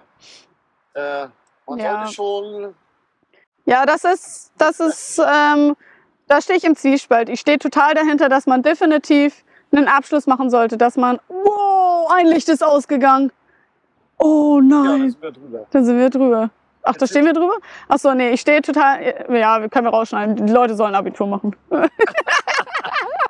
äh, 0.95 1.27
man 1.67 1.79
Ja. 1.79 1.99
sollte 2.07 2.13
schon. 2.15 2.75
Ja, 3.65 3.85
das 3.87 4.05
ist, 4.05 4.53
das 4.57 4.81
ist, 4.81 5.19
ähm, 5.19 5.77
da 6.27 6.41
stehe 6.41 6.57
ich 6.59 6.65
im 6.65 6.75
Zwiespalt. 6.77 7.29
Ich 7.29 7.41
stehe 7.41 7.59
total 7.59 7.95
dahinter, 7.95 8.29
dass 8.29 8.47
man 8.47 8.63
definitiv 8.63 9.45
einen 9.73 9.89
Abschluss 9.89 10.27
machen 10.27 10.49
sollte, 10.51 10.79
dass 10.79 10.97
man, 10.97 11.21
wow, 11.29 12.11
ein 12.13 12.27
Licht 12.27 12.49
ist 12.49 12.65
ausgegangen. 12.65 13.31
Oh 14.19 14.61
Ja, 14.61 14.69
da 14.69 14.83
nein, 14.99 15.11
sind 15.11 15.23
wir 15.23 15.31
drüber. 15.33 15.67
da 15.71 15.83
sind 15.83 15.99
wir 15.99 16.11
drüber. 16.11 16.51
Ach, 16.83 16.97
da 16.97 17.07
stehen 17.07 17.25
wir 17.27 17.33
drüber? 17.35 17.55
Ach 17.89 17.99
so, 17.99 18.15
nee, 18.15 18.31
ich 18.31 18.41
stehe 18.41 18.63
total, 18.63 19.03
ja, 19.31 19.61
wir 19.61 19.69
können 19.69 19.87
wir 19.87 19.91
rausschneiden. 19.91 20.47
Die 20.47 20.53
Leute 20.53 20.75
sollen 20.75 20.95
Abitur 20.95 21.27
machen. 21.27 21.55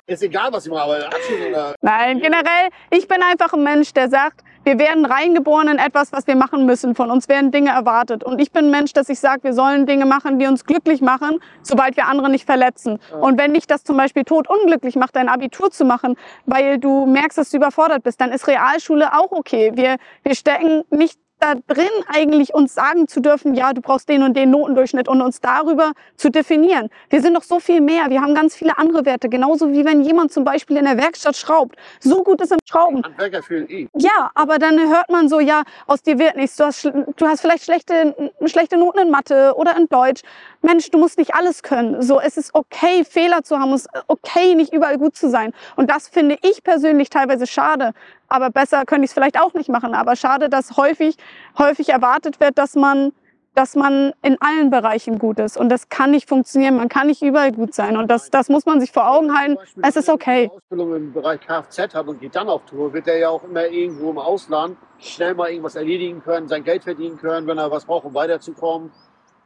Ist 0.07 0.23
egal, 0.23 0.51
was 0.51 0.65
ich 0.65 0.71
mache, 0.71 0.83
aber 0.83 1.05
Abschluss 1.05 1.39
oder. 1.49 1.75
Nein, 1.81 2.19
generell, 2.19 2.69
ich 2.89 3.07
bin 3.07 3.21
einfach 3.21 3.53
ein 3.53 3.63
Mensch, 3.63 3.93
der 3.93 4.09
sagt, 4.09 4.43
wir 4.69 4.77
werden 4.77 5.03
reingeboren 5.03 5.67
in 5.67 5.79
etwas, 5.79 6.13
was 6.13 6.27
wir 6.27 6.35
machen 6.35 6.67
müssen. 6.67 6.93
Von 6.93 7.09
uns 7.09 7.27
werden 7.27 7.49
Dinge 7.49 7.71
erwartet. 7.71 8.23
Und 8.23 8.39
ich 8.39 8.51
bin 8.51 8.65
ein 8.65 8.69
Mensch, 8.69 8.93
dass 8.93 9.09
ich 9.09 9.19
sage, 9.19 9.43
wir 9.45 9.53
sollen 9.53 9.87
Dinge 9.87 10.05
machen, 10.05 10.37
die 10.37 10.45
uns 10.45 10.63
glücklich 10.63 11.01
machen, 11.01 11.39
sobald 11.63 11.97
wir 11.97 12.05
andere 12.05 12.29
nicht 12.29 12.45
verletzen. 12.45 12.99
Und 13.19 13.39
wenn 13.39 13.55
dich 13.55 13.65
das 13.65 13.83
zum 13.83 13.97
Beispiel 13.97 14.25
tot 14.25 14.47
unglücklich 14.47 14.95
macht, 14.95 15.15
dein 15.15 15.27
Abitur 15.27 15.71
zu 15.71 15.85
machen, 15.85 16.17
weil 16.45 16.77
du 16.77 17.07
merkst, 17.07 17.39
dass 17.39 17.49
du 17.49 17.57
überfordert 17.57 18.03
bist, 18.03 18.21
dann 18.21 18.31
ist 18.31 18.47
Realschule 18.47 19.17
auch 19.17 19.31
okay. 19.31 19.71
Wir, 19.73 19.97
wir 20.21 20.35
stecken 20.35 20.83
nicht 20.91 21.17
da 21.39 21.55
drin, 21.67 21.89
eigentlich 22.07 22.53
uns 22.53 22.73
sagen 22.73 23.07
zu 23.07 23.21
dürfen, 23.21 23.55
ja, 23.55 23.73
du 23.73 23.81
brauchst 23.81 24.09
den 24.09 24.23
und 24.23 24.35
den 24.35 24.51
Notendurchschnitt 24.51 25.07
und 25.07 25.21
uns 25.21 25.39
darüber 25.41 25.93
zu 26.15 26.29
definieren. 26.29 26.89
Wir 27.09 27.21
sind 27.21 27.33
doch 27.33 27.43
so 27.43 27.59
viel 27.59 27.81
mehr. 27.81 28.09
Wir 28.09 28.21
haben 28.21 28.35
ganz 28.35 28.55
viele 28.55 28.77
andere 28.77 29.05
Werte. 29.05 29.29
Genauso 29.29 29.71
wie 29.71 29.85
wenn 29.85 30.01
jemand 30.01 30.31
zum 30.31 30.43
Beispiel 30.43 30.77
in 30.77 30.85
der 30.85 30.97
Werkstatt 30.97 31.35
schraubt. 31.35 31.75
So 31.99 32.23
gut 32.23 32.41
ist 32.41 32.51
im 32.51 32.59
Schrauben. 32.65 33.03
Handwerker 33.03 33.41
fehlen 33.41 33.69
eh. 33.69 33.87
Ja, 33.95 34.31
aber 34.35 34.59
dann 34.59 34.79
hört 34.79 35.09
man 35.09 35.29
so, 35.29 35.39
ja, 35.39 35.63
aus 35.87 36.01
dir 36.01 36.19
wird 36.19 36.35
nichts. 36.35 36.57
Du 36.57 36.65
hast, 36.65 36.83
du 36.83 37.27
hast 37.27 37.41
vielleicht 37.41 37.63
schlechte, 37.63 38.15
schlechte 38.45 38.77
Noten 38.77 38.99
in 38.99 39.11
Mathe 39.11 39.53
oder 39.55 39.75
in 39.77 39.87
Deutsch. 39.87 40.21
Mensch, 40.61 40.91
du 40.91 40.97
musst 40.97 41.17
nicht 41.17 41.33
alles 41.35 41.63
können. 41.63 42.01
So, 42.01 42.19
es 42.19 42.37
ist 42.37 42.53
okay, 42.53 43.05
Fehler 43.05 43.43
zu 43.43 43.57
haben. 43.59 43.73
Es 43.73 43.85
ist 43.85 43.89
okay, 44.07 44.55
nicht 44.55 44.73
überall 44.73 44.97
gut 44.97 45.15
zu 45.15 45.29
sein. 45.29 45.53
Und 45.77 45.89
das 45.89 46.09
finde 46.09 46.37
ich 46.41 46.63
persönlich 46.63 47.09
teilweise 47.09 47.47
schade. 47.47 47.93
Aber 48.29 48.49
besser 48.49 48.85
könnte 48.85 49.05
ich 49.05 49.11
es 49.11 49.13
vielleicht 49.13 49.39
auch 49.39 49.53
nicht 49.53 49.69
machen. 49.69 49.93
Aber 49.93 50.15
schade, 50.15 50.49
dass 50.49 50.77
häufig, 50.77 51.17
häufig 51.57 51.89
erwartet 51.89 52.39
wird, 52.39 52.57
dass 52.57 52.75
man 52.75 53.11
dass 53.55 53.75
man 53.75 54.13
in 54.21 54.37
allen 54.39 54.69
Bereichen 54.69 55.19
gut 55.19 55.39
ist. 55.39 55.57
Und 55.57 55.69
das 55.69 55.89
kann 55.89 56.11
nicht 56.11 56.29
funktionieren. 56.29 56.77
Man 56.77 56.87
kann 56.87 57.07
nicht 57.07 57.21
überall 57.21 57.51
gut 57.51 57.73
sein. 57.73 57.97
Und 57.97 58.09
das, 58.09 58.29
das 58.29 58.47
muss 58.47 58.65
man 58.65 58.79
sich 58.79 58.91
vor 58.91 59.09
Augen 59.09 59.37
halten. 59.37 59.55
Beispiel, 59.55 59.83
Es 59.85 59.95
ist 59.97 60.07
wenn 60.07 60.15
okay. 60.15 60.43
eine 60.43 60.51
Ausbildung 60.53 60.95
im 60.95 61.13
Bereich 61.13 61.41
Kfz 61.41 61.93
hat 61.93 62.07
und 62.07 62.21
geht 62.21 62.35
dann 62.35 62.47
auf 62.47 62.63
Tour, 62.65 62.93
wird 62.93 63.07
er 63.07 63.17
ja 63.17 63.29
auch 63.29 63.43
immer 63.43 63.65
irgendwo 63.67 64.11
im 64.11 64.17
Ausland 64.17 64.77
schnell 64.99 65.33
mal 65.33 65.49
irgendwas 65.49 65.75
erledigen 65.75 66.21
können, 66.23 66.47
sein 66.47 66.63
Geld 66.63 66.83
verdienen 66.83 67.17
können, 67.17 67.47
wenn 67.47 67.57
er 67.57 67.69
was 67.69 67.85
braucht, 67.85 68.05
um 68.05 68.13
weiterzukommen. 68.13 68.91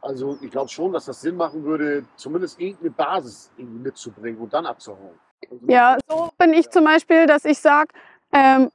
Also 0.00 0.38
ich 0.42 0.50
glaube 0.50 0.68
schon, 0.68 0.92
dass 0.92 1.06
das 1.06 1.20
Sinn 1.20 1.36
machen 1.36 1.64
würde, 1.64 2.04
zumindest 2.14 2.60
irgendeine 2.60 2.90
Basis 2.90 3.50
irgendwie 3.56 3.78
mitzubringen 3.80 4.40
und 4.40 4.52
dann 4.52 4.66
abzuhauen. 4.66 5.18
Ja, 5.66 5.96
so 6.08 6.30
bin 6.38 6.52
ich 6.52 6.70
zum 6.70 6.84
Beispiel, 6.84 7.26
dass 7.26 7.44
ich 7.44 7.58
sage, 7.58 7.88
ähm, 8.34 8.70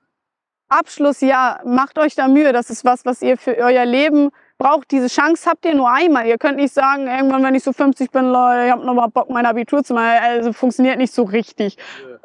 Abschluss, 0.70 1.22
ja, 1.22 1.60
macht 1.66 1.98
euch 1.98 2.16
da 2.16 2.28
Mühe. 2.28 2.54
Das 2.54 2.70
ist 2.70 2.86
was, 2.86 3.06
was 3.06 3.22
ihr 3.22 3.38
für 3.38 3.58
euer 3.58 3.86
Leben 3.86 4.30
braucht. 4.60 4.92
Diese 4.92 5.08
Chance 5.08 5.50
habt 5.50 5.66
ihr 5.66 5.74
nur 5.74 5.92
einmal. 5.92 6.28
Ihr 6.28 6.38
könnt 6.38 6.58
nicht 6.58 6.74
sagen, 6.74 7.08
irgendwann, 7.08 7.44
wenn 7.44 7.56
ich 7.56 7.64
so 7.64 7.74
50 7.74 8.12
bin, 8.12 8.26
Leute, 8.26 8.66
ich 8.66 8.72
habe 8.72 8.86
noch 8.86 8.94
mal 8.94 9.08
Bock, 9.08 9.30
mein 9.30 9.46
Abitur 9.46 9.84
zu 9.84 9.96
machen. 9.96 10.20
Also 10.22 10.54
funktioniert 10.54 11.00
nicht 11.00 11.14
so 11.14 11.24
richtig. 11.24 11.78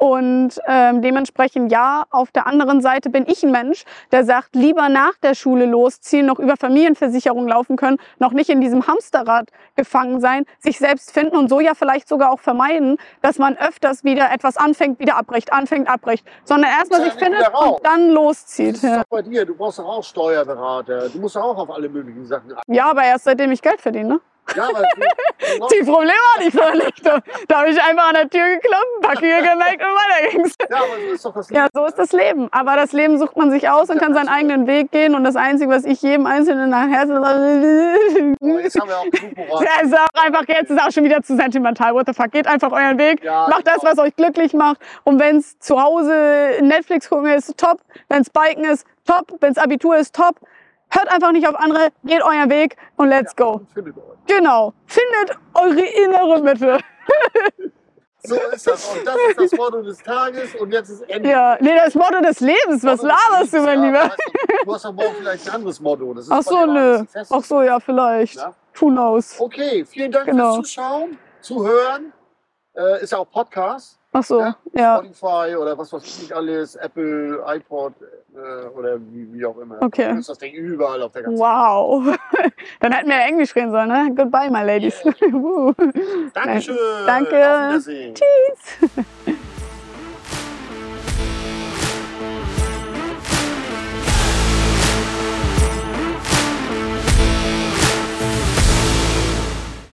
Und 0.05 0.59
ähm, 0.67 1.01
dementsprechend 1.01 1.71
ja, 1.71 2.03
auf 2.11 2.29
der 2.31 2.45
anderen 2.45 2.79
Seite 2.79 3.09
bin 3.09 3.25
ich 3.27 3.41
ein 3.41 3.49
Mensch, 3.51 3.85
der 4.11 4.23
sagt, 4.23 4.55
lieber 4.55 4.87
nach 4.87 5.13
der 5.23 5.33
Schule 5.33 5.65
losziehen, 5.65 6.27
noch 6.27 6.37
über 6.37 6.57
Familienversicherung 6.57 7.47
laufen 7.47 7.75
können, 7.75 7.97
noch 8.19 8.31
nicht 8.31 8.51
in 8.51 8.61
diesem 8.61 8.85
Hamsterrad 8.85 9.49
gefangen 9.75 10.21
sein, 10.21 10.45
sich 10.59 10.77
selbst 10.77 11.11
finden 11.11 11.35
und 11.35 11.49
so 11.49 11.59
ja 11.59 11.73
vielleicht 11.73 12.07
sogar 12.07 12.31
auch 12.31 12.39
vermeiden, 12.39 12.97
dass 13.23 13.39
man 13.39 13.57
öfters 13.57 14.03
wieder 14.03 14.31
etwas 14.31 14.57
anfängt, 14.57 14.99
wieder 14.99 15.17
abbricht, 15.17 15.51
anfängt, 15.51 15.89
abbricht, 15.89 16.23
sondern 16.43 16.69
erstmal 16.69 17.01
sich 17.03 17.13
findet 17.13 17.41
und 17.59 17.79
dann 17.83 18.05
Das 18.09 18.13
loszieht. 18.15 18.75
ist 18.75 18.83
Ja. 18.83 18.97
doch 18.97 19.05
bei 19.09 19.23
dir. 19.23 19.43
Du 19.43 19.55
brauchst 19.55 19.79
auch 19.79 20.03
Steuerberater. 20.03 21.09
Du 21.09 21.17
musst 21.17 21.35
auch 21.35 21.57
auf 21.57 21.71
alle 21.71 21.89
möglichen 21.89 22.25
Sachen 22.27 22.53
achten. 22.55 22.71
ja, 22.71 22.91
aber 22.91 23.03
erst 23.03 23.23
seitdem 23.23 23.51
ich 23.51 23.63
Geld 23.63 23.81
verdiene. 23.81 24.19
Ja, 24.55 24.69
aber 24.69 24.83
Die 25.71 25.83
Probleme 25.83 26.13
hatte 26.35 26.47
ich 26.47 26.53
nicht. 26.53 27.05
Da, 27.05 27.19
da 27.47 27.59
habe 27.59 27.69
ich 27.69 27.81
einfach 27.81 28.09
an 28.09 28.13
der 28.15 28.29
Tür 28.29 28.47
geklopft, 28.55 29.01
Papier 29.01 29.37
gemerkt 29.37 29.81
und 29.81 29.95
weiter 29.95 30.31
ging's. 30.31 30.55
ja, 30.69 30.77
aber 30.77 30.87
so 31.07 31.13
ist 31.13 31.25
doch 31.25 31.33
das 31.33 31.49
Ja, 31.49 31.67
so 31.73 31.85
ist 31.85 31.97
das 31.97 32.11
Leben. 32.11 32.47
Aber 32.51 32.75
das 32.75 32.91
Leben 32.91 33.17
sucht 33.17 33.35
man 33.35 33.51
sich 33.51 33.69
aus 33.69 33.89
und 33.89 33.99
kann 33.99 34.13
seinen 34.13 34.29
eigenen 34.29 34.67
Weg 34.67 34.91
gehen. 34.91 35.15
Und 35.15 35.23
das 35.23 35.35
Einzige, 35.35 35.71
was 35.71 35.85
ich 35.85 36.01
jedem 36.01 36.25
Einzelnen 36.25 36.69
nach 36.69 36.87
Herzen 36.87 37.17
Aber 37.17 38.61
jetzt 38.61 38.79
haben 38.79 38.89
wir 38.89 38.97
auch 38.97 39.09
genug 39.09 39.37
Moral. 39.37 39.65
Ja, 39.65 39.81
ist 39.83 39.93
auch 39.93 40.23
einfach, 40.23 40.43
jetzt 40.47 40.69
ist 40.69 40.81
auch 40.81 40.91
schon 40.91 41.03
wieder 41.03 41.21
zu 41.21 41.35
sentimental. 41.35 41.93
What 41.93 42.07
the 42.07 42.13
fuck? 42.13 42.31
Geht 42.31 42.47
einfach 42.47 42.71
euren 42.71 42.97
Weg. 42.97 43.23
Ja, 43.23 43.47
macht 43.49 43.67
das, 43.67 43.79
genau. 43.79 43.91
was 43.91 43.99
euch 43.99 44.15
glücklich 44.15 44.53
macht. 44.53 44.79
Und 45.03 45.19
wenn 45.19 45.37
es 45.37 45.57
zu 45.59 45.81
Hause 45.81 46.59
Netflix 46.61 47.09
gucken 47.09 47.31
ist, 47.31 47.57
top. 47.57 47.79
Wenn 48.09 48.21
es 48.21 48.29
Biken 48.29 48.65
ist, 48.65 48.85
top. 49.05 49.33
Wenn 49.39 49.51
es 49.51 49.57
Abitur 49.57 49.97
ist, 49.97 50.15
top. 50.15 50.35
Hört 50.89 51.09
einfach 51.09 51.31
nicht 51.31 51.47
auf 51.47 51.55
andere, 51.55 51.89
geht 52.03 52.23
euren 52.23 52.49
Weg 52.49 52.77
und 52.95 53.09
let's 53.09 53.35
go. 53.35 53.61
Findet 53.73 53.97
euch. 53.97 54.17
Genau. 54.27 54.73
Findet 54.85 55.37
eure 55.53 55.85
innere 55.85 56.41
Mitte. 56.41 56.79
So 58.27 58.35
ist 58.35 58.65
das. 58.67 58.89
Und 58.89 59.05
das 59.05 59.15
ist 59.29 59.39
das 59.39 59.51
Motto 59.59 59.81
des 59.83 59.97
Tages. 59.99 60.55
Und 60.55 60.71
jetzt 60.71 60.89
ist 60.89 61.01
Ende. 61.09 61.29
Ja, 61.29 61.57
nee, 61.59 61.75
das 61.75 61.93
Motto 61.93 62.21
des 62.21 62.39
Lebens. 62.39 62.83
Was 62.83 63.01
Motto 63.01 63.15
laberst 63.29 63.53
du, 63.53 63.61
mein 63.61 63.79
ja. 63.79 63.85
Lieber? 63.85 64.15
Du 64.65 64.73
hast 64.73 64.85
doch 64.85 64.93
morgen 64.93 65.15
vielleicht 65.19 65.47
ein 65.47 65.55
anderes 65.55 65.79
Motto. 65.79 66.13
Das 66.13 66.25
ist 66.25 66.31
Ach 66.31 66.41
so, 66.41 66.65
nö. 66.65 67.03
Ach 67.29 67.43
so, 67.43 67.61
ja, 67.61 67.79
vielleicht. 67.79 68.35
Ja. 68.37 68.53
Who 68.79 68.87
knows? 68.87 69.39
Okay, 69.39 69.85
vielen 69.85 70.11
Dank 70.11 70.25
Genau. 70.25 70.55
fürs 70.55 70.69
Zuschauen, 70.69 71.17
Zuhören. 71.41 72.13
Äh, 72.75 73.03
ist 73.03 73.11
ja 73.11 73.19
auch 73.19 73.29
Podcast. 73.29 73.99
Ach 74.17 74.23
so, 74.23 74.39
Ja, 74.39 74.55
ja. 74.73 74.97
Spotify 74.99 75.57
oder 75.57 75.77
was 75.77 75.91
weiß 75.91 76.03
ich 76.23 76.33
alles, 76.33 76.77
Apple, 76.77 77.43
iPod 77.47 77.93
äh, 78.33 78.67
oder 78.67 78.97
wie, 79.11 79.33
wie 79.33 79.45
auch 79.45 79.57
immer. 79.57 79.75
Okay. 79.81 80.03
Du 80.03 80.07
findest 80.07 80.29
das 80.29 80.37
Ding 80.37 80.53
überall 80.53 81.01
auf 81.01 81.11
der 81.11 81.23
ganzen 81.23 81.37
Wow. 81.37 82.15
Dann 82.79 82.93
hätten 82.93 83.09
wir 83.09 83.17
Englisch 83.17 83.53
reden 83.57 83.71
sollen, 83.71 83.89
ne? 83.89 84.13
Goodbye, 84.15 84.49
my 84.49 84.63
ladies. 84.63 85.03
Woo. 85.31 85.73
Dankeschön. 86.33 86.77
Danke. 87.05 87.77
Tschüss. 87.81 89.35